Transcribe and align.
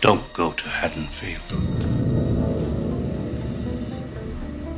Don't 0.00 0.32
go 0.32 0.52
to 0.52 0.68
Haddonfield. 0.68 1.42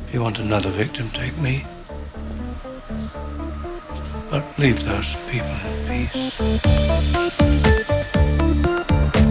If 0.07 0.13
you 0.13 0.21
want 0.21 0.39
another 0.39 0.71
victim, 0.71 1.11
take 1.11 1.37
me. 1.37 1.63
But 4.31 4.43
leave 4.57 4.83
those 4.83 5.15
people 5.29 5.55
in 5.65 6.07
peace. 6.07 6.51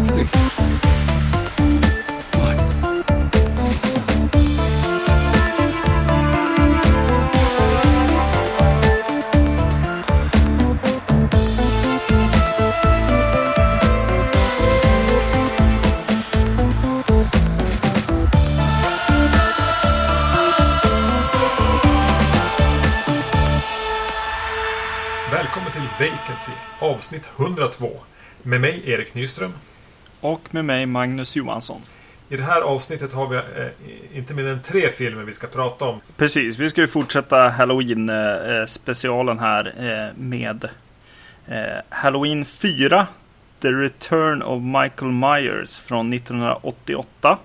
Please. 0.06 0.49
102. 27.40 27.90
Med 28.42 28.60
mig 28.60 28.82
Erik 28.84 29.14
Nyström. 29.14 29.52
Och 30.20 30.54
med 30.54 30.64
mig 30.64 30.86
Magnus 30.86 31.36
Johansson. 31.36 31.82
I 32.28 32.36
det 32.36 32.42
här 32.42 32.60
avsnittet 32.60 33.12
har 33.12 33.28
vi 33.28 33.36
eh, 33.36 34.18
inte 34.18 34.34
mer 34.34 34.46
än 34.46 34.62
tre 34.62 34.90
filmer 34.90 35.22
vi 35.22 35.32
ska 35.32 35.46
prata 35.46 35.84
om. 35.84 36.00
Precis, 36.16 36.58
vi 36.58 36.70
ska 36.70 36.80
ju 36.80 36.86
fortsätta 36.86 37.48
Halloween-specialen 37.48 39.38
här 39.38 39.74
eh, 39.78 40.16
med 40.18 40.68
eh, 41.46 41.82
Halloween 41.88 42.44
4 42.44 43.06
The 43.60 43.68
Return 43.68 44.42
of 44.42 44.62
Michael 44.62 45.12
Myers 45.12 45.78
från 45.78 46.12
1988. 46.12 47.38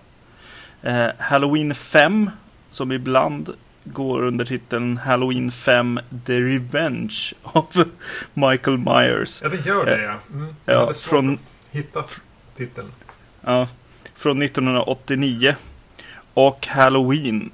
Eh, 0.82 1.08
Halloween 1.18 1.76
5 1.76 2.30
som 2.70 2.92
ibland 2.92 3.54
går 3.86 4.24
under 4.24 4.46
titeln 4.46 4.98
Halloween 4.98 5.52
5 5.52 6.00
The 6.26 6.40
Revenge 6.42 7.34
of 7.44 7.76
Michael 8.34 8.78
Myers. 8.78 9.42
Ja, 9.44 9.50
det 9.50 9.66
gör 9.66 9.86
det 9.86 10.02
ja. 10.04 10.14
Mm. 10.34 10.56
Ja, 10.66 10.74
Jag 10.74 10.96
svårt 10.96 11.10
från- 11.10 11.40
hitta 11.72 12.04
titeln. 12.56 12.92
Ja, 13.42 13.68
från 14.14 14.42
1989. 14.42 15.56
Och 16.34 16.68
Halloween 16.68 17.52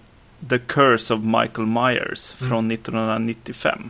The 0.49 0.57
Curse 0.59 1.13
of 1.13 1.19
Michael 1.23 1.67
Myers 1.67 2.31
från 2.31 2.71
1995. 2.71 3.89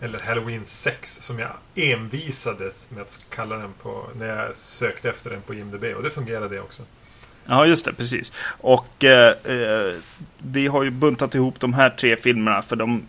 Eller 0.00 0.18
Halloween 0.20 0.62
6 0.64 1.14
som 1.22 1.38
jag 1.38 1.50
envisades 1.74 2.90
med 2.90 3.02
att 3.02 3.26
kalla 3.30 3.56
den 3.56 3.72
på 3.82 4.06
när 4.18 4.26
jag 4.26 4.56
sökte 4.56 5.10
efter 5.10 5.30
den 5.30 5.42
på 5.42 5.54
IMDB. 5.54 5.84
Och 5.96 6.02
det 6.02 6.10
fungerade 6.10 6.48
det 6.54 6.60
också. 6.60 6.82
Ja, 7.48 7.66
just 7.66 7.84
det, 7.84 7.92
precis. 7.92 8.32
Och 8.60 9.04
eh, 9.04 9.34
eh, 9.44 9.94
vi 10.38 10.66
har 10.66 10.82
ju 10.82 10.90
buntat 10.90 11.34
ihop 11.34 11.60
de 11.60 11.74
här 11.74 11.90
tre 11.90 12.16
filmerna 12.16 12.62
för 12.62 12.76
de 12.76 13.06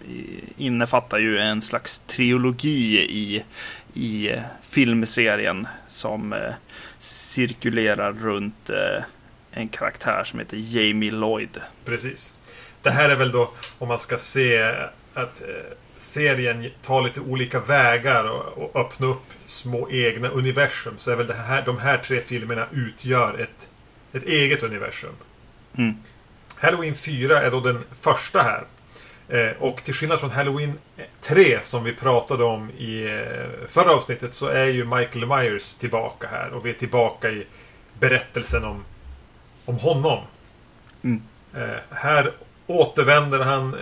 innefattar 0.58 1.18
ju 1.18 1.38
en 1.38 1.62
slags 1.62 2.00
trilogi 2.00 3.00
i, 3.00 3.44
i 3.94 4.30
eh, 4.30 4.42
filmserien 4.62 5.68
som 5.90 6.34
eh, 6.34 6.54
cirkulerar 7.00 8.14
runt 8.14 8.70
eh, 8.70 9.04
en 9.52 9.68
karaktär 9.68 10.24
som 10.24 10.40
heter 10.40 10.58
Jamie 10.58 11.12
Lloyd. 11.12 11.62
Precis. 11.86 12.40
Det 12.82 12.92
här 12.92 13.10
är 13.10 13.16
väl 13.16 13.32
då 13.32 13.52
om 13.78 13.88
man 13.88 14.00
ska 14.00 14.18
se 14.18 14.60
att 15.14 15.42
eh, 15.42 15.78
serien 15.98 16.70
tar 16.86 17.02
lite 17.02 17.20
olika 17.20 17.60
vägar 17.60 18.30
och, 18.30 18.58
och 18.58 18.82
öppna 18.82 19.08
upp 19.08 19.24
små 19.46 19.90
egna 19.92 20.30
universum. 20.30 20.94
Så 20.98 21.12
är 21.12 21.16
väl 21.16 21.28
det 21.28 21.34
här, 21.34 21.66
de 21.66 21.78
här 21.78 21.98
tre 21.98 22.22
filmerna 22.22 22.68
utgör 22.72 23.40
ett, 23.40 23.70
ett 24.14 24.24
eget 24.24 24.64
universum. 24.64 25.14
Mm. 25.78 25.96
Halloween 26.58 26.96
4 26.96 27.42
är 27.42 27.52
då 27.52 27.60
den 27.60 27.84
första 28.02 28.42
här. 28.42 28.64
Eh, 29.30 29.52
och 29.60 29.84
till 29.84 29.94
skillnad 29.94 30.20
från 30.20 30.32
Halloween 30.32 30.74
3 31.22 31.60
som 31.64 31.84
vi 31.84 31.94
pratade 31.94 32.44
om 32.44 32.70
i 32.70 33.06
eh, 33.06 33.68
förra 33.68 33.92
avsnittet 33.92 34.34
så 34.36 34.48
är 34.48 34.66
ju 34.66 34.86
Michael 34.86 35.26
Myers 35.26 35.76
tillbaka 35.76 36.28
här. 36.28 36.50
Och 36.50 36.66
vi 36.66 36.70
är 36.70 36.74
tillbaka 36.74 37.30
i 37.30 37.46
berättelsen 38.00 38.66
om, 38.66 38.86
om 39.66 39.76
honom. 39.76 40.24
Mm. 41.04 41.22
Eh, 41.54 41.80
här 41.90 42.32
återvänder 42.68 43.40
han 43.40 43.76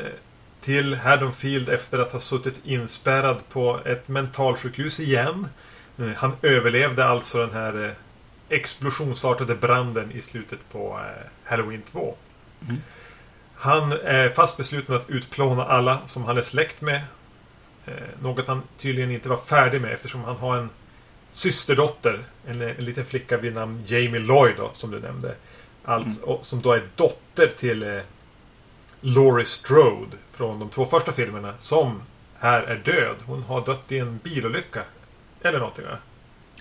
till 0.61 0.95
Haddonfield 0.95 1.69
efter 1.69 1.99
att 1.99 2.11
ha 2.11 2.19
suttit 2.19 2.55
inspärrad 2.63 3.37
på 3.49 3.79
ett 3.85 4.07
mentalsjukhus 4.07 4.99
igen. 4.99 5.47
Han 6.17 6.31
överlevde 6.41 7.05
alltså 7.05 7.37
den 7.37 7.53
här 7.53 7.95
explosionsartade 8.49 9.55
branden 9.55 10.11
i 10.11 10.21
slutet 10.21 10.59
på 10.71 10.99
eh, 10.99 11.27
Halloween 11.43 11.81
2. 11.81 12.15
Mm. 12.61 12.81
Han 13.55 13.91
är 13.91 14.29
fast 14.29 14.57
besluten 14.57 14.95
att 14.95 15.09
utplåna 15.09 15.65
alla 15.65 16.07
som 16.07 16.23
han 16.23 16.37
är 16.37 16.41
släkt 16.41 16.81
med. 16.81 17.01
Eh, 17.85 17.93
något 18.21 18.47
han 18.47 18.61
tydligen 18.77 19.11
inte 19.11 19.29
var 19.29 19.37
färdig 19.37 19.81
med 19.81 19.93
eftersom 19.93 20.23
han 20.23 20.35
har 20.35 20.57
en 20.57 20.69
systerdotter. 21.31 22.23
En, 22.47 22.61
en 22.61 22.85
liten 22.85 23.05
flicka 23.05 23.37
vid 23.37 23.53
namn 23.53 23.83
Jamie 23.85 24.19
Lloyd 24.21 24.55
då, 24.57 24.71
som 24.73 24.91
du 24.91 24.99
nämnde. 24.99 25.35
Alltså, 25.85 26.25
och, 26.25 26.45
som 26.45 26.61
då 26.61 26.73
är 26.73 26.83
dotter 26.95 27.47
till 27.57 27.83
eh, 27.83 28.01
Laurie 29.01 29.45
Strode 29.45 30.17
från 30.31 30.59
de 30.59 30.69
två 30.69 30.85
första 30.85 31.11
filmerna. 31.11 31.53
Som 31.59 32.01
här 32.39 32.61
är 32.61 32.75
död. 32.75 33.15
Hon 33.25 33.43
har 33.43 33.65
dött 33.65 33.91
i 33.91 33.99
en 33.99 34.19
bilolycka. 34.23 34.83
Eller 35.41 35.59
någonting 35.59 35.85
va? 35.85 35.97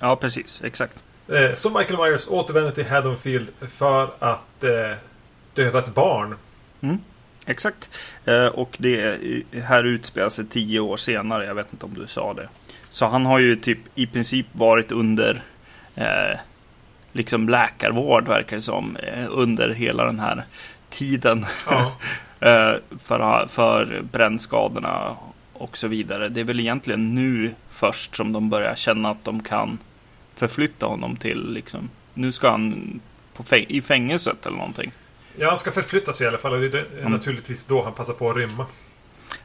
Ja, 0.00 0.16
precis. 0.16 0.60
Exakt. 0.64 1.02
Eh, 1.28 1.54
så 1.54 1.78
Michael 1.78 1.98
Myers 1.98 2.28
återvänder 2.28 2.70
till 2.70 2.86
Haddonfield 2.86 3.48
för 3.60 4.08
att 4.18 4.64
eh, 4.64 4.98
döda 5.54 5.78
ett 5.78 5.94
barn. 5.94 6.36
Exakt. 7.46 7.90
Eh, 8.24 8.46
och 8.46 8.76
det 8.78 9.18
här 9.64 9.84
utspelar 9.84 10.28
sig 10.28 10.46
tio 10.46 10.80
år 10.80 10.96
senare. 10.96 11.46
Jag 11.46 11.54
vet 11.54 11.72
inte 11.72 11.86
om 11.86 11.94
du 11.94 12.06
sa 12.06 12.34
det. 12.34 12.48
Så 12.90 13.06
han 13.06 13.26
har 13.26 13.38
ju 13.38 13.56
typ 13.56 13.78
i 13.94 14.06
princip 14.06 14.46
varit 14.52 14.92
under 14.92 15.42
eh, 15.94 16.38
liksom 17.12 17.48
läkarvård 17.48 18.28
verkar 18.28 18.56
det 18.56 18.62
som. 18.62 18.96
Eh, 18.96 19.26
under 19.30 19.70
hela 19.70 20.04
den 20.04 20.20
här 20.20 20.44
tiden. 20.88 21.46
Ja. 21.70 21.92
eh, 22.40 22.74
för, 22.98 23.46
för 23.46 24.02
brännskadorna 24.12 25.16
och 25.52 25.76
så 25.76 25.88
vidare. 25.88 26.28
Det 26.28 26.40
är 26.40 26.44
väl 26.44 26.60
egentligen 26.60 27.14
nu 27.14 27.54
först 27.70 28.16
som 28.16 28.32
de 28.32 28.50
börjar 28.50 28.74
känna 28.74 29.10
att 29.10 29.24
de 29.24 29.42
kan 29.42 29.78
förflytta 30.36 30.86
honom 30.86 31.16
till 31.16 31.52
liksom. 31.52 31.90
Nu 32.14 32.32
ska 32.32 32.50
han 32.50 33.00
fäng- 33.38 33.66
i 33.68 33.82
fängelset 33.82 34.46
eller 34.46 34.56
någonting. 34.56 34.92
Ja, 35.38 35.48
han 35.48 35.58
ska 35.58 35.70
förflyttas 35.70 36.20
i 36.20 36.26
alla 36.26 36.38
fall 36.38 36.52
och 36.52 36.60
det 36.60 36.78
är 36.78 36.86
Mm. 37.00 37.12
naturligtvis 37.12 37.64
då 37.66 37.82
han 37.84 37.92
passar 37.92 38.12
på 38.14 38.30
att 38.30 38.36
rymma. 38.36 38.66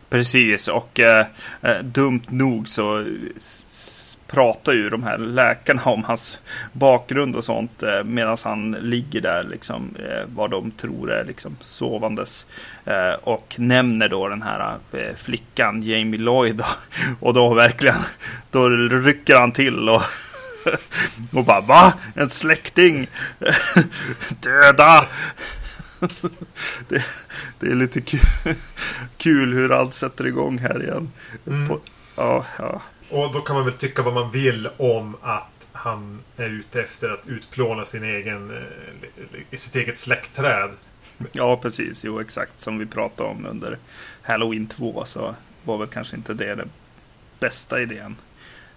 Precis, 0.09 0.67
och 0.67 0.99
eh, 0.99 1.25
eh, 1.61 1.77
dumt 1.83 2.21
nog 2.29 2.67
så 2.67 3.05
pratar 4.27 4.73
ju 4.73 4.89
de 4.89 5.03
här 5.03 5.17
läkarna 5.17 5.81
om 5.85 6.03
hans 6.03 6.37
bakgrund 6.73 7.35
och 7.35 7.43
sånt 7.43 7.83
eh, 7.83 8.03
medan 8.03 8.37
han 8.43 8.71
ligger 8.71 9.21
där, 9.21 9.43
liksom, 9.43 9.95
eh, 9.99 10.23
vad 10.35 10.51
de 10.51 10.71
tror 10.71 11.11
är 11.11 11.25
liksom, 11.25 11.57
sovandes. 11.61 12.45
Eh, 12.85 13.13
och 13.23 13.55
nämner 13.57 14.09
då 14.09 14.27
den 14.27 14.41
här 14.41 14.75
eh, 14.93 15.15
flickan, 15.15 15.83
Jamie 15.83 16.19
Lloyd. 16.19 16.55
Då, 16.55 16.65
och 17.19 17.33
då 17.33 17.53
verkligen, 17.53 17.95
då 18.51 18.69
rycker 18.69 19.35
han 19.35 19.51
till 19.51 19.89
och 19.89 20.01
och 21.33 21.45
bara 21.45 21.61
va? 21.61 21.93
En 22.15 22.29
släkting? 22.29 23.07
Döda! 24.29 25.07
det, 26.87 27.05
det 27.59 27.67
är 27.67 27.75
lite 27.75 28.01
kul, 28.01 28.55
kul 29.17 29.53
hur 29.53 29.71
allt 29.71 29.93
sätter 29.93 30.27
igång 30.27 30.57
här 30.57 30.83
igen. 30.83 31.11
Mm. 31.47 31.79
Ja, 32.15 32.45
ja. 32.57 32.81
Och 33.09 33.33
då 33.33 33.41
kan 33.41 33.55
man 33.55 33.65
väl 33.65 33.73
tycka 33.73 34.01
vad 34.01 34.13
man 34.13 34.31
vill 34.31 34.69
om 34.77 35.15
att 35.21 35.67
han 35.71 36.19
är 36.37 36.49
ute 36.49 36.81
efter 36.81 37.09
att 37.09 37.27
utplåna 37.27 37.85
sin 37.85 38.03
egen, 38.03 38.51
eh, 39.51 39.57
sitt 39.57 39.75
eget 39.75 39.97
släktträd. 39.97 40.71
ja, 41.31 41.57
precis. 41.57 42.05
Jo, 42.05 42.19
exakt 42.19 42.61
som 42.61 42.79
vi 42.79 42.85
pratade 42.85 43.29
om 43.29 43.45
under 43.45 43.77
Halloween 44.21 44.67
2 44.67 45.05
så 45.05 45.35
var 45.63 45.77
väl 45.77 45.87
kanske 45.87 46.15
inte 46.15 46.33
det 46.33 46.55
den 46.55 46.69
bästa 47.39 47.81
idén. 47.81 48.15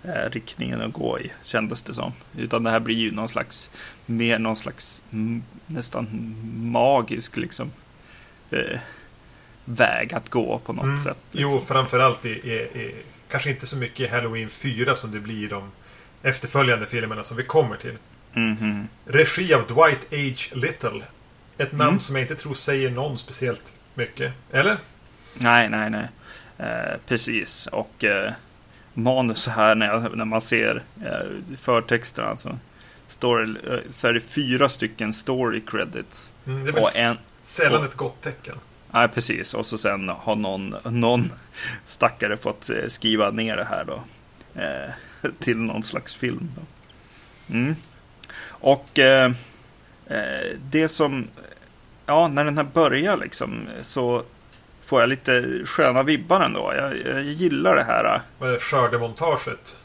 Eh, 0.05 0.31
riktningen 0.31 0.83
att 0.83 0.93
gå 0.93 1.21
i, 1.21 1.33
kändes 1.43 1.83
det 1.83 1.95
som. 1.95 2.13
Utan 2.39 2.65
det 2.65 2.71
här 2.71 2.81
blir 2.81 2.97
ju 2.97 3.11
någon 3.11 3.29
slags, 3.29 3.71
mer 4.07 4.39
någon 4.39 4.57
slags 4.57 5.03
mm, 5.13 5.43
nästan 5.67 6.07
magisk 6.73 7.37
liksom 7.37 7.73
eh, 8.51 8.79
väg 9.65 10.15
att 10.15 10.29
gå 10.31 10.59
på 10.59 10.73
något 10.73 10.85
Mm. 10.85 10.99
sätt. 10.99 11.19
Jo, 11.33 11.55
liksom. 11.55 11.67
framförallt 11.75 12.25
i, 12.25 12.29
i, 12.31 12.53
i, 12.55 12.95
kanske 13.29 13.51
inte 13.51 13.67
så 13.67 13.77
mycket 13.77 14.01
i 14.01 14.07
Halloween 14.09 14.49
4 14.51 14.95
som 14.95 15.11
det 15.13 15.21
blir 15.21 15.45
i 15.45 15.47
de 15.47 15.71
efterföljande 16.23 16.87
filmerna 16.87 17.25
som 17.25 17.37
vi 17.37 17.43
kommer 17.43 17.77
till. 17.77 17.97
Mhm. 18.33 18.89
Regi 19.07 19.55
av 19.55 19.67
Dwight 19.67 20.07
H. 20.51 20.57
Little. 20.61 21.03
Ett 21.59 21.73
namn 21.73 21.89
Mm. 21.89 22.01
som 22.01 22.17
jag 22.17 22.25
inte 22.25 22.37
tror 22.37 22.55
säger 22.55 22.91
någon 22.91 23.19
speciellt 23.19 23.73
mycket. 23.95 24.33
Eller? 24.53 24.77
Nej, 25.39 25.69
nej, 25.69 25.91
nej. 25.91 26.07
Eh, 26.59 26.97
precis. 27.09 27.67
Och 27.67 28.05
eh, 28.05 28.33
manus 28.94 29.49
här 29.49 29.75
när, 29.75 29.87
jag, 29.87 30.17
när 30.17 30.25
man 30.25 30.41
ser 30.41 30.83
eh, 31.05 31.56
förtexterna. 31.56 32.29
Alltså, 32.29 32.59
story, 33.09 33.56
eh, 33.71 33.79
så 33.91 34.09
är 34.09 34.12
det 34.12 34.21
fyra 34.21 34.69
stycken 34.69 35.12
story 35.12 35.61
credits. 35.67 36.33
Mm, 36.47 36.65
det 36.65 36.71
är 36.71 36.73
väl 36.73 36.83
Och 36.83 36.97
en- 36.97 37.17
sällan 37.41 37.81
och- 37.81 37.85
ett 37.89 37.94
gott 37.94 38.21
tecken. 38.23 38.55
Nej, 38.91 39.09
precis. 39.09 39.55
Och 39.55 39.67
så 39.67 39.79
sen 39.79 40.09
har 40.09 40.37
någon, 40.37 40.77
någon 40.85 41.33
stackare 41.87 42.37
fått 42.37 42.71
eh, 42.71 42.89
skriva 42.89 43.31
ner 43.31 43.56
det 43.56 43.65
här 43.65 43.85
då. 43.85 44.03
Eh, 44.61 45.31
till 45.39 45.56
någon 45.59 45.83
slags 45.83 46.15
film. 46.15 46.50
Då. 46.56 46.62
Mm. 47.55 47.77
Och 48.47 48.99
eh, 48.99 49.33
eh, 50.06 50.56
det 50.71 50.89
som... 50.89 51.29
Ja, 52.06 52.29
när 52.29 52.44
den 52.44 52.56
här 52.56 52.65
börjar 52.73 53.17
liksom 53.17 53.69
så 53.83 54.23
får 54.93 55.00
jag 55.00 55.09
lite 55.09 55.61
sköna 55.65 56.03
vibbar 56.03 56.41
ändå. 56.41 56.73
Jag, 56.77 56.97
jag 57.06 57.23
gillar 57.23 57.77
det 57.77 57.83
här. 57.85 58.21
Skördemontaget 58.59 59.77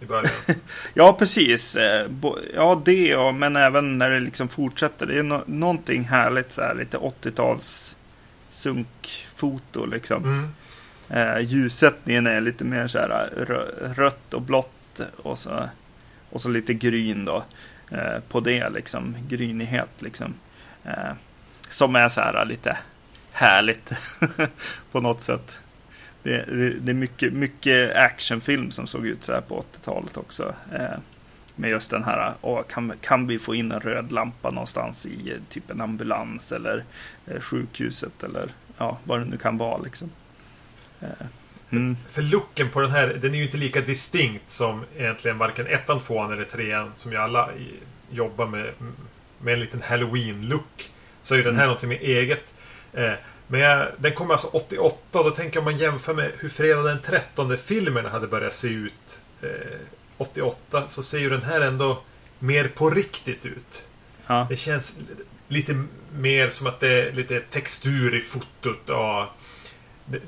i 0.00 0.04
början. 0.06 0.30
Ja, 0.94 1.12
precis. 1.12 1.76
Eh, 1.76 2.06
Ja, 2.54 2.82
det 2.84 3.06
ja, 3.08 3.32
men 3.32 3.56
även 3.56 3.98
när 3.98 4.10
det 4.10 4.20
liksom 4.20 4.48
fortsätter. 4.48 5.06
Det 5.06 5.18
är 5.18 5.22
no- 5.22 5.42
någonting 5.46 6.04
härligt 6.04 6.52
så 6.52 6.62
här, 6.62 6.74
lite 6.74 6.96
80-tals 6.98 7.96
sunkfoto 8.50 9.86
liksom. 9.86 10.24
Mm. 10.24 10.48
Eh, 11.08 11.40
ljussättningen 11.40 12.26
är 12.26 12.40
lite 12.40 12.64
mer 12.64 12.86
så 12.86 12.98
här 12.98 13.28
rö- 13.36 13.94
rött 13.94 14.34
och 14.34 14.42
blått 14.42 15.00
och 15.16 15.38
så, 15.38 15.68
och 16.30 16.40
så 16.40 16.48
lite 16.48 16.74
gryn 16.74 17.24
då. 17.24 17.44
Eh, 17.90 18.18
på 18.28 18.40
det 18.40 18.68
liksom, 18.70 19.16
grynighet 19.28 19.90
liksom. 19.98 20.34
Eh, 20.84 21.12
som 21.70 21.96
är 21.96 22.08
så 22.08 22.20
här 22.20 22.44
lite 22.44 22.76
härligt 23.32 23.92
på 24.92 25.00
något 25.00 25.20
sätt. 25.20 25.58
Det, 26.22 26.44
det, 26.46 26.70
det 26.70 26.92
är 26.92 26.94
mycket, 26.94 27.32
mycket 27.32 27.96
actionfilm 27.96 28.70
som 28.70 28.86
såg 28.86 29.06
ut 29.06 29.24
så 29.24 29.32
här 29.32 29.40
på 29.40 29.60
80-talet 29.74 30.16
också. 30.16 30.54
Eh, 30.72 30.98
med 31.56 31.70
just 31.70 31.90
den 31.90 32.04
här, 32.04 32.32
åh, 32.40 32.62
kan, 32.68 32.92
kan 33.00 33.26
vi 33.26 33.38
få 33.38 33.54
in 33.54 33.72
en 33.72 33.80
röd 33.80 34.12
lampa 34.12 34.50
någonstans 34.50 35.06
i 35.06 35.30
eh, 35.30 35.36
typ 35.48 35.70
en 35.70 35.80
ambulans 35.80 36.52
eller 36.52 36.84
eh, 37.26 37.40
sjukhuset 37.40 38.22
eller 38.22 38.48
ja, 38.78 38.98
vad 39.04 39.20
det 39.20 39.24
nu 39.24 39.36
kan 39.36 39.58
vara 39.58 39.78
liksom. 39.82 40.10
Eh, 41.00 41.08
mm, 41.70 41.96
För 42.08 42.22
looken 42.22 42.70
på 42.70 42.80
den 42.80 42.90
här, 42.90 43.18
den 43.22 43.34
är 43.34 43.38
ju 43.38 43.44
inte 43.44 43.56
lika 43.56 43.80
distinkt 43.80 44.50
som 44.50 44.84
egentligen 44.96 45.38
varken 45.38 45.66
ettan, 45.66 46.00
tvåan 46.00 46.32
eller 46.32 46.44
trean 46.44 46.92
som 46.96 47.12
ju 47.12 47.18
alla 47.18 47.50
jobbar 48.10 48.46
med, 48.46 48.70
med 49.38 49.54
en 49.54 49.60
liten 49.60 49.82
halloween-look. 49.82 50.90
Så 51.22 51.34
är 51.34 51.38
ju 51.38 51.44
den 51.44 51.54
här 51.54 51.62
Mm. 51.62 51.66
någonting 51.68 51.88
med 51.88 52.00
eget. 52.00 52.54
Eh, 52.92 53.12
men 53.46 53.60
jag, 53.60 53.88
den 53.96 54.14
kommer 54.14 54.34
alltså 54.34 54.48
88 54.48 55.18
och 55.18 55.24
då 55.24 55.30
tänker 55.30 55.56
jag 55.56 55.60
om 55.60 55.72
man 55.72 55.80
jämför 55.80 56.14
med 56.14 56.32
hur 56.38 56.48
fredag 56.48 56.82
den 56.82 57.00
13 57.06 57.56
filmen 57.58 58.06
hade 58.06 58.26
börjat 58.26 58.54
se 58.54 58.68
ut 58.68 59.18
eh, 59.42 59.48
88 60.16 60.88
så 60.88 61.02
ser 61.02 61.18
ju 61.18 61.30
den 61.30 61.42
här 61.42 61.60
ändå 61.60 62.02
mer 62.38 62.68
på 62.68 62.90
riktigt 62.90 63.46
ut. 63.46 63.84
ja, 64.26 64.46
Det 64.48 64.56
känns 64.56 64.98
lite 65.48 65.84
mer 66.12 66.48
som 66.48 66.66
att 66.66 66.80
det 66.80 67.08
är 67.08 67.12
lite 67.12 67.40
textur 67.40 68.14
i 68.14 68.20
fotot 68.20 68.88
och 68.88 69.26
det, 70.04 70.20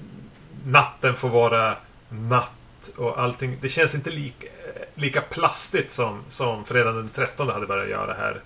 natten 0.67 1.15
får 1.17 1.29
vara 1.29 1.77
natt 2.09 2.91
och 2.97 3.21
allting. 3.21 3.59
Det 3.61 3.69
känns 3.69 3.95
inte 3.95 4.11
lika, 4.11 4.47
lika 4.95 5.21
plastigt 5.21 5.91
som, 5.91 6.23
som 6.29 6.65
fredagen 6.65 6.97
den 6.97 7.09
13 7.09 7.49
hade 7.49 7.67
börjat 7.67 7.91
göra 7.91 8.15
här. 8.15 8.41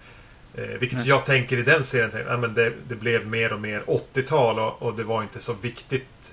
Eh, 0.58 0.78
vilket 0.80 0.98
Nej. 0.98 1.08
jag 1.08 1.26
tänker 1.26 1.56
i 1.58 1.62
den 1.62 1.84
serien, 1.84 2.10
tänker, 2.10 2.30
ja, 2.30 2.36
men 2.36 2.54
det, 2.54 2.72
det 2.88 2.94
blev 2.94 3.26
mer 3.26 3.52
och 3.52 3.60
mer 3.60 3.82
80-tal 3.86 4.58
och, 4.58 4.82
och 4.82 4.96
det 4.96 5.04
var 5.04 5.22
inte 5.22 5.40
så 5.40 5.52
viktigt. 5.52 6.32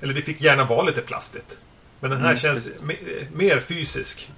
Eller 0.00 0.14
det 0.14 0.22
fick 0.22 0.40
gärna 0.40 0.64
vara 0.64 0.82
lite 0.82 1.00
plastigt. 1.00 1.58
Men 2.00 2.10
den 2.10 2.20
här 2.20 2.26
Mm, 2.26 2.38
känns 2.38 2.68
me, 2.82 2.94
mer 3.32 3.60
fysisk. 3.60 4.30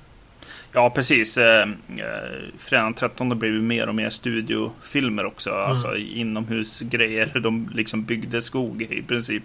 ja, 0.72 0.90
precis. 0.90 1.38
Eh, 1.38 1.68
eh, 1.98 2.40
Fredagen 2.58 2.94
13 2.94 3.38
blev 3.38 3.52
ju 3.52 3.60
mer 3.62 3.86
och 3.88 3.94
mer 3.94 4.10
studiofilmer 4.10 5.24
också. 5.24 5.50
Mm. 5.50 5.62
Alltså 5.62 5.96
inomhusgrejer. 5.96 7.26
De 7.40 7.70
liksom 7.74 8.04
byggde 8.04 8.42
skog 8.42 8.82
i 8.82 9.02
princip. 9.02 9.44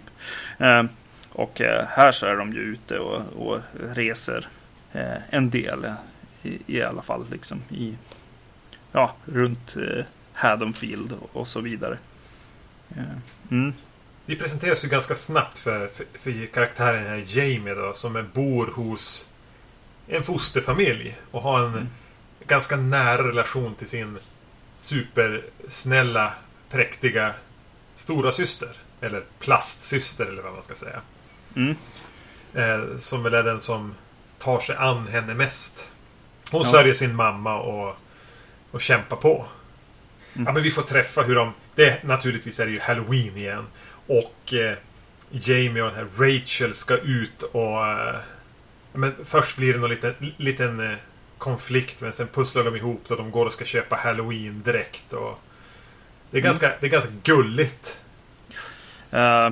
Eh, 0.58 0.82
och 1.30 1.60
eh, 1.60 1.84
här 1.88 2.12
så 2.12 2.26
är 2.26 2.36
de 2.36 2.52
ju 2.52 2.60
ute 2.60 2.98
och, 2.98 3.22
och 3.36 3.58
reser 3.94 4.46
eh, 4.92 5.16
en 5.30 5.50
del 5.50 5.92
i, 6.42 6.58
i 6.66 6.82
alla 6.82 7.02
fall. 7.02 7.26
Liksom 7.32 7.60
i, 7.70 7.94
ja, 8.92 9.14
runt 9.24 9.76
eh, 9.76 10.04
Haddonfield 10.32 11.14
och, 11.32 11.48
så 11.48 11.60
vidare. 11.60 11.98
Eh, 12.96 13.02
mm. 13.50 13.72
Vi 14.26 14.36
presenteras 14.36 14.84
ju 14.84 14.88
ganska 14.88 15.14
snabbt 15.14 15.58
för, 15.58 15.86
för, 15.88 16.06
för 16.18 16.46
karaktären 16.46 17.06
här 17.06 17.24
Jamie 17.26 17.74
då, 17.74 17.92
som 17.94 18.16
är, 18.16 18.22
bor 18.22 18.66
hos 18.66 19.30
en 20.06 20.22
fosterfamilj 20.24 21.18
och 21.30 21.42
har 21.42 21.60
en 21.60 21.72
Mm. 21.72 21.88
ganska 22.46 22.76
nära 22.76 23.28
relation 23.28 23.74
till 23.74 23.88
sin 23.88 24.18
supersnälla, 24.78 26.32
präktiga 26.70 27.34
stora 27.96 28.32
syster 28.32 28.68
Eller 29.00 29.24
plastsyster 29.38 30.26
eller 30.26 30.42
vad 30.42 30.52
man 30.52 30.62
ska 30.62 30.74
säga. 30.74 31.00
Mm. 31.56 31.76
Eh, 32.54 32.98
som 32.98 33.22
väl 33.22 33.34
är 33.34 33.42
den 33.42 33.60
som 33.60 33.94
tar 34.38 34.60
sig 34.60 34.76
an 34.76 35.06
henne 35.08 35.34
mest. 35.34 35.90
Hon 36.52 36.62
Ja. 36.62 36.68
sörjer 36.68 36.94
sin 36.94 37.14
mamma 37.16 37.58
och, 37.58 37.96
och 38.70 38.80
kämpar 38.80 39.16
på. 39.16 39.46
Mm. 40.34 40.46
Ja, 40.46 40.52
men 40.52 40.62
vi 40.62 40.70
får 40.70 40.82
träffa 40.82 41.22
hur 41.22 41.34
de... 41.34 41.52
Det, 41.74 42.02
naturligtvis 42.04 42.60
är 42.60 42.66
det 42.66 42.72
ju 42.72 42.80
Halloween 42.80 43.36
igen. 43.36 43.66
Och 44.06 44.54
eh, 44.54 44.76
Jamie 45.30 45.82
och 45.82 45.90
den 45.90 45.96
här 45.98 46.06
Rachel 46.24 46.74
ska 46.74 46.96
ut 46.96 47.42
och... 47.42 47.86
Eh, 47.86 48.16
men 48.92 49.14
först 49.24 49.56
blir 49.56 49.72
det 49.74 49.78
någon 49.78 49.90
liten, 49.90 50.14
liten 50.36 50.80
eh, 50.80 50.96
konflikt 51.38 52.00
men 52.00 52.12
sen 52.12 52.26
pusslar 52.28 52.64
de 52.64 52.76
ihop 52.76 53.02
så 53.04 53.14
de 53.16 53.30
går 53.30 53.46
och 53.46 53.52
ska 53.52 53.64
köpa 53.64 53.96
Halloween-dräkt. 53.96 55.12
Och 55.12 55.40
det, 56.30 56.36
är 56.36 56.40
Mm. 56.40 56.44
ganska, 56.44 56.72
det 56.80 56.86
är 56.86 56.90
ganska 56.90 57.10
gulligt. 57.22 58.00
Eh, 59.10 59.50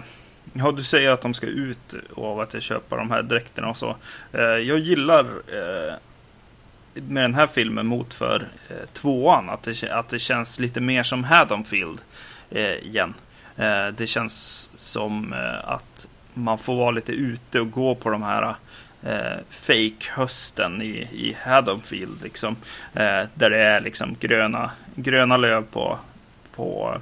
ja, 0.52 0.72
du 0.76 0.84
säger 0.84 1.10
att 1.10 1.20
de 1.20 1.34
ska 1.34 1.46
ut 1.46 1.94
och 2.14 2.42
att 2.42 2.62
köpa 2.62 2.96
de 2.96 3.10
här 3.10 3.22
dräkterna 3.22 3.68
och 3.68 3.76
så. 3.76 3.96
Eh, 4.32 4.40
jag 4.42 4.78
gillar 4.78 5.26
med 7.08 7.24
den 7.24 7.34
här 7.34 7.46
filmen 7.46 7.86
mot 7.86 8.14
för 8.14 8.48
eh, 8.68 8.88
tvåan 8.92 9.50
att 9.50 9.62
det, 9.62 9.90
att 9.90 10.08
det 10.08 10.18
känns 10.18 10.58
lite 10.58 10.80
mer 10.80 11.02
som 11.02 11.24
Haddonfield 11.24 12.00
eh, 12.50 12.74
igen. 12.74 13.14
Eh, 13.56 13.86
det 13.86 14.06
känns 14.06 14.70
som 14.76 15.32
eh, 15.32 15.68
att 15.70 16.08
man 16.34 16.58
får 16.58 16.74
vara 16.74 16.90
lite 16.90 17.12
ute 17.12 17.60
och 17.60 17.70
gå 17.70 17.94
på 17.94 18.10
de 18.10 18.22
här 18.22 18.54
eh, 19.02 19.38
fake-hösten 19.50 20.82
i, 20.82 21.08
i 21.12 21.36
Haddonfield. 21.42 22.22
Liksom, 22.22 22.56
eh, 22.94 23.22
där 23.34 23.50
det 23.50 23.58
är 23.58 23.80
liksom 23.80 24.16
gröna, 24.20 24.70
gröna 24.94 25.36
löv 25.36 25.62
på, 25.62 25.98
på 26.54 26.98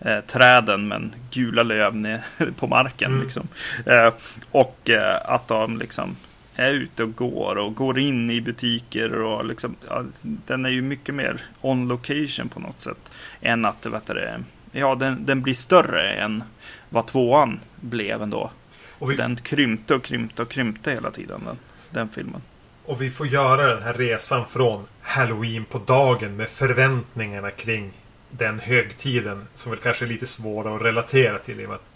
eh, 0.00 0.20
träden 0.20 0.88
men 0.88 1.14
gula 1.30 1.62
löv 1.62 2.20
på 2.58 2.66
marken. 2.66 3.12
Mm. 3.12 3.24
Liksom. 3.24 3.48
Eh, 3.86 4.12
och 4.50 4.90
eh, 4.90 5.16
att 5.24 5.48
de 5.48 5.78
liksom 5.78 6.16
är 6.58 6.72
ute 6.72 7.02
och 7.04 7.14
går 7.16 7.58
och 7.58 7.74
går 7.74 7.98
in 7.98 8.30
i 8.30 8.40
butiker 8.40 9.12
och 9.12 9.44
liksom, 9.44 9.76
ja, 9.88 10.04
den 10.20 10.64
är 10.64 10.70
ju 10.70 10.82
mycket 10.82 11.14
mer 11.14 11.40
on 11.60 11.88
location 11.88 12.48
på 12.48 12.60
något 12.60 12.80
sätt. 12.80 13.10
Än 13.40 13.64
att, 13.64 13.86
vet 13.86 14.06
du, 14.06 14.44
ja 14.72 14.94
den, 14.94 15.26
den 15.26 15.42
blir 15.42 15.54
större 15.54 16.12
än 16.12 16.44
vad 16.88 17.06
tvåan 17.06 17.60
blev 17.76 18.22
ändå. 18.22 18.50
Och 18.98 19.10
vi, 19.10 19.16
Den 19.16 19.36
krympte 19.36 19.94
och 19.94 20.02
krympte 20.02 20.42
och 20.42 20.48
krympte 20.48 20.90
hela 20.90 21.10
tiden 21.10 21.40
den, 21.44 21.58
den 21.90 22.08
filmen. 22.08 22.40
och 22.84 23.02
vi 23.02 23.10
får 23.10 23.26
göra 23.26 23.74
den 23.74 23.82
här 23.82 23.94
resan 23.94 24.46
från 24.46 24.84
Halloween 25.02 25.64
på 25.64 25.78
dagen 25.78 26.36
med 26.36 26.48
förväntningarna 26.48 27.50
kring 27.50 27.92
den 28.30 28.60
högtiden. 28.60 29.46
Som 29.54 29.70
väl 29.70 29.80
kanske 29.80 30.04
är 30.04 30.08
lite 30.08 30.26
svåra 30.26 30.76
att 30.76 30.82
relatera 30.82 31.38
till 31.38 31.60
i 31.60 31.64
och 31.64 31.68
med 31.68 31.74
att 31.74 31.87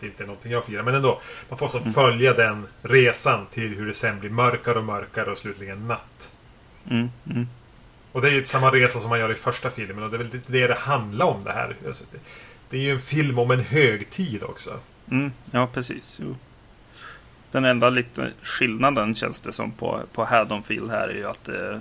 det 0.00 0.06
inte 0.06 0.22
är 0.22 0.26
någonting 0.26 0.52
jag 0.52 0.64
firar. 0.64 0.82
Men 0.82 0.94
ändå. 0.94 1.20
Man 1.48 1.58
får 1.58 1.68
så 1.68 1.78
Mm. 1.78 1.92
följa 1.92 2.34
den 2.34 2.66
resan 2.82 3.46
till 3.46 3.74
hur 3.74 3.86
det 3.86 3.94
sen 3.94 4.20
blir 4.20 4.30
mörkare 4.30 4.78
och 4.78 4.84
mörkare 4.84 5.30
och 5.30 5.38
slutligen 5.38 5.86
natt. 5.88 6.30
Mm, 6.90 7.08
mm. 7.30 7.46
Och 8.12 8.20
det 8.22 8.28
är 8.28 8.32
ju 8.32 8.44
samma 8.44 8.70
resa 8.70 8.98
som 8.98 9.10
man 9.10 9.18
gör 9.18 9.32
i 9.32 9.34
första 9.34 9.70
filmen 9.70 10.04
och 10.04 10.10
det 10.10 10.16
är 10.16 10.18
väl 10.18 10.40
det 10.46 10.66
det 10.66 10.74
handlar 10.74 11.26
om 11.26 11.44
det 11.44 11.52
här. 11.52 11.76
Alltså, 11.86 12.04
det, 12.70 12.76
är 12.76 12.80
ju 12.80 12.90
en 12.90 13.00
film 13.00 13.38
om 13.38 13.50
en 13.50 13.60
högtid 13.60 14.42
också. 14.42 14.70
Mm, 15.10 15.32
ja, 15.50 15.68
precis. 15.74 16.20
Jo. 16.22 16.36
Den 17.50 17.64
enda 17.64 17.90
lite 17.90 18.30
skillnaden 18.42 19.14
känns 19.14 19.40
det 19.40 19.52
som 19.52 19.72
på, 19.72 20.00
på 20.12 20.24
Haddonfield 20.24 20.90
här 20.90 21.08
är 21.08 21.14
ju 21.14 21.26
att 21.26 21.48
eh, 21.48 21.76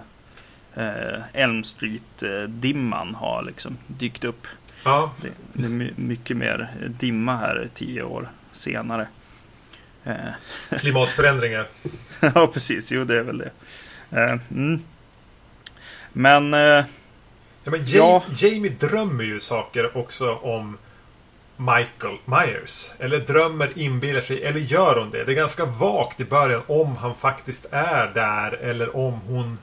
eh, 0.86 1.21
Elm 1.33 1.63
Street-dimman 1.63 3.15
har 3.15 3.43
liksom 3.43 3.77
dykt 3.88 4.24
upp. 4.24 4.47
Ja, 4.88 5.12
Det, 5.22 5.29
det 5.53 5.65
är 5.65 5.70
my, 5.70 5.91
mycket 5.96 6.38
mer 6.38 6.70
dimma 7.00 7.36
här 7.36 7.70
tio 7.74 8.03
år 8.03 8.29
senare. 8.51 9.08
Eh, 10.03 10.15
klimatförändringar. 10.79 11.67
ja, 12.20 12.48
precis. 12.48 12.91
Jo, 12.91 13.03
det 13.03 13.17
är 13.17 13.24
väl 13.24 13.38
det. 13.38 13.51
Eh, 14.12 14.39
mm. 14.51 14.84
Men 16.13 16.53
eh, 16.53 16.86
Ja, 17.67 17.72
men. 17.72 17.84
Ja. 17.86 18.24
Jamie 18.38 18.72
drömmer 18.79 19.24
ju 19.24 19.39
saker 19.39 19.98
också 19.98 20.36
om 20.36 20.77
Michael 21.58 22.17
Myers. 22.25 22.91
Eller 23.00 23.20
drömmer, 23.20 23.72
inbillar 23.75 24.22
sig, 24.22 24.44
eller 24.44 24.60
gör 24.60 25.00
hon 25.00 25.12
det? 25.12 25.24
Det 25.24 25.32
är 25.32 25.36
ganska 25.36 25.65
vagt 25.65 26.20
i 26.20 26.25
början 26.25 26.62
om 26.67 26.96
han 26.96 27.15
faktiskt 27.15 27.65
är 27.72 28.12
där 28.13 28.51
eller 28.51 28.96
om 28.96 29.13
hon 29.13 29.58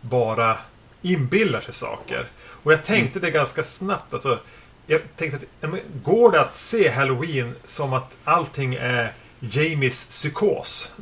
bara 0.00 0.58
inbillar 1.02 1.60
sig 1.60 1.74
saker. 1.74 2.26
Och 2.64 2.72
jag 2.72 2.84
tänkte 2.84 3.20
det 3.20 3.30
ganska 3.30 3.62
snabbt. 3.62 4.12
Alltså, 4.12 4.38
jag 4.86 5.00
tänkte 5.16 5.46
att 5.60 5.70
går 6.02 6.32
det 6.32 6.40
att 6.40 6.56
se 6.56 6.90
Halloween 6.90 7.54
som 7.64 7.92
att 7.92 8.16
allting 8.24 8.74
är 8.74 9.12
Jamies 9.40 10.08
psykos? 10.08 10.94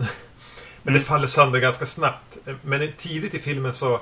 Men 0.82 0.94
det 0.94 0.98
mm. 0.98 1.02
faller 1.02 1.26
sönder 1.26 1.60
ganska 1.60 1.86
snabbt. 1.86 2.38
Men 2.62 2.92
tidigt 2.96 3.34
i 3.34 3.38
filmen 3.38 3.72
så 3.72 3.94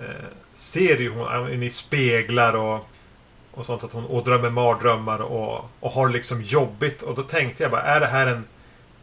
eh, 0.00 0.26
ser 0.54 0.98
ju 0.98 1.10
hon 1.10 1.62
i 1.62 1.70
speglar 1.70 2.56
och, 2.56 2.88
och 3.50 3.66
sånt 3.66 3.84
att 3.84 3.92
hon 3.92 4.04
och 4.04 4.24
drömmer 4.24 4.50
mardrömmar 4.50 5.18
och, 5.18 5.70
och 5.80 5.90
har 5.90 6.08
liksom 6.08 6.42
jobbigt. 6.42 7.02
Och 7.02 7.14
då 7.14 7.22
tänkte 7.22 7.62
jag 7.62 7.72
bara, 7.72 7.82
är 7.82 8.00
det 8.00 8.06
här 8.06 8.26
en, 8.26 8.44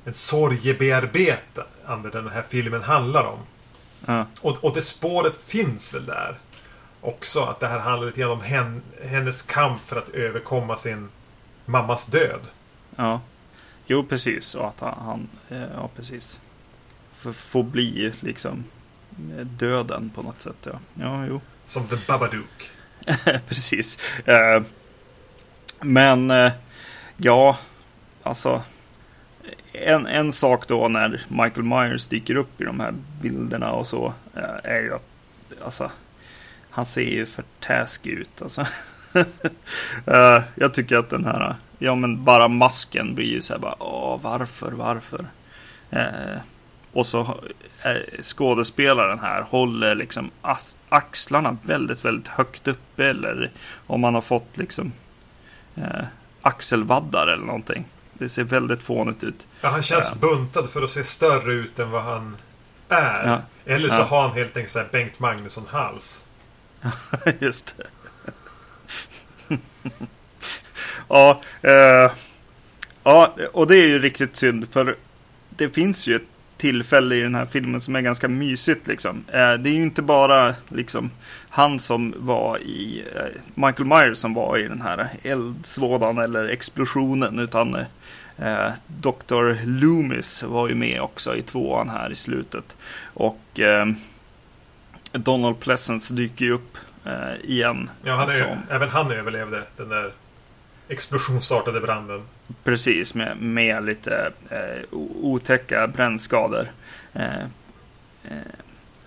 en 0.06 0.14
sorgebearbetande 0.14 2.10
den 2.12 2.30
här 2.30 2.44
filmen 2.50 2.84
handlar 2.84 3.24
om? 3.24 3.40
Ja. 4.06 4.26
Och, 4.42 4.64
och 4.64 4.76
det 4.76 4.82
spåret 4.82 5.40
finns 5.48 5.94
väl 5.94 6.06
där 6.06 6.38
också. 7.02 7.44
Att 7.44 7.60
det 7.60 7.68
här 7.68 7.80
handlar 7.80 8.08
lite 8.08 8.20
grann 8.20 8.32
om 8.32 8.42
hen, 8.42 8.82
hennes 9.04 9.42
kamp 9.42 9.82
för 9.86 9.96
att 9.96 10.10
överkomma 10.10 10.76
sin 10.76 11.10
mammas 11.66 12.06
död. 12.06 12.42
Ja. 12.96 13.22
Jo, 13.88 14.04
precis. 14.04 14.56
Och 14.56 14.68
att 14.68 14.80
han, 14.80 14.96
han 15.00 15.28
ja 15.50 15.90
precis. 15.96 16.42
Får 17.34 17.64
bli 17.64 18.14
liksom 18.20 18.64
döden 19.44 20.12
på 20.16 20.22
något 20.22 20.42
sätt. 20.42 20.56
Ja, 20.64 20.80
ja 20.94 21.26
jo. 21.26 21.42
Som 21.66 21.88
The 21.88 21.96
Babadook. 22.08 22.70
precis. 23.48 24.00
Eh, 24.26 24.64
men 25.82 26.32
eh, 26.32 26.52
ja, 27.18 27.58
alltså. 28.24 28.62
En, 29.74 30.08
en 30.08 30.32
sak 30.32 30.68
då 30.68 30.88
när 30.88 31.26
Michael 31.28 31.64
Myers 31.64 32.08
dyker 32.08 32.36
upp 32.36 32.62
i 32.62 32.64
de 32.64 32.80
här 32.80 32.94
bilderna 33.22 33.72
och 33.72 33.88
så 33.88 34.14
eh, 34.36 34.72
är 34.72 34.82
ju 34.82 34.94
att 34.94 35.10
alltså, 35.66 35.92
han 36.70 36.86
ser 36.86 37.02
ju 37.02 37.26
för 37.26 37.44
taskig 37.60 38.12
ut. 38.12 38.42
Alltså. 38.42 38.62
uh, 40.08 40.42
jag 40.56 40.74
tycker 40.74 40.98
att 40.98 41.10
den 41.10 41.26
här, 41.26 41.56
ja 41.80 41.96
men 41.96 42.24
bara 42.24 42.48
masken 42.48 43.16
blir 43.16 43.26
ju 43.26 43.42
så 43.42 43.54
här 43.54 43.60
bara, 43.60 43.84
åh 43.84 44.20
varför, 44.22 44.72
varför? 44.72 45.26
Uh, 45.94 46.40
och 46.94 47.06
så 47.06 47.40
är 47.82 48.22
skådespelaren 48.22 49.20
här 49.20 49.42
håller 49.42 49.96
liksom 49.96 50.32
axlarna 50.90 51.58
väldigt, 51.64 52.06
väldigt 52.06 52.28
högt 52.28 52.68
uppe. 52.68 53.06
Eller 53.06 53.52
om 53.88 54.02
man 54.02 54.16
har 54.16 54.22
fått 54.22 54.58
liksom 54.58 54.92
uh, 55.78 56.04
axelvaddar 56.42 57.28
eller 57.28 57.46
någonting. 57.46 57.86
Det 58.14 58.30
ser 58.30 58.44
väldigt 58.44 58.84
fånigt 58.84 59.24
ut. 59.24 59.48
Ja, 59.62 59.70
han 59.70 59.82
känns 59.82 60.20
buntad 60.20 60.68
för 60.68 60.82
att 60.82 60.90
se 60.90 61.04
större 61.04 61.54
ut 61.54 61.80
än 61.80 61.92
vad 61.92 62.04
han 62.04 62.36
är. 62.90 63.28
Ja. 63.28 63.42
Eller 63.74 63.90
så 63.90 63.96
ja. 63.96 64.04
har 64.04 64.22
han 64.22 64.32
helt 64.32 64.58
enkelt 64.58 64.72
så 64.72 64.84
Bengt 64.92 65.20
Magnusson-hals. 65.20 66.24
Just 67.40 67.76
det. 67.78 67.88
ja, 71.08 71.42
eh, 71.62 72.12
ja, 73.04 73.36
och 73.54 73.68
det 73.68 73.76
är 73.76 73.88
ju 73.88 74.00
riktigt 74.00 74.36
synd. 74.36 74.68
För 74.72 74.96
det 75.50 75.70
finns 75.70 76.08
ju 76.08 76.16
ett 76.16 76.28
tillfälle 76.60 77.16
i 77.16 77.22
den 77.22 77.36
här 77.36 77.46
filmen 77.46 77.82
som 77.82 77.96
är 77.96 78.02
ganska 78.02 78.28
mysigt. 78.28 78.88
Liksom. 78.88 79.24
Eh, 79.28 79.54
det 79.54 79.70
är 79.70 79.74
ju 79.74 79.82
inte 79.82 80.02
bara 80.02 80.56
liksom, 80.70 81.12
han 81.50 81.80
som 81.80 82.14
var 82.18 82.58
i, 82.58 83.04
eh, 83.16 83.42
Michael 83.56 83.88
Myers 83.88 84.18
som 84.18 84.34
var 84.34 84.58
i 84.58 84.68
den 84.68 84.82
här 84.82 85.08
eldsvådan 85.24 86.18
eller 86.18 86.50
explosionen. 86.50 87.40
Utan 87.40 87.76
eh, 88.38 88.70
Dr. 88.88 89.66
Loomis 89.66 90.44
var 90.44 90.70
ju 90.70 90.76
med 90.76 91.02
också 91.02 91.36
i 91.36 91.42
tvåan 91.42 91.90
här 91.90 92.12
i 92.12 92.16
slutet. 92.16 92.76
Och 93.04 93.60
eh, 93.60 93.86
Donald 95.12 95.60
Pleasence 95.60 96.14
dyker 96.14 96.46
ju 96.46 96.52
upp 96.52 96.78
eh, 97.06 97.50
igen. 97.50 97.90
Ja, 98.04 98.16
han 98.16 98.30
är, 98.30 98.40
som, 98.40 98.58
även 98.70 98.90
han 98.90 99.12
överlevde 99.12 99.64
den 99.78 99.90
där 99.90 100.14
explosionsartade 100.88 101.82
branden. 101.82 102.24
Precis, 102.64 103.16
med, 103.16 103.38
med 103.38 103.86
lite 103.86 104.32
eh, 104.50 104.98
otäcka 105.22 105.88
brännskador. 105.88 106.68
Eh, 107.14 107.40
eh 108.24 108.38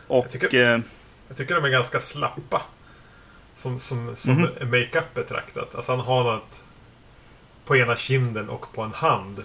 och... 0.07 0.25
Jag 0.25 0.31
tycker, 0.31 0.75
eh, 0.75 0.81
jag 1.29 1.37
tycker 1.37 1.55
de 1.55 1.65
är 1.65 1.69
ganska 1.69 2.01
slappa. 2.01 2.63
Som, 3.57 3.81
som, 3.81 4.17
som 4.17 4.33
mm 4.33 4.49
-hmm. 4.49 4.65
makeup 4.65 5.15
betraktat. 5.15 5.75
Alltså 5.75 5.93
han 5.93 6.01
har 6.01 6.25
något 6.25 6.65
på 7.65 7.77
ena 7.77 7.97
kinden 7.97 8.49
och 8.49 8.73
på 8.75 8.83
en 8.83 8.93
hand. 8.93 9.45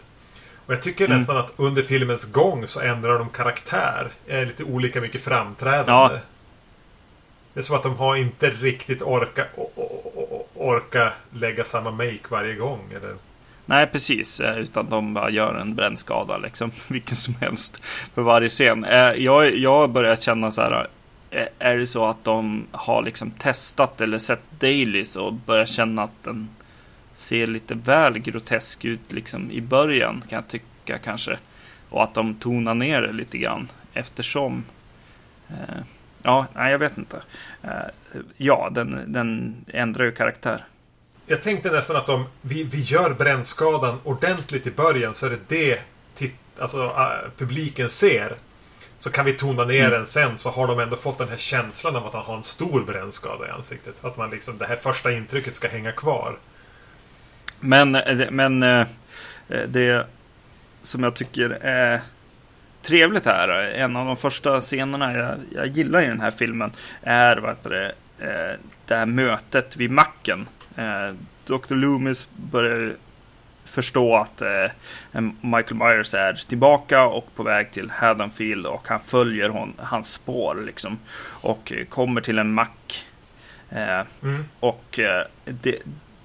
Och 0.65 0.73
jag 0.73 0.81
tycker 0.81 1.05
mm. 1.05 1.17
nästan 1.17 1.37
att 1.37 1.53
under 1.55 1.81
filmens 1.81 2.31
gång 2.31 2.67
så 2.67 2.79
ändrar 2.79 3.19
de 3.19 3.29
karaktär. 3.29 4.11
Är 4.27 4.45
lite 4.45 4.63
olika 4.63 5.01
mycket 5.01 5.23
framträdande. 5.23 6.15
Ja. 6.15 6.19
Det 7.57 7.61
är 7.61 7.63
som 7.63 7.75
att 7.75 7.83
de 7.83 7.95
har 7.95 8.15
inte 8.15 8.49
riktigt 8.49 9.01
orka, 9.01 9.45
orka 10.53 11.13
lägga 11.33 11.63
samma 11.63 11.91
make 11.91 12.19
varje 12.29 12.55
gång. 12.55 12.79
Eller? 12.95 13.15
Nej, 13.65 13.87
precis. 13.87 14.39
Eh, 14.39 14.57
utan 14.57 14.89
de 14.89 15.13
bara 15.13 15.29
gör 15.29 15.55
en 15.55 15.75
brännskada, 15.75 16.37
liksom. 16.37 16.71
Vilken 16.87 17.15
som 17.15 17.35
helst. 17.35 17.77
För 18.13 18.21
varje 18.21 18.49
scen. 18.49 18.83
Eh, 18.83 19.11
jag, 19.11 19.55
jag 19.55 19.89
börjar 19.89 20.15
känna 20.15 20.51
så 20.51 20.61
här. 20.61 20.87
Eh, 21.31 21.47
är 21.59 21.77
det 21.77 21.87
så 21.87 22.05
att 22.05 22.23
de 22.23 22.65
har 22.71 23.01
liksom 23.01 23.31
testat 23.31 24.01
eller 24.01 24.17
sett 24.17 24.43
dailies 24.59 25.15
och 25.15 25.33
börjar 25.33 25.65
känna 25.65 26.03
att 26.03 26.23
den 26.23 26.49
ser 27.13 27.47
lite 27.47 27.75
väl 27.75 28.19
grotesk 28.19 28.85
ut 28.85 29.11
liksom 29.11 29.51
i 29.51 29.61
början 29.61 30.23
kan 30.29 30.35
jag 30.35 30.47
tycka 30.47 30.97
kanske. 30.97 31.37
Och 31.89 32.03
att 32.03 32.13
de 32.13 32.35
tonar 32.35 32.73
ner 32.73 33.01
det 33.01 33.13
lite 33.13 33.37
grann 33.37 33.67
eftersom 33.93 34.65
eh, 35.49 35.83
Ja, 36.27 36.45
nej, 36.53 36.71
jag 36.71 36.79
vet 36.79 36.97
inte. 36.97 37.21
Uh, 37.63 37.71
ja, 38.37 38.69
den, 38.71 39.13
den 39.13 39.55
ändrar 39.67 40.05
ju 40.05 40.11
karaktär. 40.11 40.65
Jag 41.25 41.41
tänkte 41.41 41.71
nästan 41.71 41.95
att 41.95 42.09
om 42.09 42.25
vi, 42.41 42.63
vi 42.63 42.81
gör 42.81 43.13
brännskadan 43.13 43.99
ordentligt 44.03 44.67
i 44.67 44.71
början 44.71 45.15
så 45.15 45.25
är 45.25 45.29
det 45.29 45.39
det 45.47 45.79
titt, 46.15 46.35
alltså, 46.59 46.83
uh, 46.85 47.29
publiken 47.37 47.89
ser. 47.89 48.35
Så 48.99 49.09
kan 49.11 49.25
vi 49.25 49.33
tona 49.33 49.65
ner 49.65 49.79
mm. 49.79 49.91
den 49.91 50.07
sen 50.07 50.37
så 50.37 50.49
har 50.49 50.67
de 50.67 50.79
ändå 50.79 50.95
fått 50.95 51.17
den 51.17 51.29
här 51.29 51.37
känslan 51.37 51.95
av 51.95 52.05
att 52.05 52.13
han 52.13 52.25
har 52.25 52.37
en 52.37 52.43
stor 52.43 52.83
brännskada 52.83 53.47
i 53.47 53.49
ansiktet. 53.49 54.05
Att 54.05 54.17
man 54.17 54.29
liksom, 54.29 54.57
det 54.57 54.65
här 54.65 54.75
första 54.75 55.11
intrycket 55.11 55.55
ska 55.55 55.67
hänga 55.67 55.91
kvar. 55.91 56.37
Men, 57.59 57.95
eh, 57.95 58.31
men 58.31 58.59
det 59.67 60.07
som 60.81 61.03
jag 61.03 61.15
tycker 61.15 61.49
är 61.61 62.01
trevligt 62.81 63.25
här. 63.25 63.49
En 63.49 63.95
av 63.95 64.05
de 64.05 64.17
första 64.17 64.61
scenerna 64.61 65.17
jag, 65.17 65.37
jag 65.55 65.67
gillar 65.67 66.01
i 66.01 66.07
den 66.07 66.21
här 66.21 66.31
filmen 66.31 66.71
är 67.03 67.37
vad 67.37 67.55
det, 67.63 67.85
eh, 68.19 68.59
det 68.85 68.95
här 68.95 69.05
mötet 69.05 69.77
vid 69.77 69.91
macken. 69.91 70.47
Eh, 70.75 71.13
Dr. 71.45 71.75
Loomis 71.75 72.27
börjar 72.35 72.93
förstå 73.65 74.15
att 74.15 74.41
eh, 74.41 75.21
Michael 75.41 75.75
Myers 75.75 76.13
är 76.13 76.33
tillbaka 76.33 77.05
och 77.05 77.35
på 77.35 77.43
väg 77.43 77.71
till 77.71 77.89
Haddonfield 77.89 78.65
och 78.65 78.87
han 78.87 78.99
följer 78.99 79.49
hon, 79.49 79.73
hans 79.77 80.11
spår 80.11 80.63
liksom. 80.65 80.99
Och 81.19 81.73
kommer 81.89 82.21
till 82.21 82.39
en 82.39 82.53
mack. 82.53 83.07
Mm. 84.21 84.45
Och 84.59 84.99
det, 85.45 85.79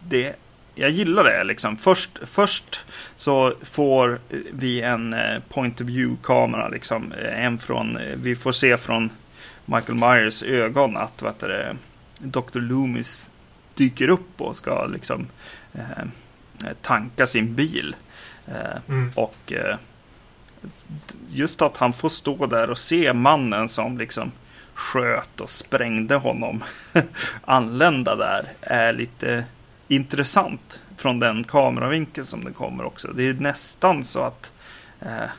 det 0.09 0.37
jag 0.75 0.91
gillar 0.91 1.25
det 1.25 1.45
liksom. 1.45 1.77
Först, 1.77 2.19
först 2.23 2.81
så 3.17 3.55
får 3.63 4.19
vi 4.53 4.81
en 4.81 5.13
eh, 5.13 5.39
point 5.49 5.81
of 5.81 5.87
view-kamera. 5.87 6.69
Liksom. 6.69 7.13
Eh, 7.13 7.45
en 7.45 7.59
från, 7.59 7.97
eh, 7.97 8.17
vi 8.17 8.37
får 8.37 8.53
se 8.53 8.77
från 8.77 9.11
Michael 9.65 9.99
Myers 9.99 10.43
ögon 10.43 10.97
att 10.97 11.23
vad 11.23 11.35
det, 11.41 11.77
Dr. 12.19 12.61
Loomis 12.61 13.31
dyker 13.75 14.09
upp 14.09 14.41
och 14.41 14.57
ska 14.57 14.87
liksom 14.87 15.27
eh, 15.73 16.05
tanka 16.83 17.27
sin 17.27 17.55
bil. 17.55 17.97
Eh, 18.47 18.79
mm. 18.89 19.13
Och 19.15 19.53
eh, 19.53 19.77
just 21.29 21.63
att 21.63 21.77
han 21.77 21.93
får 21.93 22.09
stå 22.09 22.47
där 22.47 22.71
och 22.71 22.79
se 22.79 23.13
mannen 23.13 23.69
som 23.69 23.99
liksom 23.99 24.33
sköt 24.75 25.41
och 25.41 25.51
sprängde 25.51 26.15
honom 26.15 26.65
anlända 27.45 28.17
där 28.17 28.47
är 28.61 28.93
lite 28.93 29.45
intressant 29.95 30.81
från 30.97 31.21
den 31.21 31.45
kameravinkeln 31.45 32.27
som 32.27 32.45
det 32.45 32.53
kommer 32.53 32.85
också. 32.85 33.09
Det 33.13 33.29
är 33.29 33.35
nästan 33.35 34.05
så 34.05 34.21
att 34.21 34.53
eh, 35.01 35.31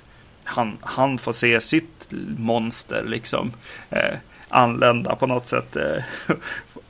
han, 0.43 0.77
han 0.81 1.17
får 1.17 1.33
se 1.33 1.61
sitt 1.61 2.07
monster 2.37 3.03
liksom 3.05 3.53
eh, 3.89 4.15
anlända 4.49 5.15
på 5.15 5.27
något 5.27 5.47
sätt. 5.47 5.75
Eh, 5.75 6.03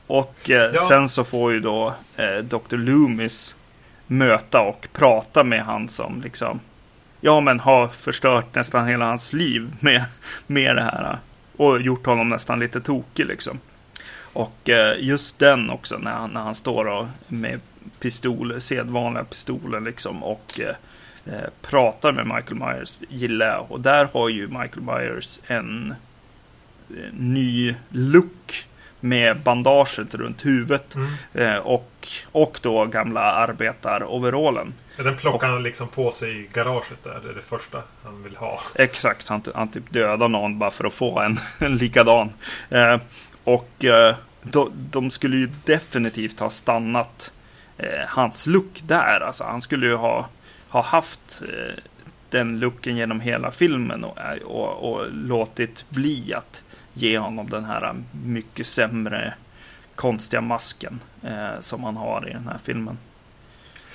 och 0.07 0.49
eh, 0.49 0.71
ja. 0.73 0.81
sen 0.87 1.09
så 1.09 1.23
får 1.23 1.51
ju 1.51 1.59
då 1.59 1.93
eh, 2.15 2.37
Dr. 2.37 2.77
Loomis 2.77 3.55
möta 4.07 4.61
och 4.61 4.87
prata 4.93 5.43
med 5.43 5.63
han 5.65 5.89
som 5.89 6.21
liksom 6.21 6.59
ja 7.21 7.39
men 7.39 7.59
har 7.59 7.87
förstört 7.87 8.55
nästan 8.55 8.87
hela 8.87 9.05
hans 9.05 9.33
liv 9.33 9.75
med, 9.79 10.03
med 10.47 10.75
det 10.75 10.81
här 10.81 11.17
och 11.57 11.81
gjort 11.81 12.05
honom 12.05 12.29
nästan 12.29 12.59
lite 12.59 12.81
tokig 12.81 13.25
liksom. 13.25 13.59
Och 14.33 14.69
eh, 14.69 14.95
just 14.99 15.39
den 15.39 15.69
också 15.69 15.97
när 15.97 16.11
han, 16.11 16.29
när 16.29 16.41
han 16.41 16.55
står 16.55 16.85
och 16.85 17.05
med 17.27 17.59
pistol, 17.99 18.61
sedvanliga 18.61 19.23
pistoler 19.23 19.79
liksom 19.79 20.23
och 20.23 20.59
eh, 20.59 20.75
eh, 21.35 21.49
pratar 21.61 22.11
med 22.11 22.27
Michael 22.27 22.55
Myers 22.55 22.99
gillar 23.09 23.45
jag. 23.47 23.65
Och 23.71 23.81
där 23.81 24.07
har 24.13 24.29
ju 24.29 24.47
Michael 24.47 24.81
Myers 24.81 25.39
en 25.47 25.95
eh, 26.89 27.13
ny 27.13 27.75
look 27.89 28.65
med 28.99 29.37
bandaget 29.39 30.15
runt 30.15 30.45
huvudet 30.45 30.95
Mm. 30.95 31.09
eh, 31.33 31.57
och, 31.57 32.07
och 32.31 32.59
då 32.61 32.85
gamla 32.85 33.21
arbetaroverallen. 33.21 34.73
Den 34.97 35.17
plockar 35.17 35.47
han 35.47 35.63
liksom 35.63 35.87
på 35.87 36.11
sig 36.11 36.37
i 36.37 36.49
garaget 36.53 37.03
där. 37.03 37.19
Det 37.23 37.29
är 37.29 37.33
det 37.33 37.41
första 37.41 37.83
han 38.03 38.23
vill 38.23 38.35
ha. 38.35 38.59
Exakt, 38.75 39.27
han, 39.27 39.43
han 39.55 39.67
typ 39.67 39.91
dödar 39.93 40.27
någon 40.27 40.59
bara 40.59 40.71
för 40.71 40.85
att 40.85 40.93
få 40.93 41.19
en, 41.19 41.39
en 41.59 41.77
likadan. 41.77 42.29
Eh, 42.69 42.97
och 43.43 43.85
eh, 43.85 44.15
de, 44.41 44.71
de 44.91 45.11
skulle 45.11 45.37
ju 45.37 45.49
definitivt 45.65 46.39
ha 46.39 46.49
stannat 46.49 47.31
eh, 47.77 48.07
hans 48.07 48.47
look 48.47 48.81
där. 48.85 49.19
Alltså, 49.27 49.43
han 49.43 49.61
skulle 49.61 49.85
ju 49.85 49.95
ha, 49.95 50.29
ha 50.69 50.81
haft 50.81 51.41
eh, 51.41 51.83
den 52.29 52.59
looken 52.59 52.95
genom 52.97 53.21
hela 53.21 53.51
filmen 53.51 54.03
och, 54.03 54.17
och, 54.45 54.91
och 54.93 55.05
låtit 55.11 55.89
bli 55.89 56.33
att 56.33 56.61
ge 56.93 57.17
honom 57.17 57.49
den 57.49 57.65
här 57.65 57.95
mycket 58.25 58.67
sämre 58.67 59.33
konstiga 59.95 60.41
masken 60.41 60.99
som 61.61 61.83
han 61.83 61.97
har 61.97 62.29
i 62.29 62.33
den 62.33 62.47
här 62.47 62.57
filmen. 62.63 62.97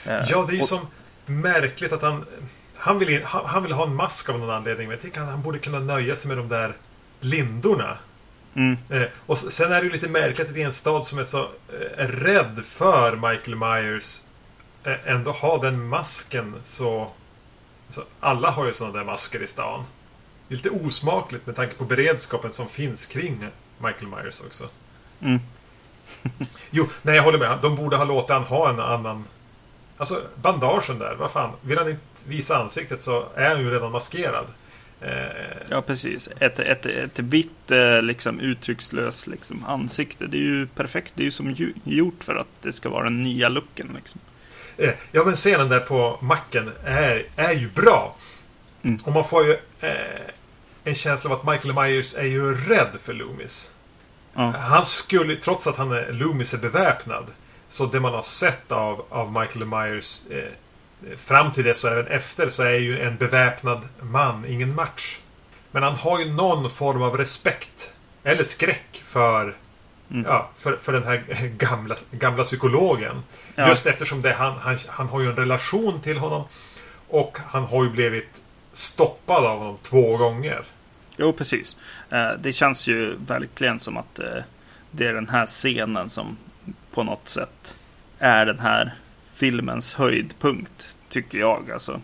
Ja, 0.04 0.22
det 0.46 0.52
är 0.52 0.52
ju 0.52 0.60
och- 0.60 0.68
som 0.68 0.86
märkligt 1.26 1.92
att 1.92 2.02
han... 2.02 2.24
Han 2.80 2.98
vill, 2.98 3.24
han, 3.24 3.46
han 3.46 3.62
vill 3.62 3.72
ha 3.72 3.84
en 3.86 3.94
mask 3.94 4.28
av 4.28 4.38
någon 4.38 4.50
anledning. 4.50 4.88
Men 4.88 4.94
jag 4.94 5.02
tycker 5.02 5.20
att 5.20 5.28
han 5.28 5.42
borde 5.42 5.58
kunna 5.58 5.78
nöja 5.78 6.16
sig 6.16 6.28
med 6.28 6.36
de 6.36 6.48
där 6.48 6.72
lindorna. 7.20 7.98
Mm, 8.58 8.76
Eh, 8.88 9.08
och 9.26 9.38
sen 9.38 9.72
är 9.72 9.80
det 9.80 9.86
ju 9.86 9.92
lite 9.92 10.08
märkligt 10.08 10.50
att 10.50 10.56
i 10.56 10.62
en 10.62 10.72
stad 10.72 11.06
som 11.06 11.18
är 11.18 11.24
så 11.24 11.40
eh, 11.40 12.06
rädd 12.06 12.64
för 12.64 13.16
Michael 13.16 13.56
Myers 13.56 14.20
eh, 14.84 15.08
ändå 15.08 15.30
ha 15.30 15.58
den 15.58 15.88
masken 15.88 16.54
så... 16.64 17.10
så 17.90 18.02
alla 18.20 18.50
har 18.50 18.66
ju 18.66 18.72
sådana 18.72 18.98
där 18.98 19.04
masker 19.04 19.42
i 19.42 19.46
stan. 19.46 19.84
Det 20.48 20.54
är 20.54 20.56
lite 20.56 20.70
osmakligt 20.70 21.46
med 21.46 21.56
tanke 21.56 21.74
på 21.74 21.84
beredskapen 21.84 22.52
som 22.52 22.68
finns 22.68 23.06
kring 23.06 23.46
Michael 23.78 24.06
Myers 24.06 24.40
också. 24.40 24.64
mm. 25.20 25.40
Jo, 26.70 26.88
nej 27.02 27.16
jag 27.16 27.22
håller 27.22 27.38
med. 27.38 27.58
De 27.62 27.76
borde 27.76 27.96
ha 27.96 28.04
låtit 28.04 28.30
han 28.30 28.42
ha 28.42 28.70
en 28.70 28.80
annan... 28.80 29.24
Alltså 29.96 30.22
bandagen 30.34 30.98
där, 30.98 31.14
vad 31.14 31.30
fan. 31.30 31.50
Vill 31.62 31.78
han 31.78 31.88
inte 31.88 32.02
visa 32.26 32.58
ansiktet 32.58 33.02
så 33.02 33.26
är 33.34 33.48
han 33.48 33.60
ju 33.60 33.70
redan 33.70 33.92
maskerad. 33.92 34.46
Eh, 35.00 35.48
Ja, 35.70 35.82
precis. 35.82 36.28
Ett, 36.40 36.58
ett, 36.58 36.86
ett 36.86 37.18
vitt, 37.18 37.70
eh, 37.70 38.02
liksom, 38.02 38.40
uttryckslöst 38.40 39.26
liksom, 39.26 39.64
ansikte. 39.64 40.26
Det 40.26 40.36
är 40.36 40.42
ju 40.42 40.66
perfekt. 40.66 41.12
Det 41.14 41.22
är 41.22 41.24
ju 41.24 41.30
som 41.30 41.54
gjort 41.84 42.24
för 42.24 42.34
att 42.34 42.62
det 42.62 42.72
ska 42.72 42.88
vara 42.88 43.04
den 43.04 43.22
nya 43.22 43.48
looken. 43.48 43.92
Liksom. 43.96 44.20
eh, 44.76 44.90
ja, 45.12 45.24
men 45.24 45.34
scenen 45.34 45.68
där 45.68 45.80
på 45.80 46.18
macken 46.22 46.70
är, 46.84 47.26
är 47.36 47.52
ju 47.52 47.68
bra. 47.68 48.16
Mm. 48.82 49.00
Och 49.04 49.12
man 49.12 49.24
får 49.24 49.46
ju 49.46 49.52
eh, 49.80 50.30
en 50.84 50.94
känsla 50.94 51.30
av 51.30 51.40
att 51.40 51.46
Michael 51.52 51.74
Myers 51.74 52.14
är 52.14 52.26
ju 52.26 52.54
rädd 52.54 52.96
för 53.02 53.12
Loomis. 53.12 53.72
Ja, 54.34 54.42
Han 54.58 54.84
skulle, 54.84 55.36
trots 55.36 55.66
att 55.66 55.76
han 55.76 55.92
är, 55.92 56.12
Loomis 56.12 56.54
är 56.54 56.58
beväpnad, 56.58 57.24
så 57.68 57.86
det 57.86 58.00
man 58.00 58.14
har 58.14 58.22
sett 58.22 58.72
av, 58.72 59.04
av 59.08 59.32
Michael 59.32 59.64
Myers 59.64 60.20
eh, 60.30 60.52
fram 61.16 61.52
till 61.52 61.64
dess 61.64 61.84
och 61.84 61.90
även 61.90 62.06
efter 62.06 62.48
så 62.48 62.62
är 62.62 62.78
ju 62.78 63.00
en 63.00 63.16
beväpnad 63.16 63.88
man 64.00 64.44
ingen 64.46 64.74
match. 64.74 65.18
Men 65.70 65.82
han 65.82 65.94
har 65.94 66.18
ju 66.18 66.32
någon 66.32 66.70
form 66.70 67.02
av 67.02 67.16
respekt 67.16 67.90
eller 68.24 68.44
skräck 68.44 69.02
för, 69.04 69.56
Mm. 70.10 70.24
ja, 70.26 70.50
för, 70.56 70.76
för 70.76 70.92
den 70.92 71.04
här 71.04 71.24
gamla, 71.58 71.96
gamla 72.10 72.44
psykologen. 72.44 73.22
Ja. 73.54 73.68
Just 73.68 73.86
eftersom 73.86 74.22
det, 74.22 74.32
han, 74.32 74.58
han, 74.58 74.78
han 74.88 75.08
har 75.08 75.20
ju 75.20 75.28
en 75.28 75.36
relation 75.36 76.00
till 76.00 76.18
honom 76.18 76.44
och 77.08 77.38
han 77.46 77.64
har 77.64 77.84
ju 77.84 77.90
blivit 77.90 78.28
stoppad 78.72 79.44
av 79.44 79.58
honom 79.58 79.78
två 79.82 80.16
gånger. 80.16 80.64
Jo, 81.16 81.32
precis. 81.32 81.76
Eh, 82.10 82.30
det 82.38 82.52
känns 82.52 82.86
ju 82.86 83.16
verkligen 83.26 83.80
som 83.80 83.96
att 83.96 84.18
eh, 84.18 84.42
det 84.90 85.06
är 85.06 85.14
den 85.14 85.28
här 85.28 85.46
scenen 85.46 86.10
som 86.10 86.36
på 86.94 87.02
något 87.02 87.28
sätt 87.28 87.74
är 88.18 88.46
den 88.46 88.58
här 88.58 88.94
filmens 89.38 89.94
höjdpunkt, 89.94 90.96
tycker 91.08 91.38
jag. 91.38 91.70
Alltså. 91.70 92.00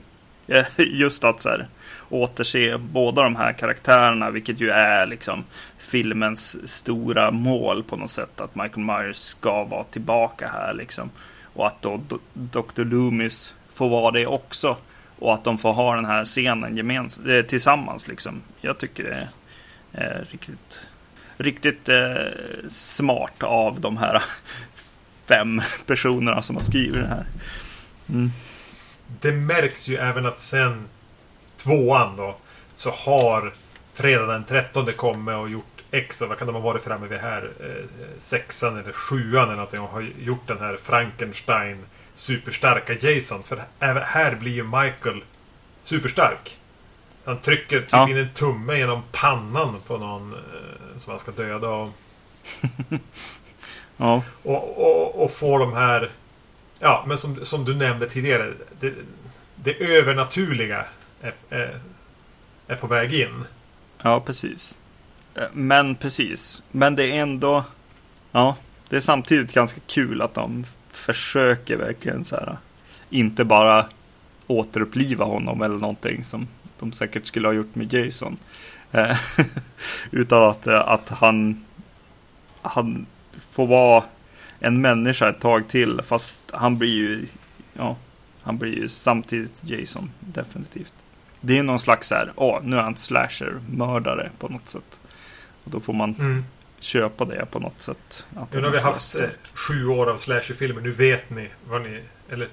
Eh, 0.46 0.64
just 0.76 1.24
att 1.24 1.40
så 1.40 1.48
här, 1.48 1.66
återse 2.08 2.78
båda 2.78 3.22
de 3.22 3.37
här 3.37 3.52
karaktärerna, 3.52 4.30
vilket 4.30 4.61
ju 4.61 4.70
är 4.70 5.06
liksom 5.06 5.44
filmens 5.78 6.70
stora 6.72 7.30
mål 7.30 7.82
på 7.82 7.96
något 7.96 8.11
sätt. 8.11 8.40
Att 8.40 8.54
Michael 8.54 8.87
Myers 8.87 9.16
ska 9.16 9.64
vara 9.64 9.85
tillbaka 9.85 10.48
här 10.48 10.74
liksom. 10.74 11.11
Och 11.54 11.66
att 11.66 11.82
då 11.82 12.00
Dr. 12.32 12.85
Loomis 12.85 13.54
får 13.74 13.88
vara 13.88 14.11
det 14.11 14.26
också. 14.26 14.76
Och 15.18 15.35
att 15.35 15.44
de 15.44 15.58
får 15.58 15.72
ha 15.72 15.94
den 15.96 16.04
här 16.04 16.24
scenen 16.24 16.76
gemens- 16.78 17.28
eh, 17.28 17.42
tillsammans 17.42 18.08
liksom. 18.08 18.42
Jag 18.61 18.78
tycker 18.78 19.04
det 19.04 19.28
är 19.92 20.18
eh, 20.18 20.24
riktigt, 20.30 20.80
riktigt 21.37 21.88
eh, 21.88 22.14
smart 22.68 23.42
av 23.42 23.80
de 23.80 23.96
här 23.96 24.22
fem 25.28 25.62
personerna 25.87 26.42
som 26.42 26.56
har 26.56 26.62
skrivit 26.62 26.94
det 27.02 27.06
här. 27.08 27.26
Mm. 28.08 28.30
Det 29.20 29.32
märks 29.32 29.88
ju 29.88 29.96
även 29.96 30.26
att 30.26 30.40
sen 30.40 30.84
tvåan 31.56 32.16
då 32.16 32.37
så 32.74 32.90
har 32.90 33.52
fredag 33.94 34.26
den 34.26 34.44
13 34.44 34.92
kommit 34.92 35.34
och 35.34 35.48
gjort 35.50 35.64
extra, 35.90 36.28
vad 36.28 36.38
kan 36.38 36.46
de 36.46 36.54
ha 36.56 36.62
varit 36.62 36.82
framme 36.82 37.06
vid 37.06 37.18
här? 37.18 37.50
Eh, 37.60 37.84
sexan 38.20 38.76
eller 38.78 38.92
sjuan 38.92 39.44
eller 39.44 39.54
någonting 39.56 39.80
och 39.80 39.88
har 39.88 40.06
gjort 40.20 40.46
den 40.46 40.58
här 40.58 40.76
Frankenstein 40.82 41.84
superstarka 42.14 42.92
Jason. 42.92 43.42
För 43.42 43.62
även 43.80 44.02
här 44.02 44.34
blir 44.34 44.52
ju 44.52 44.62
Michael 44.64 45.22
superstark. 45.82 46.56
Han 47.24 47.38
trycker 47.40 47.80
typ 47.80 47.88
Ja. 47.92 48.08
in 48.10 48.16
en 48.16 48.28
tumme 48.34 48.78
genom 48.78 49.02
pannan 49.12 49.80
på 49.87 49.98
någon 49.98 50.32
eh, 50.34 50.98
som 50.98 51.10
han 51.10 51.18
ska 51.20 51.30
döda. 51.32 51.68
Och, 51.68 51.90
Ja, 53.96 54.22
och, 54.42 54.78
och, 54.78 55.22
och 55.24 55.30
får 55.30 55.59
de 55.59 55.72
här... 55.72 56.11
Ja, 56.78 57.04
men 57.07 57.18
som, 57.18 57.44
som 57.44 57.64
du 57.64 57.74
nämnde 57.74 58.11
tidigare. 58.11 58.52
Det, 58.80 58.92
det 59.54 59.74
övernaturliga 59.98 60.85
är, 61.22 61.33
är, 61.50 61.80
är 62.66 62.76
på 62.76 62.87
väg 62.87 63.14
in. 63.14 63.44
ja, 64.02 64.20
precis. 64.20 64.78
Eh, 65.35 65.44
Men 65.52 65.94
precis. 65.94 66.62
Men 66.70 66.96
det 66.96 67.04
är 67.04 67.14
ändå... 67.22 67.64
Ja, 68.33 68.57
det 68.88 68.96
är 68.96 69.00
samtidigt 69.00 69.52
ganska 69.52 69.80
kul 69.87 70.22
att 70.22 70.35
de 70.35 70.66
försöker 70.92 71.76
verkligen 71.76 72.24
så 72.24 72.37
här. 72.37 72.57
Inte 73.11 73.44
bara 73.44 73.87
återuppliva 74.46 75.24
honom 75.24 75.62
eller 75.62 75.78
någonting 75.78 76.24
som 76.24 76.48
de 76.78 76.92
säkert 76.92 77.26
skulle 77.26 77.48
ha 77.48 77.52
gjort 77.52 77.74
med 77.74 77.92
Jason. 77.94 78.37
Eh, 78.92 79.16
Utan 80.11 80.42
att, 80.42 80.66
eh, 80.66 80.88
att 80.88 81.09
han, 81.09 81.64
han 82.62 83.07
får 83.54 83.66
vara 83.66 84.04
en 84.60 84.80
människa 84.80 85.28
ett 85.28 85.40
tag 85.40 85.68
till. 85.68 86.00
Fast 86.06 86.34
han 86.50 86.78
blir 86.78 86.94
ju, 86.94 87.26
ja, 87.72 87.96
han 88.42 88.58
blir 88.58 88.72
ju 88.76 88.88
samtidigt 88.88 89.60
Jason, 89.64 90.10
definitivt. 90.20 90.92
Det 91.40 91.58
är 91.58 91.62
någon 91.62 91.78
slags 91.78 92.08
så 92.08 92.14
här, 92.14 92.32
åh, 92.36 92.58
nu 92.62 92.76
är 92.76 92.82
han 92.82 92.96
slasher-mördare 92.96 94.30
på 94.38 94.48
något 94.48 94.68
sätt. 94.68 95.00
Och 95.64 95.70
då 95.70 95.80
får 95.80 95.92
man 95.92 96.14
Mm. 96.18 96.44
köpa 96.80 97.24
det 97.24 97.46
på 97.50 97.58
något 97.58 97.82
sätt. 97.82 98.26
Nu 98.52 98.60
har 98.62 98.70
vi 98.70 98.78
haft 98.78 99.14
eh, 99.14 99.28
sju 99.54 99.86
år 99.86 100.10
av 100.10 100.16
slasherfilmer. 100.16 100.80
Nu 100.80 100.90
vet 100.90 101.30
ni 101.30 101.48
vad 101.68 101.82
ni... 101.82 102.02
Eller 102.30 102.48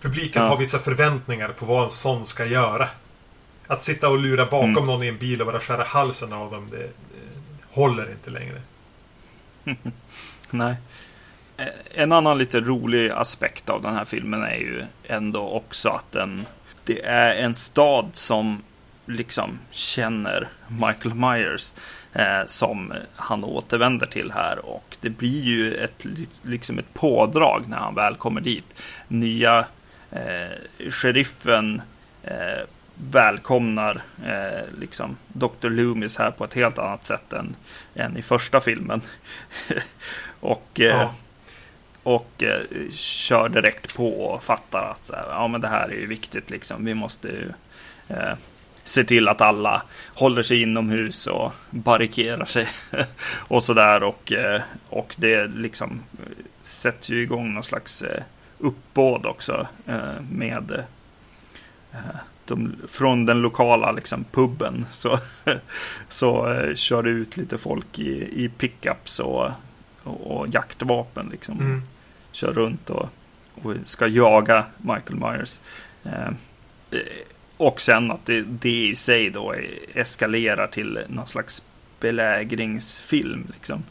publiken 0.00 0.42
Ja. 0.42 0.48
har 0.48 0.56
vissa 0.56 0.78
förväntningar 0.78 1.48
på 1.48 1.66
vad 1.66 1.84
en 1.84 1.90
sån 1.90 2.24
ska 2.24 2.44
göra. 2.46 2.88
Att 3.66 3.82
sitta 3.82 4.08
och 4.08 4.18
lura 4.18 4.44
bakom 4.46 4.70
Mm. 4.70 4.86
någon 4.86 5.02
i 5.02 5.06
en 5.08 5.18
bil 5.18 5.40
och 5.40 5.46
bara 5.46 5.60
skära 5.60 5.84
halsen 5.84 6.32
av 6.32 6.50
dem. 6.50 6.68
Det, 6.70 6.76
det 6.78 6.90
håller 7.70 8.10
inte 8.10 8.30
längre. 8.30 8.60
Nej. 10.50 10.76
Eh, 11.56 11.66
en 11.94 12.12
annan 12.12 12.38
lite 12.38 12.60
rolig 12.60 13.10
aspekt 13.10 13.70
av 13.70 13.82
den 13.82 13.94
här 13.94 14.04
filmen 14.04 14.42
är 14.42 14.56
ju 14.56 14.84
ändå 15.04 15.48
också 15.48 15.88
att 15.88 16.12
den, 16.12 16.46
det 16.84 17.04
är 17.04 17.34
en 17.34 17.54
stad 17.54 18.10
som 18.12 18.62
liksom 19.06 19.58
känner 19.70 20.48
Michael 20.68 21.14
Myers 21.14 21.72
eh, 22.12 22.46
som 22.46 22.92
han 23.16 23.44
återvänder 23.44 24.06
till 24.06 24.32
här 24.32 24.66
och 24.66 24.96
det 25.00 25.10
blir 25.10 25.42
ju 25.42 25.74
ett, 25.74 26.06
liksom 26.42 26.78
ett 26.78 26.94
pådrag 26.94 27.64
när 27.68 27.76
han 27.76 27.94
väl 27.94 28.14
kommer 28.14 28.40
dit. 28.40 28.74
Nya 29.08 29.64
eh, 30.10 30.90
sheriffen 30.90 31.82
eh, 32.22 32.68
välkomnar 32.94 34.02
eh, 34.26 34.78
liksom 34.78 35.16
Dr. 35.28 35.68
Loomis 35.68 36.16
här 36.16 36.30
på 36.30 36.44
ett 36.44 36.54
helt 36.54 36.78
annat 36.78 37.04
sätt 37.04 37.32
än, 37.32 37.56
än 37.94 38.16
i 38.16 38.22
första 38.22 38.60
filmen. 38.60 39.00
och 40.44 40.80
eh, 40.80 40.86
Ja. 40.86 41.14
och 42.02 42.42
eh, 42.42 42.90
kör 42.92 43.48
direkt 43.48 43.96
på 43.96 44.24
och 44.24 44.42
fattar 44.42 44.90
att 44.90 45.04
så 45.04 45.14
här, 45.14 45.26
ja, 45.28 45.48
men 45.48 45.60
det 45.60 45.68
här 45.68 45.88
är 45.88 45.94
ju 45.94 46.06
viktigt. 46.06 46.50
Liksom. 46.50 46.84
Vi 46.84 46.94
måste 46.94 47.28
ju 47.28 47.52
eh, 48.08 48.34
se 48.84 49.04
till 49.04 49.28
att 49.28 49.40
alla 49.40 49.82
håller 50.14 50.42
sig 50.42 50.62
inomhus 50.62 51.26
och 51.26 51.52
barrikerar 51.70 52.44
sig 52.44 52.68
och 53.32 53.64
sådär. 53.64 54.02
Och, 54.02 54.32
eh, 54.32 54.60
och 54.88 55.14
det 55.16 55.46
liksom 55.46 56.02
sätter 56.62 57.10
ju 57.12 57.22
igång 57.22 57.54
någon 57.54 57.64
slags 57.64 58.04
uppbåd 58.58 59.26
också 59.26 59.66
med 60.30 60.84
de, 62.44 62.76
från 62.88 63.26
den 63.26 63.40
lokala 63.40 63.92
liksom, 63.92 64.24
puben 64.24 64.86
så, 64.92 65.18
så 66.08 66.52
eh, 66.52 66.74
kör 66.74 67.02
det 67.02 67.10
ut 67.10 67.36
lite 67.36 67.58
folk 67.58 67.98
i, 67.98 68.44
i 68.44 68.48
pickups 68.48 69.20
och 69.20 69.50
och, 70.04 70.36
och 70.36 70.48
jaktvapen 70.48 71.28
liksom. 71.30 71.60
Mm. 71.60 71.82
Kör 72.32 72.52
runt 72.52 72.90
och, 72.90 73.08
och 73.54 73.74
ska 73.84 74.06
jaga 74.06 74.64
Michael 74.76 75.16
Myers. 75.16 75.60
Eh, 76.04 76.30
och 77.56 77.80
sen 77.80 78.10
att 78.10 78.26
det, 78.26 78.42
det 78.42 78.86
i 78.86 78.96
sig 78.96 79.30
då 79.30 79.54
eskalerar 79.94 80.66
till 80.66 81.00
någon 81.08 81.26
slags 81.26 81.62
belägringsfilm. 82.00 83.46
Liksom. 83.54 83.84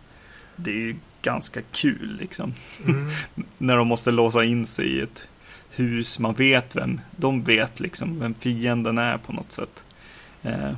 Det 0.55 0.71
är 0.71 0.75
ju 0.75 0.95
ganska 1.21 1.61
kul 1.71 2.17
liksom. 2.19 2.53
Mm. 2.85 3.09
När 3.57 3.77
de 3.77 3.87
måste 3.87 4.11
låsa 4.11 4.43
in 4.43 4.67
sig 4.67 4.85
i 4.85 5.01
ett 5.01 5.27
hus. 5.69 6.19
Man 6.19 6.33
vet 6.33 6.75
vem, 6.75 7.01
de 7.11 7.43
vet 7.43 7.79
liksom 7.79 8.19
vem 8.19 8.33
fienden 8.33 8.97
är 8.97 9.17
på 9.17 9.33
något 9.33 9.51
sätt. 9.51 9.83
Eh, 10.43 10.71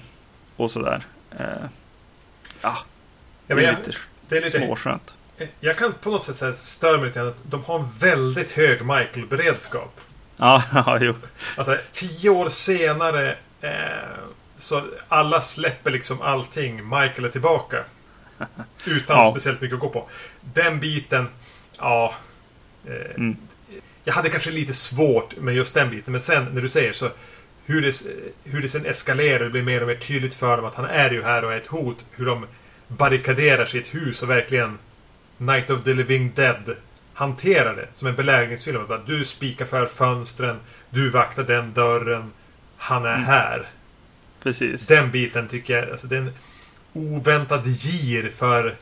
och 0.55 0.71
sådär. 0.71 1.03
Eh, 1.31 1.69
ja, 2.61 2.77
det 3.47 3.53
är 3.53 3.77
lite 3.77 3.97
det 4.27 4.37
är 4.37 4.41
lite, 4.41 4.59
småskönt. 4.59 5.13
Jag 5.59 5.77
kan 5.77 5.93
på 5.93 6.09
något 6.09 6.23
sätt 6.23 6.35
säga 6.35 6.53
stör 6.53 6.97
mig 6.97 7.07
lite 7.07 7.19
grann 7.19 7.27
att 7.29 7.37
de 7.43 7.63
har 7.63 7.79
en 7.79 7.89
väldigt 7.99 8.51
hög 8.51 8.81
Michael-beredskap. 8.85 9.99
Ja, 10.37 10.63
ja, 10.73 10.97
jo. 11.01 11.13
Alltså 11.55 11.77
tio 11.91 12.29
år 12.29 12.49
senare 12.49 13.35
eh, 13.61 13.71
så 14.57 14.83
alla 15.07 15.41
släpper 15.41 15.91
liksom 15.91 16.21
allting. 16.21 16.75
Michael 16.89 17.25
är 17.25 17.29
tillbaka. 17.29 17.83
Utan 18.85 19.17
Ja. 19.17 19.31
speciellt 19.31 19.61
mycket 19.61 19.75
att 19.75 19.79
gå 19.81 19.89
på. 19.89 20.09
Den 20.41 20.79
biten, 20.79 21.27
ja. 21.79 22.13
Eh, 22.87 22.93
Mm. 23.15 23.37
Jag 24.07 24.13
hade 24.13 24.29
kanske 24.29 24.51
lite 24.51 24.73
svårt 24.73 25.37
med 25.37 25.55
just 25.55 25.73
den 25.73 25.89
biten. 25.89 26.11
Men 26.11 26.21
sen 26.21 26.45
när 26.53 26.61
du 26.61 26.69
säger 26.69 26.93
så. 26.93 27.09
Hur 27.65 27.81
det, 27.81 28.01
hur 28.43 28.61
det 28.61 28.69
sen 28.69 28.85
eskalerar. 28.85 29.43
Det 29.43 29.49
blir 29.49 29.63
mer 29.63 29.81
och 29.81 29.87
mer 29.87 29.95
tydligt 29.95 30.35
för 30.35 30.57
dem 30.57 30.65
att 30.65 30.75
han 30.75 30.85
är 30.85 31.11
ju 31.11 31.23
här 31.23 31.45
och 31.45 31.53
är 31.53 31.57
ett 31.57 31.67
hot. 31.67 32.05
Hur 32.11 32.25
de 32.25 32.47
barrikaderar 32.87 33.75
ett 33.77 33.95
hus 33.95 34.23
och 34.23 34.29
verkligen 34.29 34.77
Night 35.37 35.69
of 35.69 35.83
the 35.83 35.93
Living 35.93 36.31
Dead 36.35 36.75
hanterar 37.13 37.75
det 37.75 37.87
som 37.91 38.07
en 38.07 38.15
belägringsfilm. 38.15 38.91
Att 38.91 39.07
Du 39.07 39.25
spikar 39.25 39.65
för 39.65 39.85
fönstren. 39.85 40.59
Du 40.89 41.09
vaktar 41.09 41.43
den 41.43 41.73
dörren. 41.73 42.31
Han 42.77 43.05
är 43.05 43.09
Mm. 43.13 43.23
här. 43.25 43.67
Precis. 44.43 44.87
Den 44.87 45.11
biten 45.11 45.47
tycker 45.47 45.77
jag, 45.77 45.89
alltså 45.91 46.07
det 46.07 46.15
är 46.15 46.19
en 46.21 46.33
oväntad 46.93 47.67
gir 47.67 48.29
för, 48.29 48.75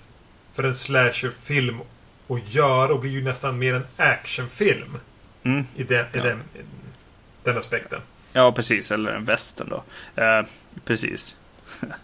för 0.53 0.63
en 0.63 0.75
slasherfilm 0.75 1.79
att 2.27 2.53
göra 2.53 2.93
och 2.93 2.99
blir 2.99 3.11
ju 3.11 3.23
nästan 3.23 3.59
mer 3.59 3.73
en 3.73 3.85
actionfilm 3.97 4.97
Mm. 5.43 5.65
i 5.75 5.83
den, 5.83 6.05
i 6.05 6.09
Ja. 6.13 6.23
den, 6.23 6.39
den 7.43 7.57
aspekten. 7.57 8.01
Ja, 8.33 8.51
precis. 8.51 8.91
Eller 8.91 9.11
en 9.11 9.25
västern 9.25 9.69
då. 9.69 9.83
Eh, 10.21 10.45
precis. 10.85 11.35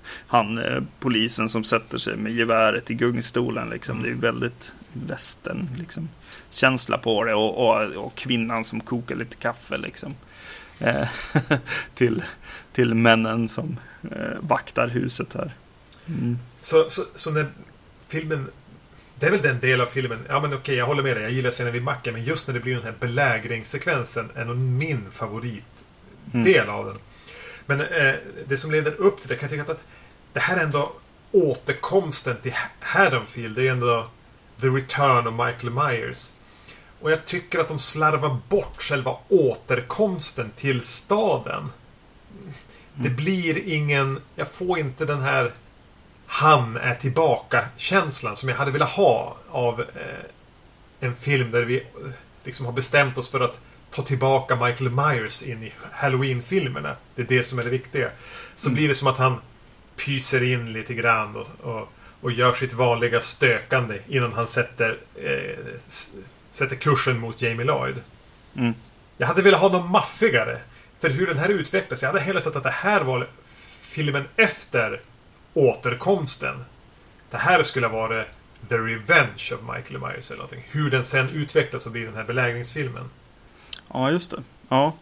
Han, 0.28 0.58
eh, 0.58 0.84
polisen 1.00 1.50
som 1.50 1.64
sätter 1.64 1.98
sig 1.98 2.18
med 2.18 2.32
geväret 2.32 2.92
i 2.92 2.94
gungstolen. 2.94 3.70
Liksom. 3.70 3.98
Mm. 3.98 4.04
Det 4.04 4.10
är 4.10 4.14
ju 4.14 4.22
väldigt 4.22 4.74
västern 4.94 5.70
liksom, 5.78 6.10
känsla 6.50 6.98
på 6.98 7.24
det. 7.24 7.34
Och, 7.34 7.68
och, 7.68 8.06
och 8.06 8.16
kvinnan 8.16 8.66
som 8.66 8.82
kokar 8.82 9.16
lite 9.16 9.36
kaffe. 9.36 9.78
Liksom. 9.78 10.16
Eh, 10.80 11.08
till, 11.94 12.24
till 12.72 12.94
männen 12.94 13.50
som 13.50 13.78
eh, 14.12 14.38
vaktar 14.40 14.88
huset 14.88 15.34
här. 15.34 15.52
Mm. 16.08 16.38
Så, 16.62 16.90
så, 16.90 17.02
så 17.16 17.32
när 17.32 17.48
filmen... 18.08 18.48
Det 19.16 19.26
är 19.26 19.32
väl 19.32 19.42
den 19.42 19.60
del 19.60 19.82
av 19.82 19.86
filmen, 19.86 20.20
ja 20.28 20.40
men 20.40 20.54
okej 20.54 20.76
jag 20.76 20.86
håller 20.86 21.04
med 21.04 21.16
dig, 21.16 21.24
jag 21.24 21.32
gillar 21.32 21.52
scenen 21.52 21.74
vid 21.74 21.84
macken 21.84 22.14
men 22.14 22.24
just 22.24 22.48
när 22.48 22.54
det 22.54 22.60
blir 22.60 22.76
den 22.76 22.84
här 22.84 22.94
belägringssekvensen 23.00 24.30
är 24.36 24.46
nog 24.46 24.58
min 24.58 25.12
favoritdel 25.12 25.64
Mm. 26.34 26.70
av 26.70 26.86
den. 26.86 26.98
Men 27.70 27.82
eh, 27.82 28.16
det 28.48 28.58
som 28.58 28.72
leder 28.72 29.02
upp 29.02 29.20
till 29.20 29.30
det 29.30 29.36
kan 29.36 29.50
jag 29.50 29.60
tycka 29.60 29.72
att 29.72 29.86
det 30.34 30.40
här 30.40 30.58
är 30.58 30.64
ändå 30.64 30.92
återkomsten 31.32 32.38
till 32.42 32.54
Haddonfield. 32.80 33.56
Det 33.56 33.68
är 33.68 33.72
ändå 33.72 34.08
The 34.62 34.68
Return 34.68 35.28
of 35.28 35.34
Michael 35.34 35.74
Myers. 35.74 36.32
Och 37.02 37.12
jag 37.12 37.26
tycker 37.26 37.60
att 37.60 37.68
de 37.68 37.80
slarvar 37.80 38.38
bort 38.50 38.82
själva 38.82 39.18
återkomsten 39.28 40.52
till 40.56 40.82
staden. 40.82 41.72
Det 42.94 43.10
blir 43.10 43.68
ingen... 43.68 44.22
Jag 44.36 44.48
får 44.48 44.80
inte 44.80 45.06
den 45.06 45.22
här 45.22 45.54
han 46.26 46.78
är 46.78 46.96
tillbaka-känslan 46.96 48.36
som 48.36 48.50
jag 48.50 48.56
hade 48.56 48.72
velat 48.72 48.90
ha 48.90 49.38
av 49.50 49.82
eh, 49.82 50.26
en 51.00 51.16
film 51.16 51.52
där 51.52 51.64
vi 51.64 51.78
eh, 51.78 52.12
liksom 52.44 52.66
har 52.66 52.74
bestämt 52.74 53.18
oss 53.18 53.30
för 53.30 53.40
att 53.40 53.60
ta 53.92 54.02
tillbaka 54.02 54.56
Michael 54.56 54.90
Myers 54.92 55.44
in 55.44 55.64
i 55.64 55.74
Halloween-filmerna. 55.92 56.96
Det 57.16 57.22
är 57.22 57.26
det 57.26 57.44
som 57.44 57.60
är 57.60 57.64
det 57.64 57.70
viktiga. 57.70 58.10
Så 58.56 58.68
Mm. 58.68 58.76
blir 58.76 58.88
det 58.88 58.96
som 58.96 59.08
att 59.08 59.18
han 59.18 59.36
pyser 59.96 60.44
in 60.44 60.74
lite 60.74 60.94
grann 60.94 61.36
och, 61.36 61.48
och, 61.62 61.90
och 62.22 62.32
gör 62.32 62.54
sitt 62.54 62.74
vanliga 62.74 63.22
stökande 63.22 64.00
innan 64.08 64.34
han 64.34 64.48
sätter, 64.48 64.98
eh, 65.16 65.66
sätter 66.52 66.76
kursen 66.76 67.20
mot 67.20 67.42
Jamie 67.42 67.66
Lloyd. 67.66 67.96
Mm. 68.56 68.74
Jag 69.18 69.28
hade 69.28 69.42
velat 69.42 69.62
ha 69.62 69.70
något 69.70 69.90
maffigare. 69.92 70.60
För 71.00 71.10
hur 71.10 71.28
den 71.28 71.38
här 71.38 71.50
utvecklas. 71.50 72.02
Jag 72.02 72.10
hade 72.10 72.20
hellre 72.20 72.42
sett 72.42 72.56
att 72.56 72.64
det 72.64 72.70
här 72.70 73.02
var 73.02 73.28
filmen 73.82 74.24
efter 74.36 75.02
återkomsten. 75.54 76.64
Det 77.32 77.38
här 77.38 77.64
skulle 77.64 77.88
vara 77.88 78.24
The 78.70 78.76
Revenge 78.78 79.52
of 79.54 79.60
Michael 79.76 80.00
Myers 80.02 80.28
eller 80.32 80.38
någonting. 80.38 80.68
Hur 80.72 80.92
den 80.92 81.06
sen 81.06 81.30
utvecklas 81.30 81.86
och 81.86 81.92
blir 81.92 82.06
den 82.06 82.16
här 82.16 82.24
belägringsfilmen. 82.24 83.10
Ja, 83.94 84.12
just 84.12 84.32
det. 84.32 84.38
Ja. 84.70 84.94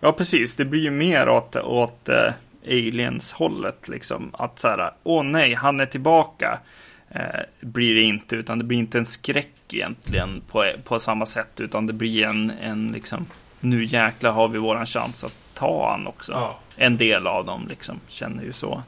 ja, 0.00 0.12
precis. 0.12 0.54
Det 0.54 0.64
blir 0.64 0.80
ju 0.80 0.90
mer 0.90 1.28
åt, 1.28 1.56
åt 1.56 2.08
eh, 2.08 2.32
aliens-hållet. 2.66 3.88
Liksom. 3.88 4.30
Att 4.32 4.58
så 4.58 4.68
här, 4.68 4.90
åh 5.02 5.22
nej, 5.22 5.54
han 5.54 5.80
är 5.80 5.86
tillbaka. 5.86 6.58
Eh, 7.08 7.40
blir 7.60 7.94
det 7.94 8.02
inte, 8.02 8.36
utan 8.36 8.58
det 8.58 8.64
blir 8.64 8.78
inte 8.78 8.98
en 8.98 9.06
skräck 9.06 9.74
egentligen 9.74 10.42
på, 10.48 10.70
på 10.84 10.98
samma 10.98 11.26
sätt. 11.26 11.60
Utan 11.60 11.86
det 11.86 11.92
blir 11.92 12.24
en, 12.24 12.50
en 12.50 12.92
liksom, 12.92 13.26
nu 13.60 13.84
jäklar 13.84 14.32
har 14.32 14.48
vi 14.48 14.58
våran 14.58 14.86
chans 14.86 15.24
att 15.24 15.54
ta 15.54 15.90
han 15.90 16.06
också. 16.06 16.32
Ja. 16.32 16.58
En 16.76 16.96
del 16.96 17.26
av 17.26 17.44
dem 17.44 17.66
liksom, 17.68 18.00
känner 18.08 18.42
ju 18.42 18.52
så. 18.52 18.82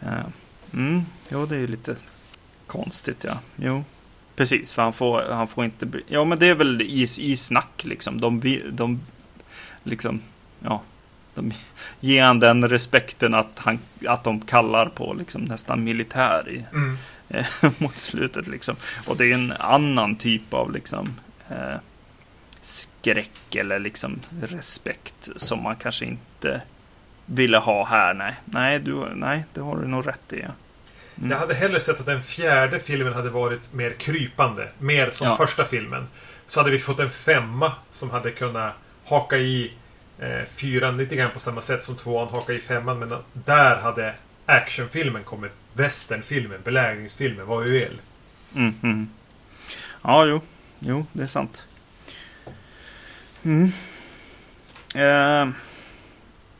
Eh, 0.00 0.26
mm, 0.74 1.04
jo, 1.28 1.46
det 1.46 1.54
är 1.54 1.60
ju 1.60 1.66
lite 1.66 1.96
konstigt, 2.66 3.24
ja. 3.24 3.38
Jo. 3.56 3.84
Precis, 4.36 4.72
för 4.72 4.82
han 4.82 4.92
får, 4.92 5.22
han 5.30 5.46
får 5.48 5.64
inte. 5.64 5.88
Ja, 6.06 6.24
men 6.24 6.38
det 6.38 6.46
är 6.46 6.54
väl 6.54 6.82
i, 6.82 7.02
i 7.18 7.36
snack 7.36 7.84
liksom. 7.84 8.20
De, 8.20 8.60
de 8.70 9.00
liksom, 9.82 10.20
ja. 10.60 10.82
De 11.34 11.52
ger 12.00 12.24
han 12.24 12.40
den 12.40 12.68
respekten 12.68 13.34
att, 13.34 13.58
han, 13.58 13.78
att 14.06 14.24
de 14.24 14.40
kallar 14.40 14.86
på 14.88 15.14
liksom 15.14 15.42
nästan 15.44 15.84
militär 15.84 16.48
i, 16.48 16.64
Mm. 16.72 16.96
eh, 17.28 17.46
mot 17.78 17.98
slutet 17.98 18.48
liksom. 18.48 18.76
Och 19.06 19.16
det 19.16 19.30
är 19.30 19.34
en 19.34 19.52
annan 19.58 20.16
typ 20.16 20.54
av 20.54 20.72
liksom 20.72 21.14
eh, 21.48 21.76
skräck 22.62 23.54
eller 23.54 23.78
liksom 23.78 24.20
respekt 24.42 25.28
som 25.36 25.62
man 25.62 25.76
kanske 25.76 26.04
inte 26.04 26.62
ville 27.26 27.58
ha 27.58 27.84
här. 27.86 28.14
Nej, 28.14 28.34
nej, 28.44 28.78
du, 28.78 29.04
nej 29.14 29.44
det 29.54 29.60
har 29.60 29.76
du 29.76 29.86
nog 29.88 30.06
rätt 30.06 30.32
i. 30.32 30.40
Ja. 30.40 30.48
Mm. 31.18 31.30
Jag 31.30 31.38
hade 31.38 31.54
hellre 31.54 31.80
sett 31.80 32.00
att 32.00 32.06
den 32.06 32.22
fjärde 32.22 32.80
filmen 32.80 33.12
hade 33.12 33.30
varit 33.30 33.72
mer 33.72 33.90
krypande. 33.90 34.68
Mer 34.78 35.10
som 35.10 35.26
Ja. 35.26 35.36
första 35.36 35.64
filmen. 35.64 36.06
Så 36.46 36.60
hade 36.60 36.70
vi 36.70 36.78
fått 36.78 37.00
en 37.00 37.10
femma 37.10 37.72
som 37.90 38.10
hade 38.10 38.30
kunnat 38.30 38.74
haka 39.06 39.36
i 39.38 39.72
eh, 40.18 40.44
fyran 40.54 40.96
lite 40.96 41.16
grann 41.16 41.30
på 41.30 41.40
samma 41.40 41.62
sätt 41.62 41.82
som 41.82 41.96
tvåan 41.96 42.28
hakar 42.28 42.54
i 42.54 42.60
femman. 42.60 42.98
Men 42.98 43.12
där 43.32 43.76
hade 43.76 44.14
actionfilmen 44.46 45.24
kommit. 45.24 45.52
Westernfilmen, 45.72 46.58
belägringsfilmen, 46.64 47.46
vad 47.46 47.64
vi 47.64 47.70
vill. 47.70 48.00
Mm, 48.54 48.74
mm. 48.82 49.08
Ja, 50.02 50.24
jo. 50.26 50.40
Jo, 50.78 51.06
det 51.12 51.22
är 51.22 51.26
sant. 51.26 51.64
Mm. 53.44 53.72
Eh, 54.94 55.48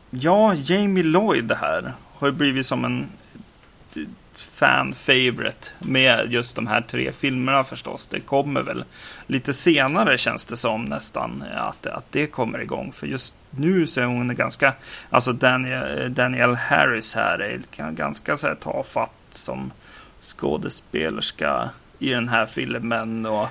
ja, 0.09 0.53
Jamie 0.55 1.03
Lloyd 1.03 1.51
här 1.51 1.93
har 2.13 2.27
ju 2.27 2.33
blivit 2.33 2.65
som 2.65 2.85
en 2.85 3.09
fan 4.57 4.93
favorite 4.93 5.67
med 5.79 6.33
just 6.33 6.55
de 6.55 6.67
här 6.67 6.81
tre 6.81 7.11
filmerna 7.11 7.63
förstås. 7.63 8.07
Det 8.07 8.19
kommer 8.19 8.61
väl 8.61 8.83
lite 9.27 9.53
senare 9.53 10.17
känns 10.17 10.45
det 10.45 10.57
som 10.57 10.85
nästan 10.85 11.43
att, 11.55 11.85
att 11.87 12.11
det 12.11 12.27
kommer 12.27 12.59
igång. 12.59 12.91
För 12.91 13.07
just 13.07 13.33
nu 13.49 13.87
så 13.87 14.01
är 14.01 14.05
hon 14.05 14.35
ganska, 14.35 14.73
alltså 15.09 15.33
Daniel, 15.33 16.13
Daniel 16.13 16.55
Harris 16.55 17.15
här 17.15 17.39
är 17.39 17.61
ganska 17.91 18.37
så 18.37 18.47
här 18.47 18.55
tafatt 18.55 19.11
som 19.31 19.71
skådespelerska 20.21 21.69
i 21.99 22.09
den 22.09 22.29
här 22.29 22.45
filmen. 22.45 23.25
Och, 23.25 23.47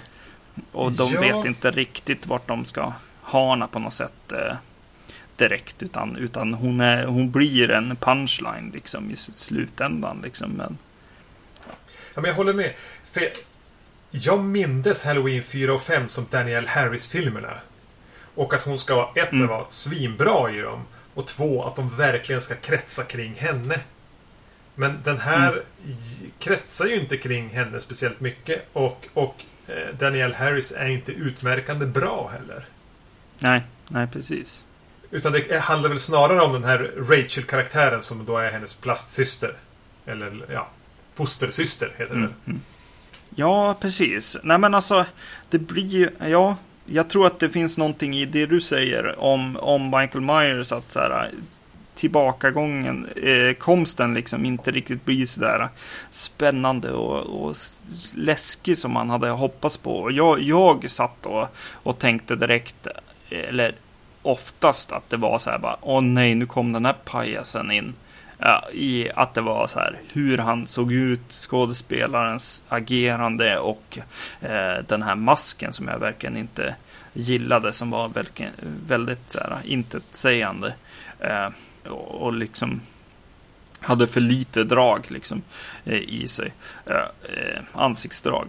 och 0.72 0.92
de 0.92 1.12
Ja. 1.12 1.20
vet 1.20 1.46
inte 1.46 1.70
riktigt 1.70 2.26
vart 2.26 2.48
de 2.48 2.64
ska 2.64 2.92
ha 3.22 3.50
henne 3.50 3.66
på 3.66 3.78
något 3.78 3.94
sätt 3.94 4.32
eh, 4.32 4.56
direkt. 5.36 5.82
Utan, 5.82 6.16
utan 6.16 6.54
hon, 6.54 6.80
är, 6.80 7.04
hon 7.06 7.30
blir 7.30 7.70
en 7.70 7.96
punchline 7.96 8.70
liksom 8.74 9.10
i 9.10 9.16
slutändan. 9.16 10.20
Liksom. 10.22 10.50
Men, 10.50 10.78
men 12.20 12.28
jag 12.28 12.34
håller 12.34 12.52
med. 12.52 12.74
För 13.12 13.28
jag, 14.10 14.44
mindes 14.44 15.04
Halloween 15.04 15.42
4 15.42 15.74
och 15.74 15.82
5 15.82 16.08
som 16.08 16.26
Danielle 16.30 16.68
Harris-filmerna. 16.68 17.58
Och 18.34 18.54
att 18.54 18.62
hon 18.62 18.78
ska 18.78 18.94
vara, 18.96 19.08
ett, 19.14 19.32
Mm. 19.32 19.46
vara 19.48 19.64
svinbra 19.68 20.50
i 20.52 20.58
dem. 20.60 20.84
Och 21.14 21.26
två, 21.26 21.64
att 21.64 21.76
de 21.76 21.90
verkligen 21.96 22.40
ska 22.40 22.54
kretsa 22.54 23.02
kring 23.04 23.34
henne. 23.34 23.80
Men 24.74 24.98
den 25.04 25.20
här 25.20 25.62
j- 25.84 26.30
kretsar 26.38 26.86
ju 26.86 27.00
inte 27.00 27.16
kring 27.16 27.48
henne 27.48 27.80
speciellt 27.80 28.20
mycket. 28.20 28.66
Och, 28.72 29.08
och 29.14 29.36
eh, 29.66 29.94
Danielle 29.98 30.34
Harris 30.34 30.72
är 30.72 30.86
inte 30.86 31.12
utmärkande 31.12 31.86
bra 31.86 32.30
heller. 32.38 32.64
Nej, 33.38 33.62
nej 33.88 34.06
precis. 34.12 34.64
Utan 35.10 35.32
det 35.32 35.58
handlar 35.60 35.88
väl 35.88 36.00
snarare 36.00 36.40
om 36.42 36.52
den 36.52 36.64
här 36.64 36.90
Rachel-karaktären 36.96 38.02
som 38.02 38.24
då 38.24 38.38
är 38.38 38.50
hennes 38.52 38.74
plastsyster. 38.74 39.52
Eller 40.06 40.46
ja, 40.52 40.68
fostersyster 41.16 41.92
heter 41.98 42.14
det 42.14 42.20
Mm. 42.20 42.34
Mm. 42.46 42.60
Ja, 43.34 43.74
precis. 43.80 44.36
Nej, 44.42 44.58
men 44.58 44.74
alltså, 44.74 45.04
det 45.50 45.58
blir 45.58 45.86
ju, 45.86 46.10
ja, 46.30 46.56
jag 46.86 47.08
tror 47.10 47.26
att 47.26 47.40
det 47.40 47.48
finns 47.48 47.78
någonting 47.78 48.16
i 48.16 48.24
det 48.24 48.46
du 48.46 48.60
säger 48.60 49.20
om, 49.20 49.56
om 49.56 49.84
Michael 49.84 50.20
Myers, 50.20 50.72
att 50.72 50.92
så 50.92 51.00
här, 51.00 51.30
tillbakagången, 51.94 53.08
eh, 53.16 53.54
komsten 53.54 54.14
liksom 54.14 54.44
inte 54.44 54.70
riktigt 54.70 55.04
blir 55.04 55.26
så 55.26 55.40
där 55.40 55.68
spännande 56.10 56.92
och, 56.92 57.46
och 57.46 57.56
läskig 58.14 58.78
som 58.78 58.92
man 58.92 59.10
hade 59.10 59.28
hoppats 59.28 59.76
på. 59.76 59.98
Och 59.98 60.12
Jag, 60.12 60.42
jag 60.42 60.90
satt 60.90 61.26
och, 61.26 61.48
och 61.72 61.98
tänkte 61.98 62.36
direkt, 62.36 62.86
eller 63.30 63.72
oftast 64.22 64.92
att 64.92 65.10
det 65.10 65.16
var 65.16 65.38
så 65.38 65.50
här 65.50 65.58
bara, 65.58 65.76
åh 65.80 66.00
nej, 66.00 66.34
nu 66.34 66.46
kom 66.46 66.72
den 66.72 66.84
här 66.84 66.96
pajasen 67.04 67.70
in. 67.70 67.94
Ja, 68.38 68.68
I 68.72 69.10
att 69.14 69.34
det 69.34 69.40
var 69.40 69.66
så 69.66 69.78
här 69.78 70.00
hur 70.12 70.38
han 70.38 70.66
såg 70.66 70.92
ut, 70.92 71.32
skådespelarens 71.32 72.64
agerande 72.68 73.58
och 73.58 73.98
eh, 74.40 74.84
den 74.88 75.02
här 75.02 75.14
masken 75.14 75.72
som 75.72 75.88
jag 75.88 75.98
verkligen 75.98 76.36
inte 76.36 76.74
gillade 77.12 77.72
som 77.72 77.90
var 77.90 78.10
väldigt 78.86 79.30
så 79.30 79.38
här, 79.38 79.58
intetsägande. 79.64 80.74
Eh, 81.20 81.48
och, 81.88 82.22
och 82.22 82.32
liksom 82.32 82.80
hade 83.80 84.06
för 84.06 84.20
lite 84.20 84.64
drag 84.64 85.06
liksom 85.08 85.42
eh, 85.84 85.94
i 85.94 86.28
sig. 86.28 86.52
Eh, 86.86 86.96
eh, 86.96 87.62
ansiktsdrag. 87.72 88.48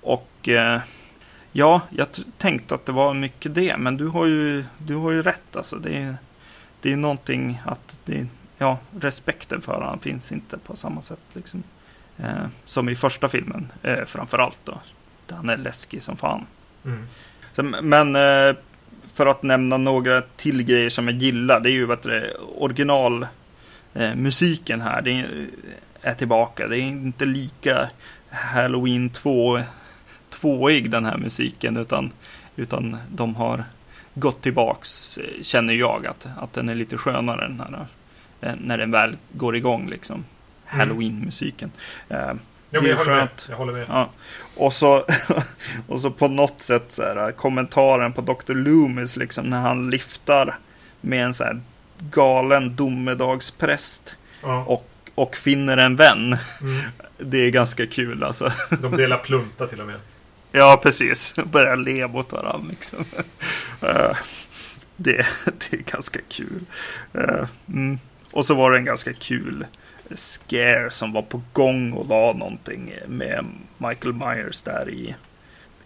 Och 0.00 0.48
eh, 0.48 0.80
ja, 1.52 1.80
jag 1.90 2.06
tänkte 2.38 2.74
att 2.74 2.86
det 2.86 2.92
var 2.92 3.14
mycket 3.14 3.54
det, 3.54 3.76
men 3.76 3.96
du 3.96 4.08
har 4.08 4.26
ju, 4.26 4.64
du 4.78 4.94
har 4.94 5.10
ju 5.10 5.22
rätt 5.22 5.56
alltså. 5.56 5.76
Det 5.76 5.96
är, 5.96 6.16
det 6.80 6.92
är 6.92 6.96
någonting 6.96 7.62
att 7.66 7.98
det, 8.04 8.26
ja, 8.62 8.78
respekten 9.00 9.60
för 9.60 9.72
honom 9.72 9.98
finns 9.98 10.32
inte 10.32 10.58
på 10.58 10.76
samma 10.76 11.02
sätt 11.02 11.20
liksom. 11.32 11.62
Eh, 12.18 12.46
som 12.64 12.88
i 12.88 12.94
första 12.94 13.28
filmen, 13.28 13.72
eh, 13.82 14.04
framför 14.06 14.38
allt 14.38 14.58
då. 14.64 14.80
Där 15.26 15.36
han 15.36 15.48
är 15.48 15.56
läskig 15.56 16.02
som 16.02 16.16
fan. 16.16 16.46
Mm. 16.84 17.06
Så, 17.52 17.62
men 17.62 18.16
eh, 18.16 18.56
för 19.14 19.26
att 19.26 19.42
nämna 19.42 19.76
några 19.76 20.20
till 20.20 20.62
grejer 20.62 20.90
som 20.90 21.08
jag 21.08 21.16
gillar. 21.16 21.60
Det 21.60 21.70
är 21.70 21.72
ju 21.72 21.84
vad 21.84 22.02
det 22.02 22.34
original 22.56 23.26
eh, 23.94 24.14
här. 24.80 25.02
Det 25.02 25.10
är, 25.10 25.46
är 26.00 26.14
tillbaka. 26.14 26.68
Det 26.68 26.78
är 26.78 26.82
inte 26.82 27.24
lika 27.24 27.88
Halloween 28.30 29.10
2 29.10 29.60
tvåig 30.30 30.90
den 30.90 31.04
här 31.04 31.16
musiken. 31.16 31.76
Utan, 31.76 32.12
utan 32.56 32.96
de 33.08 33.36
har 33.36 33.64
gått 34.14 34.42
tillbaks, 34.42 35.18
eh, 35.18 35.42
känner 35.42 35.74
jag, 35.74 36.06
att, 36.06 36.26
att 36.38 36.52
den 36.52 36.68
är 36.68 36.74
lite 36.74 36.96
skönare 36.96 37.48
den 37.48 37.60
här, 37.60 37.72
eh, 37.72 37.86
när 38.60 38.78
den 38.78 38.90
väl 38.90 39.16
går 39.32 39.56
igång 39.56 39.88
liksom. 39.90 40.24
Halloween-musiken. 40.64 41.70
Eh, 42.08 42.18
är 42.18 42.36
jag, 42.70 42.96
håller 42.96 43.14
med. 43.16 43.28
jag 43.48 43.56
håller 43.56 43.72
med. 43.72 43.86
Ja. 43.88 44.10
Och, 44.56 44.72
så, 44.72 45.04
och 45.88 46.00
så 46.00 46.10
på 46.10 46.28
något 46.28 46.62
sätt 46.62 46.84
så 46.88 47.02
här, 47.02 47.32
kommentaren 47.32 48.12
på 48.12 48.20
Dr. 48.20 48.54
Loomis 48.54 49.16
liksom 49.16 49.50
när 49.50 49.60
han 49.60 49.90
lyftar 49.90 50.58
med 51.00 51.24
en 51.24 51.34
så 51.34 51.44
här 51.44 51.60
galen 52.10 52.76
domedagspräst 52.76 54.14
Ja. 54.42 54.64
och, 54.64 54.88
och 55.14 55.36
finner 55.36 55.76
en 55.76 55.96
vän. 55.96 56.36
Mm. 56.60 56.82
Det 57.18 57.38
är 57.38 57.50
ganska 57.50 57.86
kul 57.86 58.22
alltså. 58.22 58.52
De 58.82 58.96
delar 58.96 59.18
plunta 59.18 59.66
till 59.66 59.80
och 59.80 59.86
med. 59.86 59.96
Ja, 60.54 60.80
precis. 60.82 61.34
Börjar 61.44 61.76
le 61.76 62.06
mot 62.06 62.32
varandra 62.32 62.68
liksom. 62.70 63.04
Eh, 63.82 64.16
det, 64.96 65.26
det 65.44 65.76
är 65.76 65.92
ganska 65.92 66.18
kul. 66.28 66.60
Eh, 67.14 67.46
mm. 67.68 67.98
Och 68.32 68.46
så 68.46 68.54
var 68.54 68.70
det 68.70 68.76
en 68.78 68.84
ganska 68.84 69.12
kul 69.12 69.66
scare 70.14 70.90
som 70.90 71.12
var 71.12 71.22
på 71.22 71.42
gång 71.52 71.92
och 71.92 72.08
var 72.08 72.34
någonting 72.34 72.94
med 73.08 73.46
Michael 73.78 74.14
Myers 74.14 74.62
där 74.62 74.90
i, 74.90 75.14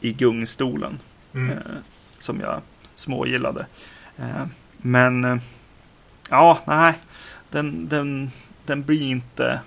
i 0.00 0.12
gungstolen. 0.12 0.98
Mm. 1.34 1.50
Eh, 1.50 1.58
som 2.18 2.40
jag 2.40 2.60
smågillade. 2.94 3.66
Eh, 4.18 4.46
men 4.76 5.24
eh, 5.24 5.36
ja, 6.30 6.58
nej. 6.66 6.92
Den, 7.50 7.88
den, 7.88 8.30
den 8.66 8.82
blir 8.82 9.02
inte 9.02 9.60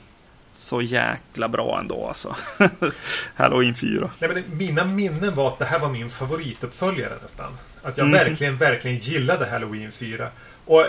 så 0.52 0.82
jäkla 0.82 1.48
bra 1.48 1.80
ändå 1.80 2.08
alltså. 2.08 2.36
Halloween 3.36 3.76
4. 3.76 4.10
Nej, 4.20 4.30
men 4.34 4.58
mina 4.58 4.86
minnen 4.86 5.36
var 5.36 5.48
att 5.48 5.60
det 5.60 5.66
här 5.66 5.80
var 5.80 5.90
min 5.90 6.10
favorituppföljare 6.10 7.14
nästan. 7.22 7.52
Att 7.84 7.98
jag 7.98 8.08
Mm. 8.08 8.26
verkligen, 8.26 8.58
verkligen 8.58 8.98
gillade 8.98 9.50
Halloween 9.50 9.92
4. 9.92 10.28
Och 10.66 10.86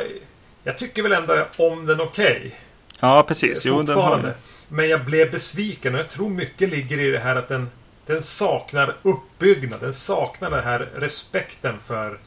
jag 0.64 0.78
tycker 0.78 1.02
väl 1.02 1.12
ändå 1.12 1.46
om 1.56 1.86
den 1.86 2.00
okej. 2.00 2.54
Ja, 3.00 3.22
precis. 3.28 3.64
Jo, 3.64 3.82
den 3.82 3.96
har. 3.96 4.34
Men 4.68 4.88
jag 4.88 5.04
blev 5.04 5.30
besviken 5.30 5.94
och 5.94 6.00
jag 6.00 6.08
tror 6.08 6.28
mycket 6.28 6.70
ligger 6.70 6.98
i 7.00 7.10
det 7.10 7.18
här 7.18 7.36
att 7.36 7.48
den, 7.48 7.70
den 8.06 8.22
saknar 8.22 8.96
uppbyggnad. 9.02 9.80
Den 9.80 9.92
saknar 9.94 10.50
den 10.50 10.64
här 10.64 10.88
respekten 10.94 11.78
för 11.80 12.18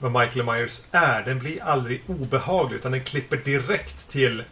vad 0.00 0.12
Michael 0.12 0.46
Myers 0.46 0.82
är. 0.90 1.22
Den 1.22 1.38
blir 1.38 1.62
aldrig 1.62 2.02
obehaglig 2.06 2.76
utan 2.76 2.92
den 2.92 3.04
klipper 3.04 3.36
direkt 3.36 4.08
till 4.08 4.42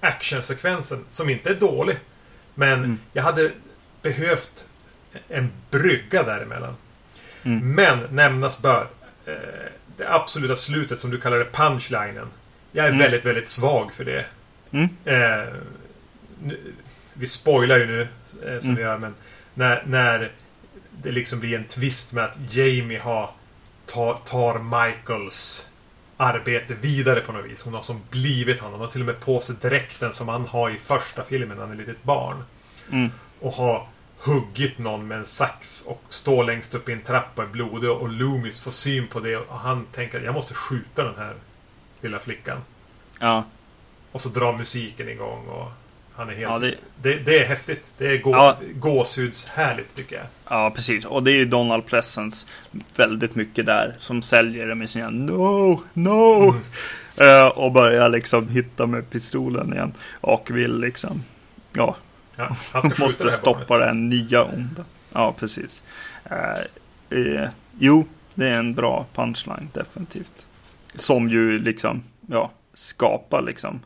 actionsekvensen 0.00 1.04
som 1.08 1.30
inte 1.30 1.50
är 1.50 1.54
dålig. 1.54 1.96
Men 2.54 2.72
Mm. 2.78 2.98
jag 3.12 3.22
hade 3.22 3.50
behövt 4.02 4.64
en 5.28 5.50
brygga 5.70 6.22
däremellan. 6.22 6.76
Mm. 7.42 7.74
Men 7.74 7.98
nämnas 8.10 8.62
bör 8.62 8.86
eh, 9.26 9.34
det 9.96 10.08
absoluta 10.14 10.56
slutet 10.56 11.00
som 11.00 11.10
du 11.10 11.20
kallar 11.20 11.38
det, 11.38 11.44
punchlinen. 11.52 12.26
Jag 12.72 12.84
är 12.84 12.88
Mm. 12.88 13.00
väldigt, 13.00 13.24
väldigt 13.24 13.48
svag 13.48 13.92
för 13.92 14.04
det. 14.04 14.26
Mm. 14.70 14.88
Eh, 15.04 15.54
nu, 16.42 16.74
vi 17.14 17.26
spoilar 17.26 17.78
ju 17.78 17.86
nu, 17.86 18.00
eh, 18.46 18.60
som 18.60 18.68
Mm. 18.70 18.76
vi 18.76 18.82
gör, 18.82 18.98
men 18.98 19.14
när, 19.54 19.82
när 19.86 20.32
det 21.02 21.10
liksom 21.10 21.40
blir 21.40 21.56
en 21.58 21.64
twist 21.64 22.12
med 22.12 22.24
att 22.24 22.38
Jamie 22.56 22.98
har, 23.00 23.30
tar, 23.86 24.14
tar 24.26 24.58
Michaels 24.58 25.70
arbete 26.16 26.74
vidare 26.74 27.20
på 27.20 27.32
något 27.32 27.44
vis. 27.50 27.62
Hon 27.62 27.74
har 27.74 27.82
som 27.82 28.00
blivit 28.10 28.60
honom. 28.60 28.72
Hon 28.72 28.80
har 28.80 28.92
till 28.92 29.00
och 29.00 29.06
med 29.06 29.20
på 29.20 29.40
sig 29.40 29.56
dräkten 29.60 30.12
som 30.12 30.28
han 30.28 30.46
har 30.46 30.70
i 30.70 30.78
första 30.78 31.24
filmen 31.24 31.56
när 31.56 31.64
han 31.64 31.72
är 31.72 31.76
litet 31.76 32.02
barn. 32.02 32.44
Mm. 32.92 33.10
Och 33.40 33.52
har 33.52 33.86
huggit 34.24 34.78
någon 34.78 35.08
med 35.08 35.18
en 35.18 35.26
sax 35.26 35.84
och 35.86 36.02
står 36.08 36.44
längst 36.44 36.74
upp 36.74 36.88
i 36.88 36.92
en 36.92 37.00
trappa 37.02 37.42
är 37.42 37.46
blodig 37.46 37.90
och 37.90 38.08
Loomis 38.08 38.60
får 38.60 38.70
syn 38.70 39.06
på 39.08 39.20
det 39.20 39.36
och 39.36 39.58
han 39.58 39.86
tänker 39.92 40.20
jag 40.20 40.34
måste 40.34 40.54
skjuta 40.54 41.04
den 41.04 41.14
här 41.16 41.34
lilla 42.00 42.18
flickan. 42.18 42.58
Ja. 43.20 43.44
Och 44.12 44.20
så 44.20 44.28
drar 44.28 44.58
musiken 44.58 45.08
igång 45.08 45.46
och 45.46 45.68
han 46.14 46.28
är 46.28 46.34
helt... 46.34 46.52
Ja, 46.52 46.58
det... 46.58 46.74
det- 47.02 47.18
Det, 47.24 47.38
är 47.38 47.44
häftigt. 47.46 47.84
Det 47.98 48.06
är 48.06 48.18
gås... 48.18 48.34
Ja. 48.34 48.56
gåshudshärligt 48.74 49.96
tycker 49.96 50.16
jag. 50.16 50.24
ja, 50.48 50.70
precis. 50.74 51.04
Och 51.04 51.22
det 51.22 51.32
är 51.32 51.36
ju 51.36 51.44
Donald 51.44 51.86
Pleasence 51.86 52.46
väldigt 52.96 53.34
mycket 53.34 53.66
där 53.66 53.96
som 54.00 54.22
säljer 54.22 54.66
det 54.66 54.74
med 54.74 54.90
sina 54.90 55.08
No, 55.08 55.80
no. 55.92 56.42
Mm. 56.50 56.60
Eh, 57.16 57.46
och 57.46 57.72
börjar 57.72 58.08
liksom 58.08 58.48
hitta 58.48 58.86
med 58.86 59.10
pistolen 59.10 59.72
igen. 59.72 59.92
Och 60.20 60.50
vill 60.50 60.80
liksom, 60.80 61.22
ja, 61.72 61.96
Ja, 62.48 62.56
han 62.72 62.92
måste 62.98 63.24
det 63.24 63.30
stoppa 63.30 63.64
barnet. 63.68 63.86
den 63.86 64.08
nya 64.08 64.42
onda. 64.44 64.84
Ja, 65.12 65.32
precis. 65.38 65.82
Eh, 66.24 67.18
eh, 67.18 67.48
jo, 67.78 68.06
det 68.34 68.48
är 68.48 68.58
en 68.58 68.74
bra 68.74 69.06
punchline, 69.14 69.68
definitivt. 69.72 70.46
Som 70.94 71.28
ju 71.28 71.58
liksom, 71.58 72.02
ja, 72.26 72.50
skapar 72.74 73.42
liksom 73.42 73.80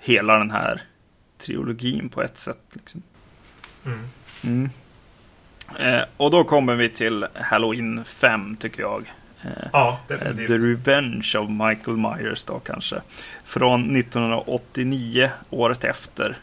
hela 0.00 0.38
den 0.38 0.50
här 0.50 0.82
trilogin 1.38 2.08
på 2.08 2.22
ett 2.22 2.38
sätt. 2.38 2.62
Liksom. 2.72 3.02
Mm. 3.86 4.08
Mm. 4.44 4.70
Eh, 5.78 6.04
och 6.16 6.30
då 6.30 6.44
kommer 6.44 6.74
vi 6.74 6.88
till 6.88 7.26
Halloween 7.34 8.04
5, 8.04 8.56
tycker 8.56 8.80
jag. 8.82 9.12
Eh, 9.42 9.68
Ja, 9.72 10.00
Eh, 10.08 10.16
definitivt. 10.18 10.46
The 10.48 10.54
Revenge 10.58 11.32
of 11.38 11.48
Michael 11.50 11.96
Myers 11.96 12.44
då 12.44 12.58
kanske. 12.58 13.00
Från 13.44 13.96
1989, 13.96 15.30
året 15.50 15.84
efter. 15.84 16.36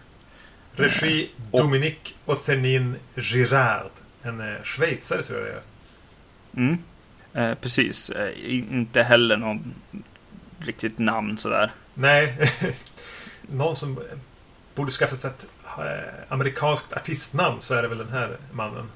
Regi 0.80 1.30
Och- 1.52 1.62
Dominique 1.62 2.14
Othenin 2.26 2.96
Girard. 3.16 3.92
En 4.24 4.42
eh, 4.42 4.64
schweizare 4.64 5.24
tror 5.24 5.40
jag 5.40 5.48
det 5.48 5.52
är. 5.54 5.62
Mm. 6.64 6.78
Eh, 7.34 7.56
precis, 7.56 8.10
eh, 8.10 8.52
inte 8.52 9.04
heller 9.04 9.38
någon 9.38 9.74
riktigt 10.60 11.00
namn 11.00 11.38
sådär. 11.38 11.72
Nej. 11.94 12.52
Någon 13.42 13.76
som 13.76 14.00
borde 14.76 14.92
skaffa 14.92 15.16
sig 15.16 15.30
ett 15.30 15.46
eh, 15.78 16.14
amerikanskt 16.30 16.94
artistnamn 16.94 17.62
så 17.62 17.74
är 17.76 17.82
det 17.82 17.88
väl 17.88 17.98
den 17.98 18.10
här 18.12 18.38
mannen. 18.52 18.90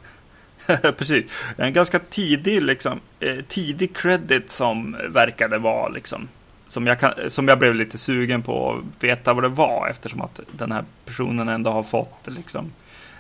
precis, 0.98 1.32
en 1.58 1.74
ganska 1.74 2.00
tidig 2.00 2.62
liksom, 2.62 3.00
eh, 3.20 3.38
tidig 3.48 3.96
credit 3.96 4.52
som 4.52 4.98
verkade 5.10 5.58
vara 5.58 5.88
liksom 5.90 6.28
som, 6.72 6.88
jag 6.88 7.00
kan, 7.00 7.14
som 7.30 7.48
jag 7.48 7.60
blev 7.60 7.76
lite 7.76 7.98
sugen 7.98 8.42
på 8.42 8.72
att 8.72 9.04
veta 9.04 9.34
vad 9.34 9.44
det 9.44 9.50
var 9.50 9.88
eftersom 9.90 10.22
att 10.22 10.40
den 10.52 10.72
här 10.72 10.84
personen 11.06 11.50
ändå 11.50 11.72
har 11.72 11.84
fått 11.84 12.28
liksom 12.28 12.72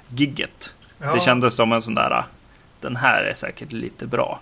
gigget. 0.08 0.74
Ja. 0.98 1.14
Det 1.14 1.20
kändes 1.20 1.56
som 1.56 1.72
en 1.72 1.82
sån 1.82 1.96
där, 1.96 2.24
den 2.80 2.96
här 2.96 3.24
är 3.24 3.34
säkert 3.34 3.72
lite 3.72 4.08
bra. 4.08 4.40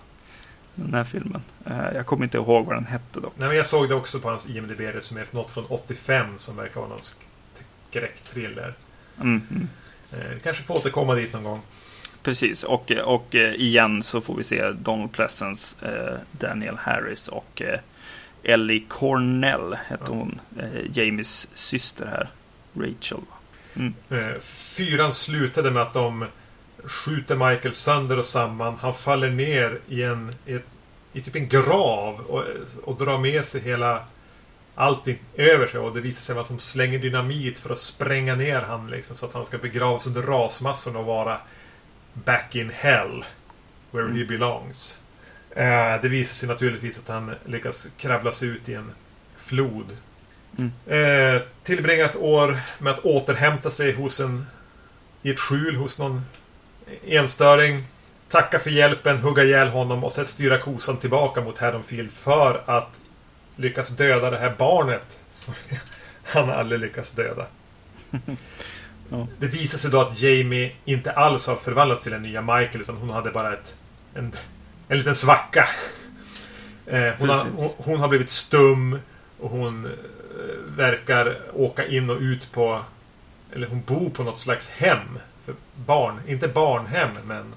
Den 0.74 0.94
här 0.94 1.04
filmen. 1.04 1.42
Eh, 1.66 1.94
Jag 1.94 2.06
kommer 2.06 2.24
inte 2.24 2.36
ihåg 2.36 2.66
vad 2.66 2.76
den 2.76 2.86
hette 2.86 3.20
dock. 3.20 3.32
Nej, 3.36 3.48
men 3.48 3.56
jag 3.56 3.66
såg 3.66 3.88
det 3.88 3.94
också 3.94 4.20
på 4.20 4.28
hans 4.28 4.50
IMDB 4.50 5.02
som 5.02 5.16
är 5.16 5.26
något 5.30 5.50
från 5.50 5.64
85 5.68 6.26
som 6.38 6.56
verkar 6.56 6.80
vara 6.80 6.90
någon 6.90 7.00
skräckthriller. 7.90 8.74
Mm, 9.20 9.42
mm. 9.50 9.68
Kanske 10.42 10.62
får 10.62 10.74
återkomma 10.74 11.14
dit 11.14 11.32
någon 11.32 11.44
gång. 11.44 11.60
Precis, 12.22 12.64
och, 12.64 12.90
och 12.90 13.34
eh, 13.34 13.54
igen 13.54 14.02
så 14.02 14.20
får 14.20 14.36
vi 14.36 14.44
se 14.44 14.70
Donald 14.70 15.12
Pleasence, 15.12 15.76
Daniel 16.32 16.76
Harris 16.76 17.28
och 17.28 17.62
Ellie 18.42 18.84
Cornell 18.88 19.74
hette 19.86 20.04
Ja. 20.06 20.12
hon. 20.12 20.40
Eh, 20.58 20.98
Jamies 20.98 21.48
syster 21.54 22.06
här, 22.06 22.28
Rachel. 22.74 23.20
Mm. 23.76 23.94
Eh, 24.10 24.40
Fyran 24.40 25.12
slutade 25.12 25.70
med 25.70 25.82
att 25.82 25.92
de 25.94 26.24
skjuter 26.84 27.34
Michael 27.50 27.74
sönder 27.74 28.18
och 28.18 28.24
samman. 28.24 28.76
Han 28.80 28.94
faller 28.94 29.30
ner 29.30 29.78
i 29.88 30.02
en 30.02 30.32
i, 30.46 30.52
ett, 30.54 30.66
i 31.12 31.20
typ 31.20 31.36
en 31.36 31.48
grav 31.48 32.20
och, 32.20 32.44
och 32.84 32.96
drar 33.04 33.18
med 33.18 33.44
sig 33.44 33.60
hela 33.60 34.04
allting 34.74 35.18
över 35.36 35.66
sig. 35.66 35.80
Och 35.80 35.94
det 35.94 36.00
visar 36.00 36.20
sig 36.20 36.38
att 36.40 36.48
de 36.48 36.58
slänger 36.58 36.98
dynamit 36.98 37.58
för 37.58 37.70
att 37.70 37.78
spränga 37.78 38.34
ner 38.34 38.60
han 38.60 38.90
liksom, 38.90 39.16
så 39.16 39.26
att 39.26 39.34
han 39.34 39.44
ska 39.46 39.58
begravas 39.58 40.06
under 40.06 40.22
rasmassorna 40.22 40.98
och 40.98 41.04
vara 41.06 41.38
back 42.14 42.56
in 42.56 42.70
hell. 42.74 43.24
Where 43.90 44.12
he 44.12 44.24
belongs. 44.24 44.99
Eh, 45.56 46.00
det 46.02 46.08
visar 46.08 46.34
sig 46.34 46.48
naturligtvis 46.48 46.98
att 46.98 47.08
han 47.08 47.34
lyckas 47.46 47.88
kravla 47.96 48.32
sig 48.32 48.48
ut 48.48 48.68
i 48.68 48.74
en 48.74 48.92
flod. 49.36 49.96
Mm. 50.58 50.72
Eh, 50.86 51.42
tillbringa 51.64 52.04
ett 52.04 52.16
år 52.16 52.58
med 52.78 52.92
att 52.92 53.04
återhämta 53.04 53.70
sig 53.70 53.92
hos 53.92 54.20
en 54.20 54.46
i 55.22 55.30
ett 55.30 55.40
skjul 55.40 55.76
hos 55.76 55.98
någon 55.98 56.24
enstöring. 57.06 57.84
Tacka 58.28 58.58
för 58.58 58.70
hjälpen, 58.70 59.18
hugga 59.18 59.44
ihjäl 59.44 59.68
honom 59.68 60.04
och 60.04 60.12
sen 60.12 60.26
styra 60.26 60.58
kosan 60.58 60.96
tillbaka 60.96 61.40
mot 61.40 61.58
Haddonfield 61.58 62.12
för 62.12 62.62
att 62.66 62.88
lyckas 63.56 63.88
döda 63.88 64.30
det 64.30 64.38
här 64.38 64.54
barnet 64.58 65.18
som 65.30 65.54
han 66.24 66.50
aldrig 66.50 66.80
lyckas 66.80 67.12
döda. 67.12 67.46
Ja. 69.12 69.26
Det 69.38 69.46
visar 69.46 69.78
sig 69.78 69.90
då 69.90 70.00
att 70.00 70.20
Jamie 70.20 70.72
inte 70.84 71.12
alls 71.12 71.46
har 71.46 71.56
förvandlats 71.56 72.02
till 72.02 72.12
den 72.12 72.22
nya 72.22 72.40
Michael 72.40 72.80
utan 72.80 72.96
hon 72.96 73.10
hade 73.10 73.30
bara 73.30 73.52
ett, 73.52 73.74
en, 74.14 74.32
en 74.90 74.98
liten 74.98 75.16
svacka. 75.16 75.68
Eh, 76.86 77.12
hon, 77.18 77.28
har, 77.28 77.46
hon, 77.76 78.00
har 78.00 78.08
blivit 78.08 78.30
stum 78.30 78.98
och 79.40 79.50
hon 79.50 79.86
eh, 79.86 79.92
verkar 80.76 81.38
åka 81.54 81.86
in 81.86 82.10
och 82.10 82.20
ut 82.20 82.52
på... 82.52 82.84
Eller 83.52 83.66
hon 83.66 83.82
bor 83.82 84.10
på 84.10 84.22
något 84.22 84.38
slags 84.38 84.70
hem 84.70 85.18
för 85.44 85.54
barn. 85.74 86.20
Inte 86.26 86.48
barnhem, 86.48 87.10
men 87.24 87.54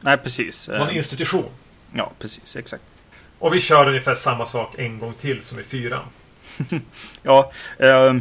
Nej, 0.00 0.16
precis. 0.16 0.68
Eh, 0.68 0.78
någon 0.78 0.90
institution. 0.90 1.50
Ja, 1.92 2.12
precis, 2.18 2.56
exakt. 2.56 2.82
Och 3.38 3.54
vi 3.54 3.60
kör 3.60 3.88
ungefär 3.88 4.14
samma 4.14 4.46
sak 4.46 4.74
en 4.78 4.98
gång 4.98 5.14
till 5.14 5.42
som 5.42 5.60
i 5.60 5.62
fyran. 5.62 6.04
Ja, 7.22 7.52
eh, 7.78 8.14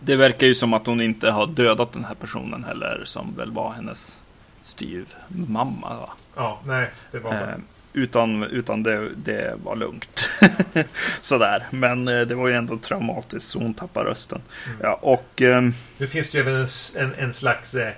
det 0.00 0.16
verkar 0.16 0.46
ju 0.46 0.54
som 0.54 0.74
att 0.74 0.86
hon 0.86 1.00
inte 1.00 1.30
har 1.30 1.46
dödat 1.46 1.92
den 1.92 2.04
här 2.04 2.14
personen 2.14 2.64
heller, 2.64 3.02
som 3.04 3.36
väl 3.36 3.50
var 3.50 3.72
hennes 3.72 4.18
styvmamma. 4.62 5.88
Va? 6.00 6.10
Ja, 6.38 6.60
nej, 6.66 6.90
det 7.12 7.18
var... 7.18 7.32
Eh, 7.32 7.54
utan 7.92 8.42
utan 8.44 8.82
det, 8.82 9.08
det 9.16 9.54
var 9.64 9.76
lugnt. 9.76 10.28
Sådär. 11.20 11.66
Men 11.70 12.08
eh, 12.08 12.20
det 12.20 12.34
var 12.34 12.48
ju 12.48 12.54
ändå 12.54 12.78
traumatiskt, 12.78 13.50
så 13.50 13.58
hon 13.58 13.74
tappar 13.74 14.04
rösten. 14.04 14.40
Mm. 14.66 14.78
Ja, 14.82 14.98
och... 15.02 15.42
ehm, 15.42 15.74
Nu 15.98 16.06
finns 16.06 16.30
det 16.30 16.38
ju 16.38 16.42
även 16.42 16.54
en, 16.54 16.66
en, 16.96 17.14
en 17.14 17.32
slags 17.32 17.74
eh, 17.74 17.92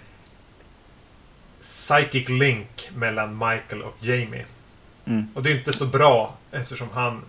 psychic 1.63 2.29
link 2.29 2.91
mellan 2.97 3.33
Michael 3.39 3.83
och 3.83 3.97
Jamie. 4.01 4.45
mm, 5.05 5.29
Och 5.35 5.43
det 5.43 5.51
är 5.51 5.57
inte 5.57 5.73
så 5.73 5.87
bra 5.87 6.35
eftersom 6.51 6.89
han 6.95 7.23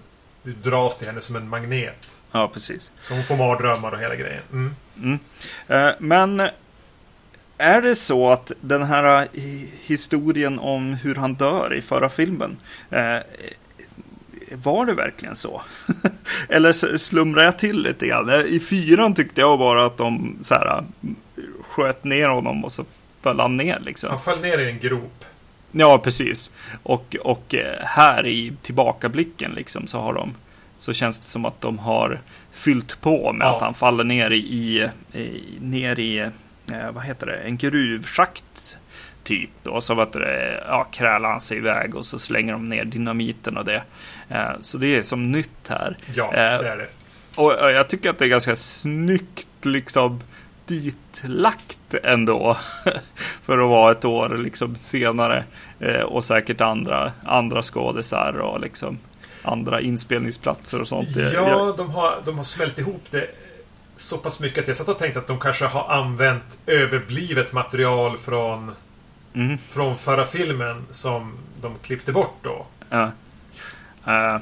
dras 0.43 0.97
till 0.97 1.07
henne 1.07 1.21
som 1.21 1.35
en 1.35 1.49
magnet. 1.49 2.17
ja, 2.31 2.47
precis. 2.53 2.91
Så 2.99 3.13
hon 3.13 3.23
får 3.23 3.35
mardrömmar 3.37 3.91
och 3.91 3.99
hela 3.99 4.15
grejen. 4.15 4.43
Mm. 4.51 4.75
Mm. 4.97 5.19
Eh, 5.67 5.93
men 5.99 6.41
är 7.61 7.81
det 7.81 7.95
så 7.95 8.29
att 8.29 8.51
den 8.61 8.83
här 8.83 9.21
eh, 9.21 9.43
historien 9.85 10.59
om 10.59 10.93
hur 10.93 11.15
han 11.15 11.33
dör 11.33 11.73
i 11.73 11.81
förra 11.81 12.09
filmen, 12.09 12.57
eh, 12.89 13.17
var 14.55 14.85
det 14.85 14.93
verkligen 14.93 15.35
så? 15.35 15.61
Eller 16.49 16.97
slumrar 16.97 17.43
jag 17.43 17.59
till 17.59 17.81
lite 17.83 18.07
grann? 18.07 18.29
Eh, 18.29 18.39
I 18.39 18.59
fyran 18.59 19.15
tyckte 19.15 19.41
jag 19.41 19.59
bara 19.59 19.85
att 19.85 19.97
de 19.97 20.37
så 20.41 20.53
här, 20.53 20.83
sköt 21.67 22.03
ner 22.03 22.29
honom 22.29 22.65
och 22.65 22.71
så 22.71 22.85
föll 23.21 23.39
han 23.39 23.57
ner 23.57 23.79
liksom. 23.85 24.09
Han 24.09 24.19
föll 24.19 24.41
ner 24.41 24.57
i 24.57 24.69
en 24.71 24.79
grop. 24.79 25.25
Ja, 25.71 25.97
precis. 25.97 26.51
Och, 26.83 27.15
och 27.23 27.55
eh, 27.55 27.75
här 27.85 28.25
i 28.27 28.53
tillbakablicken 28.61 29.51
liksom 29.51 29.87
så 29.87 29.99
har 29.99 30.13
de 30.13 30.33
så 30.77 30.93
känns 30.93 31.19
det 31.19 31.25
som 31.25 31.45
att 31.45 31.61
de 31.61 31.79
har 31.79 32.19
fyllt 32.51 33.01
på 33.01 33.33
med 33.33 33.45
Ja. 33.45 33.55
att 33.55 33.61
han 33.61 33.73
faller 33.73 34.03
ner 34.03 34.31
i, 34.31 34.89
i 35.13 35.29
ner 35.59 35.99
i 35.99 36.29
eh, 36.73 36.91
vad 36.91 37.03
heter 37.03 37.25
det, 37.25 37.37
en 37.37 37.57
gruvschakt 37.57 38.77
typ. 39.23 39.67
Och 39.67 39.83
så 39.83 39.95
vet 39.95 40.13
du, 40.13 40.19
ja, 40.67 40.83
krälar 40.91 41.29
han 41.29 41.41
sig 41.41 41.57
iväg 41.57 41.95
och 41.95 42.05
så 42.05 42.19
slänger 42.19 42.53
de 42.53 42.65
ner 42.65 42.85
dynamiten 42.85 43.57
och 43.57 43.65
det. 43.65 43.83
Eh, 44.29 44.51
så 44.61 44.77
det 44.77 44.97
är 44.97 45.01
som 45.01 45.31
nytt 45.31 45.67
här. 45.69 45.97
Ja, 46.15 46.25
Eh, 46.25 46.33
det 46.33 46.69
är 46.69 46.77
det. 46.77 46.87
Och, 47.35 47.53
och 47.53 47.71
jag 47.71 47.89
tycker 47.89 48.09
att 48.09 48.19
det 48.19 48.25
är 48.25 48.29
ganska 48.29 48.55
snyggt 48.55 49.65
liksom 49.65 50.19
ditlagt 50.65 51.93
ändå. 52.03 52.57
För 53.43 53.57
att 53.57 53.69
vara 53.69 53.91
ett 53.91 54.05
år 54.05 54.37
liksom 54.37 54.75
senare. 54.75 55.43
Eh, 55.79 56.01
och 56.01 56.23
säkert 56.23 56.61
andra, 56.61 57.11
andra 57.25 57.61
skådisar 57.61 58.33
och 58.33 58.59
liksom 58.59 58.99
andra 59.43 59.81
inspelningsplatser 59.81 60.81
och 60.81 60.87
sånt. 60.87 61.09
Ja, 61.33 61.73
de 61.77 61.89
har, 61.89 62.21
de 62.25 62.37
har 62.37 62.43
smält 62.43 62.79
ihop 62.79 63.03
det 63.09 63.27
så 63.95 64.17
pass 64.17 64.39
mycket 64.39 64.59
att 64.61 64.67
jag 64.67 64.77
satt 64.77 64.89
och 64.89 64.99
tänkte 64.99 65.19
att 65.19 65.27
de 65.27 65.39
kanske 65.39 65.65
har 65.65 65.89
använt 65.89 66.57
överblivet 66.65 67.53
material 67.53 68.17
från, 68.17 68.71
Mm, 69.33 69.57
från 69.69 69.97
förra 69.97 70.25
filmen 70.25 70.85
som 70.91 71.33
de 71.61 71.75
klippte 71.83 72.11
bort 72.11 72.35
då. 72.41 72.65
ja. 72.89 73.11
Eh, 74.07 74.37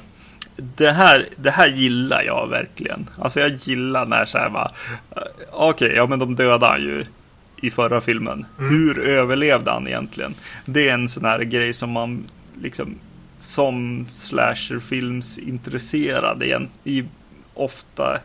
det, 0.56 0.92
här, 0.92 1.30
det 1.36 1.52
här 1.52 1.68
gillar 1.68 2.22
jag 2.24 2.48
verkligen. 2.50 3.10
Alltså 3.18 3.40
jag 3.40 3.50
gillar 3.64 4.06
när 4.06 4.26
så 4.26 4.38
här 4.38 4.50
bara, 4.50 4.72
eh, 5.16 5.22
okej, 5.52 5.94
ja 5.96 6.08
men 6.08 6.20
de 6.20 6.36
dödade 6.36 6.66
han 6.66 6.82
ju 6.82 7.06
i 7.62 7.72
förra 7.72 8.02
filmen. 8.02 8.46
Mm. 8.60 8.70
Hur 8.70 9.00
överlevde 9.00 9.72
han 9.72 9.88
egentligen? 9.88 10.34
Det 10.66 10.90
är 10.90 10.94
en 10.94 11.10
sån 11.10 11.26
här 11.26 11.40
grej 11.40 11.74
som 11.74 11.90
man 11.92 12.24
liksom 12.62 12.96
som 13.38 14.06
slasherfilms 14.10 15.38
intresserad 15.38 16.44
igen 16.44 16.70
i 16.84 17.04
ofta 17.54 18.20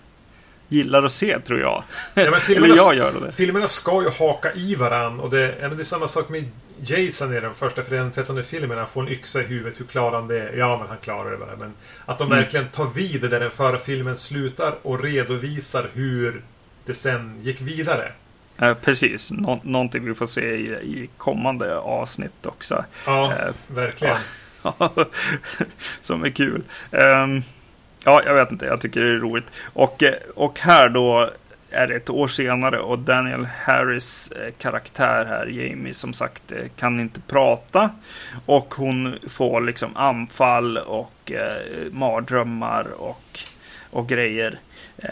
gillar 0.75 1.03
att 1.03 1.13
se 1.13 1.39
tror 1.41 1.61
jag. 1.61 1.83
Ja, 2.15 2.33
filmerna, 2.41 2.67
Eller 2.67 2.77
jag 2.77 2.95
gör 2.97 3.13
det. 3.27 3.33
filmerna 3.33 3.69
ska 3.69 4.03
ju 4.03 4.09
haka 4.11 4.53
i 4.53 4.75
varann 4.75 5.21
och 5.21 5.31
det, 5.31 5.47
det 5.77 5.81
är 5.83 5.85
samma 5.85 6.09
sak 6.09 6.29
med 6.29 6.45
Jason 6.87 7.37
i 7.37 7.41
den 7.41 7.55
första, 7.55 7.83
för 7.83 7.97
den 7.97 8.11
trettonde 8.11 8.43
filmen. 8.43 8.79
Han 8.79 8.87
får 8.89 9.03
en 9.03 9.09
yxa 9.09 9.41
i 9.41 9.45
huvudet. 9.45 9.81
Hur 9.81 9.85
klarar 9.87 10.15
han 10.17 10.29
det? 10.29 10.53
Ja, 10.57 10.79
men 10.79 10.89
han 10.89 10.97
klarar 11.03 11.31
det 11.31 11.37
bara. 11.37 11.57
Men 11.59 11.73
att 12.07 12.19
de 12.19 12.27
Mm. 12.27 12.39
verkligen 12.39 12.69
tar 12.69 12.87
vid 12.87 13.21
där 13.31 13.41
den 13.41 13.51
förra 13.51 13.79
filmen 13.79 14.17
slutar 14.17 14.75
och 14.83 15.03
redovisar 15.03 15.87
hur 15.93 16.43
det 16.87 16.95
sen 16.95 17.39
gick 17.43 17.61
vidare. 17.61 18.13
Eh, 18.59 18.75
precis, 18.75 19.31
Nå- 19.33 19.61
någonting 19.65 20.05
vi 20.05 20.15
får 20.15 20.27
se 20.27 20.55
i, 20.55 20.67
i 20.73 21.11
kommande 21.17 21.79
avsnitt 21.79 22.47
också. 22.47 22.85
Ja, 23.07 23.33
Eh, 23.33 23.53
verkligen. 23.75 24.17
som 26.01 26.25
är 26.25 26.31
kul. 26.31 26.63
Ehm, 26.91 27.43
ja, 28.05 28.23
jag 28.27 28.35
vet 28.35 28.51
inte, 28.53 28.67
jag 28.67 28.81
tycker 28.81 29.01
det 29.01 29.11
är 29.11 29.19
roligt. 29.19 29.47
Och, 29.73 30.03
eh, 30.03 30.15
och 30.35 30.61
här 30.61 30.89
då 30.89 31.31
är 31.71 31.87
det 31.87 31.95
ett 31.95 32.11
år 32.11 32.29
senare 32.29 32.79
och 32.81 32.99
Daniel 32.99 33.45
Harris 33.65 34.33
eh, 34.33 34.53
karaktär 34.59 35.25
här, 35.25 35.47
Jamie, 35.47 35.95
som 35.95 36.13
sagt 36.13 36.53
eh, 36.53 36.59
kan 36.77 37.01
inte 37.01 37.21
prata. 37.21 37.91
Och 38.47 38.75
hon 38.75 39.15
får 39.31 39.61
liksom 39.61 39.97
anfall 39.97 40.79
och 40.79 41.33
eh, 41.33 41.91
mardrömmar 41.93 42.87
och, 42.99 43.41
och 43.91 44.09
grejer. 44.09 44.59
Eh, 44.99 45.09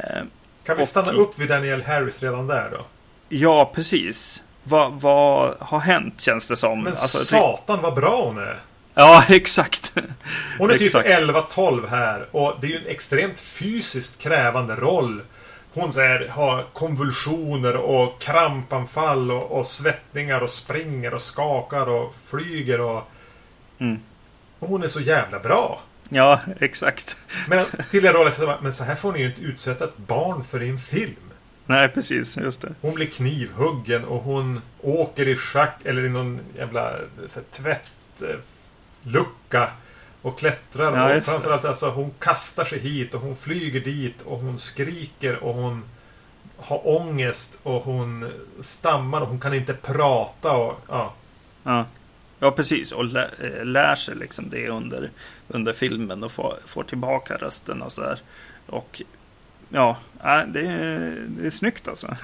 Kan 0.64 0.76
vi 0.76 0.82
och- 0.82 0.88
stanna 0.88 1.12
upp 1.12 1.38
vid 1.38 1.48
Daniel 1.48 1.82
Harris 1.82 2.22
redan 2.22 2.46
där 2.46 2.68
då? 2.72 2.84
ja, 3.28 3.72
precis. 3.74 4.42
Vad, 4.64 4.92
vad 4.92 5.54
har 5.60 5.78
hänt 5.80 6.20
känns 6.20 6.48
det 6.48 6.56
som? 6.56 6.78
Men 6.82 6.92
Alltså, 6.92 7.18
satan 7.18 7.82
vad 7.82 7.94
bra 7.94 8.24
hon 8.24 8.38
är! 8.38 8.58
Ja, 8.94 9.24
exakt. 9.28 9.94
Hon 10.58 10.70
är 10.70 10.78
typ 10.78 10.86
Exakt. 10.86 11.08
11-12 11.08 11.88
här 11.88 12.26
och 12.30 12.54
det 12.60 12.66
är 12.66 12.70
ju 12.70 12.76
en 12.76 12.86
extremt 12.86 13.38
fysiskt 13.38 14.22
krävande 14.22 14.74
roll. 14.74 15.22
Hon 15.74 15.92
här, 15.96 16.28
har 16.28 16.64
konvulsioner 16.72 17.76
och 17.76 18.20
krampanfall 18.20 19.30
och, 19.30 19.58
och 19.58 19.66
svettningar 19.66 20.40
och 20.40 20.50
springer 20.50 21.14
och 21.14 21.22
skakar 21.22 21.88
och 21.88 22.14
flyger 22.26 22.80
och... 22.80 23.10
Mm. 23.78 23.98
och 24.58 24.68
hon 24.68 24.82
är 24.82 24.88
så 24.88 25.00
jävla 25.00 25.38
bra. 25.38 25.80
Ja, 26.08 26.40
exakt. 26.60 27.16
Men 27.48 27.66
till 27.90 28.06
en 28.06 28.12
roll, 28.12 28.30
men 28.62 28.74
så 28.74 28.84
här 28.84 28.94
får 28.94 29.12
ni 29.12 29.18
ju 29.18 29.26
inte 29.26 29.40
utsätta 29.40 29.84
ett 29.84 29.96
barn 29.96 30.44
för 30.44 30.62
en 30.62 30.78
film. 30.78 31.30
Nej, 31.66 31.88
precis. 31.88 32.36
Just 32.36 32.62
det. 32.62 32.74
Hon 32.80 32.94
blir 32.94 33.06
knivhuggen 33.06 34.04
och 34.04 34.22
hon 34.22 34.60
åker 34.80 35.28
i 35.28 35.36
schack 35.36 35.80
eller 35.84 36.04
i 36.04 36.08
någon 36.08 36.40
jävla 36.56 36.80
här, 38.20 38.40
tvättlucka. 39.02 39.70
Och 40.22 40.38
klättrar. 40.38 40.96
Ja, 40.96 41.16
och 41.16 41.22
framförallt 41.22 41.64
alltså 41.64 41.90
hon 41.90 42.10
kastar 42.18 42.64
sig 42.64 42.78
hit 42.78 43.14
och 43.14 43.20
hon 43.20 43.36
flyger 43.36 43.80
dit 43.80 44.22
och 44.24 44.38
hon 44.38 44.58
skriker 44.58 45.44
och 45.44 45.54
hon 45.54 45.84
har 46.56 46.88
ångest 46.88 47.60
och 47.62 47.82
hon 47.84 48.30
stammar 48.60 49.20
och 49.20 49.28
hon 49.28 49.40
kan 49.40 49.54
inte 49.54 49.74
prata 49.74 50.52
och 50.52 50.80
ja. 50.88 51.14
Ja, 51.62 51.86
ja 52.38 52.50
precis. 52.50 52.92
Och 52.92 53.04
lä, 53.04 53.30
eh, 53.40 53.64
lär 53.64 53.94
sig 53.96 54.14
liksom 54.14 54.50
det 54.50 54.68
under, 54.68 55.10
under 55.48 55.72
filmen 55.72 56.24
och 56.24 56.32
får, 56.32 56.56
får 56.66 56.84
tillbaka 56.84 57.36
rösten 57.36 57.82
och 57.82 57.92
så 57.92 58.00
där. 58.00 58.20
Och 58.66 59.02
ja, 59.68 59.96
nej, 60.24 60.44
det 60.48 60.66
är, 60.66 61.16
det 61.28 61.46
är 61.46 61.50
snyggt 61.50 61.88
alltså. 61.88 62.16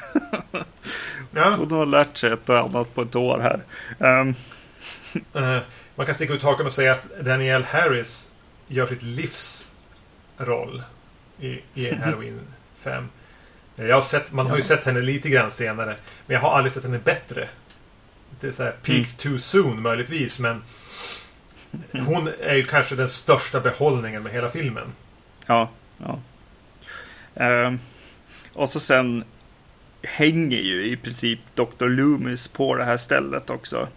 ja. 1.31 1.51
Hon 1.59 1.71
har 1.71 1.87
lärt 1.87 2.17
sig 2.17 2.33
ett 2.33 2.49
och 2.49 2.59
annat 2.59 2.95
på 2.95 3.03
ett 3.03 3.17
år 3.17 3.39
här. 3.39 3.63
Ehm, 4.09 4.35
Eh, 5.33 5.59
man 5.99 6.07
kan 6.07 6.15
sticka 6.15 6.33
ut 6.33 6.43
hakan 6.43 6.67
och 6.67 6.73
säga 6.73 6.93
att 6.93 7.07
Danielle 7.25 7.65
Harris 7.71 8.33
gör 8.67 8.87
sitt 8.87 9.03
livs 9.03 9.71
roll 10.39 10.83
i, 11.41 11.61
i 11.75 11.95
Halloween 12.05 12.41
5. 12.79 13.09
Eh, 13.77 13.87
Jag 13.87 13.95
har 13.95 14.03
sett, 14.03 14.33
man 14.33 14.47
har 14.47 14.57
ju 14.57 14.63
sett 14.63 14.85
henne 14.85 15.01
lite 15.01 15.29
grann 15.29 15.51
senare. 15.51 15.97
Men 16.27 16.35
jag 16.35 16.41
har 16.41 16.51
aldrig 16.51 16.73
sett 16.73 16.83
henne 16.85 16.99
bättre. 16.99 17.49
Det 18.41 18.47
är 18.49 18.53
så 18.53 18.63
här 18.63 18.71
peaked 18.73 18.95
Mm. 19.05 19.17
too 19.19 19.39
soon 19.39 19.83
möjligtvis, 19.83 20.39
men 20.39 20.63
hon 21.93 22.29
är 22.41 22.55
ju 22.55 22.65
kanske 22.65 22.95
den 22.95 23.09
största 23.09 23.61
behållningen 23.61 24.23
med 24.23 24.33
hela 24.33 24.51
filmen. 24.51 24.93
Ja, 25.47 25.71
ja. 25.99 26.19
Ehm, 27.35 27.79
och 28.53 28.69
så 28.69 28.81
sen 28.81 29.25
hänger 30.03 30.59
ju 30.59 30.85
i 30.87 30.97
princip 30.97 31.39
Dr. 31.55 31.87
Loomis 31.87 32.49
på 32.49 32.75
det 32.75 32.85
här 32.85 32.97
stället 32.97 33.51
också. 33.51 33.89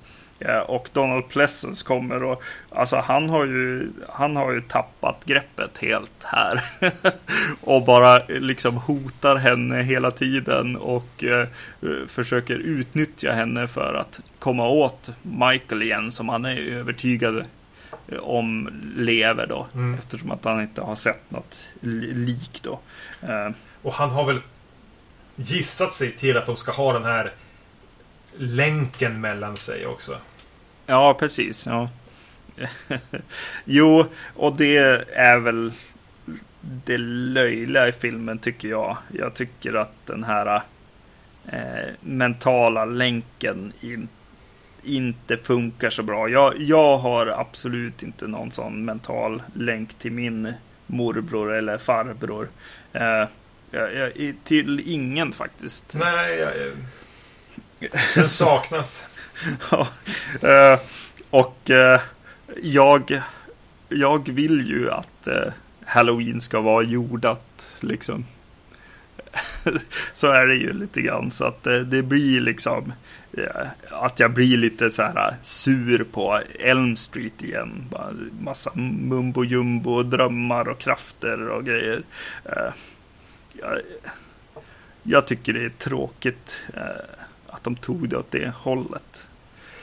Ja, 0.46 0.62
och 0.62 0.90
Donald 0.94 1.30
Pleasence 1.30 1.86
kommer 1.86 2.24
och 2.24 2.44
alltså 2.70 2.96
han 2.96 3.30
har 3.30 3.46
ju, 3.46 3.90
han 4.10 4.36
har 4.36 4.52
ju 4.52 4.62
tappat 4.62 5.26
greppet 5.26 5.78
helt 5.78 6.24
här. 6.24 6.64
och 7.62 7.86
bara 7.86 8.22
liksom 8.28 8.76
hotar 8.78 9.36
henne 9.36 9.82
hela 9.84 10.12
tiden 10.12 10.76
och 10.76 11.24
eh, 11.24 11.48
försöker 12.08 12.56
utnyttja 12.56 13.32
henne 13.32 13.68
för 13.68 13.94
att 13.94 14.20
komma 14.40 14.68
åt 14.68 15.10
Michael 15.22 15.82
igen 15.84 16.12
som 16.12 16.30
han 16.30 16.46
är 16.46 16.58
övertygad 16.58 17.46
om 18.22 18.70
lever 18.98 19.48
då. 19.48 19.68
Mm. 19.74 20.00
Eftersom 20.00 20.32
att 20.32 20.46
han 20.46 20.62
inte 20.62 20.82
har 20.82 20.96
sett 20.96 21.32
något 21.32 21.56
li- 21.80 22.14
lik 22.14 22.60
då. 22.64 22.80
Eh, 23.22 23.50
Och 23.82 23.94
han 23.94 24.10
har 24.10 24.26
väl 24.26 24.40
gissat 25.36 25.94
sig 25.94 26.12
till 26.12 26.38
att 26.38 26.46
de 26.46 26.58
ska 26.58 26.72
ha 26.72 26.94
den 26.94 27.04
här 27.04 27.32
länken 28.38 29.22
mellan 29.22 29.58
sig 29.58 29.86
också 29.86 30.18
ja, 30.86 31.14
precis. 31.14 31.66
Ja. 31.68 31.90
jo, 33.66 34.06
och 34.36 34.56
det 34.56 34.78
är 35.16 35.38
väl 35.38 35.72
det 36.62 36.98
löjliga 36.98 37.88
i 37.88 37.92
filmen 37.92 38.40
tycker 38.40 38.68
jag. 38.68 38.98
Jag 39.14 39.34
tycker 39.34 39.74
att 39.74 40.06
den 40.06 40.24
här 40.24 40.62
eh, 41.52 41.90
mentala 42.02 42.86
länken 42.86 43.74
in, 43.82 44.08
inte 44.84 45.38
funkar 45.38 45.90
så 45.90 46.04
bra. 46.04 46.30
Jag, 46.30 46.62
jag 46.62 46.98
har 46.98 47.28
absolut 47.28 48.04
inte 48.04 48.28
någon 48.28 48.52
sån 48.52 48.86
mental 48.86 49.44
länk 49.54 49.94
till 49.94 50.12
min 50.12 50.54
morbror 50.88 51.54
eller 51.54 51.78
farbror. 51.78 52.50
Eh, 52.94 53.26
jag, 53.72 53.96
jag, 53.96 54.34
till 54.44 54.84
ingen 54.86 55.32
faktiskt. 55.32 55.94
Nej, 55.94 56.38
jag, 56.38 56.52
jag, 57.80 57.92
den 58.16 58.28
saknas. 58.28 59.08
Ja, 59.72 59.88
eh, 60.42 60.80
och 61.30 61.70
eh, 61.70 62.02
jag, 62.62 63.22
jag 63.90 64.30
vill 64.30 64.70
ju 64.70 64.92
att 64.92 65.28
eh, 65.28 65.54
Halloween 65.86 66.42
ska 66.42 66.62
vara 66.62 66.84
jordat 66.84 67.78
liksom. 67.82 68.26
så 70.14 70.28
är 70.28 70.48
det 70.48 70.56
ju 70.56 70.74
lite 70.74 71.02
grann 71.02 71.32
så 71.32 71.46
att 71.46 71.68
eh, 71.68 71.80
det 71.80 72.02
blir 72.02 72.42
liksom 72.42 72.94
eh, 73.38 73.68
att 73.90 74.20
jag 74.20 74.32
blir 74.32 74.58
lite 74.58 74.90
så 74.90 75.02
här 75.02 75.28
eh, 75.28 75.34
sur 75.42 76.04
på 76.04 76.42
Elm 76.60 76.96
Street 76.96 77.44
igen. 77.44 77.86
Bara 77.90 78.14
massa 78.40 78.72
mumbo 78.76 79.44
jumbo, 79.44 80.04
drömmar 80.04 80.70
och 80.70 80.80
krafter 80.80 81.50
och 81.50 81.66
grejer. 81.66 82.02
Jag, 83.54 83.80
jag 85.04 85.28
tycker 85.28 85.54
det 85.54 85.66
är 85.66 85.70
tråkigt 85.70 86.58
eh, 86.74 86.82
att 87.48 87.64
de 87.64 87.76
tog 87.76 88.10
det 88.10 88.18
åt 88.18 88.32
det 88.32 88.54
hållet 88.56 89.24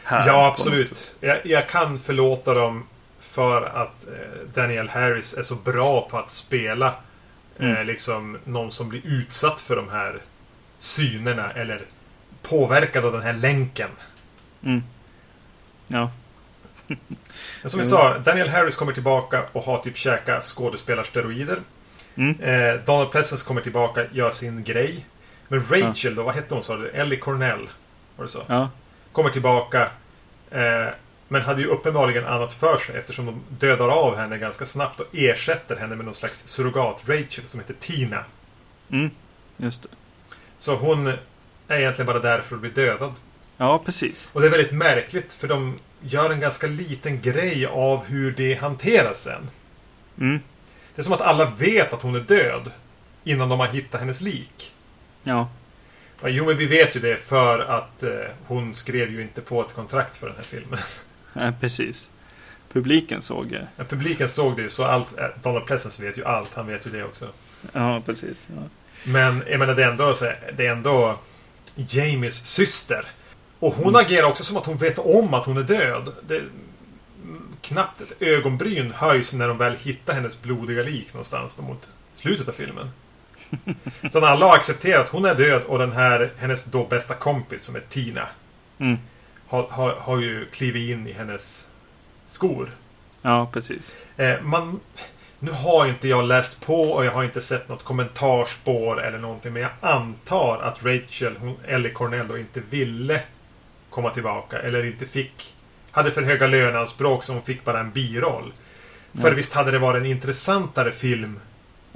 här 0.09 0.27
Ja, 0.27 0.47
absolut. 0.47 1.17
Jag, 1.21 1.47
jag 1.47 1.69
kan 1.69 1.99
förlåta 1.99 2.55
dem 2.55 2.85
för 3.21 3.63
att 3.63 4.07
eh, 4.09 4.39
Daniel 4.55 4.89
Harris 4.89 5.35
är 5.35 5.43
så 5.43 5.55
bra 5.55 6.09
på 6.11 6.19
att 6.19 6.31
spela 6.31 6.87
eh, 6.87 7.71
Mm. 7.71 7.87
liksom 7.87 8.39
någon 8.45 8.71
som 8.73 8.89
blir 8.89 9.01
utsatt 9.07 9.61
för 9.61 9.77
de 9.77 9.89
här 9.89 10.21
synerna 10.79 11.51
eller 11.53 11.83
påverkad 12.43 13.05
av 13.05 13.13
den 13.13 13.23
här 13.23 13.33
länken. 13.33 13.91
Mm. 14.63 14.83
Ja. 15.87 16.11
Men 17.63 17.71
som 17.71 17.81
vi 17.81 17.87
sa, 17.87 18.19
Daniel 18.19 18.49
Harris 18.49 18.77
kommer 18.77 18.93
tillbaka 18.93 19.45
och 19.53 19.65
har 19.65 19.79
typ 19.79 19.97
käkat 19.97 20.45
skådespelarsteroider. 20.45 21.59
Mm. 22.15 22.41
Eh, 22.41 22.81
Donald 22.85 23.11
Pleasence 23.11 23.47
kommer 23.47 23.61
tillbaka, 23.61 24.05
gör 24.13 24.31
sin 24.31 24.65
grej. 24.65 25.07
Men 25.49 25.65
Rachel 25.71 26.15
då, 26.15 26.23
vad 26.23 26.35
hette 26.35 26.55
hon 26.55 26.65
sa 26.65 26.77
du? 26.77 26.89
Ellie 26.91 27.17
Cornell? 27.19 27.69
Var 28.17 28.25
det 28.25 28.31
så? 28.31 28.43
Ja. 28.47 28.71
Kommer 29.19 29.31
tillbaka. 29.31 29.91
Eh, 30.51 30.89
men 31.29 31.43
hade 31.43 31.63
ju 31.63 31.67
uppenbarligen 31.67 32.27
annat 32.27 32.55
för 32.55 32.79
sig 32.79 32.97
eftersom 32.97 33.27
de 33.27 33.41
dödar 33.67 33.89
av 33.89 34.17
henne 34.17 34.39
ganska 34.39 34.67
snabbt 34.67 35.01
och 35.01 35.07
ersätter 35.13 35.77
henne 35.77 35.97
med 35.97 36.05
någon 36.05 36.15
slags 36.15 36.47
surrogat-Rachel 36.47 37.47
som 37.47 37.61
heter 37.61 37.75
Tina. 37.81 38.25
Mm. 38.91 39.11
Just 39.57 39.83
det. 39.83 39.89
Så 40.59 40.77
hon 40.77 41.07
är 41.69 41.79
egentligen 41.79 42.07
bara 42.07 42.19
där 42.19 42.41
för 42.41 42.55
att 42.55 42.61
bli 42.61 42.71
dödad. 42.71 43.13
Ja, 43.57 43.79
precis. 43.85 44.31
Och 44.33 44.41
det 44.41 44.47
är 44.47 44.51
väldigt 44.51 44.73
märkligt 44.73 45.33
för 45.33 45.49
de 45.49 45.79
gör 46.01 46.31
en 46.31 46.41
ganska 46.41 46.67
liten 46.67 47.21
grej 47.21 47.67
av 47.67 48.05
hur 48.05 48.33
det 48.33 48.55
hanteras 48.55 49.23
sen. 49.23 49.51
Mm. 50.19 50.41
Det 50.95 51.01
är 51.01 51.05
som 51.05 51.15
att 51.15 51.21
alla 51.21 51.51
vet 51.51 51.93
att 51.93 52.03
hon 52.03 52.15
är 52.15 52.21
död 52.21 52.71
innan 53.25 53.49
de 53.49 53.61
har 53.61 53.69
hittat 53.69 54.01
hennes 54.01 54.21
lik. 54.21 54.75
Ja. 55.23 55.49
Ja, 56.23 56.29
Jo, 56.29 56.45
men 56.47 56.57
vi 56.57 56.67
vet 56.67 56.97
ju 56.97 57.01
det 57.01 57.17
för 57.17 57.59
att 57.59 58.03
eh, 58.03 58.11
hon 58.47 58.75
skrev 58.75 59.11
ju 59.11 59.23
inte 59.23 59.41
på 59.41 59.63
ett 59.63 59.75
kontrakt 59.75 60.17
för 60.17 60.27
den 60.27 60.37
här 60.37 60.43
filmen. 60.43 60.79
ja, 61.33 61.53
precis. 61.61 62.11
Publiken 62.73 63.23
såg 63.23 63.49
det. 63.51 63.67
Men 63.77 63.87
publiken 63.87 64.29
såg 64.29 64.57
det 64.57 64.63
ju, 64.63 64.71
så 64.71 64.85
allt, 64.85 65.19
eh, 65.19 65.25
Donald 65.43 65.67
Pleasence 65.67 66.03
vet 66.03 66.19
ju 66.19 66.25
allt. 66.25 66.55
Han 66.55 66.67
vet 66.67 66.87
ju 66.87 66.91
det 66.91 67.05
också. 67.05 67.27
Ja, 67.73 68.03
precis. 68.07 68.49
Ja. 68.57 68.63
Men 69.05 69.43
jag 69.51 69.59
menar, 69.59 69.75
det 69.75 69.85
är 69.85 69.89
ändå, 69.91 70.15
så 70.15 70.25
det 70.57 70.67
är 70.67 70.73
ändå 70.73 71.19
Jamies 71.75 72.47
syster. 72.47 73.05
Och 73.59 73.75
hon 73.75 73.89
Mm. 73.95 74.07
agerar 74.07 74.27
också 74.27 74.45
som 74.45 74.57
att 74.57 74.67
hon 74.67 74.77
vet 74.77 74.99
om 74.99 75.35
att 75.35 75.47
hon 75.47 75.57
är 75.57 75.63
död. 75.63 76.13
Det, 76.29 76.43
knappt 77.63 78.01
ett 78.01 78.23
ögonbryn 78.23 78.91
höjs 78.97 79.33
när 79.35 79.49
de 79.49 79.59
väl 79.59 79.77
hittar 79.77 80.15
hennes 80.15 80.43
blodiga 80.43 80.83
lik 80.83 81.13
någonstans 81.15 81.59
mot 81.59 81.89
slutet 82.15 82.49
av 82.49 82.53
filmen. 82.53 82.91
Utan 84.03 84.25
alla 84.25 84.47
har 84.47 84.55
accepterat 84.55 85.01
att 85.05 85.09
hon 85.09 85.25
är 85.25 85.35
död 85.35 85.63
och 85.67 85.79
den 85.79 85.93
här, 85.93 86.33
hennes 86.39 86.65
då 86.65 86.85
bästa 86.85 87.15
kompis 87.15 87.63
som 87.63 87.77
är 87.77 87.83
Tina 87.89 88.29
Mm. 88.81 88.99
har, 89.47 89.67
har, 89.71 89.95
har 89.95 90.21
ju 90.21 90.47
klivit 90.47 90.91
in 90.91 91.07
i 91.07 91.13
hennes 91.13 91.69
skor. 92.27 92.69
ja, 93.23 93.49
precis. 93.53 93.97
Eh, 94.17 94.41
man, 94.43 94.81
nu 95.39 95.51
har 95.51 95.87
inte 95.87 96.09
jag 96.09 96.25
läst 96.25 96.67
på 96.67 96.83
och 96.83 97.05
jag 97.05 97.13
har 97.13 97.25
inte 97.25 97.41
sett 97.41 97.69
något 97.69 97.85
kommentarspår 97.85 99.03
eller 99.05 99.19
någonting. 99.19 99.53
Men 99.53 99.63
jag 99.63 99.71
antar 99.81 100.59
att 100.63 100.85
Rachel, 100.85 101.37
hon, 101.41 101.57
Ellie 101.67 101.91
Cornell, 101.93 102.29
då 102.29 102.39
inte 102.39 102.61
ville 102.71 103.21
komma 103.91 104.11
tillbaka. 104.11 104.59
Eller 104.59 104.85
inte 104.85 105.07
fick... 105.07 105.55
Hade 105.91 106.11
för 106.11 106.23
höga 106.23 106.47
löneanspråk 106.47 107.25
så 107.25 107.33
hon 107.33 107.43
fick 107.43 107.65
bara 107.65 107.81
en 107.81 107.91
biroll. 107.91 108.53
För 109.15 109.33
visst 109.33 109.53
hade 109.55 109.71
det 109.71 109.79
varit 109.79 110.01
en 110.01 110.07
intressantare 110.07 110.93
film 110.93 111.41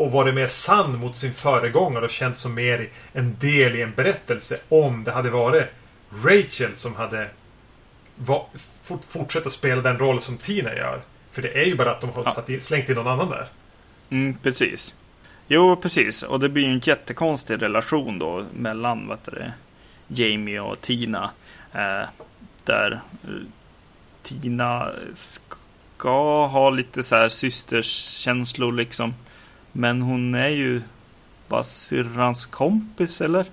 och 0.02 0.12
varit 0.12 0.34
mer 0.34 0.46
sann 0.46 0.98
mot 0.98 1.16
sin 1.16 1.32
föregångare 1.32 2.04
och 2.04 2.10
känts 2.10 2.40
som 2.40 2.54
mer 2.54 2.88
en 3.12 3.36
del 3.40 3.76
i 3.76 3.82
en 3.82 3.92
berättelse 3.94 4.58
om 4.68 5.04
det 5.04 5.12
hade 5.12 5.30
varit 5.30 5.64
Rachel 6.24 6.74
som 6.74 6.94
hade 6.96 7.28
va, 8.16 8.46
fort, 8.82 9.04
fortsätta 9.04 9.50
spela 9.50 9.82
den 9.82 9.98
roll 9.98 10.20
som 10.20 10.36
Tina 10.36 10.74
gör. 10.74 11.00
För 11.30 11.42
det 11.42 11.48
är 11.60 11.64
ju 11.64 11.76
bara 11.76 11.90
att 11.90 12.00
de 12.00 12.10
har 12.10 12.24
Ja. 12.48 12.54
in, 12.54 12.60
slängt 12.62 12.88
in 12.88 12.94
någon 12.94 13.06
annan 13.06 13.30
där. 13.30 13.46
Mm, 14.10 14.36
precis. 14.42 14.94
Jo, 15.48 15.76
precis. 15.76 16.22
Och 16.22 16.40
det 16.40 16.48
blir 16.48 16.62
ju 16.64 16.72
en 16.72 16.78
jättekonstig 16.84 17.62
relation 17.62 18.18
då 18.18 18.44
mellan 18.54 19.06
vad 19.08 19.18
det, 19.24 19.52
Jamie 20.08 20.60
och 20.60 20.80
Tina. 20.80 21.30
Eh, 21.72 22.02
där 22.64 23.00
eh, 23.24 23.30
Tina 24.22 24.90
sk- 25.12 25.40
ska 25.98 26.46
ha 26.46 26.70
lite 26.70 27.02
så 27.02 27.16
här 27.16 27.28
systerskänslor 27.28 28.72
liksom. 28.72 29.14
Men 29.72 30.02
hon 30.02 30.34
är 30.34 30.48
ju 30.48 30.82
bara 31.48 31.64
syrrans 31.64 32.46
kompis 32.46 33.20
eller? 33.20 33.46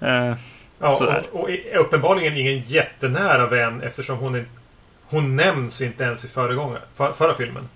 Eh, 0.00 0.34
ja, 0.78 1.22
och, 1.32 1.40
och, 1.40 1.48
uppenbarligen 1.80 2.36
ingen 2.36 2.62
jättenära 2.66 3.46
vän 3.46 3.82
eftersom 3.82 4.18
hon, 4.18 4.34
är, 4.34 4.44
hon 5.04 5.36
nämns 5.36 5.80
inte 5.80 6.04
ens 6.04 6.24
i 6.24 6.28
för, 6.28 7.12
förra 7.12 7.34
filmen. 7.34 7.68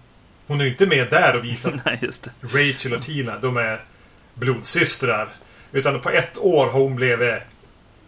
Hon 0.46 0.60
är 0.60 0.64
ju 0.64 0.70
inte 0.70 0.86
med 0.86 1.10
där 1.10 1.36
och 1.36 1.44
visar 1.44 1.80
Nej, 1.84 1.98
just 2.02 2.24
det. 2.24 2.30
Rachel 2.40 2.94
och 2.94 3.02
Tina, 3.02 3.38
de 3.38 3.56
är 3.56 3.80
blodsystrar. 4.34 5.28
Utan 5.72 6.00
på 6.00 6.10
ett 6.10 6.38
år 6.38 6.66
har 6.66 6.80
hon 6.80 6.96
blivit 6.96 7.42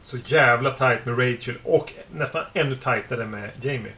så 0.02 0.16
jävla 0.26 0.70
tight 0.70 1.04
med 1.04 1.18
Rachel 1.18 1.54
och 1.62 1.92
nästan 2.12 2.42
ännu 2.54 2.76
tightare 2.76 3.24
med 3.24 3.50
Jamie. 3.60 3.92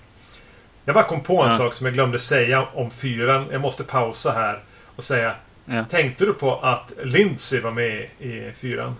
Jag 0.84 0.94
bara 0.94 1.04
kom 1.04 1.20
på 1.20 1.42
en 1.42 1.50
ja. 1.50 1.56
sak 1.58 1.74
som 1.74 1.86
jag 1.86 1.94
glömde 1.94 2.18
säga 2.18 2.66
om 2.74 2.90
fyran. 2.90 3.46
Jag 3.50 3.60
måste 3.60 3.84
pausa 3.84 4.32
här 4.32 4.60
och 4.96 5.04
säga. 5.04 5.34
Ja. 5.70 5.84
Tänkte 5.84 6.26
du 6.26 6.34
på 6.34 6.60
att 6.60 6.92
Lindsay 7.02 7.60
var 7.60 7.70
med 7.70 8.08
i 8.18 8.52
fyran? 8.54 8.96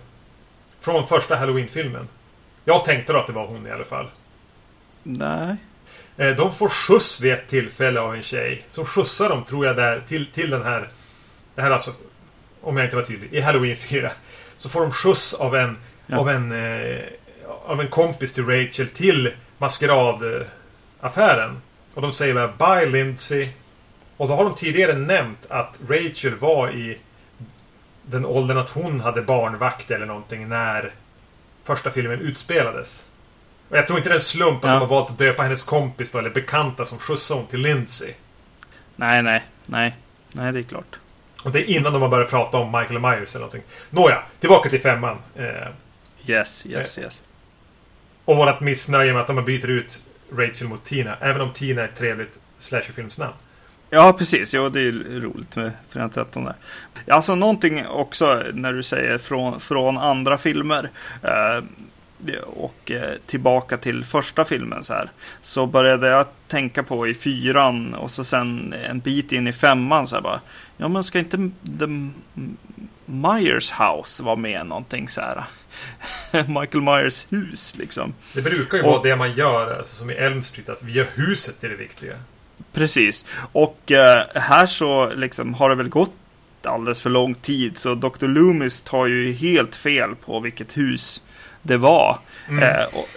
Från 0.81 1.07
första 1.07 1.37
Halloween-filmen. 1.37 2.09
Jag 2.65 2.85
tänkte 2.85 3.13
då 3.13 3.19
att 3.19 3.27
det 3.27 3.33
var 3.33 3.47
hon 3.47 3.67
i 3.67 3.71
alla 3.71 3.85
fall. 3.85 4.11
Nej. 5.03 5.57
Eh, 6.17 6.37
de 6.37 6.55
får 6.55 6.69
skjuts 6.69 7.21
vid 7.21 7.33
ett 7.33 7.49
tillfälle 7.49 8.01
av 8.01 8.15
en 8.15 8.23
tjej. 8.23 8.65
Som 8.69 8.85
skjutsar 8.85 9.29
dem, 9.29 9.45
tror 9.45 9.67
jag, 9.67 9.77
där 9.77 10.03
till, 10.07 10.27
till 10.27 10.51
den 10.51 10.63
här... 10.63 10.89
Det 11.55 11.63
här 11.63 11.71
alltså... 11.71 11.93
Om 12.61 12.77
jag 12.77 12.87
inte 12.87 12.97
var 12.97 13.03
tydlig. 13.03 13.33
I 13.33 13.41
Halloween 13.41 13.77
4. 13.77 14.11
Så 14.57 14.69
får 14.69 14.81
de 14.81 14.93
skjuts 14.93 15.35
av 15.35 15.57
en... 15.57 15.79
Ja. 16.07 16.19
Av 16.19 16.31
en... 16.31 16.53
Eh, 16.53 16.99
av 17.67 17.81
en 17.81 17.89
kompis 17.89 18.33
till 18.33 18.47
Rachel 18.47 18.89
till 18.89 19.33
maskeradaffären. 19.59 21.61
Och 21.95 22.03
de 22.03 22.13
säger 22.13 22.35
bara 22.35 22.77
Bye 22.77 22.91
Lindsay. 22.91 23.49
Och 24.19 24.29
då 24.29 24.35
har 24.35 24.45
de 24.45 24.55
tidigare 24.55 24.95
nämnt 24.95 25.47
att 25.49 25.79
Rachel 25.89 26.35
var 26.35 26.71
i 26.71 26.99
den 28.03 28.25
åldern 28.25 28.59
att 28.59 28.69
hon 28.69 29.01
hade 29.01 29.23
barnvakt 29.23 29.91
eller 29.91 30.07
någonting 30.07 30.49
när 30.49 30.93
första 31.63 31.91
filmen 31.91 32.21
utspelades. 32.21 33.11
Och 33.69 33.77
jag 33.77 33.87
tror 33.87 33.99
inte 33.99 34.09
det 34.09 34.13
är 34.13 34.17
en 34.17 34.21
slump 34.21 34.65
att 34.65 34.71
ja. 34.71 34.75
de 34.75 34.81
har 34.81 34.87
valt 34.87 35.11
att 35.11 35.19
döpa 35.19 35.43
hennes 35.43 35.65
kompis 35.65 36.13
då, 36.13 36.19
eller 36.19 36.31
bekanta 36.31 36.85
som 36.85 36.99
skjutsade 36.99 37.41
hon 37.41 37.49
till 37.49 37.61
Lindsay. 37.61 38.13
Nej, 38.97 39.23
nej, 39.23 39.45
nej. 39.67 39.97
Nej, 40.33 40.53
det 40.53 40.59
är 40.59 40.63
klart. 40.63 40.99
Och 41.45 41.51
det 41.51 41.71
är 41.71 41.77
innan 41.77 41.93
de 41.93 42.03
har 42.03 42.09
börjat 42.09 42.31
prata 42.31 42.59
om 42.59 42.67
Michael 42.67 43.01
Myers 43.01 43.35
eller 43.35 43.47
någonting. 43.47 43.63
Nåja, 43.91 44.23
tillbaka 44.41 44.71
till 44.71 44.81
femman. 44.81 45.19
Eh, 45.37 45.47
yes, 46.27 46.67
yes, 46.67 46.99
eh, 46.99 47.05
yes. 47.05 47.23
Och 48.25 48.37
vårat 48.37 48.61
missnöje 48.61 49.13
med 49.13 49.21
att 49.21 49.27
de 49.27 49.45
byter 49.45 49.71
ut 49.71 50.03
Rachel 50.33 50.69
mot 50.69 50.85
Tina. 50.85 51.17
Även 51.21 51.41
om 51.41 51.53
Tina 51.53 51.83
är 51.83 51.85
ett 51.85 51.97
trevligt 51.97 52.39
slasherfilmsnamn. 52.59 53.35
Ja, 53.91 54.13
precis. 54.19 54.55
Jo, 54.55 54.69
det 54.69 54.81
är 54.81 55.21
roligt 55.21 55.57
med 55.57 55.73
Fredag 55.89 56.09
13 56.09 56.45
där. 56.45 56.55
Alltså 57.11 57.35
någonting 57.35 57.87
också 57.87 58.43
när 58.55 58.73
du 58.73 58.83
säger 58.83 59.19
från, 59.19 59.61
från 59.61 59.99
andra 59.99 60.39
filmer. 60.39 60.91
Eh, 61.23 61.63
och 62.47 62.91
eh, 62.91 63.19
tillbaka 63.27 63.77
till 63.77 64.05
första 64.05 64.45
filmen 64.45 64.85
så 64.85 64.95
här. 64.95 65.11
Så 65.43 65.67
började 65.67 66.09
jag 66.09 66.27
tänka 66.49 66.83
på 66.83 67.09
i 67.09 67.15
fyran 67.15 67.95
och 67.95 68.11
så 68.11 68.25
sen 68.25 68.75
en 68.85 69.01
bit 69.01 69.33
in 69.33 69.47
i 69.47 69.53
femman 69.53 70.07
så 70.07 70.15
här 70.15 70.23
bara. 70.23 70.41
Ja 70.77 70.89
men 70.89 71.05
ska 71.05 71.19
inte 71.19 71.51
The 71.79 72.11
Myers 73.05 73.73
House 73.73 74.23
vara 74.23 74.37
med 74.37 74.67
någonting 74.67 75.09
så 75.09 75.21
här? 75.21 75.45
Michael 76.61 76.83
Myers 76.83 77.27
hus 77.31 77.77
liksom. 77.77 78.15
Det 78.35 78.43
brukar 78.43 78.79
ju 78.79 78.85
och, 78.85 78.91
vara 78.91 79.03
det 79.03 79.17
man 79.17 79.35
gör, 79.35 79.79
alltså, 79.79 79.97
som 79.97 80.11
i 80.11 80.15
Elm 80.15 80.43
Street, 80.43 80.69
att 80.69 80.83
vi 80.83 80.93
gör 80.93 81.07
huset 81.15 81.61
till 81.61 81.71
det 81.71 81.77
viktiga. 81.77 82.15
Precis. 82.73 83.25
Och 83.53 83.93
eh, 83.93 84.23
här 84.35 84.67
så 84.67 85.15
liksom 85.15 85.55
har 85.55 85.69
det 85.69 85.75
väl 85.75 85.89
gått 85.89 86.15
alldeles 86.63 87.03
för 87.03 87.11
lång 87.11 87.35
tid. 87.35 87.79
Så 87.79 87.95
Dr. 87.95 88.27
Loomis 88.27 88.83
tar 88.83 89.07
ju 89.07 89.33
helt 89.33 89.77
fel 89.77 90.15
på 90.15 90.41
vilket 90.41 90.77
hus 90.77 91.23
det 91.63 91.77
var. 91.77 92.19
Mm. 92.49 92.63
Eh, 92.63 92.85
och, 92.93 93.09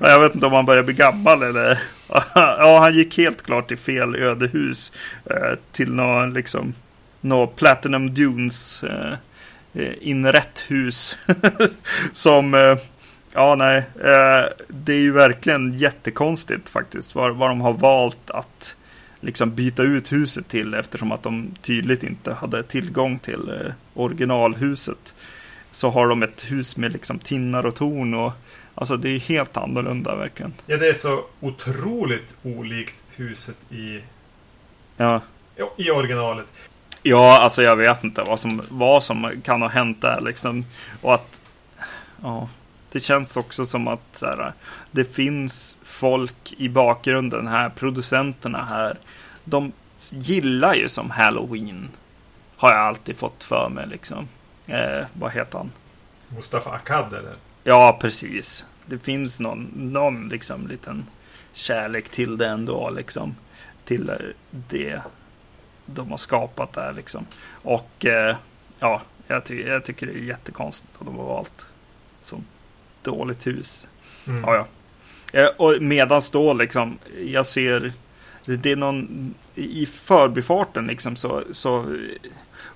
jag 0.08 0.20
vet 0.20 0.34
inte 0.34 0.46
om 0.46 0.52
han 0.52 0.66
börjar 0.66 0.82
bli 0.82 0.94
gammal 0.94 1.42
eller... 1.42 1.78
ja, 2.34 2.78
han 2.80 2.94
gick 2.94 3.18
helt 3.18 3.42
klart 3.42 3.68
till 3.68 3.78
fel 3.78 4.16
ödehus. 4.16 4.92
Eh, 5.24 5.58
till 5.72 5.92
något 5.92 6.34
liksom... 6.34 6.74
Något 7.20 7.56
Platinum 7.56 8.14
Dunes 8.14 8.84
eh, 8.84 9.12
eh 9.74 9.92
inrätt 10.00 10.64
hus. 10.68 11.16
som... 12.12 12.76
Ja, 13.38 13.54
nej. 13.54 13.76
Eh, 13.78 14.48
det 14.68 14.92
är 14.92 14.98
ju 14.98 15.12
verkligen 15.12 15.78
jättekonstigt 15.78 16.68
faktiskt. 16.68 17.14
Vad, 17.14 17.36
vad 17.36 17.50
de 17.50 17.60
har 17.60 17.72
valt 17.72 18.30
att 18.30 18.74
liksom 19.20 19.54
byta 19.54 19.82
ut 19.82 20.12
huset 20.12 20.48
till 20.48 20.74
eftersom 20.74 21.12
att 21.12 21.22
de 21.22 21.54
tydligt 21.62 22.02
inte 22.02 22.32
hade 22.32 22.62
tillgång 22.62 23.18
till 23.18 23.50
eh, 23.50 23.72
originalhuset 23.94 25.14
så 25.72 25.90
har 25.90 26.08
de 26.08 26.22
ett 26.22 26.50
hus 26.50 26.76
med 26.76 26.92
liksom 26.92 27.18
tinnar 27.18 27.66
och 27.66 27.74
torn 27.74 28.14
och 28.14 28.32
alltså 28.74 28.96
det 28.96 29.08
är 29.08 29.18
helt 29.18 29.56
annorlunda 29.56 30.16
verkligen. 30.16 30.54
Ja, 30.66 30.76
det 30.76 30.88
är 30.88 30.94
så 30.94 31.24
otroligt 31.40 32.34
olikt 32.42 33.04
huset 33.16 33.58
i 33.70 34.00
Ja. 34.96 35.20
I 35.76 35.90
originalet. 35.90 36.46
Ja, 37.02 37.38
alltså 37.42 37.62
jag 37.62 37.76
vet 37.76 38.04
inte 38.04 38.22
vad 38.22 38.40
som, 38.40 38.62
vad 38.68 39.04
som 39.04 39.40
kan 39.44 39.62
ha 39.62 39.68
hänt 39.68 40.02
där 40.02 40.20
liksom. 40.20 40.64
Och 41.02 41.14
att, 41.14 41.40
ja, 42.22 42.48
det 42.98 43.02
känns 43.02 43.36
också 43.36 43.66
som 43.66 43.88
att 43.88 44.00
så 44.12 44.26
här, 44.26 44.52
det 44.90 45.04
finns 45.04 45.78
folk 45.82 46.54
i 46.56 46.68
bakgrunden 46.68 47.46
här, 47.46 47.68
producenterna 47.68 48.64
här. 48.64 48.98
De 49.44 49.72
gillar 50.10 50.74
ju 50.74 50.88
som 50.88 51.10
Halloween. 51.10 51.88
Har 52.56 52.70
jag 52.70 52.78
alltid 52.78 53.16
fått 53.16 53.44
för 53.44 53.68
mig 53.68 53.86
liksom. 53.86 54.28
Eh, 54.66 55.06
vad 55.12 55.32
heter 55.32 55.58
han? 55.58 55.70
Mustafa 56.28 56.70
Akkad 56.70 57.12
eller? 57.12 57.34
Ja, 57.64 57.98
precis. 58.00 58.66
Det 58.86 58.98
finns 58.98 59.40
någon, 59.40 59.70
någon 59.74 60.28
liksom 60.28 60.68
liten 60.68 61.06
kärlek 61.52 62.08
till 62.08 62.38
det 62.38 62.46
ändå 62.46 62.90
liksom. 62.90 63.36
Till 63.84 64.10
eh, 64.10 64.16
det 64.50 65.00
de 65.86 66.10
har 66.10 66.18
skapat 66.18 66.72
där 66.72 66.92
liksom. 66.92 67.26
Och 67.50 68.06
eh, 68.06 68.36
ja, 68.78 69.02
jag, 69.26 69.44
ty 69.44 69.62
jag, 69.62 69.84
tycker 69.84 70.06
det 70.06 70.12
är 70.12 70.16
jättekonstigt 70.16 70.92
att 70.98 71.06
de 71.06 71.16
har 71.16 71.24
valt 71.24 71.66
så 72.20 72.40
dåligt 73.10 73.46
hus. 73.46 73.86
Mm. 74.26 74.42
Ja, 74.46 74.54
ja. 74.54 74.66
Eh, 75.40 75.48
och 75.56 75.82
medans 75.82 76.30
då 76.30 76.52
liksom, 76.54 76.98
jag 77.24 77.46
ser 77.46 77.92
det 78.56 78.72
är 78.72 78.76
någon 78.76 79.34
i 79.54 79.86
förbifarten 79.86 80.86
liksom 80.86 81.16
så, 81.16 81.42
så 81.52 81.96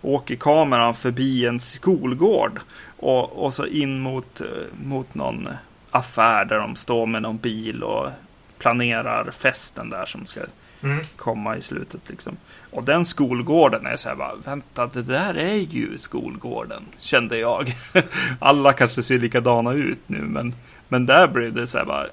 åker 0.03 0.37
kameran 0.37 0.95
förbi 0.95 1.47
en 1.47 1.61
skolgård 1.61 2.61
och, 2.97 3.45
och 3.45 3.55
så 3.55 3.67
in 3.67 4.01
mot, 4.01 4.41
eh, 4.41 4.47
mot 4.85 5.15
någon 5.15 5.49
affär 5.91 6.45
där 6.45 6.59
de 6.59 6.77
står 6.77 7.07
med 7.07 7.23
någon 7.23 7.39
bil 7.39 7.83
och 7.83 8.11
planerar 8.59 9.31
festen 9.31 9.91
där 9.91 10.07
som 10.07 10.27
ska 10.27 10.41
mm. 10.83 11.05
komma 11.17 11.57
i 11.57 11.63
slutet. 11.63 12.01
Liksom. 12.09 12.37
Och 12.71 12.85
den 12.85 13.05
skolgården 13.05 13.87
är 13.87 13.97
så 13.97 14.09
här 14.09 14.17
bara, 14.17 14.35
vänta, 14.35 14.87
det 14.87 15.03
där 15.03 15.35
är 15.35 15.55
ju 15.55 15.99
skolgården, 15.99 16.83
kände 16.99 17.39
jag. 17.39 17.77
Alla 18.39 18.73
kanske 18.73 19.03
ser 19.03 19.19
likadana 19.19 19.73
ut 19.73 20.01
nu, 20.07 20.19
men, 20.19 20.55
men 20.89 21.07
där 21.07 21.29
blev 21.29 21.53
det 21.53 21.67
så 21.67 21.79
här 21.79 21.85
bara, 21.85 22.07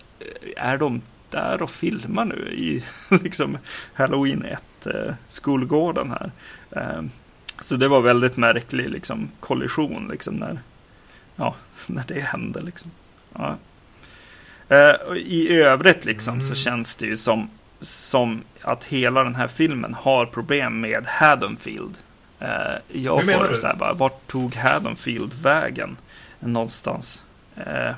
är 0.58 0.78
de 0.78 1.02
där 1.30 1.62
och 1.62 1.72
filmar 1.72 2.26
nu 2.26 2.50
i 2.52 2.84
liksom 3.24 3.58
Halloween 3.94 4.46
1 4.46 4.88
eh, 4.88 5.14
skolgården 5.30 6.12
här. 6.12 6.32
Eh, 6.72 7.02
så 7.62 7.76
det 7.76 7.88
var 7.88 8.02
väldigt 8.02 8.38
märklig 8.38 8.90
liksom, 8.90 9.30
kollision 9.40 10.08
liksom, 10.12 10.36
när, 10.36 10.60
ja, 11.36 11.56
när 11.88 12.04
det 12.08 12.20
hände. 12.20 12.62
Liksom. 12.62 12.92
Ja. 13.34 13.58
Eh, 14.70 15.18
I 15.18 15.62
övrigt 15.62 16.06
liksom, 16.06 16.34
mm. 16.34 16.48
så 16.48 16.56
känns 16.56 16.96
det 16.96 17.06
ju 17.06 17.18
som, 17.18 17.50
som 17.82 18.42
att 18.62 18.84
hela 18.84 19.24
den 19.24 19.36
här 19.36 19.48
filmen 19.48 19.94
har 19.94 20.26
problem 20.26 20.80
med 20.82 21.06
Haddonfield. 21.08 21.98
Eh, 22.40 22.48
jag 22.88 23.18
Hur 23.18 23.34
får 23.34 23.56
så 23.56 23.68
här, 23.68 23.76
bara, 23.76 23.94
vart 23.94 24.28
tog 24.28 24.56
Haddonfield 24.56 25.34
vägen 25.34 25.98
någonstans? 26.40 27.24
Eh, 27.56 27.92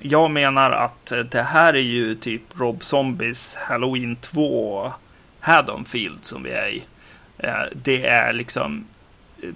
jag 0.00 0.30
menar 0.30 0.70
att 0.70 1.12
det 1.30 1.42
här 1.42 1.74
är 1.74 1.78
ju 1.78 2.14
typ 2.14 2.42
Rob 2.54 2.84
Zombies 2.84 3.54
Halloween 3.54 4.16
2 4.16 4.92
Haddonfield 5.40 6.24
som 6.24 6.42
vi 6.42 6.50
är 6.50 6.68
i. 6.68 6.84
Eh, 7.38 7.62
det 7.72 8.06
är 8.06 8.32
liksom 8.32 8.86
eh, 9.42 9.50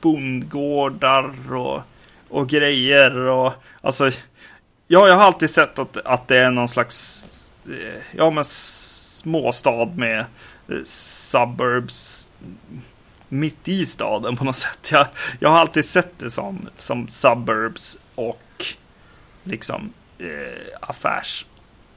bondgårdar 0.00 1.54
och, 1.54 1.82
och 2.28 2.48
grejer 2.48 3.16
och 3.16 3.52
alltså. 3.80 4.10
Ja, 4.86 5.08
jag 5.08 5.14
har 5.14 5.24
alltid 5.24 5.50
sett 5.50 5.78
att, 5.78 5.96
att 5.96 6.28
det 6.28 6.38
är 6.38 6.50
någon 6.50 6.68
slags 6.68 7.26
eh, 7.66 8.02
ja, 8.12 8.30
men 8.30 8.44
småstad 9.24 9.86
med 9.96 10.24
suburbs 10.84 12.30
mitt 13.28 13.68
i 13.68 13.86
staden 13.86 14.36
på 14.36 14.44
något 14.44 14.56
sätt. 14.56 14.90
Jag, 14.90 15.06
jag 15.38 15.48
har 15.48 15.58
alltid 15.58 15.84
sett 15.84 16.18
det 16.18 16.30
som, 16.30 16.68
som 16.76 17.08
suburbs 17.08 17.98
och 18.14 18.66
liksom 19.44 19.92
eh, 20.18 20.78
affärs, 20.80 21.46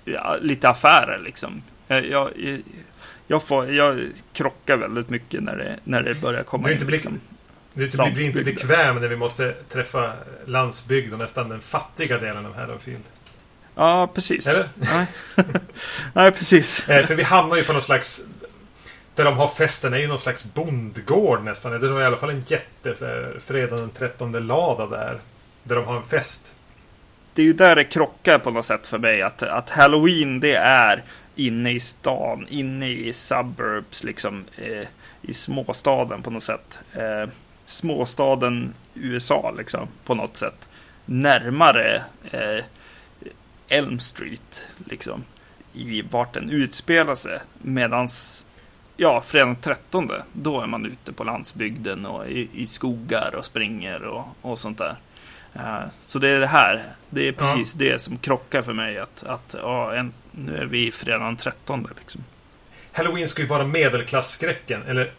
ja, 0.06 0.36
lite 0.42 0.70
affärer 0.70 1.20
liksom. 1.20 1.64
Jag, 1.88 2.06
jag, 2.06 2.30
jag, 3.28 3.44
får, 3.44 3.74
jag 3.74 4.00
krockar 4.34 4.78
väldigt 4.78 5.10
mycket 5.10 5.44
när 5.44 5.56
det, 5.56 5.76
när 5.84 6.02
det 6.02 6.22
börjar 6.22 6.44
komma 6.44 6.72
in. 6.72 6.78
inte 6.78 6.92
Liksom. 6.92 7.20
Du 7.74 7.78
blir 7.78 7.86
inte 7.86 7.98
Landsbygden. 7.98 8.44
bekväm 8.44 8.96
när 8.96 9.08
vi 9.08 9.16
måste 9.16 9.54
träffa 9.70 10.14
landsbygd 10.46 11.14
och 11.14 11.20
nästan 11.20 11.50
den 11.50 11.62
fattiga 11.62 12.18
delen 12.18 12.46
av 12.46 12.56
Haddonfield. 12.56 13.04
Ja, 13.78 14.08
precis. 14.14 14.48
Eller? 14.48 14.70
Nej. 14.76 15.06
Nej, 16.14 16.32
precis. 16.32 16.90
Eh, 16.90 17.06
för 17.06 17.16
vi 17.16 17.24
hamnar 17.24 17.56
ju 17.56 17.64
på 17.64 17.74
någon 17.74 17.82
slags... 17.82 18.26
Där 19.16 19.24
de 19.24 19.38
har 19.38 19.48
festen 19.48 19.94
är 19.94 19.98
ju 19.98 20.08
någon 20.08 20.20
slags 20.20 20.54
bondgård 20.54 21.44
nästan. 21.44 21.72
Det 21.72 21.88
är 21.88 22.02
i 22.02 22.06
alla 22.06 22.18
fall 22.18 22.30
en 22.30 22.44
jätte... 22.48 22.96
Så 22.96 23.06
här, 23.06 23.40
fredagen 23.46 23.80
den 23.80 23.90
13 23.90 24.32
lada 24.32 24.86
där. 24.86 25.20
Där 25.64 25.76
de 25.76 25.86
har 25.86 25.96
en 25.96 26.04
fest. 26.04 26.56
Det 27.34 27.42
är 27.42 27.46
ju 27.46 27.54
där 27.54 27.76
det 27.76 27.84
krockar 27.84 28.40
på 28.40 28.52
något 28.52 28.66
sätt 28.66 28.88
för 28.88 28.98
mig. 28.98 29.22
Att, 29.22 29.44
att 29.44 29.70
Halloween 29.70 30.40
det 30.40 30.56
är 30.56 31.04
inne 31.36 31.72
i 31.72 31.80
stan, 31.80 32.48
inne 32.50 32.90
i 32.90 33.14
suburbs, 33.14 34.04
liksom 34.04 34.46
eh, 34.58 34.88
i 35.22 35.34
småstaden 35.34 36.22
på 36.22 36.30
något 36.30 36.44
sätt. 36.44 36.80
Eh, 36.94 37.30
småstaden 37.66 38.74
USA, 38.94 39.54
liksom 39.58 39.88
på 40.06 40.16
något 40.16 40.38
sätt. 40.38 40.68
Närmare 41.06 42.04
eh, 42.32 42.64
Elm 43.68 44.00
Street, 44.00 44.68
liksom. 44.86 45.24
I 45.74 46.02
vart 46.02 46.34
den 46.34 46.50
utspelar 46.50 47.16
sig. 47.16 47.40
Medans, 47.62 48.46
ja, 48.98 49.22
fredag 49.22 49.46
den 49.46 49.56
13, 49.56 50.12
då 50.34 50.62
är 50.62 50.68
man 50.68 50.86
ute 50.86 51.14
på 51.14 51.24
landsbygden 51.24 52.06
och 52.06 52.28
i, 52.28 52.50
i 52.54 52.68
skogar 52.68 53.36
och 53.36 53.46
springer 53.46 54.04
och, 54.04 54.26
och 54.42 54.60
sånt 54.60 54.78
där. 54.78 54.96
Eh, 55.54 55.80
Så 56.02 56.20
det 56.20 56.30
är 56.30 56.40
det 56.40 56.48
här. 56.48 56.84
Det 57.10 57.28
är 57.28 57.32
precis 57.32 57.74
det 57.74 58.02
som 58.02 58.18
krockar 58.18 58.62
för 58.62 58.74
mig. 58.74 58.98
Att, 58.98 59.24
att 59.24 59.56
ja, 59.62 59.96
en, 59.96 60.14
nu 60.32 60.58
är 60.58 60.66
vi 60.66 60.92
fredag 60.92 61.24
den 61.26 61.38
13 61.38 61.88
liksom. 62.00 62.24
Halloween 62.92 63.28
ska 63.28 63.42
ju 63.42 63.48
vara 63.48 63.64
medelklassskräcken. 63.64 64.84
Eller 64.88 65.12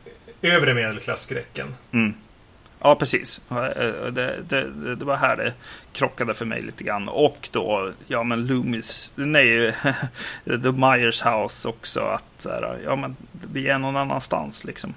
övre 0.43 0.75
medelklassskräcken. 0.75 1.75
Mm. 1.93 2.15
Ja, 2.81 2.95
precis. 2.95 3.41
Eh, 3.51 3.57
eh, 3.57 4.07
det, 4.07 4.43
det, 4.49 4.71
det, 4.71 4.95
det 4.95 5.05
var 5.05 5.17
här 5.17 5.37
det 5.37 5.53
krockade 5.93 6.35
för 6.35 6.45
mig 6.45 6.63
lite 6.63 6.85
grann. 6.85 7.09
Och 7.09 7.49
då, 7.53 7.93
ja 8.07 8.23
men 8.23 8.47
Loomis, 8.47 9.13
nej, 9.15 9.75
The 10.45 10.73
Myers 10.73 11.23
House 11.23 11.69
också. 11.69 12.01
Att 12.01 12.47
ja 12.85 12.97
men 12.97 13.17
vi 13.53 13.69
är 13.69 13.79
någon 13.79 13.97
annanstans 13.97 14.65
liksom. 14.65 14.95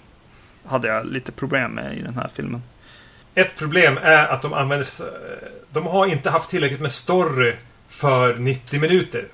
Hade 0.66 0.88
jag 0.88 1.06
lite 1.06 1.32
problem 1.32 1.72
med 1.72 1.98
i 1.98 2.02
den 2.02 2.16
här 2.16 2.30
filmen. 2.34 2.64
Ett 3.36 3.56
problem 3.56 3.98
är 4.02 4.28
att 4.28 4.42
de 4.42 4.54
använder... 4.54 4.88
De 5.74 5.88
har 5.88 6.06
inte 6.06 6.30
haft 6.30 6.50
tillräckligt 6.50 6.82
med 6.82 6.92
story 6.92 7.56
för 7.88 8.36
90 8.36 8.80
minuter. 8.80 9.28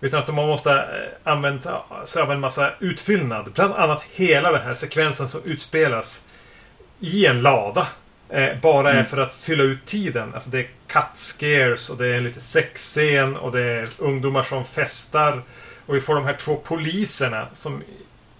Utan 0.00 0.20
att 0.20 0.26
de 0.26 0.36
måste 0.36 0.72
eh, 0.72 1.32
använda 1.32 1.82
sig 2.04 2.22
av 2.22 2.32
en 2.32 2.40
massa 2.40 2.72
utfyllnad. 2.78 3.52
Bland 3.52 3.74
annat 3.74 4.02
hela 4.12 4.52
den 4.52 4.62
här 4.62 4.74
sekvensen 4.74 5.28
som 5.28 5.40
utspelas 5.44 6.28
i 7.04 7.26
en 7.26 7.42
lada. 7.42 7.88
Eh, 8.28 8.60
bara 8.62 8.88
är 8.90 8.94
Mm. 8.94 9.06
för 9.06 9.16
att 9.18 9.34
fylla 9.34 9.62
ut 9.62 9.86
tiden. 9.86 10.34
Alltså 10.34 10.50
det 10.50 10.58
är 10.58 10.68
cut 10.86 11.04
scares 11.18 11.90
och 11.90 11.96
det 11.98 12.06
är 12.16 12.20
lite 12.20 12.40
sexscen 12.40 13.36
och 13.36 13.52
det 13.52 13.60
är 13.62 13.88
ungdomar 13.98 14.42
som 14.42 14.64
festar. 14.64 15.42
Och 15.86 15.94
vi 15.94 16.00
får 16.00 16.14
de 16.14 16.24
här 16.24 16.36
två 16.36 16.56
poliserna 16.56 17.48
som 17.52 17.82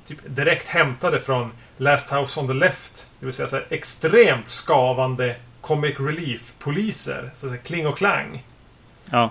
typ 0.06 0.18
direkt 0.26 0.68
hämtade 0.68 1.20
från 1.20 1.52
Last 1.76 2.10
House 2.12 2.40
on 2.40 2.46
the 2.46 2.52
Left. 2.54 3.06
Det 3.20 3.26
vill 3.26 3.34
säga 3.34 3.48
så 3.48 3.60
extremt 3.70 4.48
skavande 4.48 5.36
comic 5.60 5.94
relief-poliser. 6.00 7.30
Så 7.34 7.48
här 7.48 7.56
kling 7.56 7.86
och 7.86 7.98
klang. 7.98 8.44
Ja, 9.10 9.30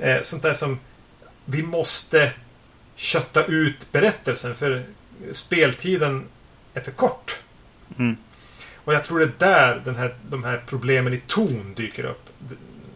Eh, 0.00 0.22
sånt 0.22 0.42
där 0.42 0.54
som 0.54 0.78
vi 1.44 1.62
måste 1.62 2.32
kötta 2.96 3.44
ut 3.44 3.92
berättelsen 3.92 4.54
för 4.54 4.84
speltiden 5.32 6.24
är 6.74 6.80
för 6.80 6.90
kort. 6.92 7.36
Mm. 7.98 8.16
Och 8.88 8.94
jag 8.94 9.04
tror 9.04 9.18
det 9.18 9.24
är 9.24 9.32
där 9.38 9.82
den 9.84 9.96
här, 9.96 10.14
de 10.30 10.44
här 10.44 10.62
problemen 10.66 11.14
i 11.14 11.20
ton 11.26 11.74
dyker 11.76 12.04
upp. 12.04 12.30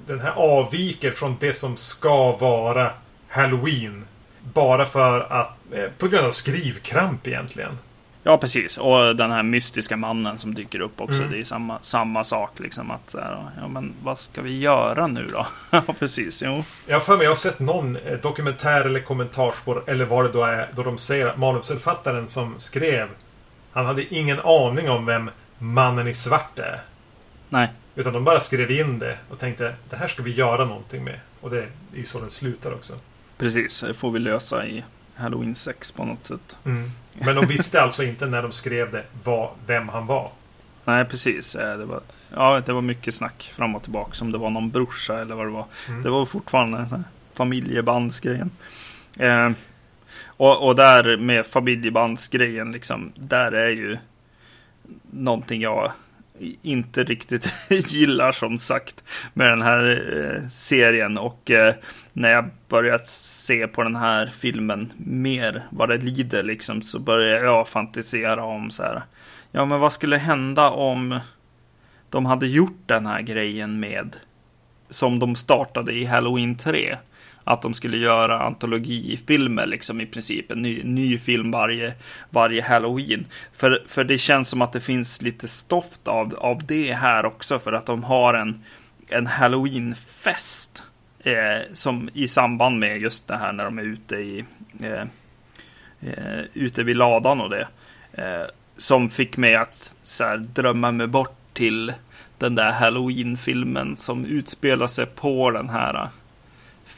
Den 0.06 0.20
här 0.20 0.30
avviker 0.30 1.10
från 1.10 1.36
det 1.40 1.52
som 1.52 1.76
ska 1.76 2.32
vara 2.32 2.90
Halloween. 3.28 4.04
Bara 4.54 4.86
för 4.86 5.20
att, 5.20 5.56
eh, 5.72 5.90
på 5.98 6.08
grund 6.08 6.26
av 6.26 6.32
skrivkramp 6.32 7.26
egentligen. 7.26 7.78
Ja, 8.22 8.38
precis. 8.38 8.78
Och 8.78 9.16
den 9.16 9.30
här 9.30 9.42
mystiska 9.42 9.96
mannen 9.96 10.38
som 10.38 10.54
dyker 10.54 10.80
upp 10.80 11.00
också. 11.00 11.20
Mm. 11.20 11.32
Det 11.32 11.40
är 11.40 11.44
samma, 11.44 11.78
samma 11.82 12.24
sak. 12.24 12.60
Liksom 12.60 12.90
att, 12.90 13.14
här, 13.14 13.46
ja, 13.60 13.68
men 13.68 13.92
vad 14.02 14.18
ska 14.18 14.42
vi 14.42 14.58
göra 14.58 15.06
nu 15.06 15.26
då? 15.32 15.46
Ja, 15.70 15.82
precis. 15.98 16.42
Jo. 16.46 16.64
Jag 16.86 16.94
har 16.94 17.00
för 17.00 17.16
mig 17.16 17.24
jag 17.24 17.30
har 17.30 17.36
sett 17.36 17.60
någon 17.60 17.96
eh, 17.96 18.18
dokumentär 18.22 18.84
eller 18.84 19.00
kommentarspår 19.00 19.82
eller 19.86 20.04
vad 20.04 20.24
det 20.24 20.32
då 20.32 20.44
är 20.44 20.68
då 20.74 20.82
de 20.82 20.98
säger 20.98 21.26
att 21.26 21.38
manusförfattaren 21.38 22.28
som 22.28 22.54
skrev 22.58 23.08
han 23.72 23.86
hade 23.86 24.14
ingen 24.14 24.40
aning 24.40 24.90
om 24.90 25.06
vem 25.06 25.30
mannen 25.62 26.08
i 26.08 26.14
svart 26.14 26.58
är. 26.58 26.80
Nej, 27.48 27.68
Utan 27.94 28.12
de 28.12 28.24
bara 28.24 28.40
skrev 28.40 28.70
in 28.70 28.98
det 28.98 29.18
och 29.30 29.38
tänkte 29.38 29.74
det 29.90 29.96
här 29.96 30.08
ska 30.08 30.22
vi 30.22 30.30
göra 30.30 30.64
någonting 30.64 31.04
med. 31.04 31.20
Och 31.40 31.50
det 31.50 31.58
är 31.58 31.68
ju 31.94 32.04
så 32.04 32.20
den 32.20 32.30
slutar 32.30 32.72
också. 32.72 32.92
precis. 33.38 33.80
Det 33.80 33.94
får 33.94 34.10
vi 34.10 34.18
lösa 34.18 34.66
i 34.66 34.84
Halloween 35.14 35.54
6 35.54 35.90
på 35.92 36.04
något 36.04 36.26
sätt. 36.26 36.56
Men 37.14 37.36
de 37.36 37.46
visste 37.46 37.82
alltså 37.82 38.02
inte 38.04 38.26
när 38.26 38.42
de 38.42 38.52
skrev 38.52 38.92
det 38.92 39.04
vad, 39.24 39.50
vem 39.66 39.88
han 39.88 40.06
var. 40.06 40.30
Nej, 40.84 41.04
precis. 41.04 41.52
Det 41.52 41.84
var, 41.84 42.00
ja, 42.30 42.62
det 42.66 42.72
var 42.72 42.82
mycket 42.82 43.14
snack 43.14 43.52
fram 43.56 43.74
och 43.74 43.82
tillbaka. 43.82 44.24
Om 44.24 44.32
det 44.32 44.38
var 44.38 44.50
någon 44.50 44.70
brorsa 44.70 45.20
eller 45.20 45.34
vad 45.34 45.46
det 45.46 45.50
var. 45.50 45.66
Mm. 45.88 46.02
Det 46.02 46.10
var 46.10 46.26
fortfarande 46.26 47.02
familjebandsgrejen. 47.34 48.50
Eh, 49.18 49.50
och, 50.26 50.66
och 50.66 50.76
där 50.76 51.16
med 51.16 51.46
familjebandsgrejen, 51.46 52.72
liksom, 52.72 53.12
där 53.14 53.52
är 53.52 53.68
ju 53.70 53.98
någonting 55.10 55.60
jag 55.60 55.92
inte 56.62 57.04
riktigt 57.04 57.52
gillar 57.68 58.32
som 58.32 58.58
sagt 58.58 59.04
med 59.34 59.48
den 59.48 59.62
här 59.62 60.02
eh, 60.16 60.48
serien. 60.48 61.18
Och 61.18 61.50
eh, 61.50 61.74
när 62.12 62.30
jag 62.30 62.50
börjat 62.68 63.08
se 63.08 63.66
på 63.66 63.82
den 63.82 63.96
här 63.96 64.26
filmen 64.26 64.92
mer 64.96 65.66
vad 65.70 65.88
det 65.88 65.96
lider 65.96 66.42
liksom 66.42 66.82
så 66.82 66.98
börjar 66.98 67.44
jag 67.44 67.68
fantisera 67.68 68.44
om 68.44 68.70
så 68.70 68.82
här. 68.82 69.02
Ja, 69.50 69.64
men 69.64 69.80
vad 69.80 69.92
skulle 69.92 70.16
hända 70.16 70.70
om 70.70 71.18
de 72.10 72.26
hade 72.26 72.46
gjort 72.46 72.82
den 72.86 73.06
här 73.06 73.20
grejen 73.20 73.80
med 73.80 74.16
som 74.90 75.18
de 75.18 75.36
startade 75.36 75.92
i 75.92 76.04
Halloween 76.04 76.56
3. 76.56 76.96
Att 77.44 77.62
de 77.62 77.74
skulle 77.74 77.96
göra 77.96 78.40
antologifilmer 78.40 79.66
liksom 79.66 80.00
i 80.00 80.06
princip. 80.06 80.50
En 80.50 80.62
ny, 80.62 80.82
ny 80.84 81.18
film 81.18 81.50
varje, 81.50 81.94
varje 82.30 82.62
Halloween. 82.62 83.26
För, 83.52 83.84
för 83.88 84.04
det 84.04 84.18
känns 84.18 84.48
som 84.48 84.62
att 84.62 84.72
det 84.72 84.80
finns 84.80 85.22
lite 85.22 85.48
stoft 85.48 86.08
av, 86.08 86.34
av 86.34 86.66
det 86.66 86.92
här 86.92 87.26
också. 87.26 87.58
För 87.58 87.72
att 87.72 87.86
de 87.86 88.04
har 88.04 88.34
en, 88.34 88.64
en 89.08 89.26
Halloween-fest. 89.26 90.84
Eh, 91.24 91.72
som 91.72 92.10
i 92.14 92.28
samband 92.28 92.78
med 92.78 93.00
just 93.00 93.28
det 93.28 93.36
här 93.36 93.52
när 93.52 93.64
de 93.64 93.78
är 93.78 93.82
ute 93.82 94.16
i 94.16 94.44
eh, 94.80 95.02
eh, 96.00 96.40
ute 96.54 96.82
vid 96.82 96.96
ladan 96.96 97.40
och 97.40 97.50
det. 97.50 97.68
Eh, 98.12 98.46
som 98.76 99.10
fick 99.10 99.36
mig 99.36 99.56
att 99.56 99.96
så 100.02 100.24
här, 100.24 100.36
drömma 100.36 100.92
mig 100.92 101.06
bort 101.06 101.38
till 101.52 101.92
den 102.38 102.54
där 102.54 102.72
Halloween-filmen 102.72 103.96
som 103.96 104.24
utspelar 104.24 104.86
sig 104.86 105.06
på 105.06 105.50
den 105.50 105.68
här 105.68 106.08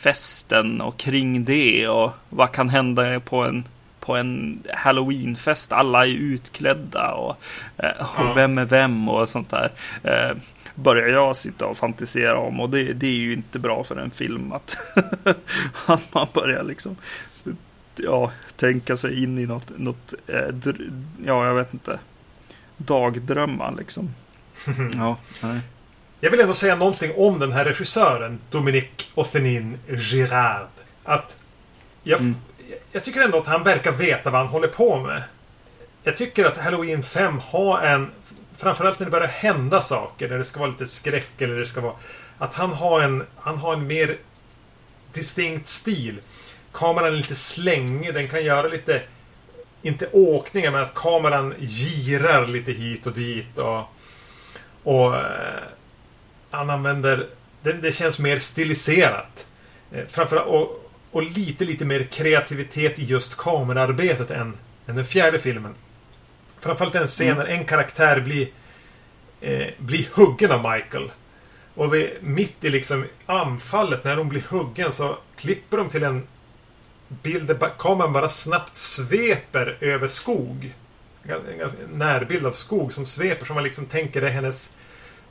festen 0.05 0.81
och 0.81 0.97
kring 0.97 1.45
det 1.45 1.89
och 1.89 2.11
vad 2.29 2.53
kan 2.53 2.69
hända 2.69 3.21
på 3.21 3.45
en 3.45 3.65
på 4.01 4.17
en 4.17 4.63
Halloween-fest. 4.75 5.73
Alla 5.73 6.07
är 6.07 6.11
utklädda 6.11 7.13
och, 7.13 7.37
eh, 7.77 8.21
och 8.21 8.37
vem 8.37 8.59
är 8.59 8.65
vem 8.65 9.09
och 9.09 9.29
sånt 9.29 9.51
där. 9.51 9.71
Eh, 10.03 10.37
börjar 10.75 11.09
jag 11.09 11.37
sitta 11.37 11.67
och 11.67 11.77
fantisera 11.77 12.39
om 12.39 12.61
och 12.61 12.71
det, 12.71 12.93
det 12.93 13.07
är 13.07 13.17
ju 13.17 13.33
inte 13.33 13.59
bra 13.59 13.85
för 13.85 13.97
en 13.97 14.11
film 14.11 14.53
att, 14.53 14.77
att 15.87 16.15
man 16.15 16.27
börjar 16.35 16.65
liksom 16.65 16.97
ja, 17.97 18.33
tänka 18.57 18.97
sig 18.97 19.23
in 19.23 19.39
i 19.39 19.47
något, 19.47 19.79
något 19.79 20.15
eh, 20.27 20.75
ja, 21.27 21.47
jag 21.47 21.55
vet 21.55 21.75
inte, 21.75 21.99
dagdrömmar 22.77 23.75
liksom. 23.79 24.15
Ja, 24.95 25.17
nej. 25.43 25.61
Jag 26.25 26.31
vill 26.31 26.41
ändå 26.41 26.55
säga 26.55 26.77
någonting 26.77 27.13
om 27.17 27.39
den 27.39 27.53
här 27.53 27.65
regissören, 27.65 28.41
Dominique 28.51 29.05
Othenin 29.15 29.79
Girard. 29.89 30.69
Att 31.03 31.37
jag, 32.03 32.21
Mm. 32.21 32.35
jag 32.93 33.05
tycker 33.05 33.21
ändå 33.21 33.39
att 33.39 33.47
han 33.47 33.63
verkar 33.63 33.93
veta 33.93 34.31
vad 34.31 34.41
han 34.41 34.49
håller 34.49 34.69
på 34.69 35.01
med. 35.01 35.23
Jag 36.03 36.17
tycker 36.17 36.45
att 36.45 36.59
Halloween 36.59 37.03
5 37.03 37.39
har 37.39 37.81
en... 37.81 38.11
Framförallt 38.57 38.99
när 38.99 39.07
det 39.07 39.11
börjar 39.11 39.29
hända 39.29 39.81
saker, 39.81 40.29
när 40.29 40.39
det 40.39 40.45
ska 40.45 40.61
vara 40.61 40.71
lite 40.71 40.87
skräck 40.87 41.41
eller 41.41 41.55
det 41.55 41.67
ska 41.67 41.81
vara... 41.81 41.95
Att 42.39 42.55
han 42.55 42.73
har 42.73 43.01
en, 43.01 43.25
han 43.37 43.59
har 43.59 43.73
en 43.73 43.87
mer 43.87 44.17
distinkt 45.13 45.69
stil. 45.69 46.21
Kameran 46.73 47.13
är 47.13 47.17
lite 47.17 47.35
slängig, 47.35 48.15
den 48.15 48.29
kan 48.29 48.45
göra 48.45 48.69
lite... 48.69 49.03
Inte 49.83 50.09
åkningar, 50.13 50.71
men 50.71 50.83
att 50.83 50.95
kameran 50.95 51.55
girar 51.61 52.47
lite 52.47 52.73
hit 52.73 53.07
och 53.07 53.13
dit. 53.13 53.59
Och, 53.59 53.83
och 54.83 55.17
eh, 55.17 55.63
han 56.55 56.71
använder... 56.71 57.27
Det, 57.63 57.73
det 57.73 57.93
känns 57.93 58.19
mer 58.19 58.39
stiliserat. 58.39 59.47
Eh, 59.93 60.05
framförallt, 60.09 60.49
och, 60.49 60.91
och 61.11 61.23
lite, 61.23 61.65
lite 61.65 61.85
mer 61.85 62.03
kreativitet 62.05 62.99
i 62.99 63.05
just 63.05 63.37
kamerarbetet 63.37 64.31
än 64.31 64.57
än 64.87 64.97
den 64.97 65.05
fjärde 65.05 65.39
filmen. 65.39 65.75
Framförallt 66.61 66.95
en 66.95 67.07
scen 67.07 67.37
när 67.37 67.47
en 67.47 67.65
karaktär 67.65 68.21
blir, 68.21 68.49
eh, 69.41 69.67
blir 69.79 70.09
huggen 70.13 70.53
av 70.53 70.73
Michael. 70.73 71.11
Och 71.75 71.95
vi, 71.95 72.19
mitt 72.21 72.65
i 72.65 72.71
liksom 72.71 73.05
anfallet, 73.27 74.05
när 74.05 74.17
hon 74.17 74.29
blir 74.29 74.43
huggen, 74.49 74.93
så 74.93 75.19
klipper 75.37 75.77
de 75.77 75.89
till 75.89 76.03
en 76.03 76.27
bild 77.09 77.47
där 77.47 77.71
kameran 77.79 78.13
bara 78.13 78.29
snabbt 78.29 78.77
sveper 78.77 79.77
över 79.81 80.07
skog. 80.07 80.75
En 81.23 81.59
ganska 81.59 81.79
närbild 81.93 82.47
av 82.47 82.53
skog 82.53 82.93
som 82.93 83.07
sveper, 83.07 83.47
som 83.47 83.55
man 83.55 83.65
liksom 83.65 83.87
tänker 83.87 84.23
är 84.23 84.31
hennes 84.31 84.77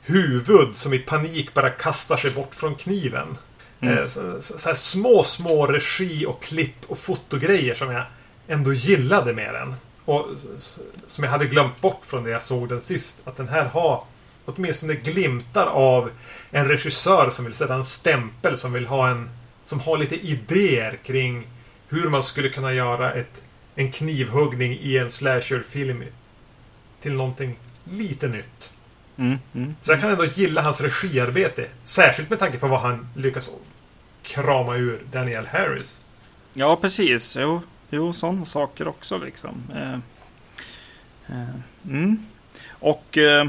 huvud 0.04 0.76
som 0.76 0.94
i 0.94 0.98
panik 0.98 1.54
bara 1.54 1.70
kastar 1.70 2.16
sig 2.16 2.30
bort 2.30 2.54
från 2.54 2.74
kniven. 2.74 3.36
Mm. 3.80 3.98
Eh, 3.98 4.06
Så, 4.06 4.40
så, 4.40 4.68
här 4.68 4.74
små, 4.74 5.22
små 5.24 5.66
regi 5.66 6.26
och 6.26 6.42
klipp 6.42 6.76
och 6.86 6.98
fotogrejer 6.98 7.74
som 7.74 7.90
jag 7.90 8.04
ändå 8.48 8.72
gillade 8.72 9.32
med 9.32 9.54
den. 9.54 9.74
Och 10.04 10.26
som 11.06 11.24
jag 11.24 11.30
hade 11.30 11.46
glömt 11.46 11.80
bort 11.80 12.04
från 12.04 12.24
det 12.24 12.30
jag 12.30 12.42
såg 12.42 12.68
den 12.68 12.80
sist. 12.80 13.20
Att 13.24 13.36
den 13.36 13.48
här 13.48 13.64
har 13.64 14.04
åtminstone 14.44 14.94
glimtar 14.94 15.66
av 15.66 16.10
en 16.50 16.68
regissör 16.68 17.30
som 17.30 17.44
vill 17.44 17.54
sätta 17.54 17.74
en 17.74 17.84
stämpel, 17.84 18.58
som 18.58 18.72
vill 18.72 18.86
ha 18.86 19.08
en... 19.08 19.30
Som 19.64 19.80
har 19.80 19.98
lite 19.98 20.16
idéer 20.16 20.98
kring 21.04 21.46
hur 21.88 22.08
man 22.08 22.22
skulle 22.22 22.48
kunna 22.48 22.72
göra 22.72 23.12
ett, 23.12 23.42
en 23.74 23.92
knivhuggning 23.92 24.78
i 24.80 24.98
en 24.98 25.10
slasherfilm 25.10 26.04
till 27.00 27.12
någonting 27.12 27.56
lite 27.84 28.28
nytt. 28.28 28.70
Mm, 29.16 29.38
mm. 29.54 29.74
Så 29.80 29.92
jag 29.92 30.00
kan 30.00 30.10
ändå 30.10 30.24
gilla 30.24 30.62
hans 30.62 30.80
regiarbete. 30.80 31.66
Särskilt 31.84 32.30
med 32.30 32.38
tanke 32.38 32.58
på 32.58 32.66
vad 32.66 32.80
han 32.80 33.06
lyckas 33.16 33.50
krama 34.22 34.76
ur 34.76 35.00
Daniel 35.12 35.46
Harris. 35.46 36.00
Ja, 36.54 36.76
precis. 36.76 37.36
Jo, 37.40 37.60
jo 37.90 38.12
sådana 38.12 38.44
saker 38.44 38.88
också 38.88 39.18
liksom. 39.18 39.62
Eh, 39.74 39.92
eh, 41.36 41.54
mm. 41.88 42.26
Och 42.68 43.18
eh, 43.18 43.46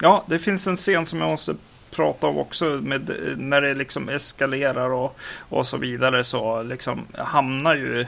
ja, 0.00 0.24
det 0.26 0.38
finns 0.38 0.66
en 0.66 0.76
scen 0.76 1.06
som 1.06 1.20
jag 1.20 1.30
måste 1.30 1.54
prata 1.90 2.26
om 2.26 2.38
också. 2.38 2.64
Med, 2.64 3.34
när 3.36 3.60
det 3.60 3.74
liksom 3.74 4.08
eskalerar 4.08 4.90
och, 4.90 5.18
och 5.38 5.66
så 5.66 5.76
vidare 5.76 6.24
så 6.24 6.62
liksom 6.62 7.06
hamnar 7.14 7.74
ju 7.74 8.06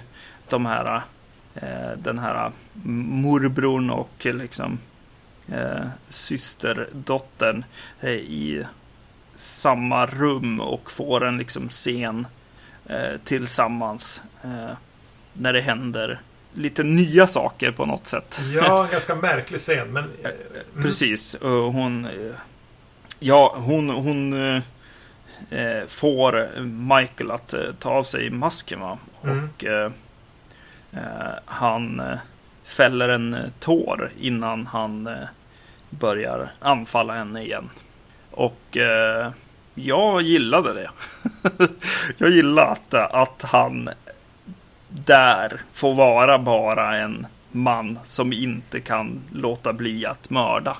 de 0.49 0.67
här 0.67 1.03
eh, 1.55 1.91
den 1.97 2.19
här 2.19 2.53
morbrorn 2.85 3.91
och 3.91 4.27
liksom 4.27 4.79
eh, 5.53 5.87
systerdottern 6.09 7.65
eh, 8.01 8.11
i 8.11 8.65
samma 9.35 10.07
rum 10.07 10.61
och 10.61 10.91
får 10.91 11.25
en 11.25 11.39
liksom 11.39 11.69
scen 11.69 12.27
eh, 12.87 13.21
tillsammans 13.25 14.21
eh, 14.45 14.77
när 15.33 15.53
det 15.53 15.61
händer 15.61 16.21
lite 16.55 16.83
nya 16.83 17.27
saker 17.27 17.71
på 17.71 17.87
något 17.87 18.07
sätt. 18.07 18.41
Ja, 18.55 18.85
en 18.85 18.91
ganska 18.93 19.15
märklig 19.15 19.61
scen, 19.61 19.93
men... 19.93 20.05
eh, 20.05 20.31
mm. 20.73 20.83
Precis. 20.83 21.35
Och 21.35 21.73
hon, 21.73 22.05
eh, 22.05 22.35
ja, 23.19 23.55
hon, 23.59 23.91
hon 23.91 24.33
eh, 24.33 24.63
eh, 25.51 25.87
får 25.89 26.61
Michael 26.61 27.31
att 27.31 27.55
eh, 27.55 27.73
ta 27.79 27.91
av 27.91 28.05
sig 28.05 28.31
masken. 28.31 28.81
Va? 28.81 28.99
Mm. 29.25 29.49
Och 29.49 29.65
eh, 29.65 29.93
eh, 30.93 31.35
han 31.45 32.01
eh, 32.01 32.19
fäller 32.65 33.09
en 33.09 33.35
eh, 33.35 33.41
tår 33.61 34.11
innan 34.21 34.67
han 34.67 35.07
eh, 35.07 35.29
börjar 35.99 36.53
anfalla 36.61 37.15
henne 37.15 37.43
igen. 37.43 37.71
Och 38.31 38.77
eh, 38.77 39.31
jag 39.75 40.23
gillade 40.23 40.73
det. 40.73 40.91
jag 42.19 42.31
gillade 42.31 42.71
att, 42.71 42.95
att 42.95 43.43
han 43.43 43.91
där 44.89 45.61
får 45.73 45.95
vara 45.95 46.39
bara 46.39 46.97
en 46.97 47.27
man 47.51 47.99
som 48.05 48.33
inte 48.33 48.81
kan 48.81 49.21
låta 49.33 49.73
bli 49.73 50.07
att 50.07 50.31
mörda. 50.31 50.77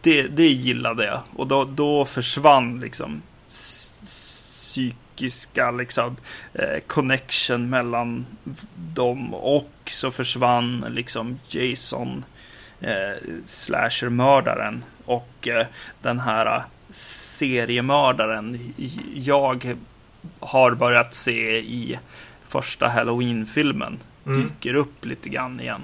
Det, 0.00 0.22
det 0.22 0.48
gillade 0.48 1.04
jag. 1.04 1.20
Och 1.36 1.46
då, 1.46 1.64
då 1.64 2.04
försvann 2.04 2.80
liksom 2.80 3.22
psykiska 4.04 5.70
liksom, 5.70 6.16
eh, 6.54 6.80
connection 6.86 7.70
mellan 7.70 8.26
dem 8.76 9.34
och 9.34 9.72
så 9.86 10.10
försvann 10.10 10.84
liksom 10.88 11.38
Jason 11.48 12.24
eh, 12.80 13.16
slashermördaren 13.46 14.84
och 15.04 15.48
eh, 15.48 15.66
den 16.02 16.20
här 16.20 16.62
seriemördaren 17.36 18.74
jag 19.14 19.76
har 20.40 20.70
börjat 20.74 21.14
se 21.14 21.58
i 21.58 21.98
första 22.48 22.88
Halloween-filmen 22.88 23.98
Mm. 24.26 24.42
dyker 24.42 24.74
upp 24.74 25.04
lite 25.04 25.28
grann 25.28 25.60
igen. 25.60 25.80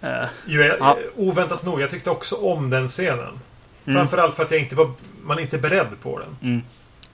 Eh, 0.00 0.24
Jo, 0.46 0.60
jag, 0.62 0.76
Ja. 0.80 0.98
Oväntat 1.16 1.64
nog, 1.66 1.80
jag 1.80 1.90
tyckte 1.90 2.10
också 2.10 2.36
om 2.36 2.70
den 2.70 2.88
scenen. 2.88 3.40
Mm. 3.86 3.96
Framförallt 3.98 4.34
för 4.36 4.42
att 4.44 4.50
jag 4.50 4.60
inte 4.60 4.74
var, 4.74 4.92
man 5.22 5.38
är 5.38 5.42
inte 5.42 5.58
beredd 5.58 5.86
på 6.02 6.18
den. 6.18 6.36
Mm. 6.50 6.62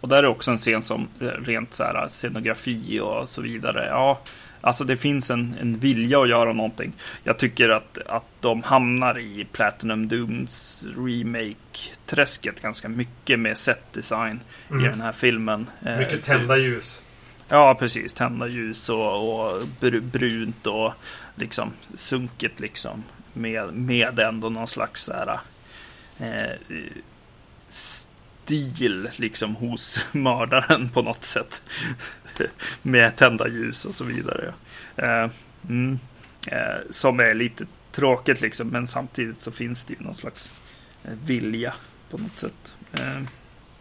Och 0.00 0.08
där 0.08 0.22
är 0.22 0.26
också 0.26 0.50
en 0.50 0.56
scen 0.58 0.82
som 0.82 1.08
eh, 1.20 1.26
rent 1.26 1.74
så 1.74 1.84
här 1.84 2.08
scenografi 2.08 3.00
och 3.00 3.28
så 3.28 3.42
vidare. 3.42 3.86
Ja, 3.90 4.18
alltså 4.66 4.84
det 4.84 4.96
finns 4.96 5.30
en, 5.30 5.54
en 5.60 5.78
vilja 5.78 6.20
att 6.20 6.28
göra 6.28 6.52
någonting. 6.52 6.92
Jag 7.24 7.38
tycker 7.38 7.68
att, 7.68 7.98
att 8.06 8.24
de 8.40 8.62
hamnar 8.62 9.18
i 9.18 9.46
Platinum 9.52 10.08
Dooms 10.08 10.84
remake-träsket 10.96 12.62
ganska 12.62 12.88
mycket 12.88 13.38
med 13.38 13.58
set-design 13.58 14.40
i 14.68 14.72
Mm. 14.72 14.84
den 14.84 15.00
här 15.00 15.12
filmen. 15.12 15.70
Eh, 15.86 15.98
Mycket 15.98 16.22
tända 16.24 16.56
ljus. 16.56 17.02
Ja, 17.48 17.74
precis. 17.74 18.12
Tända 18.12 18.46
ljus 18.48 18.88
och, 18.88 19.40
och 19.40 19.62
br- 19.80 20.00
brunt 20.00 20.66
och 20.66 20.92
liksom 21.34 21.72
sunket 21.94 22.60
liksom. 22.60 23.02
Med, 23.32 23.72
med 23.72 24.18
ändå 24.18 24.48
någon 24.50 24.68
slags 24.68 25.02
så 25.04 25.12
här, 25.12 25.38
eh, 26.18 26.56
stil 27.68 29.08
liksom 29.16 29.54
hos 29.56 29.98
mördaren 30.12 30.88
på 30.88 31.02
något 31.02 31.24
sätt. 31.24 31.62
med 32.82 33.16
tända 33.16 33.48
ljus 33.48 33.84
och 33.84 33.94
så 33.94 34.04
vidare. 34.04 34.54
Eh, 34.96 35.28
mm, 35.68 35.98
eh, 36.46 36.76
som 36.90 37.20
är 37.20 37.34
lite 37.34 37.66
tråkigt 37.92 38.40
liksom, 38.40 38.68
men 38.68 38.88
samtidigt 38.88 39.40
så 39.42 39.50
finns 39.50 39.84
det 39.84 39.94
ju 39.94 40.00
någon 40.04 40.14
slags 40.14 40.50
eh, 41.04 41.10
vilja 41.24 41.74
på 42.10 42.18
något 42.18 42.38
sätt. 42.38 42.72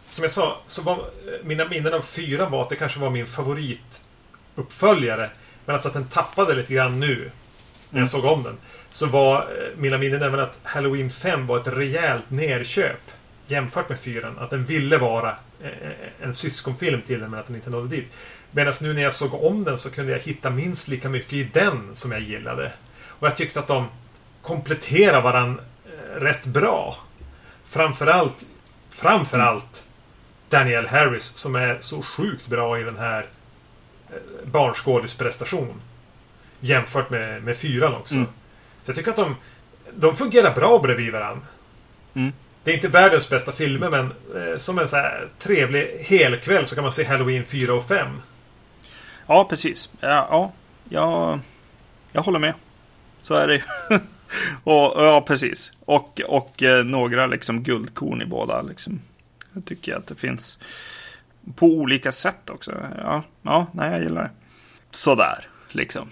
Som 0.08 0.22
jag 0.22 0.30
sa, 0.30 0.60
så 0.66 0.82
var, 0.82 1.10
mina 1.44 1.64
minnen 1.68 1.94
av 1.94 2.00
fyran 2.00 2.50
var 2.50 2.62
att 2.62 2.68
det 2.68 2.76
kanske 2.76 3.00
var 3.00 3.10
min 3.10 3.26
favorituppföljare. 3.26 5.30
Men 5.64 5.74
alltså 5.74 5.88
att 5.88 5.94
den 5.94 6.08
tappade 6.08 6.54
lite 6.54 6.74
grann 6.74 7.00
nu. 7.00 7.16
När 7.90 7.90
jag 7.90 7.96
Mm. 7.96 8.06
såg 8.06 8.24
om 8.24 8.42
den. 8.42 8.56
Så 8.90 9.06
var 9.06 9.48
mina 9.76 9.98
minnen 9.98 10.22
även 10.22 10.40
att 10.40 10.58
Halloween 10.62 11.10
5 11.10 11.46
var 11.46 11.56
ett 11.56 11.66
rejält 11.66 12.30
nerköp. 12.30 13.00
Jämfört 13.46 13.88
med 13.88 14.00
fyran. 14.00 14.38
Att 14.38 14.50
den 14.50 14.64
ville 14.64 14.98
vara 14.98 15.36
en 16.22 16.34
syskonfilm 16.34 17.02
till 17.02 17.20
den 17.20 17.30
men 17.30 17.40
att 17.40 17.46
den 17.46 17.56
inte 17.56 17.70
nådde 17.70 17.96
dit. 17.96 18.12
Medan 18.56 18.74
nu 18.80 18.94
när 18.94 19.02
jag 19.02 19.12
såg 19.12 19.34
om 19.34 19.64
den 19.64 19.78
så 19.78 19.90
kunde 19.90 20.12
jag 20.12 20.18
hitta 20.18 20.50
minst 20.50 20.88
lika 20.88 21.08
mycket 21.08 21.32
i 21.32 21.44
den 21.44 21.96
som 21.96 22.12
jag 22.12 22.20
gillade. 22.20 22.72
Och 23.06 23.26
jag 23.26 23.36
tyckte 23.36 23.60
att 23.60 23.66
de 23.66 23.88
kompletterar 24.42 25.22
varandra 25.22 25.62
eh, 25.84 26.20
rätt 26.20 26.46
bra. 26.46 26.98
Framförallt 27.64 28.46
Framförallt 28.90 29.84
Daniel 30.48 30.86
Harris 30.86 31.24
som 31.24 31.54
är 31.54 31.76
så 31.80 32.02
sjukt 32.02 32.46
bra 32.46 32.80
i 32.80 32.82
den 32.82 32.96
här 32.96 33.26
eh, 34.10 34.48
barnskådisprestation. 34.48 35.80
Jämfört 36.60 37.10
med, 37.10 37.42
med 37.42 37.56
fyran 37.56 37.94
också. 37.94 38.14
Mm. 38.14 38.26
Så 38.82 38.90
jag 38.90 38.96
tycker 38.96 39.10
att 39.10 39.16
de, 39.16 39.36
de 39.94 40.16
fungerar 40.16 40.54
bra 40.54 40.78
bredvid 40.78 41.12
varandra. 41.12 41.46
Mm. 42.14 42.32
Det 42.64 42.70
är 42.70 42.74
inte 42.74 42.88
världens 42.88 43.30
bästa 43.30 43.52
filmer 43.52 43.90
men 43.90 44.12
eh, 44.42 44.56
som 44.56 44.78
en 44.78 44.88
så 44.88 44.96
här 44.96 45.28
trevlig 45.38 45.98
helkväll 46.00 46.66
så 46.66 46.74
kan 46.74 46.84
man 46.84 46.92
se 46.92 47.04
Halloween 47.04 47.44
4 47.44 47.74
och 47.74 47.88
5. 47.88 48.08
Ja, 49.26 49.44
precis. 49.44 49.90
Ja, 50.00 50.28
ja 50.30 50.52
jag, 50.88 51.38
jag 52.12 52.22
håller 52.22 52.38
med. 52.38 52.54
Så 53.22 53.34
är 53.34 53.48
det 53.48 53.54
ju. 53.54 53.62
och, 54.62 55.04
Ja, 55.04 55.24
precis. 55.26 55.72
Och, 55.84 56.20
och 56.28 56.62
eh, 56.62 56.84
några 56.84 57.26
liksom 57.26 57.62
guldkorn 57.62 58.22
i 58.22 58.26
båda. 58.26 58.62
Liksom. 58.62 59.00
Jag 59.52 59.64
tycker 59.64 59.96
att 59.96 60.06
det 60.06 60.14
finns 60.14 60.58
på 61.56 61.66
olika 61.66 62.12
sätt 62.12 62.50
också. 62.50 62.72
Ja, 62.98 63.22
ja 63.42 63.66
nej, 63.72 63.90
jag 63.90 64.02
gillar 64.02 64.22
det. 64.22 64.30
Sådär, 64.90 65.48
liksom. 65.70 66.08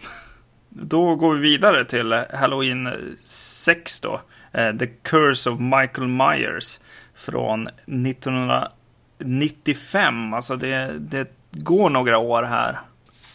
Då 0.68 1.16
går 1.16 1.34
vi 1.34 1.40
vidare 1.40 1.84
till 1.84 2.12
Halloween 2.12 3.16
6 3.22 4.00
då. 4.00 4.20
Eh, 4.52 4.76
The 4.76 4.86
Curse 4.86 5.50
of 5.50 5.60
Michael 5.60 6.08
Myers. 6.08 6.80
Från 7.14 7.68
1995. 7.68 10.34
Alltså 10.34 10.56
det, 10.56 10.92
det 10.98 11.32
går 11.50 11.90
några 11.90 12.18
år 12.18 12.42
här. 12.42 12.78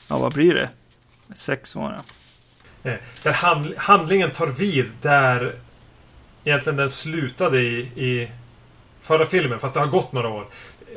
Ja, 0.10 0.18
vad 0.18 0.34
blir 0.34 0.54
det? 0.54 0.70
Sex 1.36 1.76
år, 1.76 1.96
ja. 1.98 2.04
Eh, 2.92 2.98
där 3.24 3.32
hand, 3.32 3.74
handlingen 3.78 4.32
tar 4.32 4.48
vid 4.48 4.92
där 5.02 5.56
egentligen 6.44 6.78
den 6.78 6.90
slutade 6.90 7.60
i, 7.60 7.80
i 7.80 8.30
förra 9.02 9.26
filmen, 9.26 9.60
fast 9.60 9.74
det 9.74 9.80
har 9.80 9.88
gått 9.88 10.12
några 10.12 10.30
år. 10.30 10.46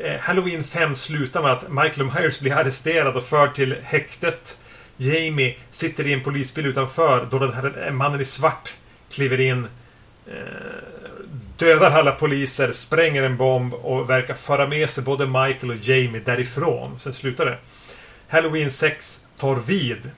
Eh, 0.01 0.21
Halloween 0.21 0.65
5 0.65 0.95
slutar 0.95 1.43
med 1.43 1.53
att 1.53 1.73
Michael 1.73 2.11
Myers 2.15 2.41
blir 2.41 2.53
arresterad 2.53 3.17
och 3.17 3.25
förd 3.25 3.55
till 3.55 3.77
häktet 3.83 4.59
Jamie 4.97 5.55
sitter 5.71 6.07
i 6.07 6.13
en 6.13 6.23
polisbil 6.23 6.67
utanför 6.67 7.27
då 7.31 7.39
den 7.39 7.53
här 7.53 7.91
mannen 7.91 8.21
i 8.21 8.25
svart 8.25 8.75
kliver 9.11 9.41
in. 9.41 9.67
Eh, 10.27 10.33
dödar 11.57 11.91
alla 11.91 12.13
poliser, 12.13 12.73
spränger 12.73 13.23
en 13.23 13.37
bomb 13.37 13.75
och 13.75 14.11
verkar 14.11 14.35
föra 14.35 14.67
med 14.67 14.91
sig 14.91 15.05
både 15.05 15.27
Michael 15.27 15.71
och 15.71 15.77
Jamie 15.77 16.23
därifrån. 16.25 16.99
Sen 16.99 17.13
slutar 17.13 17.47
det. 17.47 17.59
Halloween 18.33 18.71
6 18.71 19.27
tar 19.39 19.57
vid. 19.57 20.11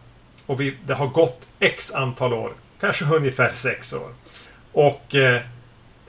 Och 0.47 0.61
vi, 0.61 0.77
det 0.87 0.95
har 0.95 1.07
gått 1.07 1.49
X 1.59 1.93
antal 1.95 2.33
år. 2.33 2.53
Kanske 2.81 3.05
ungefär 3.05 3.53
6 3.55 3.93
år. 3.93 4.09
Och 4.73 5.15
eh, 5.15 5.43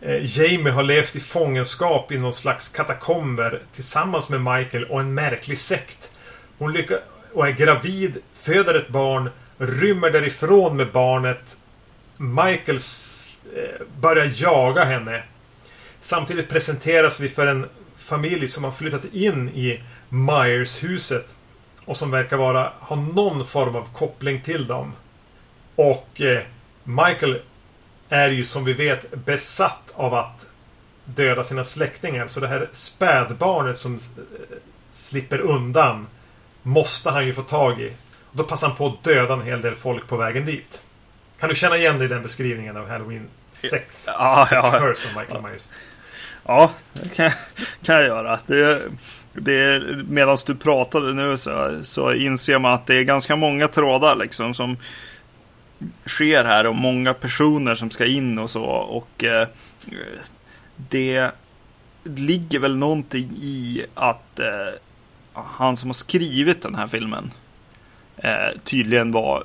eh, 0.02 0.40
Jamie 0.40 0.74
har 0.74 0.84
levt 0.84 1.16
i 1.16 1.20
fångenskap 1.20 2.12
i 2.12 2.18
någon 2.18 2.34
slags 2.34 2.70
katakomber 2.70 3.62
tillsammans 3.72 4.30
med 4.30 4.42
Michael 4.42 4.86
och 4.86 5.00
en 5.00 5.14
märklig 5.14 5.58
sekt. 5.58 6.12
Hon 6.58 6.74
lyckas 6.74 7.00
och 7.34 7.48
är 7.48 7.52
gravid, 7.52 8.18
föder 8.34 8.74
ett 8.74 8.90
barn, 8.90 9.30
rymmer 9.58 10.10
därifrån 10.10 10.78
med 10.78 10.92
barnet. 10.92 11.58
Michael 12.18 12.80
eh, 13.56 13.86
börjar 14.00 14.32
jaga 14.36 14.84
henne. 14.84 15.24
Samtidigt 16.02 16.50
presenteras 16.50 17.20
vi 17.20 17.30
för 17.30 17.48
en 17.48 17.66
familj 17.98 18.48
som 18.48 18.64
har 18.64 18.72
flyttat 18.72 19.06
in 19.06 19.50
i 19.50 19.84
Myers-huset. 20.10 21.36
Och 21.86 21.98
som 21.98 22.12
verkar 22.12 22.38
vara, 22.38 22.72
ha 22.80 22.96
någon 22.96 23.46
form 23.46 23.76
av 23.76 23.88
koppling 23.94 24.42
till 24.42 24.68
dem. 24.68 24.94
Och 25.76 26.22
eh, 26.22 26.44
Michael 26.84 27.42
är 28.10 28.28
ju 28.28 28.46
som 28.46 28.66
vi 28.66 28.74
vet 28.74 29.26
besatt 29.26 29.92
av 29.94 30.14
att 30.14 30.46
döda 31.06 31.44
sina 31.44 31.64
släktingar. 31.64 32.28
Så 32.28 32.40
det 32.40 32.48
här 32.48 32.70
spädbarnet 32.72 33.78
som 33.78 34.00
slipper 34.92 35.40
undan 35.40 36.08
måste 36.64 37.10
han 37.10 37.26
ju 37.26 37.34
få 37.34 37.42
tag 37.42 37.82
i. 37.82 37.94
Och 38.32 38.38
då 38.38 38.44
passar 38.44 38.68
han 38.68 38.78
på 38.78 38.88
att 38.88 39.04
döda 39.04 39.34
en 39.34 39.42
hel 39.42 39.62
del 39.62 39.76
folk 39.76 40.08
på 40.08 40.18
vägen 40.18 40.46
dit. 40.46 40.82
Kan 41.40 41.50
du 41.50 41.56
känna 41.56 41.78
igen 41.78 41.98
dig 41.98 42.06
i 42.06 42.10
den 42.10 42.24
beskrivningen 42.24 42.78
av 42.78 42.90
Halloween 42.90 43.28
6? 43.54 44.06
Ja, 44.08 44.48
ja. 44.52 44.92
Of 44.92 45.16
Michael 45.18 45.42
Myers. 45.42 45.70
Ja, 46.46 46.72
det 46.94 47.16
kan, 47.16 47.32
kan 47.84 47.96
jag 47.96 48.06
göra. 48.06 48.40
Det, 48.46 48.56
det, 48.56 48.82
Medan 50.08 50.38
du 50.46 50.56
pratade 50.56 51.14
nu 51.14 51.38
så, 51.38 51.80
så 51.84 52.14
inser 52.14 52.60
man 52.60 52.74
att 52.74 52.88
det 52.88 52.96
är 52.96 53.04
ganska 53.04 53.36
många 53.36 53.68
trådar 53.68 54.16
liksom 54.16 54.54
som 54.54 54.78
sker 56.06 56.44
här 56.44 56.66
och 56.66 56.76
många 56.76 57.14
personer 57.14 57.76
som 57.76 57.92
ska 57.92 58.06
in 58.06 58.40
och 58.40 58.50
så. 58.50 58.64
Och 58.66 59.24
eh, 59.24 59.48
det 60.76 61.32
ligger 62.04 62.60
väl 62.60 62.76
någonting 62.76 63.32
i 63.42 63.86
att 63.94 64.40
eh, 64.40 64.74
han 65.34 65.78
som 65.78 65.90
har 65.90 65.94
skrivit 65.94 66.62
den 66.62 66.76
här 66.76 66.88
filmen 66.88 67.32
eh, 68.18 68.60
tydligen 68.64 69.12
var 69.12 69.44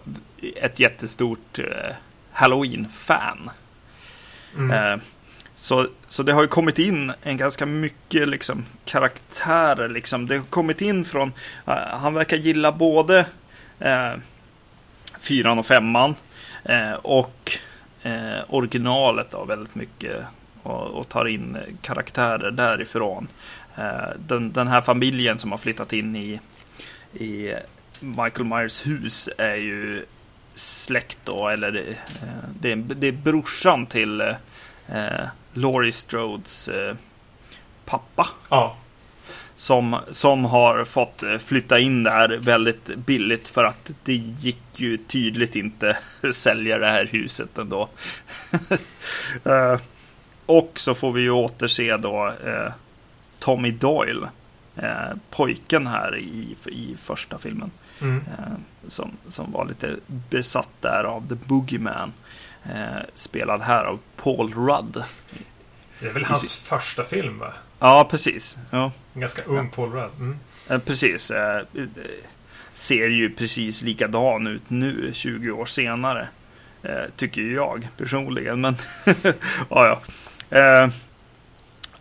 ett 0.57 0.81
jättestort 0.81 1.59
eh, 1.59 1.95
Halloween-fan. 2.33 3.51
Mm. 4.57 5.01
Så, 5.61 5.87
så 6.07 6.23
det 6.23 6.33
har 6.33 6.43
ju 6.43 6.49
kommit 6.49 6.79
in 6.79 7.13
en 7.23 7.37
ganska 7.37 7.67
mycket 7.67 8.29
liksom, 8.29 8.65
karaktärer. 8.85 9.89
Liksom. 9.89 10.27
Det 10.27 10.37
har 10.37 10.45
kommit 10.45 10.81
in 10.81 11.05
från, 11.05 11.29
uh, 11.69 11.75
han 11.75 12.15
verkar 12.15 12.37
gilla 12.37 12.73
både 12.73 13.27
uh, 13.85 14.21
fyran 15.19 15.59
och 15.59 15.67
femman 15.67 16.15
uh, 16.71 16.93
och 16.93 17.59
originalet 18.47 19.31
då, 19.31 19.45
väldigt 19.45 19.75
mycket 19.75 20.25
och, 20.63 20.87
och, 20.87 21.09
tar 21.09 21.29
in 21.29 21.59
karaktärer 21.83 22.51
därifrån. 22.51 23.29
Den, 24.17 24.53
den, 24.53 24.69
här 24.69 24.81
familjen 24.81 25.39
som 25.39 25.51
har 25.51 25.59
flyttat 25.59 25.93
in 25.93 26.17
i, 26.17 26.41
i 27.13 27.55
Michael 28.01 28.45
Myers 28.45 28.87
hus 28.87 29.29
är 29.39 29.55
ju 29.55 30.05
släkt 30.55 31.19
då, 31.25 31.49
eller 31.49 31.73
det, 31.73 31.97
det, 32.61 32.75
det 32.75 33.07
är 33.07 33.13
brorsan 33.13 33.87
till 33.87 34.21
eh, 34.89 35.27
Laurie 35.53 35.93
Strodes 35.93 36.69
eh, 36.69 36.97
pappa. 37.85 38.29
Ja. 38.49 38.77
Som, 39.57 39.97
som 40.11 40.45
har 40.45 40.85
fått 40.85 41.23
eh, 41.23 41.39
flytta 41.39 41.79
in 41.79 42.03
där 42.03 42.39
väldigt 42.39 42.97
billigt 42.97 43.49
för 43.49 43.65
att 43.65 43.91
det 44.05 44.15
gick 44.15 44.63
ju 44.77 44.97
tydligt 44.97 45.57
inte 45.57 45.99
sälja 46.33 46.79
det 46.79 46.91
här 46.91 47.07
huset 47.07 47.59
ändå. 47.59 47.89
eh, 49.45 49.81
och 50.47 50.73
så 50.75 50.95
får 50.95 51.13
vi 51.13 51.23
ju 51.23 51.31
återse 51.31 51.97
då 51.97 52.33
eh, 52.45 52.73
Tommy 53.39 53.71
Doyle. 53.71 54.29
Eh, 54.77 55.17
pojken 55.31 55.87
här 55.87 56.19
i, 56.19 56.57
i 56.67 56.97
första 57.03 57.39
filmen. 57.39 57.71
Mm. 58.01 58.21
Som, 58.89 59.11
som 59.29 59.53
var 59.53 59.65
lite 59.65 59.97
besatt 60.07 60.69
där 60.81 61.05
av 61.05 61.29
The 61.29 61.35
Boogeyman. 61.35 62.13
Eh, 62.65 63.03
spelad 63.15 63.61
här 63.63 63.85
av 63.85 63.99
Paul 64.17 64.55
Rudd. 64.55 65.05
Det 66.01 66.07
är 66.07 66.13
väl 66.13 66.25
hans 66.25 66.57
första 66.57 67.05
film 67.05 67.39
va? 67.39 67.53
Ja, 67.79 68.09
precis. 68.11 68.59
Ja. 68.71 68.93
En 69.15 69.21
ganska 69.21 69.43
ung 69.43 69.57
ja. 69.57 69.77
Paul 69.77 69.93
Rudd. 69.93 70.11
Mm. 70.19 70.39
Eh, 70.69 70.79
precis. 70.79 71.31
Eh, 71.31 71.63
ser 72.75 73.09
ju 73.09 73.31
precis 73.31 73.83
likadan 73.83 74.47
ut 74.47 74.71
nu, 74.71 75.11
20 75.13 75.51
år 75.51 75.67
senare. 75.67 76.29
Eh, 76.83 77.05
tycker 77.17 77.43
jag 77.43 77.89
personligen, 77.97 78.61
men 78.61 78.77
ja, 79.69 80.01
ja. 80.49 80.59
Eh, 80.59 80.91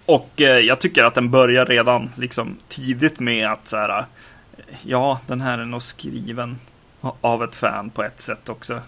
och 0.06 0.42
eh, 0.42 0.60
jag 0.60 0.80
tycker 0.80 1.04
att 1.04 1.14
den 1.14 1.32
börjar 1.32 1.66
redan 1.66 2.10
liksom 2.18 2.58
tidigt 2.68 3.20
med 3.20 3.48
att 3.48 3.68
så 3.68 3.78
här, 3.78 4.06
ja, 4.84 5.20
den 5.28 5.42
här 5.42 5.58
är 5.58 5.66
nog 5.66 5.82
skriven 5.82 6.60
av 7.22 7.44
ett 7.44 7.56
fan 7.56 7.90
på 7.90 8.04
ett 8.04 8.20
sätt 8.20 8.50
också 8.50 8.82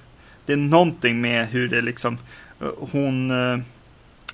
det 0.45 0.53
är 0.53 0.57
någonting 0.57 1.21
med 1.21 1.47
hur 1.47 1.67
det 1.67 1.81
liksom 1.81 2.17
eh, 2.61 2.67
hon 2.91 3.31
eh, 3.31 3.59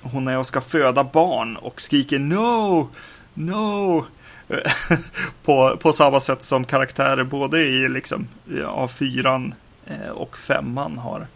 hon 0.02 0.28
är 0.28 0.38
och 0.38 0.46
ska 0.46 0.60
föda 0.60 1.04
barn 1.04 1.56
och 1.56 1.80
skriker 1.80 2.18
no, 2.18 2.88
no 3.34 4.06
på, 5.42 5.76
på 5.76 5.92
samma 5.92 6.20
sätt 6.20 6.44
som 6.44 6.64
karaktärer 6.64 7.24
både 7.24 7.60
i 7.60 7.88
liksom 7.88 8.28
ja, 8.58 8.88
fyran 8.88 9.54
eh, 9.86 10.08
och 10.08 10.36
femman 10.36 10.98
har, 10.98 11.26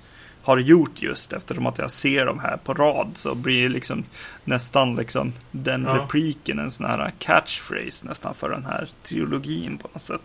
har 0.42 0.58
gjort 0.58 1.02
just 1.02 1.32
eftersom 1.32 1.66
att 1.66 1.78
jag 1.78 1.90
ser 1.90 2.26
dem 2.26 2.38
här 2.38 2.56
på 2.56 2.74
rad 2.74 3.10
så 3.14 3.34
blir 3.34 3.68
liksom 3.68 4.04
nästan 4.44 4.96
liksom 4.96 5.32
den 5.50 5.82
ja. 5.82 5.94
repliken 5.94 6.58
en 6.58 6.70
sån 6.70 6.86
här 6.86 7.12
catchphrase 7.18 8.06
nästan 8.06 8.34
för 8.34 8.50
den 8.50 8.64
här 8.64 8.88
trilogin 9.02 9.78
på 9.78 9.88
något 9.92 10.02
sätt. 10.02 10.22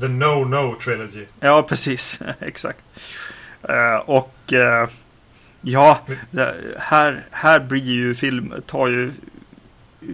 The 0.00 0.08
No 0.08 0.44
No 0.44 0.74
Trilogy. 0.80 1.26
Ja, 1.40 1.62
precis. 1.62 2.22
Exakt. 2.40 2.84
Eh, 3.68 3.96
och 3.96 4.52
eh, 4.52 4.88
ja, 5.60 6.00
här, 6.78 7.24
här 7.30 7.60
blir 7.60 7.82
ju 7.82 8.14
film, 8.14 8.54
tar 8.66 8.88
ju 8.88 9.12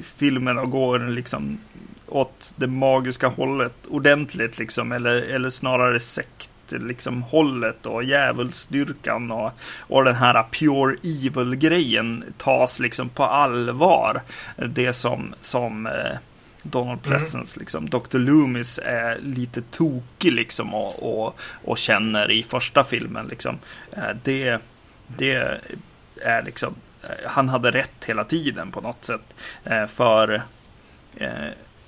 filmen 0.02 0.58
och 0.58 0.70
går 0.70 0.98
liksom 0.98 1.58
åt 2.06 2.52
det 2.56 2.66
magiska 2.66 3.28
hållet 3.28 3.74
ordentligt 3.88 4.58
liksom, 4.58 4.92
eller, 4.92 5.16
eller 5.16 5.50
snarare 5.50 6.00
sekt 6.00 6.50
liksom 6.68 7.22
hållet 7.22 7.86
och 7.86 8.04
djävulsdyrkan 8.04 9.30
och, 9.30 9.50
och 9.78 10.04
den 10.04 10.14
här 10.14 10.42
pure 10.42 10.96
evil 11.02 11.54
grejen 11.54 12.24
tas 12.38 12.78
liksom 12.78 13.08
på 13.08 13.24
allvar. 13.24 14.20
Det 14.56 14.92
som, 14.92 15.34
som 15.40 15.86
eh, 15.86 16.16
Donald. 16.70 17.02
Pleasence, 17.02 17.56
mm. 17.56 17.60
liksom. 17.60 17.90
Dr. 17.90 18.18
Loomis 18.18 18.80
är 18.84 19.18
lite 19.18 19.62
tokig 19.62 20.32
liksom 20.32 20.74
och, 20.74 21.26
och, 21.26 21.38
och 21.64 21.78
känner 21.78 22.30
i 22.30 22.42
första 22.42 22.84
filmen 22.84 23.26
liksom. 23.26 23.58
Eh, 23.92 24.16
det, 24.22 24.58
det 25.06 25.60
är 26.22 26.42
liksom, 26.42 26.74
eh, 27.02 27.30
han 27.30 27.48
hade 27.48 27.70
rätt 27.70 28.04
hela 28.06 28.24
tiden 28.24 28.72
på 28.72 28.80
något 28.80 29.04
sätt. 29.04 29.34
Eh, 29.64 29.86
för, 29.86 30.42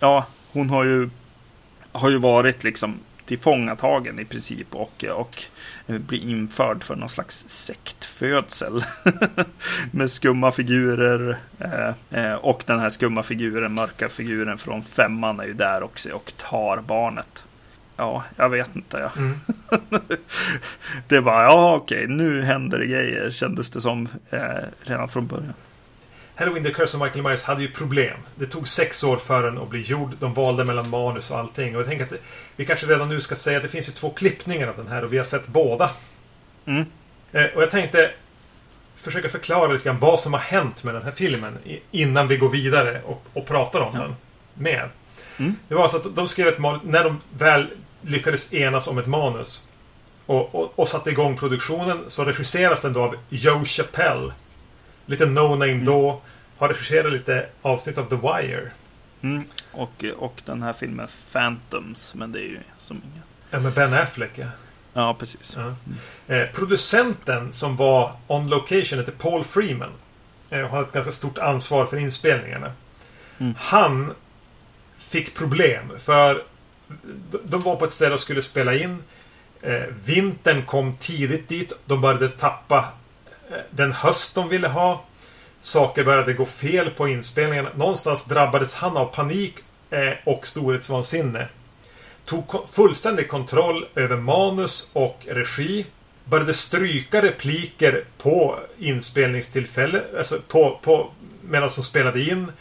ja, 0.00 0.26
hon 0.52 0.70
har 0.70 0.84
ju, 0.84 1.10
har 1.92 2.10
ju 2.10 2.18
varit 2.18 2.64
liksom 2.64 3.00
tillfångatagen 3.28 4.18
i 4.18 4.24
princip 4.24 4.74
och, 4.74 5.04
och 5.04 5.42
bli 5.86 6.30
införd 6.30 6.84
för 6.84 6.96
någon 6.96 7.08
slags 7.08 7.48
sektfödsel. 7.48 8.84
med 9.90 10.10
skumma 10.10 10.52
figurer. 10.52 11.36
Eh, 11.58 12.20
eh, 12.24 12.34
och 12.34 12.62
den 12.66 12.78
här 12.78 12.90
skumma 12.90 13.22
figuren, 13.22 13.74
mörka 13.74 14.08
figuren 14.08 14.58
från 14.58 14.82
femman 14.82 15.40
är 15.40 15.44
ju 15.44 15.54
där 15.54 15.82
också 15.82 16.10
och 16.10 16.32
tar 16.36 16.80
barnet. 16.80 17.44
Ja, 17.96 18.24
jag 18.36 18.48
vet 18.48 18.76
inte. 18.76 18.98
Ja. 18.98 19.10
Mm. 19.16 19.40
det 21.08 21.20
var, 21.20 21.42
ja 21.42 21.74
okej, 21.74 22.06
nu 22.08 22.42
händer 22.42 22.78
det 22.78 22.86
grejer 22.86 23.30
kändes 23.30 23.70
det 23.70 23.80
som 23.80 24.08
eh, 24.30 24.40
redan 24.82 25.08
från 25.08 25.26
början. 25.26 25.54
Halloween 26.38 26.64
the 26.64 26.70
Curse 26.70 26.96
of 26.96 27.02
Michael 27.02 27.22
Myers 27.22 27.44
hade 27.44 27.62
ju 27.62 27.70
problem. 27.70 28.16
Det 28.34 28.46
tog 28.46 28.68
sex 28.68 29.04
år 29.04 29.16
för 29.16 29.42
den 29.42 29.58
att 29.58 29.68
bli 29.68 29.80
gjord. 29.80 30.14
De 30.20 30.34
valde 30.34 30.64
mellan 30.64 30.90
manus 30.90 31.30
och 31.30 31.38
allting. 31.38 31.76
Och 31.76 31.80
jag 31.80 31.88
tänker 31.88 32.04
att 32.04 32.20
vi 32.56 32.66
kanske 32.66 32.86
redan 32.86 33.08
nu 33.08 33.20
ska 33.20 33.36
säga 33.36 33.56
att 33.56 33.62
det 33.62 33.68
finns 33.68 33.88
ju 33.88 33.92
två 33.92 34.10
klippningar 34.10 34.68
av 34.68 34.76
den 34.76 34.88
här 34.88 35.04
och 35.04 35.12
vi 35.12 35.18
har 35.18 35.24
sett 35.24 35.46
båda. 35.46 35.90
Mm. 36.66 36.84
Eh, 37.32 37.44
och 37.44 37.62
jag 37.62 37.70
tänkte 37.70 38.10
försöka 38.96 39.28
förklara 39.28 39.72
lite 39.72 39.84
grann 39.84 39.98
vad 39.98 40.20
som 40.20 40.32
har 40.32 40.40
hänt 40.40 40.84
med 40.84 40.94
den 40.94 41.02
här 41.02 41.10
filmen 41.10 41.58
innan 41.90 42.28
vi 42.28 42.36
går 42.36 42.48
vidare 42.48 43.02
och, 43.04 43.22
och 43.32 43.46
pratar 43.46 43.80
om 43.80 43.94
ja. 43.94 44.00
den 44.00 44.16
mer. 44.54 44.90
Mm. 45.36 45.56
Det 45.68 45.74
var 45.74 45.88
så 45.88 45.96
att 45.96 46.16
de 46.16 46.28
skrev 46.28 46.48
ett 46.48 46.58
manus 46.58 46.80
när 46.84 47.04
de 47.04 47.20
väl 47.38 47.66
lyckades 48.00 48.54
enas 48.54 48.88
om 48.88 48.98
ett 48.98 49.06
manus. 49.06 49.68
Och, 50.26 50.54
och, 50.54 50.78
och 50.78 50.88
satte 50.88 51.10
igång 51.10 51.36
produktionen. 51.36 52.04
Så 52.06 52.24
regisseras 52.24 52.80
den 52.80 52.92
då 52.92 53.02
av 53.02 53.16
Joe 53.28 53.64
Chappelle. 53.64 54.32
Lite 55.06 55.26
no-name 55.26 55.84
då. 55.84 56.20
Har 56.58 56.68
regisserat 56.68 57.12
lite 57.12 57.46
avsnitt 57.62 57.98
av 57.98 58.04
The 58.04 58.16
Wire. 58.16 58.70
Mm. 59.22 59.44
Och, 59.72 60.04
och 60.16 60.42
den 60.44 60.62
här 60.62 60.72
filmen 60.72 61.08
Phantoms, 61.32 62.14
men 62.14 62.32
det 62.32 62.38
är 62.38 62.48
ju 62.48 62.60
som 62.80 62.96
ingen. 62.96 63.22
Ja, 63.50 63.60
med 63.60 63.72
Ben 63.72 63.94
Affleck 63.94 64.30
ja. 64.34 64.46
Ja, 64.92 65.14
precis. 65.14 65.56
Ja. 65.56 65.74
Eh, 66.34 66.48
producenten 66.52 67.52
som 67.52 67.76
var 67.76 68.12
on 68.26 68.48
location 68.48 68.98
heter 68.98 69.12
Paul 69.12 69.44
Freeman. 69.44 69.92
Eh, 70.50 70.60
och 70.60 70.70
har 70.70 70.82
ett 70.82 70.92
ganska 70.92 71.12
stort 71.12 71.38
ansvar 71.38 71.86
för 71.86 71.96
inspelningarna. 71.96 72.72
Mm. 73.38 73.54
Han 73.58 74.14
fick 74.96 75.34
problem 75.34 75.92
för 75.98 76.42
de 77.44 77.62
var 77.62 77.76
på 77.76 77.84
ett 77.84 77.92
ställe 77.92 78.14
och 78.14 78.20
skulle 78.20 78.42
spela 78.42 78.74
in. 78.74 79.02
Eh, 79.62 79.82
vintern 80.04 80.62
kom 80.62 80.94
tidigt 80.96 81.48
dit. 81.48 81.72
De 81.84 82.00
började 82.00 82.28
tappa 82.28 82.88
eh, 83.50 83.56
den 83.70 83.92
höst 83.92 84.34
de 84.34 84.48
ville 84.48 84.68
ha. 84.68 85.04
Saker 85.60 86.04
började 86.04 86.32
gå 86.32 86.46
fel 86.46 86.90
på 86.90 87.08
inspelningarna. 87.08 87.70
Någonstans 87.76 88.24
drabbades 88.24 88.74
han 88.74 88.96
av 88.96 89.04
panik 89.04 89.54
eh, 89.90 90.12
och 90.24 90.46
storhetsvansinne. 90.46 91.48
Tog 92.24 92.68
fullständig 92.72 93.28
kontroll 93.28 93.86
över 93.94 94.16
manus 94.16 94.90
och 94.92 95.26
regi. 95.28 95.86
Började 96.24 96.54
stryka 96.54 97.22
repliker 97.22 98.04
på 98.18 98.58
inspelningstillfälle. 98.78 100.02
Alltså 100.18 100.38
på, 100.48 100.78
på, 100.82 101.10
medan 101.42 101.68
de 101.76 101.82
spelade 101.82 102.20
in. 102.20 102.52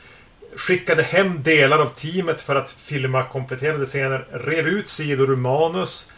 Skickade 0.56 1.04
hem 1.04 1.44
delar 1.44 1.80
av 1.80 1.90
teamet 1.90 2.42
för 2.42 2.56
att 2.56 2.72
filma 2.72 3.24
kompletterande 3.24 3.86
scener. 3.86 4.28
Rev 4.32 4.68
ut 4.68 4.88
sidor 4.88 5.32
ur 5.32 5.36
manus. 5.36 6.12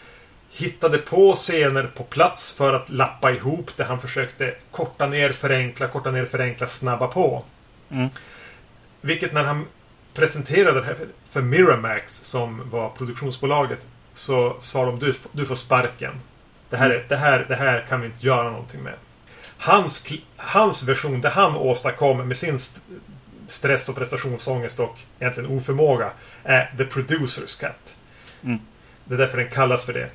Hittade 0.51 0.97
på 0.97 1.33
scener 1.35 1.83
på 1.95 2.03
plats 2.03 2.53
för 2.57 2.73
att 2.73 2.89
lappa 2.89 3.31
ihop 3.31 3.71
det 3.75 3.83
han 3.83 3.99
försökte 4.01 4.55
korta 4.71 5.07
ner, 5.07 5.29
förenkla, 5.29 5.87
korta 5.87 6.11
ner, 6.11 6.25
förenkla, 6.25 6.67
snabba 6.67 7.07
på. 7.07 7.43
Mm. 7.89 8.09
Vilket 9.01 9.33
när 9.33 9.43
han 9.43 9.65
presenterade 10.13 10.79
det 10.79 10.85
här 10.85 10.97
för- 11.29 11.41
Miramax 11.41 12.15
som 12.23 12.69
var 12.69 12.89
produktionsbolaget 12.89 13.87
så 14.13 14.57
sa 14.61 14.85
de 14.85 14.99
du, 14.99 15.13
du 15.31 15.45
får 15.45 15.55
sparken. 15.55 16.13
Det 16.69 16.77
här, 16.77 16.89
är, 16.89 17.05
det, 17.09 17.15
här, 17.15 17.45
det 17.49 17.55
här 17.55 17.85
kan 17.89 18.01
vi 18.01 18.07
inte 18.07 18.25
göra 18.25 18.49
någonting 18.51 18.81
med. 18.83 18.93
Hans, 19.57 20.07
hans 20.37 20.83
version, 20.83 21.21
det 21.21 21.29
han 21.29 21.55
åstadkom 21.55 22.27
med 22.27 22.37
sin 22.37 22.55
st- 22.55 22.81
stress 23.47 23.89
och 23.89 23.95
prestationsångest 23.95 24.79
och 24.79 24.99
egentligen 25.19 25.49
oförmåga 25.57 26.11
är 26.43 26.73
The 26.77 26.85
Producers 26.85 27.55
Cut. 27.55 27.95
Mm. 28.43 28.59
Det 29.05 29.13
är 29.13 29.17
därför 29.17 29.37
den 29.37 29.49
kallas 29.49 29.85
för 29.85 29.93
det. 29.93 30.09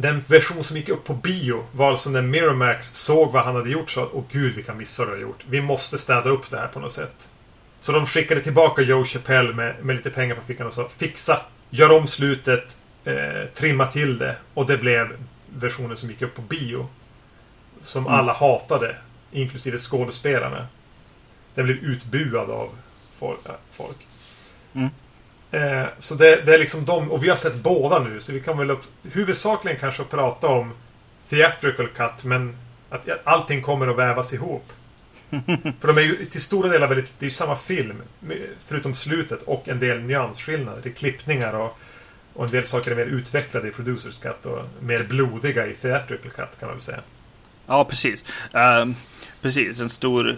Den 0.00 0.20
version 0.26 0.64
som 0.64 0.76
gick 0.76 0.88
upp 0.88 1.04
på 1.04 1.14
bio 1.14 1.66
var 1.72 1.90
alltså 1.90 2.10
när 2.10 2.22
Miramax 2.22 2.94
såg 2.94 3.32
vad 3.32 3.44
han 3.44 3.54
hade 3.56 3.70
gjort 3.70 3.90
så 3.90 4.08
Åh 4.12 4.24
gud 4.30 4.54
vilka 4.54 4.74
missar 4.74 5.04
du 5.06 5.10
har 5.10 5.18
gjort. 5.18 5.44
Vi 5.48 5.60
måste 5.60 5.98
städa 5.98 6.30
upp 6.30 6.50
det 6.50 6.56
här 6.56 6.66
på 6.68 6.80
något 6.80 6.92
sätt. 6.92 7.28
Så 7.80 7.92
de 7.92 8.06
skickade 8.06 8.40
tillbaka 8.40 8.82
Joe 8.82 9.04
Chappelle 9.04 9.54
med, 9.54 9.84
med 9.84 9.96
lite 9.96 10.10
pengar 10.10 10.34
på 10.34 10.40
fickan 10.42 10.66
och 10.66 10.74
sa 10.74 10.88
Fixa! 10.96 11.40
Gör 11.70 11.96
om 11.96 12.06
slutet. 12.06 12.76
Eh, 13.04 13.44
trimma 13.54 13.86
till 13.86 14.18
det. 14.18 14.36
Och 14.54 14.66
det 14.66 14.78
blev 14.78 15.08
versionen 15.56 15.96
som 15.96 16.08
gick 16.08 16.22
upp 16.22 16.34
på 16.34 16.42
bio. 16.42 16.88
Som 17.82 18.06
Mm. 18.06 18.18
alla 18.18 18.32
hatade. 18.32 18.96
Inklusive 19.32 19.78
skådespelarna. 19.78 20.66
Den 21.54 21.64
blev 21.64 21.76
utbuad 21.76 22.50
av 22.50 22.70
folk. 23.18 23.40
Folk. 23.70 24.06
Mm. 24.74 24.88
Eh, 25.50 25.84
så 25.98 26.14
det, 26.14 26.46
det 26.46 26.54
är 26.54 26.58
liksom 26.58 26.84
de, 26.84 27.10
och 27.10 27.24
vi 27.24 27.28
har 27.28 27.36
sett 27.36 27.54
båda 27.54 27.98
nu, 27.98 28.20
så 28.20 28.32
vi 28.32 28.40
kan 28.40 28.58
väl 28.58 28.70
upp, 28.70 28.84
huvudsakligen 29.12 29.80
kanske 29.80 30.04
prata 30.04 30.46
om 30.46 30.72
theatrical 31.28 31.88
cut, 31.88 32.24
men 32.24 32.56
att 32.90 33.08
allting 33.24 33.62
kommer 33.62 33.88
att 33.88 33.98
vävas 33.98 34.32
ihop. 34.32 34.72
För 35.80 35.86
de 35.86 35.98
är 35.98 36.02
ju 36.02 36.24
till 36.24 36.40
stora 36.40 36.68
delar 36.68 36.88
väldigt, 36.88 37.14
det 37.18 37.24
är 37.24 37.30
ju 37.30 37.34
samma 37.34 37.56
film, 37.56 38.02
förutom 38.66 38.94
slutet 38.94 39.42
och 39.42 39.68
en 39.68 39.80
del 39.80 40.02
nyansskillnader 40.02 40.86
i 40.86 40.92
klippningar 40.92 41.52
och, 41.52 41.78
och 42.34 42.44
en 42.44 42.50
del 42.50 42.66
saker 42.66 42.90
är 42.90 42.96
mer 42.96 43.04
utvecklade 43.04 43.68
i 43.68 43.70
producers 43.70 44.18
cut 44.18 44.46
och 44.46 44.64
mer 44.80 45.02
blodiga 45.02 45.66
i 45.66 45.74
theatrical 45.74 46.30
cut 46.30 46.58
kan 46.60 46.68
man 46.68 46.76
väl 46.76 46.82
säga. 46.82 47.00
Ja, 47.66 47.84
precis. 47.84 48.24
Ehm, 48.52 48.94
precis, 49.42 49.80
en 49.80 49.88
stor 49.88 50.36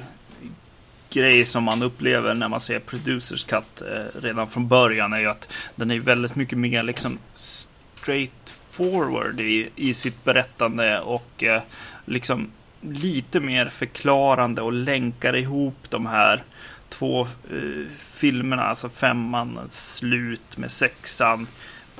grej 1.11 1.47
som 1.47 1.65
man 1.65 1.83
upplever 1.83 2.35
när 2.35 2.49
man 2.49 2.61
ser 2.61 2.79
Producers 2.79 3.45
Cut 3.45 3.83
eh, 3.83 4.21
redan 4.23 4.49
från 4.49 4.69
början 4.69 5.13
är 5.13 5.19
ju 5.19 5.27
att 5.27 5.49
den 5.75 5.91
är 5.91 5.99
väldigt 5.99 6.35
mycket 6.35 6.59
mer 6.59 6.83
liksom 6.83 7.19
straight 7.35 8.57
forward 8.71 9.41
i, 9.41 9.71
i 9.77 9.95
sitt 9.95 10.25
berättande 10.25 11.01
och 11.01 11.45
eh, 11.45 11.63
liksom 12.05 12.51
lite 12.81 13.41
mer 13.41 13.69
förklarande 13.69 14.63
och 14.63 14.73
länkar 14.73 15.37
ihop 15.37 15.77
de 15.89 16.07
här 16.07 16.43
två 16.89 17.21
eh, 17.23 17.87
filmerna, 17.99 18.63
alltså 18.63 18.89
femman, 18.89 19.61
slut 19.71 20.57
med 20.57 20.71
sexan 20.71 21.47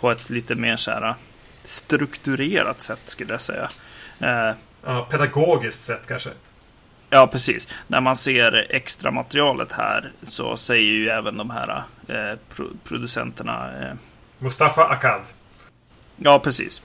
på 0.01 0.11
ett 0.11 0.31
lite 0.31 0.55
mer 0.55 0.77
så 0.77 0.91
här 0.91 1.09
eh, 1.09 1.15
strukturerat 1.65 2.83
sätt 2.83 3.01
skulle 3.07 3.33
jag 3.33 3.41
säga. 3.41 3.71
Eh, 4.21 4.55
Ja, 4.85 5.09
pedagogiskt 5.11 5.85
sett 5.85 6.07
kanske. 6.07 6.31
Ja, 7.11 7.27
precis. 7.27 7.69
När 7.87 8.01
man 8.01 8.17
ser 8.17 8.67
extra 8.71 9.11
materialet 9.11 9.73
här 9.73 10.11
så 10.23 10.57
säger 10.57 10.93
ju 10.93 11.09
även 11.09 11.37
de 11.37 11.51
här 11.51 11.83
eh, 12.09 12.39
pro- 12.55 12.71
producenterna. 12.85 13.71
Eh, 13.83 13.95
Mustafa 14.39 14.85
Akkad. 14.85 15.21
ja, 16.17 16.39
precis. 16.39 16.83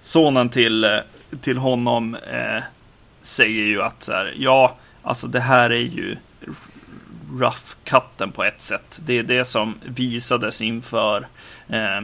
Sonen 0.00 0.48
till, 0.48 0.84
eh, 0.84 0.98
till 1.40 1.58
honom 1.58 2.14
eh, 2.14 2.62
säger 3.22 3.66
ju 3.66 3.82
att 3.82 4.02
så 4.04 4.12
här, 4.12 4.34
ja, 4.36 4.76
alltså 5.02 5.26
det 5.26 5.40
här 5.40 5.70
är 5.70 5.76
ju 5.76 6.16
rough 7.38 7.62
cutten 7.84 8.32
på 8.32 8.44
ett 8.44 8.60
sätt. 8.60 8.98
Det 9.06 9.18
är 9.18 9.22
det 9.22 9.44
som 9.44 9.74
visades 9.84 10.60
inför 10.62 11.26
eh, 11.68 11.96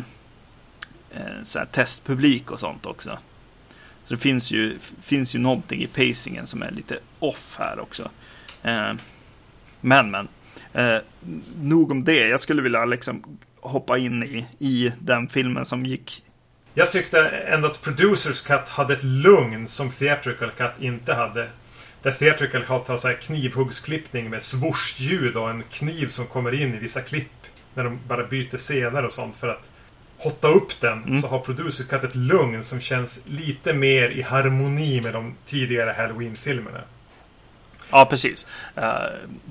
eh, 1.10 1.42
så 1.44 1.58
här, 1.58 1.66
testpublik 1.66 2.50
och 2.50 2.60
sånt 2.60 2.86
också. 2.86 3.18
Så 4.04 4.14
det 4.14 4.20
finns 4.20 4.50
ju, 4.50 4.78
finns 5.02 5.34
ju 5.34 5.38
någonting 5.38 5.82
i 5.82 5.86
pacingen 5.86 6.46
som 6.46 6.62
är 6.62 6.70
lite 6.70 6.98
off 7.18 7.56
här 7.58 7.80
också. 7.80 8.10
Eh, 8.62 8.92
men, 9.80 10.10
men. 10.10 10.28
Eh, 10.72 10.98
nog 11.60 11.90
om 11.90 12.04
det. 12.04 12.28
Jag 12.28 12.40
skulle 12.40 12.62
vilja 12.62 12.84
liksom 12.84 13.38
hoppa 13.60 13.98
in 13.98 14.22
i, 14.22 14.46
i 14.58 14.92
den 14.98 15.28
filmen 15.28 15.66
som 15.66 15.86
gick. 15.86 16.24
Jag 16.74 16.90
tyckte 16.90 17.28
ändå 17.28 17.68
att 17.68 17.82
Producers 17.82 18.42
Cut 18.42 18.68
hade 18.68 18.94
ett 18.94 19.04
lugn 19.04 19.68
som 19.68 19.90
Theatrical 19.90 20.50
Cut 20.50 20.72
inte 20.80 21.14
hade. 21.14 21.48
Där 22.02 22.12
Theatrical 22.12 22.64
Cut 22.64 22.88
har 22.88 22.96
så 22.96 23.08
här 23.08 23.14
knivhuggsklippning 23.14 24.30
med 24.30 24.42
swoosh-ljud 24.42 25.36
och 25.36 25.50
en 25.50 25.62
kniv 25.62 26.06
som 26.06 26.26
kommer 26.26 26.54
in 26.54 26.74
i 26.74 26.78
vissa 26.78 27.00
klipp. 27.00 27.32
När 27.74 27.84
de 27.84 27.98
bara 28.08 28.26
byter 28.26 28.56
scener 28.56 29.04
och 29.04 29.12
sånt 29.12 29.36
för 29.36 29.48
att 29.48 29.70
hotta 30.22 30.48
upp 30.48 30.80
den. 30.80 31.04
Mm. 31.04 31.20
Så 31.20 31.28
har 31.28 31.38
Producers 31.38 31.86
Cut 31.86 32.04
ett 32.04 32.14
lugn 32.14 32.64
som 32.64 32.80
känns 32.80 33.22
lite 33.26 33.72
mer 33.72 34.08
i 34.10 34.22
harmoni 34.22 35.00
med 35.00 35.12
de 35.12 35.34
tidigare 35.46 35.94
Halloween-filmerna. 35.96 36.80
Ja, 37.90 38.06
precis. 38.10 38.46
Eh, 38.76 38.92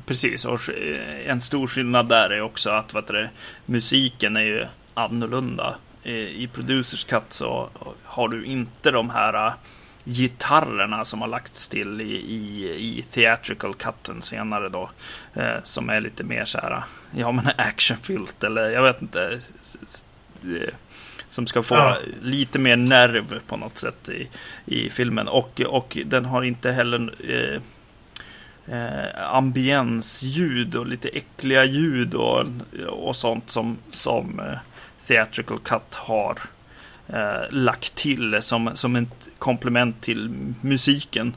precis. 0.05 0.45
Och 0.45 0.69
eh, 0.69 1.29
en 1.31 1.41
stor 1.41 1.67
skillnad 1.67 2.09
där 2.09 2.29
är 2.29 2.41
också 2.41 2.69
att 2.69 2.93
vad 2.93 3.07
det, 3.07 3.29
musiken 3.65 4.35
är 4.35 4.41
ju 4.41 4.65
annorlunda. 4.93 5.75
I, 6.03 6.43
I 6.43 6.49
Producers 6.53 7.03
Cut 7.03 7.23
så 7.33 7.69
har 8.03 8.27
du 8.27 8.45
inte 8.45 8.91
de 8.91 9.09
här 9.09 9.47
eh, 9.47 9.53
gitarrerna 10.03 11.05
som 11.05 11.21
har 11.21 11.27
lagts 11.27 11.69
till 11.69 12.01
i, 12.01 12.15
i, 12.15 12.97
i 12.97 13.01
Theatrical 13.01 13.73
Cutten 13.73 14.21
senare 14.21 14.69
då. 14.69 14.89
Eh, 15.33 15.55
som 15.63 15.89
är 15.89 16.01
lite 16.01 16.23
mer 16.23 16.45
så 16.45 16.57
här, 16.57 16.83
ja 17.11 17.31
men 17.31 17.47
actionfyllt 17.57 18.43
eller 18.43 18.69
jag 18.69 18.83
vet 18.83 19.01
inte. 19.01 19.39
Som 21.29 21.47
ska 21.47 21.63
få 21.63 21.75
Ja. 21.75 21.97
lite 22.21 22.59
mer 22.59 22.75
nerv 22.75 23.39
på 23.47 23.57
något 23.57 23.77
sätt 23.77 24.09
i, 24.09 24.27
i 24.65 24.89
filmen. 24.89 25.27
Och, 25.27 25.61
och 25.67 25.97
den 26.05 26.25
har 26.25 26.43
inte 26.43 26.71
heller 26.71 27.13
eh, 27.29 27.61
eh, 28.77 29.33
ambiensljud 29.35 30.75
och 30.75 30.85
lite 30.87 31.07
äckliga 31.09 31.65
ljud 31.65 32.13
och, 32.13 32.45
och 32.89 33.15
sånt 33.15 33.49
som, 33.49 33.77
som 33.89 34.39
eh, 34.39 34.57
Theatrical 35.07 35.59
Cut 35.59 35.95
har 35.95 36.37
eh, 37.07 37.41
lagt 37.49 37.95
till 37.95 38.41
som, 38.41 38.71
som 38.73 38.95
ett 38.95 39.29
komplement 39.39 40.01
till 40.01 40.29
musiken. 40.61 41.33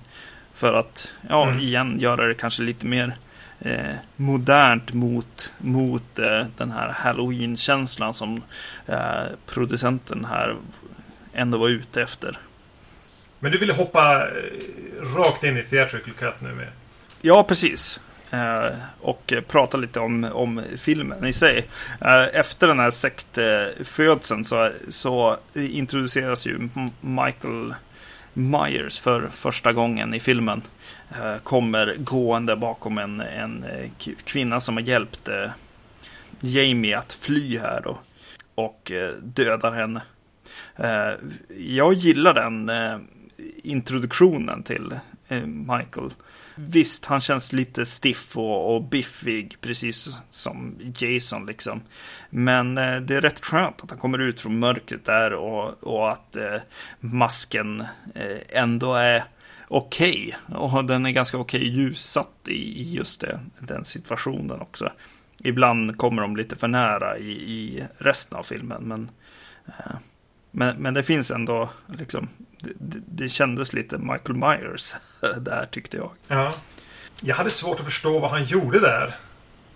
För 0.55 0.73
att, 0.75 1.15
ja, 1.29 1.47
Mm. 1.49 1.61
igen 1.61 1.99
göra 2.01 2.27
det 2.27 2.35
kanske 2.35 2.63
lite 2.63 2.87
mer 2.87 3.17
eh, 3.65 3.95
modernt 4.17 4.93
mot, 4.93 5.53
mot 5.59 6.19
eh, 6.19 6.47
den 6.57 6.71
här 6.71 6.89
halloween-känslan 6.89 8.15
som 8.15 8.43
eh, 8.87 9.25
producenten 9.47 10.25
här 10.25 10.57
ändå 11.33 11.59
var 11.59 11.69
ute 11.69 12.03
efter. 12.03 12.39
Men 13.41 13.53
du 13.53 13.59
ville 13.59 13.75
hoppa 13.75 14.29
eh, 14.29 15.17
rakt 15.17 15.45
in 15.45 15.57
i 15.57 15.62
Theatrical 15.62 16.15
Cut 16.15 16.41
nu 16.41 16.53
med. 16.53 16.69
Ja, 17.21 17.45
precis. 17.45 18.01
Eh, 18.31 18.71
och 19.01 19.33
prata 19.49 19.77
lite 19.77 20.01
om, 20.01 20.25
om 20.25 20.62
filmen 20.77 21.25
i 21.25 21.33
sig. 21.33 21.69
Eh, 22.01 22.27
efter 22.33 22.69
den 22.69 22.79
här 22.79 22.91
sektfödseln 22.91 24.45
så, 24.45 24.71
så 24.89 25.37
introduceras 25.55 26.47
ju 26.47 26.69
Michael 27.01 27.75
Myers 28.33 29.01
för 29.01 29.29
första 29.33 29.73
gången 29.73 30.15
i 30.15 30.21
filmen. 30.21 30.62
Eh, 31.11 31.39
kommer 31.43 31.97
gående 31.99 32.57
bakom 32.57 32.99
en, 32.99 33.21
en 33.21 33.65
kvinna 34.25 34.61
som 34.61 34.77
har 34.77 34.83
hjälpt 34.83 35.29
Jamie 36.41 36.99
att 36.99 37.13
fly 37.13 37.59
här 37.59 37.81
då. 37.81 37.99
Och 38.55 38.93
dödar 39.23 39.73
henne. 39.73 40.03
Jag 41.57 41.95
gillar 41.95 42.35
den 42.35 42.71
introduktionen 43.63 44.63
till 44.63 44.99
Michael 45.45 46.11
Visst, 46.57 47.05
han 47.05 47.21
känns 47.21 47.53
lite 47.53 47.87
stiff 47.87 48.37
och, 48.37 48.75
och 48.75 48.83
biffig, 48.83 49.57
precis 49.61 50.17
som 50.31 50.75
Jason 50.99 51.47
liksom. 51.47 51.83
Men 52.31 52.79
eh, 52.79 52.97
det 52.97 53.15
är 53.15 53.21
rätt 53.21 53.45
skönt 53.45 53.83
att 53.83 53.91
han 53.91 53.99
kommer 53.99 54.19
ut 54.19 54.41
från 54.41 54.59
mörkret 54.59 55.05
där 55.05 55.33
och, 55.33 55.85
och 55.85 56.13
att 56.13 56.37
eh, 56.37 56.57
masken 57.01 57.81
eh, 58.15 58.39
ändå 58.49 58.95
är 58.95 59.25
okej. 59.75 60.37
Okay. 60.49 60.59
Och 60.59 60.85
den 60.85 61.07
är 61.07 61.11
ganska 61.11 61.39
okej 61.39 61.61
okay 61.61 61.70
ljussatt 61.70 62.49
i, 62.49 62.93
just 62.95 63.20
det, 63.20 63.41
den 63.59 63.85
situationen 63.85 64.61
också. 64.61 64.93
Ibland 65.39 65.99
kommer 65.99 66.22
de 66.22 66.37
lite 66.37 66.57
för 66.57 66.68
nära 66.68 67.18
i, 67.18 67.31
i 67.31 67.85
resten 67.99 68.39
av 68.39 68.43
filmen, 68.43 68.83
men, 68.83 69.11
eh, 69.66 69.97
men, 70.51 70.77
men 70.77 70.95
det 70.95 71.03
finns 71.03 71.31
ändå 71.31 71.68
liksom 71.99 72.29
det, 72.59 73.01
det, 73.07 73.29
kändes 73.29 73.72
lite 73.72 73.99
Michael 73.99 74.35
Myers 74.35 74.95
där 75.41 75.68
tyckte 75.70 75.97
jag. 75.97 76.11
Ja. 76.29 76.55
Jag 77.20 77.37
hade 77.37 77.51
svårt 77.51 77.81
att 77.81 77.87
förstå 77.87 78.18
vad 78.18 78.31
han 78.31 78.45
gjorde 78.45 78.81
där. 78.81 79.16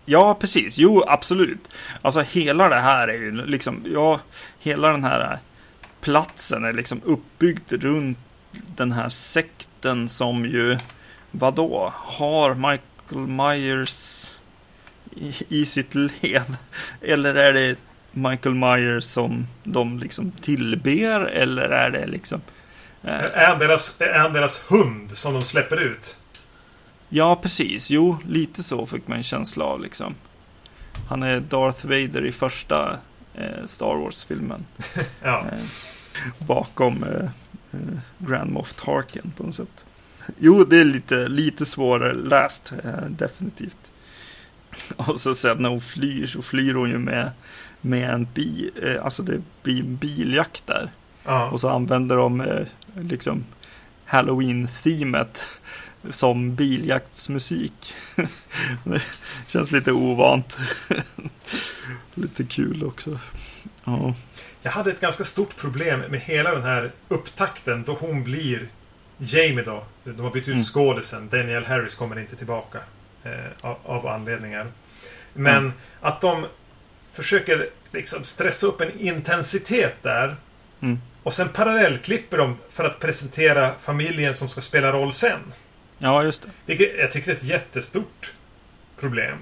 Ja, 0.05 0.35
precis. 0.35 0.79
Jo, 0.79 1.05
absolut. 1.07 1.69
Alltså 2.03 2.21
hela 2.21 2.69
det 2.69 2.81
här 2.81 3.09
är 3.09 3.15
ju 3.15 3.47
liksom, 3.47 3.85
ja, 3.95 4.21
hela 4.59 4.89
den 4.89 5.05
här 5.05 5.39
platsen 6.01 6.65
är 6.65 6.73
liksom 6.73 7.01
uppbyggd 7.05 7.73
runt 7.73 8.19
den 8.53 8.93
här 8.93 9.09
sekten 9.09 9.68
som 10.09 10.45
ju, 10.45 10.79
vadå, 11.31 11.93
har 11.97 12.55
Michael 12.55 13.27
Myers 13.27 14.31
i, 15.17 15.35
i 15.49 15.67
sitt 15.67 15.95
led? 15.95 16.57
Eller 17.03 17.35
är 17.35 17.53
det 17.53 17.77
Michael 18.13 18.55
Myers 18.55 19.05
som 19.05 19.47
de 19.65 19.99
liksom 19.99 20.31
tillber? 20.31 21.21
Eller 21.21 21.69
är 21.69 21.91
det 21.91 22.07
liksom 22.07 22.41
är 23.03 23.47
han, 23.47 23.59
deras, 23.59 24.01
är 24.01 24.19
han 24.19 24.33
deras 24.33 24.65
hund 24.69 25.11
som 25.13 25.33
de 25.33 25.43
släpper 25.43 25.77
ut? 25.77 26.17
Ja, 27.09 27.37
precis. 27.43 27.91
Jo, 27.91 28.19
lite 28.29 28.63
så 28.63 28.87
fick 28.87 29.09
man 29.09 29.17
en 29.17 29.23
känsla 29.23 29.65
av 29.65 29.81
liksom. 29.81 30.15
Han 31.09 31.23
är 31.23 31.41
Darth 31.41 31.87
Vader 31.87 32.27
i 32.27 32.33
första 32.33 32.99
eh, 33.35 33.67
Star 33.67 33.97
Wars-filmen. 33.97 34.67
ja. 35.23 35.45
eh, 35.53 35.59
bakom 36.39 37.03
eh, 37.03 37.11
eh, 37.11 37.31
Grand 38.19 38.51
Moff 38.51 38.75
Tarkin 38.75 39.33
på 39.37 39.43
något 39.43 39.55
sätt. 39.55 39.85
Jo, 40.39 40.65
det 40.65 40.81
är 40.81 40.85
lite, 40.85 41.29
lite 41.29 41.67
svårare 41.67 42.15
läst, 42.15 42.73
eh, 42.85 43.05
definitivt. 43.09 43.91
Och 44.97 45.21
så 45.21 45.35
sen 45.35 45.63
när 45.63 45.69
hon 45.69 45.81
flyr 45.81 46.27
så 46.27 46.43
flyr 46.43 46.75
hon 46.75 46.91
ju 46.91 46.99
med, 46.99 47.31
med 47.81 48.11
en 48.11 48.27
bil, 48.35 48.71
eh, 48.83 49.05
alltså 49.05 49.23
det 49.23 49.43
blir 49.63 49.81
en 49.81 49.97
biljakt 49.97 50.67
där. 50.67 50.91
Ja. 51.25 51.51
Och 51.51 51.61
så 51.61 51.69
använder 51.69 52.17
de 52.17 52.41
eh, 52.41 52.67
liksom 52.95 53.45
Halloween-teamet 54.05 55.45
som 56.11 56.55
biljaktsmusik. 56.55 57.95
det 58.85 59.03
känns 59.47 59.73
lite 59.73 59.93
ovant. 59.93 60.59
lite 62.15 62.45
kul 62.45 62.85
också. 62.85 63.19
Ja. 63.85 64.15
Jag 64.63 64.71
hade 64.71 64.91
ett 64.91 65.01
ganska 65.01 65.25
stort 65.25 65.57
problem 65.57 66.01
med 66.01 66.21
hela 66.21 66.55
den 66.55 66.63
här 66.63 66.91
upptakten 67.09 67.85
då 67.85 67.93
hon 67.93 68.25
blir 68.25 68.69
Jamie 69.19 69.65
då. 69.65 69.85
De 70.05 70.21
har 70.21 70.31
bytt 70.31 70.49
ut 70.49 70.49
mm. 70.49 70.63
skådisen. 70.63 71.29
Daniel 71.29 71.65
Harris 71.65 71.95
kommer 71.95 72.19
inte 72.19 72.37
tillbaka. 72.37 72.79
Eh, 73.25 73.31
av, 73.61 73.79
av, 73.85 74.07
anledningar. 74.07 74.67
Men 75.33 75.57
mm. 75.57 75.73
att 76.01 76.21
de 76.21 76.47
försöker 77.13 77.69
liksom 77.93 78.25
stressa 78.25 78.67
upp 78.67 78.81
en 78.81 79.01
intensitet 79.01 80.03
där. 80.03 80.37
Mm. 80.81 81.01
Och 81.23 81.33
sen 81.33 81.49
parallellklipper 81.49 82.39
de 82.39 82.57
för 82.69 82.85
att 82.85 83.01
presentera 83.01 83.75
familjen 83.79 84.35
som 84.35 84.49
ska 84.49 84.61
spela 84.61 84.93
roll 84.93 85.13
sen. 85.13 85.41
Ja, 85.99 86.23
just 86.23 86.43
det. 86.43 86.49
Vilket 86.67 86.99
jag 86.99 87.13
tycker 87.13 87.31
är 87.31 87.37
ett 87.37 87.45
jättestort 87.45 88.33
problem. 89.01 89.39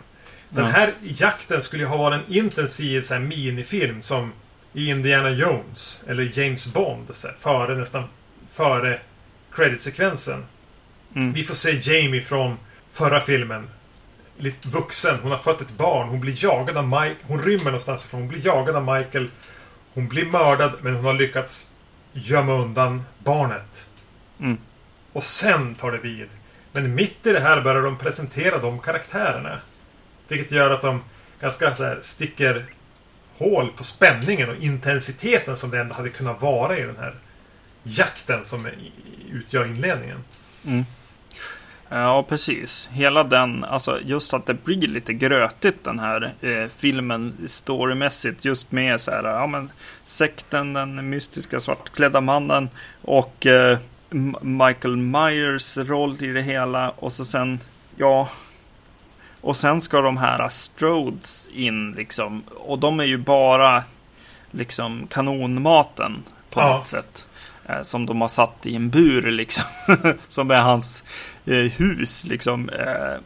Den 0.48 0.64
ja. 0.64 0.70
här 0.70 0.94
jakten 1.02 1.62
skulle 1.62 1.82
ju 1.82 1.88
ha 1.88 1.96
varit 1.96 2.24
en 2.26 2.34
intensiv 2.34 3.02
så 3.02 3.14
här, 3.14 3.20
minifilm 3.20 4.02
som 4.02 4.32
i 4.76 4.90
Indiana 4.90 5.30
Jones 5.30 6.04
eller 6.08 6.38
James 6.38 6.66
Bond. 6.66 7.14
Så 7.14 7.28
här, 7.28 7.36
före 7.38 7.76
nästan 7.76 8.04
före 8.52 9.00
creditsekvensen. 9.52 10.44
Mm. 11.14 11.32
Vi 11.32 11.44
får 11.44 11.54
se 11.54 11.70
Jamie 11.70 12.20
från 12.20 12.56
förra 12.92 13.20
filmen. 13.20 13.68
Lite 14.38 14.68
vuxen. 14.68 15.18
Hon 15.22 15.30
har 15.30 15.38
fött 15.38 15.60
ett 15.60 15.76
barn. 15.76 16.08
Hon 16.08 16.20
blir 16.20 16.44
jagad 16.44 16.76
av 16.76 16.88
Mike. 16.88 17.16
Hon 17.22 17.42
rymmer 17.42 17.64
någonstans 17.64 18.04
ifrån. 18.04 18.20
Hon 18.20 18.28
blir 18.28 18.46
jagad 18.46 18.76
av 18.76 18.96
Michael. 18.96 19.30
Hon 19.94 20.08
blir 20.08 20.26
mördad 20.26 20.72
men 20.82 20.94
hon 20.94 21.04
har 21.04 21.14
lyckats 21.14 21.72
gömma 22.12 22.52
undan 22.52 23.02
barnet. 23.18 23.88
Mm. 24.40 24.58
Och 25.12 25.22
sen 25.22 25.74
tar 25.74 25.92
det 25.92 25.98
vid. 25.98 26.28
Men 26.72 26.94
mitt 26.94 27.26
i 27.26 27.32
det 27.32 27.40
här 27.40 27.60
börjar 27.60 27.82
de 27.82 27.98
presentera 27.98 28.58
de 28.58 28.78
karaktärerna. 28.78 29.60
Vilket 30.28 30.52
gör 30.52 30.70
att 30.70 30.82
de 30.82 31.02
ganska 31.40 31.74
så 31.74 31.84
här 31.84 31.98
sticker 32.02 32.66
hål 33.38 33.68
på 33.76 33.84
spänningen 33.84 34.50
och 34.50 34.56
intensiteten 34.56 35.56
som 35.56 35.70
det 35.70 35.80
ändå 35.80 35.94
hade 35.94 36.08
kunnat 36.08 36.42
vara 36.42 36.78
i 36.78 36.82
den 36.82 36.96
här 36.96 37.14
jakten 37.82 38.44
som 38.44 38.68
utgör 39.32 39.64
inledningen. 39.64 40.24
Mm. 40.64 40.84
Ja, 41.88 42.22
precis. 42.28 42.88
Hela 42.92 43.24
den, 43.24 43.64
alltså 43.64 44.00
just 44.04 44.34
att 44.34 44.46
det 44.46 44.64
blir 44.64 44.88
lite 44.88 45.12
grötigt 45.12 45.84
den 45.84 45.98
här 45.98 46.34
eh, 46.40 46.68
filmen 46.76 47.34
storymässigt. 47.46 48.44
Just 48.44 48.72
med 48.72 49.00
så 49.00 49.10
här, 49.10 49.24
ja 49.24 49.46
men 49.46 49.70
sekten, 50.04 50.72
den 50.72 51.10
mystiska 51.10 51.60
svartklädda 51.60 52.20
mannen 52.20 52.68
och 53.02 53.46
eh, 53.46 53.78
Michael 54.40 54.96
Myers 54.96 55.76
roll 55.76 56.24
i 56.24 56.26
det 56.26 56.42
hela. 56.42 56.90
Och 56.90 57.12
så 57.12 57.24
sen, 57.24 57.60
ja. 57.96 58.28
Och 59.46 59.56
sen 59.56 59.80
ska 59.80 60.00
de 60.00 60.16
här 60.16 60.48
Strodes 60.48 61.50
in 61.54 61.92
liksom. 61.92 62.42
Och 62.54 62.78
de 62.78 63.00
är 63.00 63.04
ju 63.04 63.18
bara 63.18 63.82
liksom 64.50 65.06
kanonmaten 65.10 66.22
på 66.50 66.60
ja. 66.60 66.76
något 66.76 66.86
sätt. 66.86 67.26
Eh, 67.66 67.82
som 67.82 68.06
de 68.06 68.20
har 68.20 68.28
satt 68.28 68.66
i 68.66 68.76
en 68.76 68.90
bur 68.90 69.30
liksom. 69.30 69.64
som 70.28 70.50
är 70.50 70.62
hans 70.62 71.04
Eh, 71.46 71.70
hus 71.72 72.24
liksom. 72.24 72.68
Eh, 72.68 73.20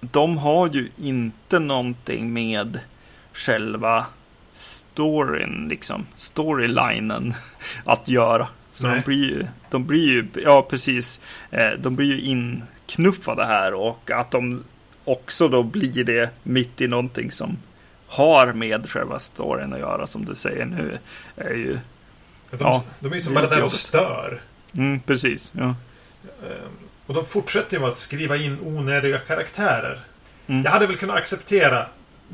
de 0.00 0.38
har 0.38 0.68
ju 0.68 0.88
inte 0.96 1.58
någonting 1.58 2.32
med 2.32 2.80
själva 3.32 4.06
storyn, 4.52 5.66
liksom, 5.68 6.06
storylinen 6.14 7.34
att 7.84 8.08
göra. 8.08 8.48
Så 8.72 8.86
de 8.86 9.00
blir, 9.00 9.30
ju, 9.30 9.46
de 9.70 9.86
blir 9.86 10.06
ju, 10.06 10.26
ja 10.44 10.66
precis, 10.70 11.20
eh, 11.50 11.70
de 11.78 11.96
blir 11.96 12.06
ju 12.06 12.20
inknuffade 12.20 13.46
här 13.46 13.74
och 13.74 14.10
att 14.10 14.30
de 14.30 14.64
också 15.08 15.48
då 15.48 15.62
blir 15.62 16.04
det 16.04 16.30
mitt 16.42 16.80
i 16.80 16.88
någonting 16.88 17.30
som 17.30 17.58
har 18.06 18.52
med 18.52 18.90
själva 18.90 19.18
storyn 19.18 19.72
att 19.72 19.78
göra 19.78 20.06
som 20.06 20.24
du 20.24 20.34
säger 20.34 20.64
nu. 20.64 20.98
Är 21.36 21.54
ju, 21.54 21.78
de, 22.50 22.58
ja, 22.60 22.84
de 23.00 23.12
är 23.12 23.14
ju 23.14 23.20
som 23.20 23.34
bara 23.34 23.46
där 23.46 23.64
och 23.64 23.72
stör. 23.72 24.40
Mm, 24.76 25.00
precis, 25.00 25.52
ja. 25.56 25.64
Um 26.42 26.78
och 27.08 27.14
de 27.14 27.24
fortsätter 27.24 27.78
med 27.78 27.88
att 27.88 27.96
skriva 27.96 28.36
in 28.36 28.58
onödiga 28.62 29.18
karaktärer. 29.18 30.00
Mm. 30.46 30.62
Jag 30.62 30.70
hade 30.70 30.86
väl 30.86 30.96
kunnat 30.96 31.16
acceptera 31.16 31.86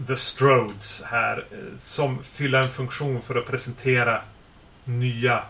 The 0.07 0.17
Strodes 0.17 1.03
här 1.07 1.45
eh, 1.51 1.77
som 1.77 2.23
fyller 2.23 2.63
en 2.63 2.71
funktion 2.71 3.21
för 3.21 3.35
att 3.35 3.47
presentera 3.47 4.21
nya... 4.85 5.43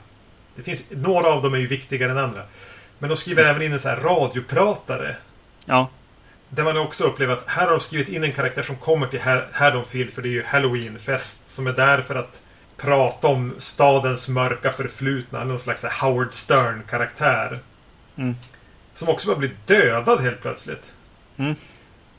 Det 0.57 0.63
finns, 0.63 0.91
några 0.91 1.27
av 1.27 1.43
dem 1.43 1.55
är 1.55 1.59
ju 1.59 1.67
viktigare 1.67 2.11
än 2.11 2.19
andra. 2.19 2.43
Men 2.99 3.11
de 3.11 3.17
skriver 3.17 3.43
mm. 3.43 3.51
även 3.51 3.67
in 3.67 3.73
en 3.73 3.81
sån 3.81 3.91
här 3.91 4.01
radiopratare. 4.01 5.17
Ja. 5.65 5.91
Där 6.55 6.65
man 6.65 6.77
också 6.77 7.05
upplever 7.05 7.33
att 7.33 7.49
här 7.49 7.65
har 7.65 7.71
de 7.71 7.81
skrivit 7.81 8.09
in 8.09 8.25
en 8.25 8.33
karaktär 8.33 8.63
som 8.63 8.77
kommer 8.77 9.07
till 9.07 9.21
Haddonfield 9.53 10.13
för 10.13 10.23
det 10.23 10.29
är 10.29 10.31
ju 10.31 10.43
Halloweenfest. 10.43 11.49
Som 11.49 11.67
är 11.67 11.73
där 11.73 12.01
för 12.01 12.15
att 12.15 12.43
prata 12.77 13.29
om 13.29 13.55
stadens 13.59 14.29
mörka 14.29 14.71
förflutna. 14.71 15.45
Någon 15.45 15.59
slags 15.59 15.85
Howard 15.85 16.33
Stern-karaktär. 16.33 17.59
Mm. 18.17 18.35
Som 18.93 19.09
också 19.09 19.29
bara 19.29 19.37
blir 19.37 19.51
dödad 19.67 20.21
helt 20.21 20.43
plötsligt. 20.43 20.95
Mm. 21.37 21.55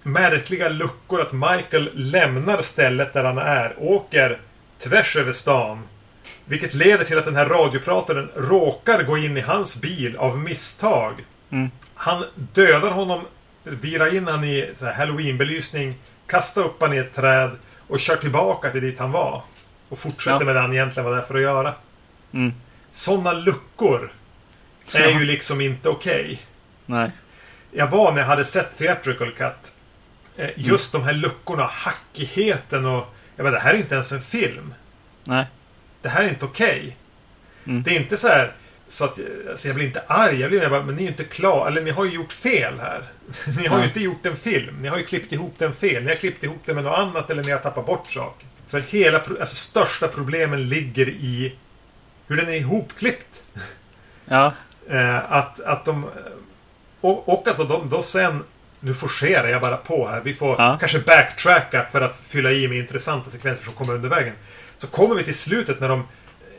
Märkliga 0.03 0.69
luckor 0.69 1.21
att 1.21 1.33
Michael 1.33 1.91
lämnar 1.93 2.61
stället 2.61 3.13
där 3.13 3.23
han 3.23 3.37
är. 3.37 3.75
Åker 3.77 4.39
tvärs 4.79 5.15
över 5.15 5.31
stan. 5.31 5.83
Vilket 6.45 6.73
leder 6.73 7.03
till 7.03 7.17
att 7.17 7.25
den 7.25 7.35
här 7.35 7.45
radioprataren 7.45 8.29
råkar 8.35 9.03
gå 9.03 9.17
in 9.17 9.37
i 9.37 9.41
hans 9.41 9.81
bil 9.81 10.17
av 10.17 10.37
misstag. 10.37 11.25
Mm. 11.49 11.69
Han 11.95 12.25
dödar 12.35 12.91
honom 12.91 13.21
vira 13.65 14.09
in 14.11 14.27
han 14.27 14.43
i 14.43 14.73
halloween-belysning, 14.97 15.93
kasta 16.27 16.61
upp 16.61 16.81
han 16.81 16.93
i 16.93 16.97
ett 16.97 17.13
träd 17.15 17.51
och 17.87 17.99
kör 17.99 18.15
tillbaka 18.15 18.69
till 18.69 18.81
dit 18.81 18.99
han 18.99 19.11
var. 19.11 19.43
Och 19.89 19.99
fortsätter 19.99 20.39
Ja. 20.39 20.45
med 20.45 20.55
det 20.55 20.59
han 20.61 20.73
egentligen 20.73 21.09
var 21.09 21.15
där 21.15 21.23
för 21.23 21.35
att 21.35 21.41
göra. 21.41 21.73
Mm. 22.33 22.53
Sådana 22.91 23.33
luckor 23.33 24.11
är 24.93 24.99
Ja. 24.99 25.19
ju 25.19 25.25
liksom 25.25 25.61
inte 25.61 25.89
okej. 25.89 26.41
Nej. 26.85 27.11
Jag 27.71 27.87
var 27.87 28.11
när 28.11 28.19
jag 28.19 28.27
hade 28.27 28.45
sett 28.45 28.77
Theatrical 28.77 29.31
Cut. 29.31 29.71
eh, 30.37 30.49
Just 30.55 30.91
de 30.91 31.03
här 31.03 31.13
luckorna, 31.13 31.63
hackigheten 31.63 32.85
och... 32.85 33.15
Jag 33.35 33.43
bara, 33.45 33.51
det 33.51 33.59
här 33.59 33.73
är 33.73 33.77
inte 33.77 33.93
ens 33.95 34.11
en 34.11 34.21
film. 34.21 34.73
Nej. 35.23 35.45
Det 36.01 36.09
här 36.09 36.23
är 36.23 36.29
inte 36.29 36.45
okej. 36.45 36.97
Mm. 37.65 37.83
Det 37.83 37.91
är 37.95 37.99
inte 37.99 38.17
så 38.17 38.27
här... 38.27 38.51
Så 38.87 39.05
att, 39.05 39.19
alltså 39.49 39.67
jag 39.67 39.75
blir 39.75 39.85
inte 39.85 40.03
arg. 40.07 40.39
Jag 40.39 40.49
blir 40.49 40.61
jag 40.61 40.71
bara, 40.71 40.83
men 40.83 40.95
ni 40.95 41.01
är 41.01 41.05
ju 41.05 41.11
inte 41.11 41.23
klara. 41.23 41.67
Eller 41.67 41.81
ni 41.81 41.91
har 41.91 42.05
ju 42.05 42.11
gjort 42.11 42.33
fel 42.33 42.79
här. 42.79 43.03
Ni 43.57 43.67
har 43.67 43.79
ju 43.79 43.83
inte 43.83 43.99
gjort 43.99 44.25
en 44.25 44.35
film. 44.35 44.75
Ni 44.81 44.87
har 44.87 44.97
ju 44.97 45.05
klippt 45.05 45.31
ihop 45.31 45.55
den 45.57 45.73
fel. 45.73 46.03
Ni 46.03 46.09
har 46.09 46.15
klippt 46.15 46.43
ihop 46.43 46.61
den 46.65 46.75
med 46.75 46.83
något 46.83 46.97
annat 46.99 47.29
eller 47.29 47.43
ni 47.43 47.51
har 47.51 47.59
tappat 47.59 47.85
bort 47.85 48.07
saker. 48.11 48.47
För 48.67 48.79
hela, 48.79 49.17
alltså 49.17 49.55
största 49.55 50.07
problemen 50.07 50.69
ligger 50.69 51.09
i 51.09 51.55
hur 52.27 52.37
den 52.37 52.49
är 52.49 52.53
ihopklippt. 52.53 53.43
Ja. 54.27 54.53
Eh, 54.89 55.31
att, 55.31 55.59
att 55.59 55.85
de... 55.85 56.05
Och, 57.01 57.29
och 57.29 57.47
att 57.47 57.57
de 57.57 57.89
då 57.89 58.01
sen... 58.01 58.43
Nu 58.79 58.93
forcerar 58.93 59.47
jag 59.47 59.61
bara 59.61 59.77
på 59.77 60.07
här. 60.07 60.21
Vi 60.21 60.33
får 60.33 60.55
Ja. 60.61 60.77
kanske 60.79 60.99
backtracka 60.99 61.85
för 61.91 62.01
att 62.01 62.17
fylla 62.17 62.51
i 62.51 62.67
med 62.67 62.77
intressanta 62.77 63.29
sekvenser 63.29 63.63
som 63.63 63.73
kommer 63.73 63.93
under 63.93 64.09
vägen. 64.09 64.33
Så 64.77 64.87
kommer 64.87 65.15
vi 65.15 65.23
till 65.23 65.35
slutet 65.37 65.79
när 65.79 65.89
de... 65.89 66.07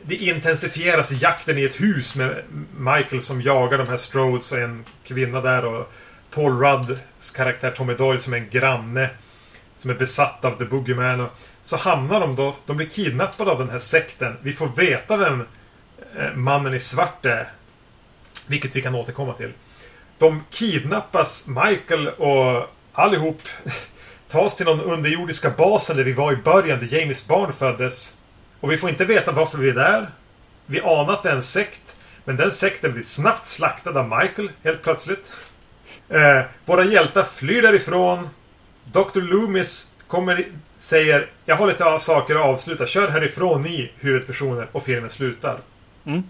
Det 0.07 0.15
intensifieras 0.15 1.11
jakten 1.11 1.57
i 1.57 1.63
ett 1.63 1.81
hus 1.81 2.15
med 2.15 2.43
Michael 2.77 3.21
som 3.21 3.41
jagar 3.41 3.77
de 3.77 3.87
här 3.87 3.97
Strodes 3.97 4.51
och 4.51 4.59
en 4.59 4.85
kvinna 5.03 5.41
där 5.41 5.65
och 5.65 5.91
Paul 6.31 6.59
Rudds 6.59 7.31
karaktär 7.31 7.71
Tommy 7.71 7.93
Doyle 7.93 8.19
som 8.19 8.33
är 8.33 8.37
en 8.37 8.49
granne 8.49 9.09
som 9.75 9.91
är 9.91 9.95
besatt 9.95 10.45
av 10.45 10.51
The 10.51 10.65
Boogeyman. 10.65 11.19
Och 11.19 11.29
så 11.63 11.77
hamnar 11.77 12.19
de 12.19 12.35
då... 12.35 12.55
De 12.65 12.77
blir 12.77 12.87
kidnappade 12.87 13.51
av 13.51 13.59
den 13.59 13.69
här 13.69 13.79
sekten. 13.79 14.37
Vi 14.41 14.53
får 14.53 14.67
veta 14.67 15.17
vem 15.17 15.43
eh, 16.17 16.33
mannen 16.35 16.73
i 16.73 16.79
svart 16.79 17.25
är. 17.25 17.51
Vilket 18.47 18.75
vi 18.75 18.81
kan 18.81 18.95
återkomma 18.95 19.33
till. 19.33 19.53
De 20.17 20.43
kidnappas, 20.49 21.47
Michael 21.47 22.07
och 22.07 22.69
allihop 22.93 23.41
tas 24.29 24.55
till 24.55 24.65
någon 24.65 24.81
underjordiska 24.81 25.49
basen 25.49 25.97
där 25.97 26.03
vi 26.03 26.13
var 26.13 26.33
i 26.33 26.35
början, 26.35 26.79
där 26.79 26.99
James 26.99 27.27
barn 27.27 27.53
föddes. 27.53 28.16
Och 28.59 28.71
vi 28.71 28.77
får 28.77 28.89
inte 28.89 29.05
veta 29.05 29.31
varför 29.31 29.57
vi 29.57 29.69
är 29.69 29.73
där. 29.73 30.09
Vi 30.65 30.81
anar 30.81 31.13
att 31.13 31.23
det 31.23 31.29
är 31.29 31.35
en 31.35 31.43
sekt. 31.43 31.95
Men 32.25 32.35
den 32.35 32.51
sekten 32.51 32.93
blir 32.93 33.03
snabbt 33.03 33.47
slaktad 33.47 33.99
av 33.99 34.09
Michael, 34.09 34.51
helt 34.63 34.83
plötsligt. 34.83 35.31
Eh, 36.09 36.41
våra 36.65 36.83
hjältar 36.83 37.23
flyr 37.23 37.61
därifrån. 37.61 38.29
Dr. 38.83 39.21
Loomis 39.21 39.93
kommer, 40.07 40.45
säger 40.77 41.29
Jag 41.45 41.55
har 41.55 41.67
lite 41.67 41.99
saker 41.99 42.35
att 42.35 42.45
avsluta. 42.45 42.85
Kör 42.85 43.07
härifrån 43.07 43.61
ni 43.61 43.91
huvudpersoner. 43.99 44.67
Och 44.71 44.83
filmen 44.83 45.09
slutar. 45.09 45.59
Mm. 46.05 46.23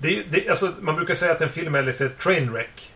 Det, 0.00 0.22
det, 0.22 0.48
alltså, 0.48 0.72
man 0.80 0.96
brukar 0.96 1.14
säga 1.14 1.32
att 1.32 1.40
en 1.40 1.48
film 1.48 1.74
är 1.74 1.82
liksom 1.82 2.06
ett 2.06 2.18
trainwreck. 2.18 2.92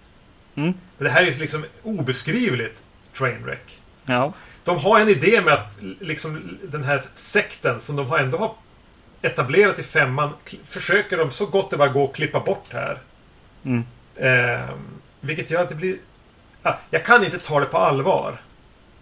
Mm. 0.54 0.74
Men 0.98 1.04
det 1.04 1.10
här 1.10 1.22
är 1.22 1.26
ju 1.26 1.38
liksom 1.38 1.64
obeskrivligt 1.82 2.82
trainwreck. 3.18 3.78
Ja. 4.04 4.32
De 4.64 4.78
har 4.78 5.00
en 5.00 5.09
idé 5.09 5.40
med 5.40 5.54
att 5.54 5.76
liksom 6.00 6.59
den 6.62 6.84
här 6.84 7.02
sekten 7.14 7.80
som 7.80 7.96
de 7.96 8.06
har 8.06 8.18
ändå 8.18 8.38
har 8.38 8.54
etablerat 9.23 9.78
i 9.78 9.82
femman 9.82 10.31
försöker 10.65 11.16
de 11.16 11.31
så 11.31 11.47
gott 11.47 11.70
det 11.70 11.77
bara 11.77 11.89
går 11.89 12.05
att 12.09 12.15
klippa 12.15 12.40
bort 12.40 12.66
här. 12.73 12.99
Mm. 13.65 13.85
Eh, 14.16 14.74
vilket 15.20 15.51
gör 15.51 15.62
att 15.62 15.69
det 15.69 15.74
blir... 15.74 15.97
Ah, 16.62 16.74
jag 16.90 17.05
kan 17.05 17.24
inte 17.24 17.39
ta 17.39 17.61
det 17.61 17.66
på 17.66 17.78
allvar. 17.78 18.40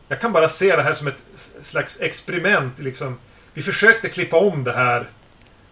Jag 0.08 0.20
kan 0.20 0.32
bara 0.32 0.48
se 0.48 0.76
det 0.76 0.82
här 0.82 0.94
som 0.94 1.06
ett 1.06 1.22
slags 1.62 2.00
experiment. 2.00 2.78
Liksom. 2.78 3.18
Vi 3.54 3.62
försökte 3.62 4.08
klippa 4.08 4.36
om 4.36 4.64
det 4.64 4.72
här 4.72 5.08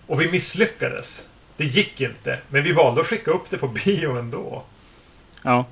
och 0.06 0.20
vi 0.20 0.30
misslyckades. 0.30 1.28
Det 1.56 1.64
gick 1.64 2.00
inte, 2.00 2.38
men 2.48 2.62
vi 2.62 2.72
valde 2.72 3.00
att 3.00 3.06
skicka 3.06 3.30
upp 3.30 3.50
det 3.50 3.58
på 3.58 3.68
bio 3.68 4.18
ändå. 4.18 4.64
Ja. 5.42 5.66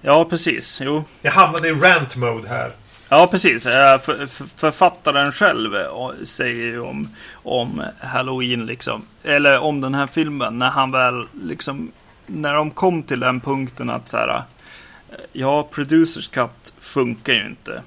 Ja, 0.00 0.24
precis. 0.24 0.80
Jo. 0.80 1.04
Jag 1.22 1.32
hamnade 1.32 1.68
i 1.68 1.72
rant 1.72 2.16
mode 2.16 2.48
här. 2.48 2.72
Ja, 3.12 3.26
precis. 3.26 3.66
Eh, 3.66 3.98
för- 3.98 4.26
för- 4.26 4.44
Författaren 4.56 5.32
själv 5.32 5.76
eh, 5.76 6.12
säger 6.24 6.64
ju 6.64 6.80
om, 6.80 7.08
om 7.32 7.82
Halloween, 8.00 8.66
liksom. 8.66 9.02
Eller 9.22 9.58
om 9.58 9.80
den 9.80 9.94
här 9.94 10.06
filmen, 10.06 10.58
när 10.58 10.70
han 10.70 10.90
väl 10.90 11.26
liksom... 11.44 11.92
När 12.26 12.54
de 12.54 12.70
kom 12.70 13.02
till 13.02 13.20
den 13.20 13.40
punkten 13.40 13.90
att 13.90 14.08
så 14.08 14.16
här... 14.16 14.28
eh, 14.36 14.42
Ja, 15.32 15.68
Producers 15.70 16.28
Cut 16.28 16.72
funkar 16.80 17.32
ju 17.32 17.46
inte. 17.46 17.82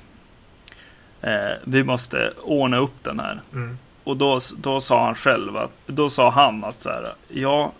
Eh, 1.21 1.51
vi 1.63 1.83
måste 1.83 2.33
ordna 2.43 2.77
upp 2.77 3.03
den 3.03 3.19
här. 3.19 3.41
Mm. 3.53 3.77
Och 4.03 4.17
då, 4.17 4.39
då 4.57 4.81
sa 4.81 5.05
han 5.05 5.15
själv 5.15 5.57
att, 5.57 5.71
då 5.85 6.09
sa 6.09 6.29
han 6.29 6.63
att 6.63 6.81
så 6.81 6.89
här, 6.89 7.07
ja, 7.27 7.71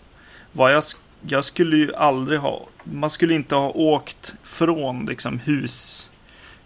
vad 0.52 0.72
jag, 0.74 0.82
jag 1.28 1.44
skulle 1.44 1.76
ju 1.76 1.94
aldrig 1.94 2.38
ha, 2.40 2.66
man 2.84 3.10
skulle 3.10 3.34
inte 3.34 3.54
ha 3.54 3.68
åkt 3.70 4.34
från 4.44 5.06
liksom 5.06 5.38
hus, 5.38 6.10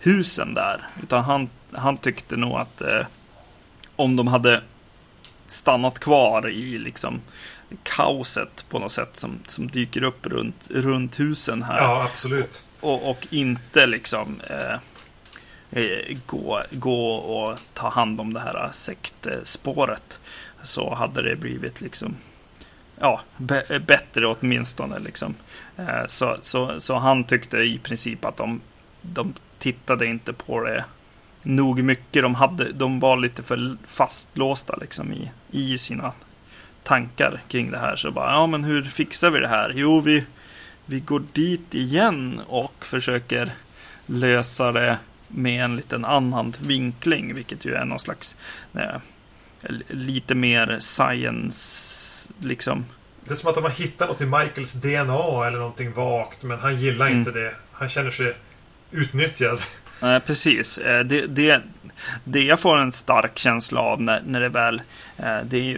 husen 0.00 0.54
där. 0.54 0.88
Utan 1.02 1.24
han, 1.24 1.48
han 1.72 1.96
tyckte 1.96 2.36
nog 2.36 2.52
att 2.52 2.80
eh, 2.80 3.06
om 3.96 4.16
de 4.16 4.26
hade 4.26 4.62
stannat 5.48 5.98
kvar 5.98 6.48
i 6.48 6.78
liksom 6.78 7.20
kaoset 7.82 8.64
på 8.68 8.78
något 8.78 8.92
sätt 8.92 9.16
som, 9.16 9.38
som 9.48 9.68
dyker 9.68 10.02
upp 10.02 10.26
runt, 10.26 10.70
runt 10.70 11.20
husen 11.20 11.62
här 11.62 11.78
Ja, 11.78 12.04
absolut. 12.04 12.62
och, 12.80 13.10
och 13.10 13.26
inte 13.30 13.86
liksom 13.86 14.40
eh, 14.50 14.74
eh, 15.70 16.16
gå, 16.26 16.62
gå 16.70 17.14
och 17.14 17.58
ta 17.74 17.88
hand 17.88 18.20
om 18.20 18.32
det 18.32 18.40
här 18.40 18.70
sektspåret 18.72 20.18
så 20.62 20.94
hade 20.94 21.22
det 21.22 21.36
blivit 21.36 21.80
liksom 21.80 22.16
ja, 23.00 23.20
bättre 23.86 24.26
åtminstone 24.26 24.98
liksom. 24.98 25.34
Eh, 25.76 26.06
så, 26.08 26.36
så, 26.40 26.80
så 26.80 26.96
han 26.96 27.24
tyckte 27.24 27.56
i 27.56 27.78
princip 27.78 28.24
att 28.24 28.36
de, 28.36 28.60
de 29.02 29.34
tittade 29.60 30.06
inte 30.06 30.32
på 30.32 30.60
det 30.60 30.84
nog 31.42 31.82
mycket. 31.82 32.22
De, 32.22 32.34
hade, 32.34 32.72
de 32.72 33.00
var 33.00 33.16
lite 33.16 33.42
för 33.42 33.76
fastlåsta 33.86 34.76
liksom 34.76 35.12
i, 35.12 35.30
i 35.50 35.78
sina 35.78 36.12
tankar 36.82 37.40
kring 37.48 37.70
det 37.70 37.78
här. 37.78 37.96
Så 37.96 38.10
bara, 38.10 38.32
ja 38.32 38.46
men 38.46 38.64
hur 38.64 38.82
fixar 38.82 39.30
vi 39.30 39.40
det 39.40 39.48
här? 39.48 39.72
Jo, 39.76 40.00
vi, 40.00 40.24
vi 40.86 41.00
går 41.00 41.22
dit 41.32 41.74
igen 41.74 42.40
och 42.48 42.84
försöker 42.84 43.50
lösa 44.06 44.72
det 44.72 44.98
med 45.28 45.64
en 45.64 45.76
liten 45.76 46.04
annan 46.04 46.54
vinkling, 46.60 47.34
vilket 47.34 47.64
ju 47.64 47.74
är 47.74 47.84
någon 47.84 47.98
slags 47.98 48.36
eh, 48.74 48.96
lite 49.88 50.34
mer 50.34 50.76
science, 50.80 52.32
liksom. 52.38 52.84
Det 53.24 53.30
är 53.30 53.36
som 53.36 53.48
att 53.48 53.54
de 53.54 53.64
har 53.64 53.70
hittat 53.70 54.08
något 54.08 54.20
i 54.20 54.24
Michaels 54.26 54.72
DNA 54.72 55.46
eller 55.46 55.58
någonting 55.58 55.92
vagt. 55.92 56.42
Men 56.42 56.58
han 56.58 56.76
gillar 56.80 57.06
Mm. 57.06 57.18
inte 57.18 57.30
det. 57.30 57.54
Han 57.72 57.88
känner 57.88 58.10
sig 58.10 58.34
utnyttjad. 58.90 59.60
Eh, 60.02 60.18
precis. 60.18 60.78
Eh, 60.78 61.04
det, 61.04 61.26
det, 61.26 61.62
det 62.24 62.42
jag 62.42 62.60
får 62.60 62.78
en 62.78 62.92
stark 62.92 63.38
känsla 63.38 63.80
av 63.80 64.02
när, 64.02 64.22
när 64.26 64.40
det 64.40 64.48
väl 64.48 64.82
eh, 65.16 65.38
det 65.44 65.76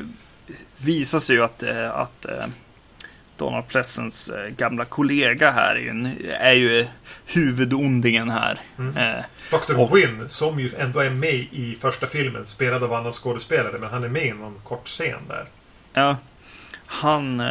visar 0.79 1.19
sig 1.19 1.37
ju 1.37 1.43
att, 1.43 1.63
eh, 1.63 1.91
att 1.91 2.27
Donald 3.37 3.69
Pleasants 3.69 4.31
gamla 4.57 4.85
kollega 4.85 5.51
här 5.51 5.75
är 5.75 5.81
ju, 5.81 5.89
en, 5.89 6.17
är 6.41 6.53
ju 6.53 6.87
huvudondingen 7.27 8.31
här. 8.31 8.61
Mm. 8.79 9.23
Dr. 9.51 9.81
Och- 9.81 9.97
Wynn, 9.97 10.29
som 10.29 10.61
ju 10.61 10.71
ändå 10.79 11.01
är 11.01 11.11
med 11.11 11.35
i 11.35 11.79
första 11.81 12.07
filmen, 12.07 12.47
spelad 12.47 12.83
av 12.83 12.93
annan 12.93 13.13
skådespelare. 13.13 13.79
Men 13.79 13.91
han 13.91 14.05
är 14.05 14.09
med 14.09 14.27
i 14.27 14.33
någon 14.33 14.61
kort 14.65 14.87
scen 14.89 15.19
där. 15.29 15.45
Ja, 15.93 16.17
han, 16.87 17.43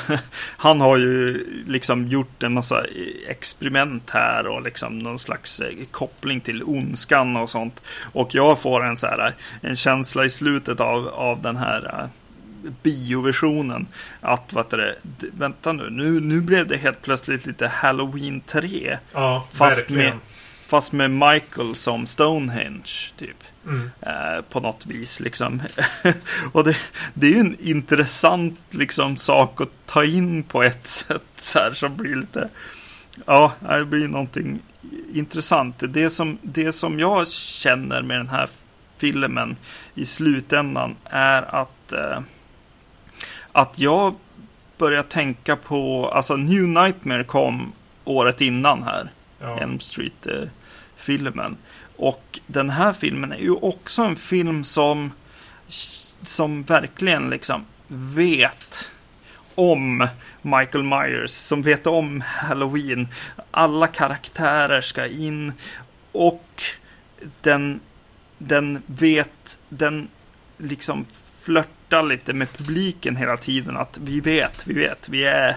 han 0.56 0.80
har 0.80 0.96
ju 0.96 1.46
liksom 1.66 2.08
gjort 2.08 2.42
en 2.42 2.52
massa 2.52 2.84
experiment 3.28 4.10
här 4.10 4.46
och 4.46 4.62
liksom 4.62 4.98
någon 4.98 5.18
slags 5.18 5.60
eh, 5.60 5.72
koppling 5.90 6.40
till 6.40 6.62
ondskan 6.62 7.36
och 7.36 7.50
sånt. 7.50 7.82
Och 8.12 8.34
jag 8.34 8.58
får 8.58 8.84
en 8.84 8.96
så 8.96 9.06
här 9.06 9.34
en 9.60 9.76
känsla 9.76 10.24
i 10.24 10.30
slutet 10.30 10.80
av, 10.80 11.08
av 11.08 11.42
den 11.42 11.56
här 11.56 12.00
eh, 12.00 12.08
bioversionen 12.82 13.86
att 14.20 14.52
vad 14.52 14.70
det, 14.70 14.96
vänta 15.32 15.72
nu, 15.72 15.90
nu, 15.90 16.20
nu 16.20 16.40
blev 16.40 16.66
det 16.66 16.76
helt 16.76 17.02
plötsligt 17.02 17.46
lite 17.46 17.68
Halloween 17.68 18.40
3. 18.40 18.98
Ja, 19.12 19.46
Fast 19.52 19.78
verkligen. 19.80 20.04
med, 20.04 20.18
fast 20.72 20.92
med 20.92 21.10
Michael 21.10 21.74
som 21.74 22.06
Stonehenge 22.06 23.12
typ 23.16 23.36
Mm. 23.66 23.90
eh, 24.00 24.42
på 24.50 24.60
något 24.60 24.86
vis 24.86 25.20
liksom. 25.20 25.62
och 26.52 26.64
det, 26.64 26.76
det 27.14 27.26
är 27.26 27.30
ju 27.30 27.40
en 27.40 27.56
intressant 27.60 28.58
liksom 28.70 29.16
sak 29.16 29.60
att 29.60 29.86
ta 29.86 30.04
in 30.04 30.42
på 30.42 30.62
ett 30.62 30.86
sätt 30.86 31.22
så 31.36 31.58
här 31.58 31.72
som 31.72 31.96
blir 31.96 32.16
lite, 32.16 32.48
ja, 33.26 33.52
det 33.60 33.84
blir 33.84 34.08
någonting 34.08 34.60
intressant. 35.14 35.74
Det 35.78 36.10
som, 36.10 36.38
det 36.42 36.72
som 36.72 37.00
jag 37.00 37.28
känner 37.28 38.02
med 38.02 38.18
den 38.18 38.28
här 38.28 38.48
filmen 38.96 39.56
i 39.94 40.04
slutändan 40.04 40.96
är 41.04 41.54
att, 41.54 41.92
eh, 41.92 42.20
att 43.52 43.78
jag 43.78 44.14
börjar 44.78 45.02
tänka 45.02 45.56
på, 45.56 46.10
alltså 46.10 46.36
New 46.36 46.62
Nightmare 46.62 47.24
kom 47.24 47.72
året 48.04 48.40
innan 48.40 48.82
här. 48.82 49.10
Ja. 49.40 49.58
Elm 49.58 49.80
filmen 51.02 51.56
Och 51.96 52.40
den 52.46 52.70
här 52.70 52.92
filmen 52.92 53.32
är 53.32 53.38
ju 53.38 53.50
också 53.52 54.02
en 54.02 54.16
film 54.16 54.64
som, 54.64 55.12
som 56.24 56.62
verkligen 56.62 57.30
liksom 57.30 57.64
vet 57.88 58.88
om 59.54 60.08
Michael 60.42 60.84
Myers, 60.84 61.30
som 61.30 61.62
vet 61.62 61.86
om 61.86 62.20
Halloween. 62.20 63.08
Alla 63.50 63.86
karaktärer 63.86 64.80
ska 64.80 65.06
in 65.06 65.52
och 66.12 66.62
den, 67.40 67.80
den 68.38 68.82
vet, 68.86 69.58
den 69.68 70.08
liksom 70.58 71.06
flörtar 71.40 72.02
lite 72.02 72.32
med 72.32 72.52
publiken 72.52 73.16
hela 73.16 73.36
tiden. 73.36 73.76
Att 73.76 73.98
vi 73.98 74.20
vet, 74.20 74.66
vi 74.66 74.74
vet, 74.74 75.08
vi 75.08 75.24
är 75.24 75.56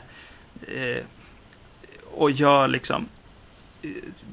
eh, 0.61 1.03
och 2.11 2.31
gör 2.31 2.67
liksom 2.67 3.07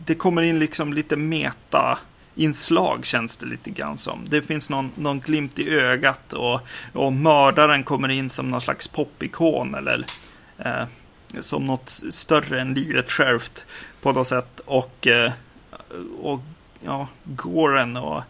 det 0.04 0.14
kommer 0.14 0.42
in 0.42 0.58
liksom 0.58 0.92
lite 0.92 1.16
meta 1.16 1.98
inslag 2.34 3.06
känns 3.06 3.36
det 3.36 3.46
lite 3.46 3.70
grann 3.70 3.98
som. 3.98 4.26
Det 4.28 4.42
finns 4.42 4.70
någon, 4.70 4.90
någon 4.96 5.20
glimt 5.20 5.58
i 5.58 5.70
ögat 5.70 6.32
och, 6.32 6.60
och 6.92 7.12
mördaren 7.12 7.84
kommer 7.84 8.08
in 8.08 8.30
som 8.30 8.50
någon 8.50 8.60
slags 8.60 8.88
popikon 8.88 9.74
eller 9.74 10.04
eh, 10.58 10.84
som 11.40 11.66
något 11.66 11.88
större 12.10 12.60
än 12.60 12.74
livet 12.74 13.10
självt 13.10 13.66
på 14.00 14.12
något 14.12 14.26
sätt. 14.26 14.60
Och, 14.64 15.06
eh, 15.06 15.32
och 16.20 16.40
ja, 16.84 17.08
gåren 17.24 17.96
och, 17.96 18.22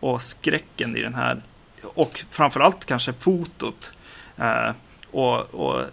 och 0.00 0.22
skräcken 0.22 0.96
i 0.96 1.02
den 1.02 1.14
här. 1.14 1.42
Och 1.82 2.24
framförallt 2.30 2.84
kanske 2.84 3.12
fotot. 3.12 3.92
Eh, 4.36 4.70
och, 5.10 5.54
och 5.54 5.84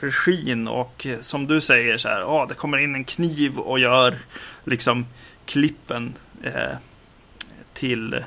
regin 0.00 0.68
och 0.68 1.06
som 1.20 1.46
du 1.46 1.60
säger 1.60 1.98
så 1.98 2.08
här, 2.08 2.22
ah, 2.22 2.46
det 2.46 2.54
kommer 2.54 2.78
in 2.78 2.94
en 2.94 3.04
kniv 3.04 3.58
och 3.58 3.78
gör 3.78 4.18
liksom 4.64 5.06
klippen 5.46 6.14
eh, 6.42 6.76
till, 7.72 8.24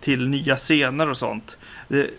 till 0.00 0.28
nya 0.28 0.56
scener 0.56 1.10
och 1.10 1.16
sånt. 1.16 1.56
Det, 1.88 2.10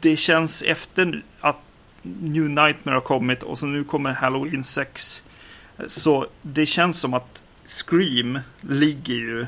det 0.00 0.16
känns 0.16 0.62
efter 0.62 1.22
att 1.40 1.56
New 2.02 2.42
Nightmare 2.42 2.94
har 2.94 3.00
kommit 3.00 3.42
och 3.42 3.58
så 3.58 3.66
nu 3.66 3.84
kommer 3.84 4.12
Halloween 4.12 4.64
6. 4.64 5.22
Så 5.86 6.26
det 6.42 6.66
känns 6.66 7.00
som 7.00 7.14
att 7.14 7.42
Scream 7.64 8.38
ligger 8.60 9.14
ju 9.14 9.46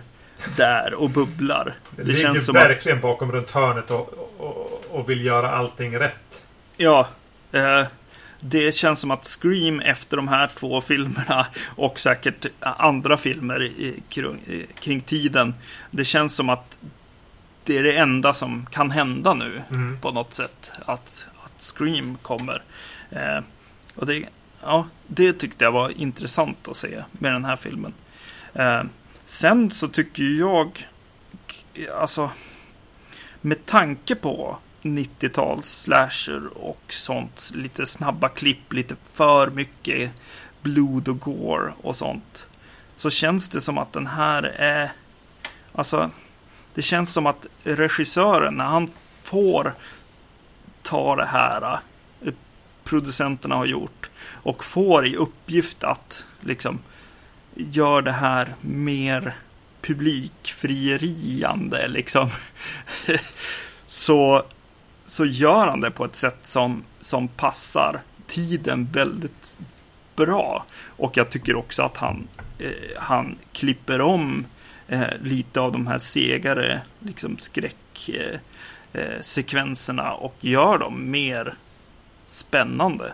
där 0.57 0.95
och 0.95 1.11
bubblar. 1.11 1.65
Det, 1.91 2.03
Det 2.03 2.09
ligger 2.09 2.23
känns 2.23 2.47
som 2.47 2.55
verkligen 2.55 3.01
bakom 3.01 3.33
runt 3.33 3.51
hörnet 3.51 3.91
och, 3.91 4.33
och, 4.39 4.85
och 4.91 5.11
vill 5.11 5.25
göra 5.25 5.51
allting 5.51 5.99
rätt. 5.99 6.41
Ja, 6.77 7.09
eh, 7.53 7.83
det 8.49 8.75
känns 8.75 9.01
som 9.01 9.11
att 9.11 9.25
Scream 9.25 9.81
efter 9.81 10.17
de 10.17 10.29
här 10.29 10.47
två 10.59 10.81
filmerna 10.81 11.47
och 11.67 12.01
säkert 12.01 12.47
andra 12.61 13.17
filmer 13.17 13.71
kring 14.81 15.01
tiden. 15.01 15.55
Det 15.91 16.05
känns 16.05 16.35
som 16.37 16.49
att 16.49 16.79
det 17.65 17.79
är 17.79 17.83
det 17.83 17.97
enda 17.97 18.35
som 18.35 18.67
kan 18.71 18.91
hända 18.91 19.35
nu 19.35 19.63
Mm. 19.71 20.01
på 20.01 20.11
något 20.11 20.35
sätt. 20.35 20.73
Att, 20.85 21.27
att 21.45 21.63
Scream 21.63 22.17
kommer. 22.23 22.63
Eh, 23.11 23.41
och 23.95 24.07
det, 24.07 24.25
ja, 24.63 24.87
det 25.07 25.33
tyckte 25.33 25.65
jag 25.65 25.73
var 25.73 25.91
intressant 26.01 26.69
att 26.69 26.77
se 26.77 27.03
med 27.13 27.33
den 27.33 27.45
här 27.45 27.57
filmen. 27.57 27.95
Eh, 28.55 28.83
sen 29.25 29.71
så 29.71 29.89
tycker 29.89 30.23
jag, 30.25 30.87
alltså, 32.01 32.31
med 33.41 33.67
tanke 33.67 34.15
på 34.15 34.59
90-tals 34.95 35.81
slasher 35.81 36.59
och 36.59 36.83
sånt. 36.89 37.51
Lite 37.55 37.87
snabba 37.87 38.29
klipp, 38.29 38.73
lite 38.73 38.97
för 39.05 39.51
mycket 39.51 40.11
blod 40.63 41.09
och 41.09 41.21
gore 41.21 41.73
och 41.83 41.97
sånt. 41.97 42.47
Så 42.97 43.11
känns 43.11 43.49
det 43.49 43.61
som 43.61 43.79
att 43.79 43.93
den 43.93 44.07
här 44.07 44.43
är... 44.43 44.93
Alltså, 45.73 46.11
det 46.75 46.83
känns 46.83 47.13
som 47.13 47.27
att 47.27 47.47
regissören, 47.65 48.55
när 48.55 48.65
han 48.65 48.89
får 49.23 49.75
ta 50.83 51.17
det 51.17 51.27
här 51.27 51.79
eh, 52.25 52.33
producenterna 52.85 53.55
har 53.55 53.67
gjort 53.67 54.11
och 54.33 54.65
får 54.65 55.07
i 55.07 55.17
uppgift 55.17 55.85
att 55.85 56.25
liksom 56.41 56.79
gör 57.55 58.03
det 58.03 58.13
här 58.13 58.55
mer 58.61 59.35
publikfrieriande 59.83 61.89
liksom. 61.89 62.31
så, 63.87 64.45
så 65.07 65.25
gör 65.25 65.67
han 65.67 65.81
det 65.81 65.91
på 65.91 66.05
ett 66.05 66.17
sätt 66.17 66.39
som, 66.43 66.85
som 67.01 67.29
passar 67.29 68.01
tiden 68.27 68.89
väldigt 68.93 69.57
bra. 70.17 70.65
Och 70.87 71.17
jag 71.17 71.31
tycker 71.31 71.57
också 71.57 71.83
att 71.83 71.97
han, 71.97 72.29
eh, 72.59 72.71
han 72.99 73.39
klipper 73.53 74.01
om 74.01 74.47
eh, 74.89 75.19
lite 75.23 75.61
av 75.61 75.73
de 75.73 75.87
här 75.87 75.99
segare 75.99 76.81
liksom 77.01 77.39
skräcksekvenserna 77.39 80.03
eh, 80.03 80.09
eh, 80.09 80.15
och 80.15 80.37
gör 80.41 80.79
dem 80.79 81.11
mer 81.11 81.55
spännande. 82.27 83.13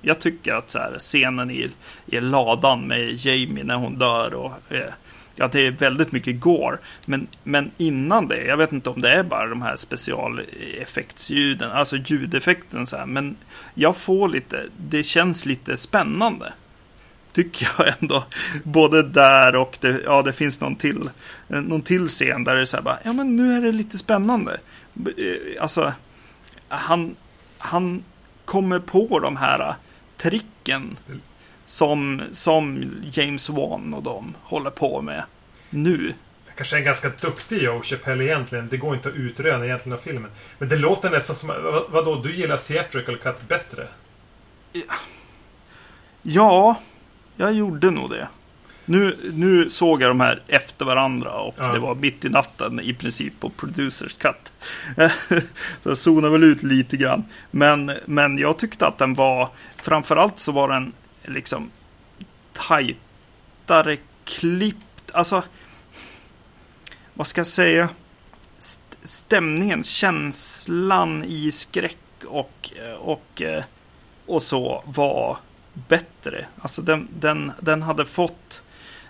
Jag 0.00 0.20
tycker 0.20 0.54
att 0.54 0.70
så 0.70 0.78
här, 0.78 0.98
scenen 0.98 1.50
i, 1.50 1.70
i 2.06 2.20
ladan 2.20 2.86
med 2.86 3.12
Jamie 3.12 3.64
när 3.64 3.76
hon 3.76 3.98
dör 3.98 4.34
och 4.34 4.52
eh, 4.68 4.92
ja, 5.36 5.48
det 5.48 5.66
är 5.66 5.70
väldigt 5.70 6.12
mycket 6.12 6.40
gore. 6.40 6.78
Men, 7.06 7.26
men 7.42 7.70
innan 7.76 8.28
det, 8.28 8.44
jag 8.44 8.56
vet 8.56 8.72
inte 8.72 8.90
om 8.90 9.00
det 9.00 9.10
är 9.10 9.22
bara 9.22 9.46
de 9.46 9.62
här 9.62 9.76
specialeffektsljuden, 9.76 11.70
alltså 11.70 11.96
ljudeffekten 11.96 12.86
så 12.86 12.96
här, 12.96 13.06
men 13.06 13.36
jag 13.74 13.96
får 13.96 14.28
lite, 14.28 14.64
det 14.76 15.02
känns 15.02 15.46
lite 15.46 15.76
spännande. 15.76 16.52
Tycker 17.32 17.70
jag 17.78 17.94
ändå. 18.00 18.24
Både 18.62 19.02
där 19.02 19.56
och 19.56 19.78
det, 19.80 20.00
ja, 20.04 20.22
det 20.22 20.32
finns 20.32 20.60
någon 20.60 20.76
till, 20.76 21.10
någon 21.48 21.82
till 21.82 22.08
scen 22.08 22.44
där 22.44 22.54
det 22.54 22.60
är 22.60 22.64
så 22.64 22.76
här 22.76 22.84
bara, 22.84 22.98
ja 23.04 23.12
men 23.12 23.36
nu 23.36 23.56
är 23.56 23.60
det 23.60 23.72
lite 23.72 23.98
spännande. 23.98 24.60
Eh, 24.96 25.62
alltså, 25.62 25.92
han, 26.68 27.16
han 27.58 28.04
kommer 28.44 28.78
på 28.78 29.18
de 29.18 29.36
här 29.36 29.60
eh, 29.60 29.74
tricken 30.16 30.96
som, 31.66 32.22
som 32.32 32.92
James 33.12 33.48
Wan 33.50 33.94
och 33.94 34.02
de 34.02 34.34
håller 34.42 34.70
på 34.70 35.02
med 35.02 35.22
nu. 35.70 36.14
Jag 36.46 36.56
kanske 36.56 36.76
är 36.76 36.78
en 36.78 36.84
ganska 36.84 37.08
duktig 37.20 37.62
Joe 37.62 37.82
Chappelle 37.82 38.24
egentligen. 38.24 38.68
Det 38.68 38.76
går 38.76 38.94
inte 38.94 39.08
att 39.08 39.14
utröna 39.14 39.64
egentligen 39.64 39.98
av 39.98 40.02
filmen. 40.02 40.30
Men 40.58 40.68
det 40.68 40.76
låter 40.76 41.10
nästan 41.10 41.36
som... 41.36 41.48
Vad, 41.48 41.84
vadå? 41.90 42.14
Du 42.22 42.34
gillar 42.34 42.56
theatrical 42.56 43.16
cut 43.16 43.48
bättre? 43.48 43.88
Ja, 46.22 46.80
jag 47.36 47.52
gjorde 47.52 47.90
nog 47.90 48.10
det. 48.10 48.28
Nu, 48.84 49.16
nu 49.32 49.70
såg 49.70 50.02
jag 50.02 50.10
de 50.10 50.20
här 50.20 50.42
efter 50.48 50.84
varandra 50.84 51.32
och 51.32 51.54
Ja. 51.58 51.72
det 51.72 51.78
var 51.78 51.94
mitt 51.94 52.24
i 52.24 52.28
natten 52.28 52.80
i 52.80 52.94
princip 52.94 53.40
på 53.40 53.50
Producers 53.50 54.16
Cut. 54.18 54.52
så 55.82 55.88
jag 55.88 55.98
zonade 55.98 56.32
väl 56.32 56.44
ut 56.44 56.62
lite 56.62 56.96
grann. 56.96 57.24
Men, 57.50 57.92
men 58.06 58.38
jag 58.38 58.58
tyckte 58.58 58.86
att 58.86 58.98
den 58.98 59.14
var, 59.14 59.48
framförallt 59.82 60.38
så 60.38 60.52
var 60.52 60.68
den 60.68 60.92
liksom 61.24 61.70
tajtare 62.52 63.96
klippt. 64.24 65.10
Alltså, 65.12 65.42
vad 67.14 67.26
ska 67.26 67.38
jag 67.38 67.46
säga? 67.46 67.88
St- 68.58 68.96
stämningen, 69.04 69.84
känslan 69.84 71.24
i 71.24 71.50
skräck 71.52 71.96
och, 72.26 72.70
eh, 72.76 72.94
och, 72.94 73.42
eh, 73.42 73.64
och 74.26 74.42
så 74.42 74.82
var 74.86 75.38
bättre. 75.72 76.46
Alltså 76.58 76.82
den, 76.82 77.08
den, 77.18 77.52
den 77.60 77.82
hade 77.82 78.04
fått 78.04 78.62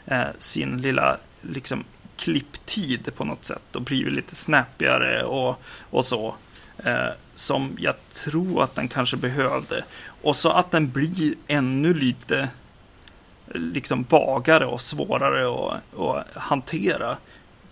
eh, 0.06 0.26
sin 0.38 0.82
lilla 0.82 1.16
liksom, 1.40 1.84
klipptid 2.16 3.10
på 3.16 3.24
något 3.24 3.44
sätt 3.44 3.76
och 3.76 3.82
blivit 3.82 4.12
lite 4.12 4.34
snappigare 4.34 5.24
och, 5.24 5.62
och 5.90 6.04
så. 6.04 6.34
Eh, 6.78 7.08
som 7.34 7.76
jag 7.78 7.94
tror 8.14 8.62
att 8.62 8.74
den 8.74 8.88
kanske 8.88 9.16
behövde. 9.16 9.84
Och 10.22 10.36
så 10.36 10.50
att 10.50 10.70
den 10.70 10.90
blir 10.90 11.34
ännu 11.46 11.94
lite 11.94 12.48
liksom 13.54 14.06
vagare 14.08 14.66
och 14.66 14.80
svårare 14.80 15.48
att, 15.48 15.98
att 16.00 16.26
hantera. 16.42 17.16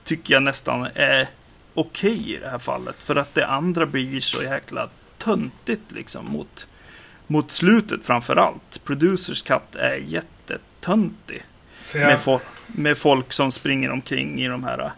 Tycker 0.05 0.35
jag 0.35 0.43
nästan 0.43 0.89
är 0.95 1.29
okej 1.75 2.35
i 2.35 2.39
det 2.39 2.51
här 2.51 2.59
fallet. 2.59 2.97
För 2.99 3.17
att 3.17 3.35
det 3.35 3.47
andra 3.47 3.87
blir 3.87 4.21
så 4.21 4.43
jäkla 4.43 4.89
töntigt 5.19 5.93
liksom 5.93 6.27
mot, 6.27 6.69
mot 7.27 7.51
slutet 7.51 8.01
framför 8.05 8.37
allt. 8.37 8.85
Producers 8.85 9.43
Cut 9.43 9.75
är 9.75 9.97
jättetöntig. 9.97 11.43
För 11.81 11.99
Med, 11.99 12.13
jag, 12.13 12.21
fo- 12.21 12.41
med 12.67 12.99
folk 12.99 13.33
som 13.33 13.53
springer 13.53 13.91
omkring 13.91 14.43
i 14.43 14.49
de 14.49 14.65
här 14.65 14.93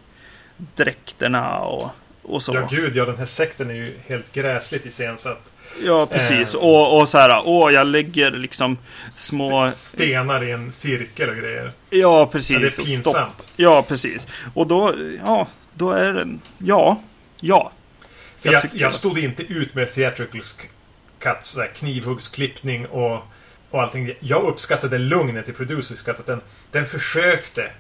dräkterna 0.56 1.58
och, 1.58 1.90
och 2.24 2.42
så. 2.42 2.54
ja, 2.54 2.68
gud 2.70 2.96
ja. 2.96 3.04
Den 3.04 3.16
här 3.16 3.26
sekten 3.26 3.70
är 3.70 3.74
ju 3.74 3.92
helt 4.06 4.32
gräsligt 4.32 4.86
iscensatt. 4.86 5.42
Ja, 5.82 6.06
precis. 6.06 6.54
Eh. 6.54 6.60
Och, 6.60 7.00
och 7.00 7.08
så 7.08 7.18
här, 7.18 7.42
åh, 7.44 7.72
jag 7.72 7.86
lägger 7.86 8.30
liksom 8.30 8.78
små... 9.14 9.70
Stenar 9.74 10.44
i 10.44 10.50
en 10.50 10.72
cirkel 10.72 11.28
och 11.28 11.36
grejer. 11.36 11.72
Ja, 11.90 12.26
precis. 12.26 12.50
Ja, 12.50 12.58
det 12.58 12.66
är 12.66 12.84
pinsamt. 12.84 13.48
Ja, 13.56 13.82
precis. 13.82 14.26
Och 14.54 14.66
då, 14.66 14.94
ja, 15.24 15.46
då 15.74 15.90
är 15.90 16.12
den... 16.12 16.40
Ja, 16.58 17.00
ja. 17.40 17.72
För 18.40 18.52
Jag 18.52 18.64
jag, 18.64 18.70
jag 18.74 18.92
stod 18.92 19.18
inte 19.18 19.42
ut 19.42 19.74
med 19.74 19.94
theatrical 19.94 20.42
cuts, 21.18 21.58
knivhuggsklippning 21.74 22.86
och, 22.86 23.22
och 23.70 23.82
allting. 23.82 24.14
Jag 24.20 24.42
uppskattade 24.42 24.98
lugnet 24.98 25.48
i 25.48 25.52
Producers 25.52 26.02
Cut. 26.02 26.20
Att 26.20 26.26
den, 26.26 26.40
den 26.70 26.86
försökte. 26.86 27.70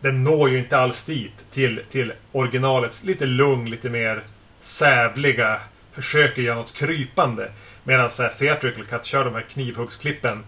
Den 0.00 0.24
når 0.24 0.50
ju 0.50 0.58
inte 0.58 0.78
alls 0.78 1.04
dit 1.04 1.44
till, 1.50 1.82
till 1.90 2.12
originalets 2.32 3.04
lite 3.04 3.26
lugn, 3.26 3.70
lite 3.70 3.90
mer 3.90 4.22
sävliga. 4.60 5.60
Försöker 5.92 6.42
göra 6.42 6.56
något 6.56 6.74
krypande. 6.74 7.50
Medan 7.84 8.10
så 8.10 8.22
här, 8.22 8.30
Theatrical 8.30 8.84
Cut 8.84 9.04
kör 9.04 9.24
de 9.24 9.34
här 9.34 9.46
knivhuggsklippen. 9.50 10.44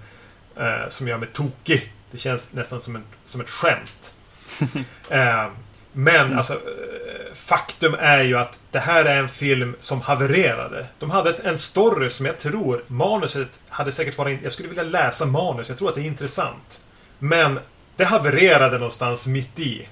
Eh, 0.57 0.89
som 0.89 1.09
gör 1.09 1.19
mig 1.19 1.29
tokig. 1.33 1.93
Det 2.11 2.19
känns 2.19 2.53
nästan 2.53 2.81
som, 2.81 2.97
en, 2.97 3.05
som 3.25 3.41
ett 3.41 3.51
skämt. 3.51 4.15
eh, 5.09 5.49
men 5.93 6.27
mm. 6.27 6.37
alltså, 6.37 6.53
eh, 6.53 7.35
faktum 7.35 7.95
är 7.95 8.23
ju 8.23 8.39
att 8.39 8.59
det 8.71 8.79
här 8.79 9.05
är 9.05 9.17
en 9.17 9.29
film 9.29 9.77
som 9.79 10.01
havererade. 10.01 10.87
De 10.99 11.11
hade 11.11 11.31
ett, 11.31 11.41
en 11.41 11.59
story 11.59 12.11
som 12.11 12.27
jag 12.27 12.39
tror, 12.39 12.85
manuset 12.87 13.61
hade 13.69 13.93
säkert 13.93 14.19
varit... 14.19 14.43
Jag 14.43 14.53
skulle 14.53 14.69
vilja 14.69 14.83
läsa 14.83 15.27
manus, 15.27 15.69
jag 15.69 15.79
tror 15.79 15.89
att 15.89 15.95
det 15.95 16.01
är 16.01 16.07
intressant. 16.07 16.83
Men 17.19 17.61
det 17.97 18.05
havererade 18.05 18.79
någonstans 18.79 19.27
mitt 19.27 19.59
i. 19.59 19.89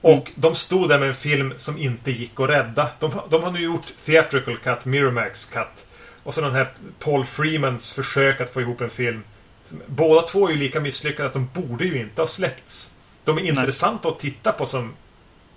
Och 0.00 0.12
mm. 0.12 0.32
de 0.34 0.54
stod 0.54 0.88
där 0.88 0.98
med 0.98 1.08
en 1.08 1.14
film 1.14 1.52
som 1.56 1.78
inte 1.78 2.10
gick 2.10 2.40
att 2.40 2.48
rädda. 2.48 2.88
De, 3.00 3.12
de 3.30 3.42
har 3.42 3.50
nu 3.50 3.60
gjort 3.60 3.86
Theatrical 4.06 4.56
Cut, 4.56 4.84
Miramax 4.84 5.44
Cut. 5.44 5.86
Och 6.22 6.34
så 6.34 6.40
den 6.40 6.54
här 6.54 6.72
Paul 6.98 7.26
Freemans 7.26 7.92
försök 7.92 8.40
att 8.40 8.50
få 8.50 8.60
ihop 8.60 8.80
en 8.80 8.90
film. 8.90 9.22
Båda 9.86 10.22
två 10.22 10.48
är 10.48 10.52
ju 10.52 10.58
lika 10.58 10.80
misslyckade 10.80 11.26
att 11.28 11.32
de 11.32 11.48
borde 11.54 11.84
ju 11.84 12.00
inte 12.00 12.22
ha 12.22 12.26
släppts. 12.26 12.94
De 13.24 13.38
är 13.38 13.42
intressanta 13.42 14.08
att 14.08 14.18
titta 14.18 14.52
på 14.52 14.66
som 14.66 14.92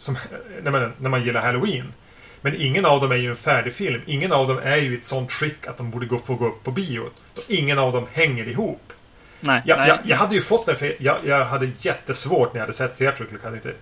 som, 0.03 0.17
när, 0.63 0.71
man, 0.71 0.93
när 0.97 1.09
man 1.09 1.23
gillar 1.23 1.41
Halloween. 1.41 1.93
Men 2.41 2.61
ingen 2.61 2.85
av 2.85 3.01
dem 3.01 3.11
är 3.11 3.15
ju 3.15 3.29
en 3.29 3.35
färdig 3.35 3.73
film. 3.73 4.01
Ingen 4.05 4.31
av 4.31 4.47
dem 4.47 4.57
är 4.57 4.77
ju 4.77 4.91
i 4.91 4.97
ett 4.97 5.05
sånt 5.05 5.31
skick 5.31 5.67
att 5.67 5.77
de 5.77 5.91
borde 5.91 6.05
gå, 6.05 6.19
få 6.19 6.35
gå 6.35 6.47
upp 6.47 6.63
på 6.63 6.71
bio. 6.71 7.09
Ingen 7.47 7.79
av 7.79 7.93
dem 7.93 8.07
hänger 8.11 8.47
ihop. 8.47 8.92
Nej, 9.43 9.61
jag, 9.65 9.77
nej. 9.77 9.87
Jag, 9.87 9.99
jag, 10.03 10.17
hade 10.17 10.35
ju 10.35 10.41
fått 10.41 10.65
den 10.65 10.75
för 10.75 10.95
jag, 10.99 11.17
jag 11.25 11.45
hade 11.45 11.69
jättesvårt 11.79 12.53
när 12.53 12.59
jag 12.59 12.65
hade 12.65 12.77
sett 12.77 12.97
Theatrical 12.97 13.37
Cut. 13.37 13.75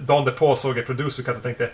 Dagen 0.00 0.24
därpå 0.24 0.56
såg 0.56 0.78
jag 0.78 0.86
Producer 0.86 1.22
Cut 1.22 1.36
och 1.36 1.42
tänkte 1.42 1.70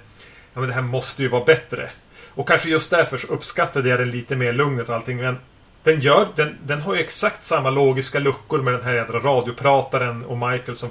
Ja 0.55 0.61
men 0.61 0.69
det 0.69 0.75
här 0.75 0.83
måste 0.83 1.23
ju 1.23 1.29
vara 1.29 1.45
bättre. 1.45 1.91
Och 2.35 2.49
kanske 2.49 2.69
just 2.69 2.91
därför 2.91 3.19
så 3.19 3.27
uppskattade 3.27 3.89
jag 3.89 3.99
den 3.99 4.11
lite 4.11 4.37
mer 4.37 4.53
lugnet 4.53 4.89
och 4.89 4.95
allting. 4.95 5.17
Men 5.17 5.39
den, 5.83 6.01
gör, 6.01 6.29
den, 6.37 6.57
den 6.67 6.81
har 6.81 6.95
ju 6.95 7.01
exakt 7.01 7.45
samma 7.45 7.71
logiska 7.71 8.19
luckor 8.19 8.62
med 8.62 8.73
den 8.73 8.83
här 8.83 8.95
jädra 8.95 9.19
radioprataren 9.19 10.25
och 10.25 10.39
Michael 10.39 10.77
som 10.77 10.91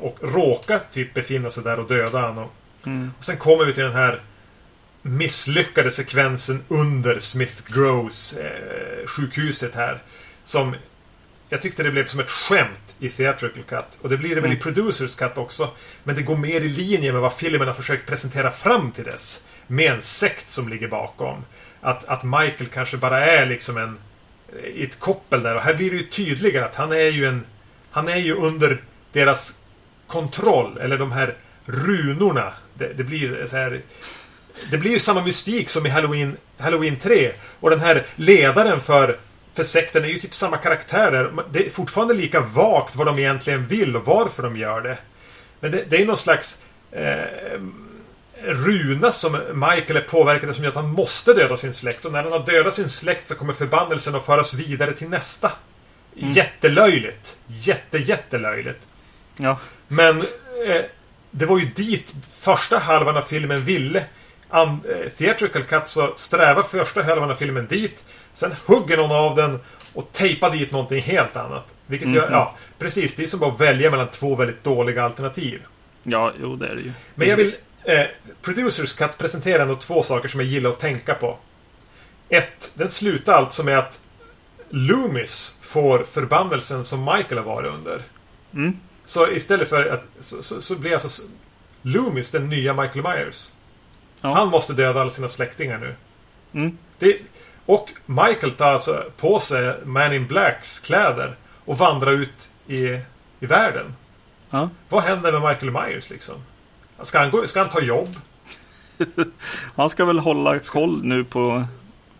och 0.00 0.18
råka 0.20 0.80
typ 0.92 1.14
befinna 1.14 1.50
sig 1.50 1.64
där 1.64 1.80
och 1.80 1.88
döda 1.88 2.20
honom. 2.20 2.48
Mm. 2.86 3.12
Och 3.18 3.24
sen 3.24 3.36
kommer 3.36 3.64
vi 3.64 3.72
till 3.72 3.84
den 3.84 3.92
här 3.92 4.20
misslyckade 5.02 5.90
sekvensen 5.90 6.62
under 6.68 7.18
Smith 7.18 7.62
Groves 7.66 8.36
eh, 8.36 9.06
sjukhuset 9.06 9.74
här. 9.74 10.02
Som 10.44 10.74
jag 11.52 11.62
tyckte 11.62 11.82
det 11.82 11.90
blev 11.90 12.06
som 12.06 12.20
ett 12.20 12.30
skämt 12.30 12.96
i 12.98 13.08
Theatrical 13.08 13.62
Cut. 13.62 13.98
Och 14.02 14.08
det 14.08 14.16
blir 14.16 14.34
det 14.34 14.40
väl 14.40 14.50
i 14.50 14.54
mm. 14.54 14.62
Producers 14.62 15.14
Cut 15.14 15.38
också. 15.38 15.70
Men 16.04 16.14
det 16.14 16.22
går 16.22 16.36
mer 16.36 16.60
i 16.60 16.68
linje 16.68 17.12
med 17.12 17.20
vad 17.20 17.32
filmen 17.32 17.68
har 17.68 17.74
försökt 17.74 18.06
presentera 18.06 18.50
fram 18.50 18.92
till 18.92 19.04
dess. 19.04 19.44
Med 19.66 19.92
en 19.92 20.00
sekt 20.00 20.50
som 20.50 20.68
ligger 20.68 20.88
bakom. 20.88 21.44
Att, 21.80 22.04
att 22.04 22.24
Michael 22.24 22.66
kanske 22.72 22.96
bara 22.96 23.26
är 23.26 23.46
liksom 23.46 23.76
en... 23.76 23.98
I 24.64 24.84
ett 24.84 24.98
koppel 24.98 25.42
där. 25.42 25.56
Och 25.56 25.62
här 25.62 25.74
blir 25.74 25.90
det 25.90 25.96
ju 25.96 26.06
tydligare 26.06 26.64
att 26.64 26.74
han 26.74 26.92
är 26.92 27.10
ju 27.10 27.26
en... 27.26 27.44
Han 27.90 28.08
är 28.08 28.16
ju 28.16 28.34
under 28.34 28.82
deras 29.12 29.58
kontroll, 30.06 30.78
eller 30.78 30.98
de 30.98 31.12
här 31.12 31.36
runorna. 31.64 32.52
Det, 32.74 32.92
det 32.92 33.04
blir 33.04 33.46
så 33.46 33.56
här... 33.56 33.80
Det 34.70 34.78
blir 34.78 34.90
ju 34.90 34.98
samma 34.98 35.24
mystik 35.24 35.68
som 35.68 35.86
i 35.86 35.88
Halloween, 35.88 36.36
Halloween 36.58 36.96
3. 36.96 37.32
Och 37.60 37.70
den 37.70 37.80
här 37.80 38.02
ledaren 38.16 38.80
för, 38.80 39.16
för 39.54 39.64
sekten 39.64 40.04
är 40.04 40.08
ju 40.08 40.18
typ 40.18 40.34
samma 40.34 40.56
karaktär 40.56 41.10
där. 41.10 41.44
Det 41.50 41.66
är 41.66 41.70
fortfarande 41.70 42.14
lika 42.14 42.40
vagt 42.40 42.96
vad 42.96 43.06
de 43.06 43.18
egentligen 43.18 43.66
vill 43.66 43.96
och 43.96 44.06
varför 44.06 44.42
de 44.42 44.56
gör 44.56 44.80
det. 44.80 44.98
Men 45.60 45.70
det, 45.70 45.84
det 45.88 46.02
är 46.02 46.06
någon 46.06 46.16
slags 46.16 46.62
eh, 46.90 47.60
runa 48.42 49.12
som 49.12 49.32
Michael 49.52 49.96
är 49.96 50.08
påverkad 50.08 50.54
som 50.54 50.64
gör 50.64 50.70
att 50.70 50.76
han 50.76 50.92
måste 50.92 51.32
döda 51.34 51.56
sin 51.56 51.74
släkt. 51.74 52.04
Och 52.04 52.12
när 52.12 52.22
han 52.22 52.32
har 52.32 52.46
dödat 52.46 52.74
sin 52.74 52.88
släkt 52.88 53.26
så 53.26 53.34
kommer 53.34 53.52
förbannelsen 53.52 54.14
att 54.14 54.26
föras 54.26 54.54
vidare 54.54 54.92
till 54.92 55.08
nästa. 55.08 55.52
Mm. 56.16 56.32
Jättelöjligt. 56.32 57.38
Jätte, 57.46 57.98
jättelöjligt. 57.98 58.88
Ja. 59.36 59.58
Men 59.88 60.20
eh, 60.66 60.82
det 61.30 61.46
var 61.46 61.58
ju 61.58 61.66
dit 61.66 62.14
första 62.38 62.78
halvan 62.78 63.16
av 63.16 63.22
filmen 63.22 63.64
ville. 63.64 64.04
Eh, 64.52 65.08
theatrical 65.18 65.62
cut 65.62 65.88
så 65.88 66.12
strävar 66.16 66.62
första 66.62 67.02
halvan 67.02 67.30
av 67.30 67.34
filmen 67.34 67.66
dit. 67.66 68.02
Sen 68.34 68.54
hugger 68.66 68.96
någon 68.96 69.10
av 69.10 69.36
den 69.36 69.58
och 69.94 70.12
tejpar 70.12 70.50
dit 70.50 70.72
någonting 70.72 71.02
helt 71.02 71.36
annat. 71.36 71.74
Vilket 71.86 72.06
mm 72.06 72.18
-hmm. 72.18 72.22
gör, 72.22 72.30
mhm. 72.30 72.34
ja, 72.34 72.54
precis. 72.78 73.16
Det 73.16 73.22
är 73.22 73.26
som 73.26 73.40
bara 73.40 73.52
att 73.52 73.60
välja 73.60 73.90
mellan 73.90 74.10
två 74.10 74.34
väldigt 74.34 74.64
dåliga 74.64 75.04
alternativ. 75.04 75.62
Ja, 76.02 76.32
jo 76.40 76.56
det 76.56 76.68
är 76.68 76.74
det 76.74 76.80
ju. 76.80 76.92
Men 77.14 77.28
jag 77.28 77.36
vill... 77.36 77.54
Eh, 77.84 78.04
Producers 78.42 78.92
Cut 78.92 79.18
presenterar 79.18 79.62
ändå 79.62 79.76
två 79.76 80.02
saker 80.02 80.28
som 80.28 80.40
jag 80.40 80.48
gillar 80.48 80.70
att 80.70 80.80
tänka 80.80 81.14
på. 81.14 81.38
Ett, 82.28 82.70
den 82.74 82.88
slutar 82.88 83.32
alltså 83.32 83.64
med 83.64 83.78
att 83.78 84.00
Loomis 84.68 85.58
får 85.62 85.98
förbannelsen 85.98 86.84
som 86.84 87.04
Michael 87.04 87.38
har 87.38 87.44
varit 87.44 87.72
under. 87.72 88.00
Mm. 88.54 88.76
Så 89.04 89.30
istället 89.30 89.68
för 89.68 89.86
att... 89.86 90.04
Så, 90.20 90.42
så, 90.42 90.60
så 90.60 90.78
blir 90.78 90.92
alltså 90.92 91.22
Loomis 91.82 92.30
den 92.30 92.48
nya 92.48 92.74
Michael 92.74 93.02
Myers. 93.02 93.52
Ja. 94.20 94.34
Han 94.34 94.48
måste 94.48 94.72
döda 94.72 95.00
alla 95.00 95.10
sina 95.10 95.28
släktingar 95.28 95.78
nu. 95.78 95.94
Mm. 96.52 96.78
Det, 96.98 97.18
och 97.66 97.90
Michael 98.06 98.52
tar 98.52 98.72
alltså 98.72 99.04
på 99.16 99.40
sig 99.40 99.74
Man 99.84 100.12
in 100.12 100.26
Blacks 100.26 100.80
kläder 100.80 101.36
och 101.64 101.78
vandrar 101.78 102.12
ut 102.12 102.50
i, 102.66 103.00
i 103.40 103.46
världen. 103.46 103.94
Ja. 104.50 104.70
Vad 104.88 105.02
händer 105.02 105.32
med 105.32 105.40
Michael 105.40 105.72
Myers 105.72 106.10
liksom? 106.10 106.34
Ska 107.02 107.18
han, 107.18 107.30
gå, 107.30 107.46
ska 107.46 107.60
han 107.60 107.68
ta 107.68 107.80
jobb? 107.80 108.16
han 109.76 109.90
ska 109.90 110.04
väl 110.04 110.18
hålla 110.18 110.58
koll 110.58 111.04
nu 111.04 111.24
på, 111.24 111.64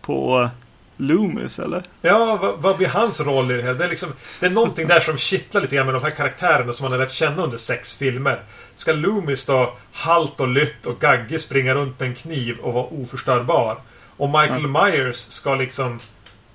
på 0.01 0.49
Loomis 0.97 1.59
eller? 1.59 1.83
Ja, 2.01 2.35
vad, 2.41 2.59
vad, 2.59 2.77
blir 2.77 2.87
hans 2.87 3.21
roll 3.21 3.51
i 3.51 3.53
det 3.53 3.63
här? 3.63 3.73
Det 3.73 3.83
är, 3.83 3.89
liksom, 3.89 4.09
det 4.39 4.45
är 4.45 4.49
någonting 4.49 4.87
där 4.87 4.99
som 4.99 5.17
kittlar 5.17 5.61
lite 5.61 5.75
grann 5.75 5.85
med 5.85 5.95
de 5.95 6.03
här 6.03 6.11
karaktärerna 6.11 6.73
som 6.73 6.83
man 6.83 6.91
har 6.91 6.99
lärt 6.99 7.11
känna 7.11 7.43
under 7.43 7.57
sex 7.57 7.93
filmer. 7.93 8.39
Ska 8.75 8.93
Loomis 8.93 9.45
då 9.45 9.73
halt 9.91 10.39
och 10.39 10.47
lytt 10.47 10.85
och 10.85 10.99
gaggig 10.99 11.41
springa 11.41 11.75
runt 11.75 11.99
med 11.99 12.09
en 12.09 12.15
kniv 12.15 12.57
och 12.59 12.73
vara 12.73 12.85
oförstörbar? 12.85 13.77
Och 14.17 14.29
Michael 14.29 14.71
ja. 14.73 14.85
Myers 14.85 15.15
ska 15.15 15.55
liksom 15.55 15.99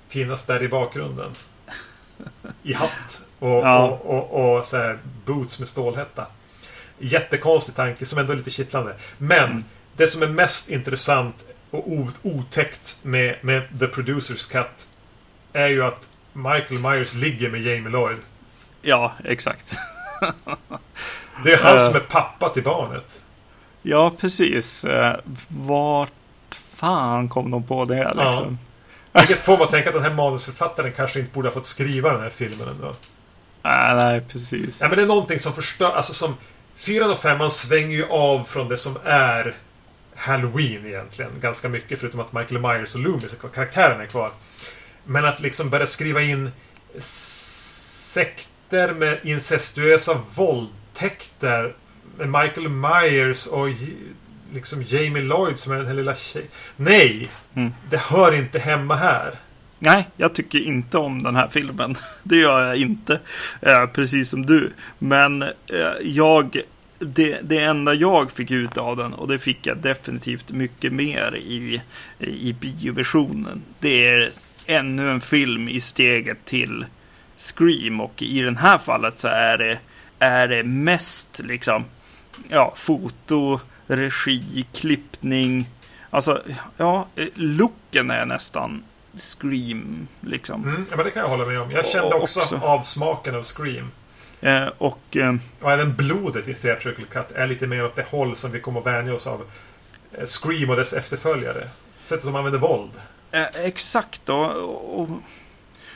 finnas 0.07 0.45
där 0.45 0.63
i 0.63 0.67
bakgrunden. 0.67 1.31
I 2.63 2.73
hatt 2.73 3.21
och, 3.39 3.49
ja. 3.49 3.85
och, 3.85 4.33
och, 4.33 4.57
och, 4.57 4.65
så 4.65 4.77
här, 4.77 4.99
boots 5.25 5.59
med 5.59 5.67
stålhätta. 5.67 6.27
Jättekonstig 6.99 7.75
tanke 7.75 8.05
som 8.05 8.19
ändå 8.19 8.33
är 8.33 8.37
lite 8.37 8.49
kittlande. 8.49 8.95
Men 9.17 9.49
mm. 9.51 9.63
det 9.97 10.07
som 10.07 10.23
är 10.23 10.27
mest 10.27 10.69
intressant 10.69 11.35
och 11.71 11.87
otäckt 12.21 12.99
med, 13.03 13.35
med 13.41 13.79
The 13.79 13.87
Producers 13.87 14.47
Cut 14.47 14.87
är 15.53 15.67
ju 15.67 15.83
att 15.83 16.09
Michael 16.33 16.79
Myers 16.81 17.13
ligger 17.13 17.49
med 17.49 17.61
Jamie 17.61 17.89
Lloyd. 17.89 18.17
Ja, 18.81 19.13
exakt. 19.25 19.75
det 21.43 21.53
är 21.53 21.57
han 21.57 21.79
som 21.79 21.95
är 21.95 21.99
pappa 21.99 22.49
till 22.49 22.63
barnet. 22.63 23.23
Ja, 23.81 24.11
precis. 24.19 24.85
Uh, 24.85 25.15
vart 25.47 26.11
fan 26.79 27.29
kom 27.29 27.51
de 27.51 27.63
på 27.63 27.85
det 27.85 28.03
liksom? 28.03 28.57
Ja. 29.13 29.19
Vilket 29.19 29.39
får 29.39 29.57
man 29.57 29.67
tänka 29.67 29.89
att 29.89 29.95
den 29.95 30.03
här 30.03 30.13
manusförfattaren 30.13 30.91
kanske 30.91 31.19
inte 31.19 31.33
borde 31.33 31.47
ha 31.47 31.53
fått 31.53 31.65
skriva 31.65 32.13
den 32.13 32.21
här 32.21 32.29
filmen 32.29 32.67
ändå. 32.67 32.87
Uh, 32.87 33.95
nej, 33.95 34.21
precis. 34.21 34.81
Ja, 34.81 34.87
men 34.87 34.97
det 34.97 35.03
är 35.03 35.07
någonting 35.07 35.39
som 35.39 35.53
förstör... 35.53 35.91
Alltså 35.91 36.13
som... 36.13 36.35
Fyran 36.75 37.11
och 37.11 37.17
femman 37.17 37.51
svänger 37.51 37.95
ju 37.97 38.05
av 38.09 38.43
från 38.43 38.67
det 38.67 38.77
som 38.77 38.97
är 39.03 39.55
Halloween 40.15 40.85
egentligen. 40.85 41.31
Ganska 41.41 41.69
mycket 41.69 41.99
förutom 41.99 42.19
att 42.19 42.33
Michael 42.33 42.61
Myers 42.61 42.95
och 42.95 43.01
Loomis, 43.01 43.35
karaktären 43.53 44.01
är 44.01 44.05
kvar. 44.05 44.31
Men 45.03 45.25
att 45.25 45.39
liksom 45.39 45.69
börja 45.69 45.87
skriva 45.87 46.21
in 46.21 46.51
sekter 46.97 48.93
med 48.93 49.19
incestuösa 49.23 50.21
våldtäkter. 50.35 51.75
Med 52.17 52.29
Michael 52.29 52.69
Myers 52.69 53.47
och 53.47 53.67
liksom 54.53 54.83
Jamie 54.87 55.23
Lloyd 55.23 55.59
som 55.59 55.71
är 55.71 55.77
den 55.77 55.87
här 55.87 55.93
lilla 55.93 56.15
tjejen. 56.15 56.47
Nej! 56.75 57.29
Mm. 57.53 57.73
Det 57.89 57.97
hör 57.97 58.33
inte 58.33 58.59
hemma 58.59 58.95
här. 58.95 59.33
Nej, 59.79 60.07
jag 60.17 60.35
tycker 60.35 60.59
inte 60.59 60.97
om 60.97 61.23
den 61.23 61.35
här 61.35 61.47
filmen. 61.47 61.97
Det 62.23 62.35
gör 62.35 62.67
jag 62.67 62.77
inte. 62.77 63.19
Eh, 63.61 63.85
precis 63.85 64.29
som 64.29 64.45
du. 64.45 64.71
Men 64.99 65.41
eh, 65.41 65.49
jag 66.03 66.61
det, 66.99 67.39
det 67.41 67.59
enda 67.59 67.93
jag 67.93 68.31
fick 68.31 68.51
ut 68.51 68.77
av 68.77 68.97
den, 68.97 69.13
och 69.13 69.27
det 69.27 69.39
fick 69.39 69.67
jag 69.67 69.77
definitivt 69.77 70.49
mycket 70.49 70.93
mer 70.93 71.35
i, 71.35 71.81
i 72.19 72.53
bioversionen, 72.53 73.61
det 73.79 74.07
är 74.07 74.31
ännu 74.65 75.11
en 75.11 75.21
film 75.21 75.69
i 75.69 75.81
steget 75.81 76.45
till 76.45 76.85
Scream. 77.37 78.01
Och 78.01 78.21
i 78.21 78.41
det 78.41 78.59
här 78.59 78.77
fallet 78.77 79.19
så 79.19 79.27
är 79.27 79.57
det, 79.57 79.79
är 80.19 80.47
det 80.47 80.63
mest 80.63 81.41
liksom, 81.43 81.85
ja, 82.49 82.73
foto, 82.77 83.59
regi, 83.89 84.65
klippning. 84.73 85.69
Alltså, 86.09 86.41
ja, 86.77 87.07
looken 87.35 88.11
är 88.11 88.25
nästan 88.25 88.83
Scream. 89.17 90.07
Liksom. 90.21 90.63
Mm, 90.63 90.85
ja, 90.89 90.95
men 90.95 91.05
det 91.05 91.11
kan 91.11 91.21
jag 91.23 91.29
hålla 91.29 91.45
med 91.45 91.59
om. 91.61 91.71
Jag 91.71 91.85
kände 91.85 92.15
också, 92.15 92.39
också- 92.39 92.57
avsmaken 92.57 93.35
av 93.35 93.43
Scream. 93.43 93.91
Eh, 94.41 94.67
och 94.77 95.17
eh, 95.17 95.35
Och 95.61 95.71
även 95.71 95.95
blodet 95.95 96.47
i 96.47 96.53
Theatrical 96.53 97.05
Cut 97.05 97.31
är 97.35 97.47
lite 97.47 97.67
mer 97.67 97.85
åt 97.85 97.95
det 97.95 98.05
håll 98.09 98.35
som 98.35 98.51
vi 98.51 98.59
kommer 98.59 98.79
att 98.79 98.85
vänja 98.85 99.13
oss 99.13 99.27
av 99.27 99.41
eh, 100.11 100.25
Scream 100.25 100.69
och 100.69 100.75
dess 100.75 100.93
efterföljare. 100.93 101.67
Sättet 101.97 102.25
de 102.25 102.35
använder 102.35 102.59
våld. 102.59 102.91
eh, 103.31 103.45
exakt 103.55 104.29
och, 104.29 104.99
och, 105.01 105.09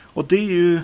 och 0.02 0.24
det 0.24 0.36
är 0.36 0.40
ju 0.44 0.80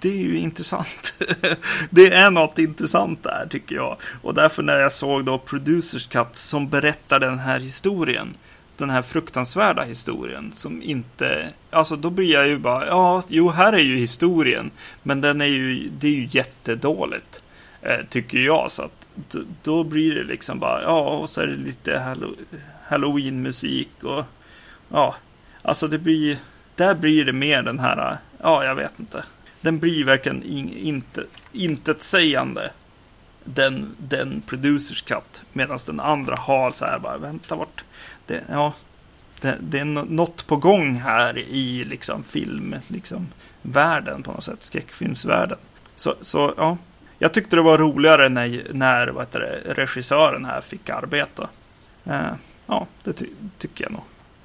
det 0.00 0.08
är 0.08 0.22
ju 0.22 0.38
intressant. 0.38 1.14
det 1.90 2.12
är 2.14 2.30
något 2.30 2.58
intressant 2.58 3.22
där 3.22 3.46
tycker 3.50 3.76
jag. 3.76 3.96
Och 4.22 4.34
därför 4.34 4.62
när 4.62 4.80
jag 4.80 4.92
såg 4.92 5.24
då 5.24 5.38
Producers 5.38 6.06
Cut 6.06 6.36
som 6.36 6.68
berättar 6.68 7.20
den 7.20 7.38
här 7.38 7.60
historien. 7.60 8.34
Den 8.76 8.90
här 8.90 9.02
fruktansvärda 9.02 9.82
historien 9.82 10.52
som 10.54 10.82
inte... 10.82 11.48
Alltså 11.70 11.96
då 11.96 12.10
blir 12.10 12.32
jag 12.32 12.48
ju 12.48 12.58
bara, 12.58 12.86
ja, 12.86 13.22
jo, 13.28 13.50
här 13.50 13.72
är 13.72 13.78
ju 13.78 13.96
historien. 13.96 14.70
Men 15.02 15.20
den 15.20 15.40
är 15.40 15.46
ju, 15.46 15.88
det 15.98 16.06
är 16.06 16.12
ju 16.12 16.28
jättedåligt. 16.30 17.42
Eh, 17.82 17.98
tycker 18.08 18.38
jag. 18.38 18.70
Så 18.70 18.82
att 18.82 19.08
då, 19.62 19.84
blir 19.84 20.14
det 20.14 20.24
liksom 20.24 20.58
bara, 20.58 20.82
ja, 20.82 21.00
och 21.00 21.30
så 21.30 21.40
är 21.40 21.46
det 21.46 21.56
lite 21.56 22.16
halloween-musik 22.88 23.90
och 24.02 24.24
ja, 24.88 25.14
alltså 25.62 25.88
det 25.88 25.98
blir, 25.98 26.38
där 26.76 26.94
blir 26.94 27.24
det 27.24 27.32
mer 27.32 27.62
den 27.62 27.78
här, 27.78 28.16
ja, 28.38 28.64
jag 28.64 28.74
vet 28.74 28.98
inte. 28.98 29.24
Den 29.62 29.78
blir 29.78 30.04
verkligen 30.04 30.42
in, 30.42 30.76
inte, 30.76 31.24
intetsägande. 31.52 32.70
Den, 33.44 33.96
den 33.98 34.42
producers 34.46 35.02
cut. 35.02 35.42
Medan 35.52 35.78
den 35.86 36.00
andra 36.00 36.36
har 36.36 36.72
så 36.72 36.84
här 36.84 36.98
bara, 36.98 37.18
vänta 37.18 37.56
vart, 37.56 37.84
det, 38.26 38.44
ja, 38.50 38.72
det, 39.40 39.56
det 39.60 39.78
är 39.78 39.84
något 39.84 40.46
på 40.46 40.56
gång 40.56 40.94
här 40.94 41.38
i 41.38 41.84
liksom 41.84 42.22
film, 42.22 42.76
liksom 42.88 43.28
världen 43.62 44.22
på 44.22 44.32
något 44.32 44.44
sätt, 44.44 44.62
skräckfilmsvärlden. 44.62 45.58
Så, 45.96 46.14
så 46.20 46.54
ja, 46.56 46.76
jag 47.18 47.34
tyckte 47.34 47.56
det 47.56 47.62
var 47.62 47.78
roligare 47.78 48.28
när, 48.28 48.66
när 48.72 49.08
vad 49.08 49.26
heter 49.26 49.40
det, 49.40 49.74
regissören 49.74 50.44
här 50.44 50.60
fick 50.60 50.90
arbeta. 50.90 51.48
Eh, 52.04 52.32
ja, 52.66 52.86
det 53.02 53.12
ty 53.12 53.26
tycker 53.58 53.84
jag 53.84 53.92
nog. 53.92 54.02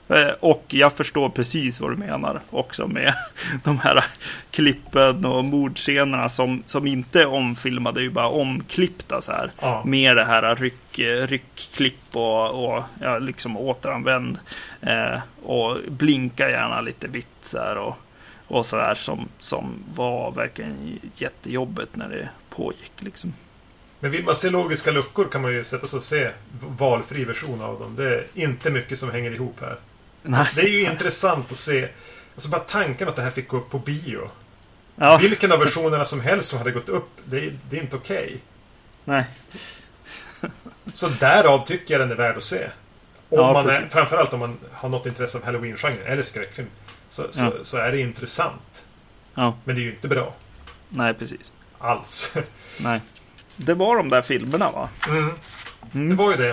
Eh, 0.10 0.34
och 0.40 0.66
jag 0.68 0.94
förstår 0.94 1.30
precis 1.30 1.80
vad 1.80 1.92
du 1.92 1.96
menar 1.96 2.42
också 2.50 2.88
med 2.88 3.14
de 3.64 3.80
här 3.80 4.06
klippen 4.52 5.26
och 5.26 5.46
mordscenerna 5.46 6.30
som, 6.30 6.64
som 6.66 6.88
inte 6.88 7.22
är 7.22 7.28
omfilmade, 7.28 8.02
ju 8.02 8.10
bara 8.10 8.30
omklippta 8.30 9.22
så 9.22 9.32
här. 9.32 9.52
Ja. 9.60 9.84
Med 9.86 10.16
det 10.16 10.26
här 10.26 10.56
ryck, 10.56 11.00
ryckklipp 11.28 12.16
och, 12.16 12.66
och 12.66 12.84
ja, 13.02 13.20
liksom 13.20 13.58
återanvänd. 13.58 14.40
Eh, 14.82 15.20
och 15.44 15.78
blinka 15.88 16.50
gärna 16.50 16.82
lite 16.82 17.08
vitt 17.08 17.28
så 17.42 17.58
här 17.58 17.78
och, 17.78 17.98
och 18.48 18.66
så 18.66 18.76
där 18.76 18.96
som, 18.96 19.28
som 19.40 19.84
var 19.96 20.32
verkligen 20.32 21.00
jättejobbigt 21.16 21.96
när 21.96 22.10
det 22.10 22.30
pågick 22.50 22.92
liksom. 22.98 23.34
Men 24.00 24.12
vill 24.12 24.24
man 24.24 24.36
se 24.36 24.50
logiska 24.50 24.92
luckor 24.92 25.26
kan 25.32 25.42
man 25.42 25.54
ju 25.54 25.64
sätta 25.64 25.88
sig 25.88 25.98
och 25.98 26.04
se 26.04 26.30
valfri 26.78 27.24
version 27.24 27.62
av 27.62 27.80
dem. 27.80 27.96
Det 27.96 28.16
är 28.16 28.26
inte 28.34 28.70
mycket 28.70 29.00
som 29.00 29.12
hänger 29.12 29.32
ihop 29.32 29.58
här. 29.62 29.76
Nej. 30.22 30.48
Det 30.56 30.62
är 30.62 30.68
ju 30.68 30.86
intressant 30.86 31.52
att 31.52 31.58
se. 31.58 31.90
Alltså 32.34 32.50
bara 32.50 32.62
tanken 32.62 33.08
att 33.08 33.16
det 33.16 33.22
här 33.22 33.32
fick 33.32 33.48
gå 33.48 33.58
upp 33.58 33.70
på 33.70 33.80
bio. 33.80 34.30
Ja, 34.96 35.18
Vilken 35.18 35.52
av 35.52 35.60
versionerna 35.60 36.06
som 36.06 36.22
helst 36.22 36.50
som 36.50 36.58
hade 36.58 36.72
gått 36.72 36.90
upp, 36.90 37.10
det 37.26 37.38
är, 37.38 37.58
det 37.70 37.78
är 37.78 37.82
inte 37.82 37.96
okej. 37.96 38.38
nej. 39.06 39.26
Så 40.94 41.08
därav 41.08 41.66
tycker 41.66 41.94
jag 41.94 42.02
den 42.02 42.12
är 42.12 42.16
värd 42.16 42.38
att 42.38 42.44
se. 42.44 42.64
Om 43.30 43.40
Ja, 43.40 43.54
man 43.54 43.70
är, 43.70 43.88
framförallt 43.92 44.34
om 44.34 44.40
man 44.40 44.58
har 44.72 44.90
något 44.90 45.06
intresse 45.06 45.38
av 45.38 45.44
halloween-genren 45.44 46.06
eller 46.06 46.24
skräckfilm. 46.24 46.68
Så, 47.10 47.24
så, 47.32 47.44
Ja. 47.44 47.52
så 47.62 47.78
är 47.78 47.92
det 47.92 48.00
intressant. 48.00 48.84
Ja, 49.34 49.58
Men 49.64 49.76
det 49.76 49.82
är 49.82 49.84
ju 49.84 49.92
inte 49.92 50.08
bra. 50.08 50.34
nej 50.90 51.14
precis. 51.14 51.52
Alls. 51.80 52.34
Nej. 52.78 53.02
Det 53.56 53.74
var 53.74 53.98
de 53.98 54.10
där 54.10 54.22
filmerna 54.22 54.72
va? 54.72 54.90
Mm. 55.08 55.30
Det 55.92 56.00
Mm. 56.00 56.16
var 56.18 56.32
ju 56.32 56.38
det. 56.38 56.50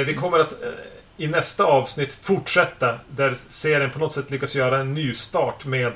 Eh, 0.00 0.06
vi 0.06 0.14
kommer 0.14 0.38
att 0.38 0.52
eh, 0.62 0.68
i 1.16 1.26
nästa 1.26 1.64
avsnitt 1.64 2.12
fortsätta 2.12 2.98
där 3.10 3.36
serien 3.48 3.90
på 3.90 3.98
något 3.98 4.12
sätt 4.12 4.30
lyckas 4.30 4.54
göra 4.54 4.78
en 4.78 4.94
ny 4.94 5.14
start 5.14 5.64
med 5.64 5.92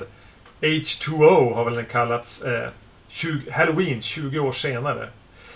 H2O 0.61 1.53
har 1.53 1.65
väl 1.65 1.75
den 1.75 1.85
kallats. 1.85 2.41
Eh, 2.41 2.69
20, 3.07 3.51
Halloween 3.51 4.01
20 4.01 4.39
år 4.39 4.51
senare. 4.51 5.09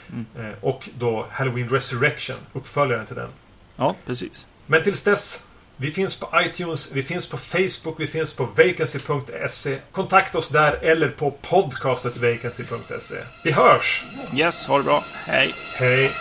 Mm. 0.10 0.26
Eh, 0.38 0.58
och 0.62 0.90
då 0.98 1.28
Halloween 1.32 1.70
Resurrection, 1.70 2.38
uppföljaren 2.54 3.06
till 3.06 3.16
den. 3.16 3.30
Ja, 3.76 3.96
precis. 4.06 4.46
Men 4.66 4.84
tills 4.84 5.04
dess, 5.04 5.48
vi 5.78 5.92
finns 5.92 6.20
på 6.20 6.30
iTunes, 6.46 6.92
vi 6.92 7.04
finns 7.04 7.30
på 7.30 7.38
Facebook, 7.38 8.00
vi 8.00 8.08
finns 8.08 8.36
på 8.36 8.46
vacancy.se. 8.46 9.78
Kontakta 9.92 10.38
oss 10.38 10.50
där 10.50 10.74
eller 10.82 11.10
på 11.10 11.32
podcastetvacancy.se. 11.32 13.16
Vi 13.44 13.52
hörs! 13.52 14.04
Yes, 14.36 14.68
ha 14.68 14.78
det 14.78 14.84
bra. 14.84 15.04
Hej. 15.26 15.56
Hej! 15.76 16.12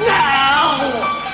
now! 0.00 1.25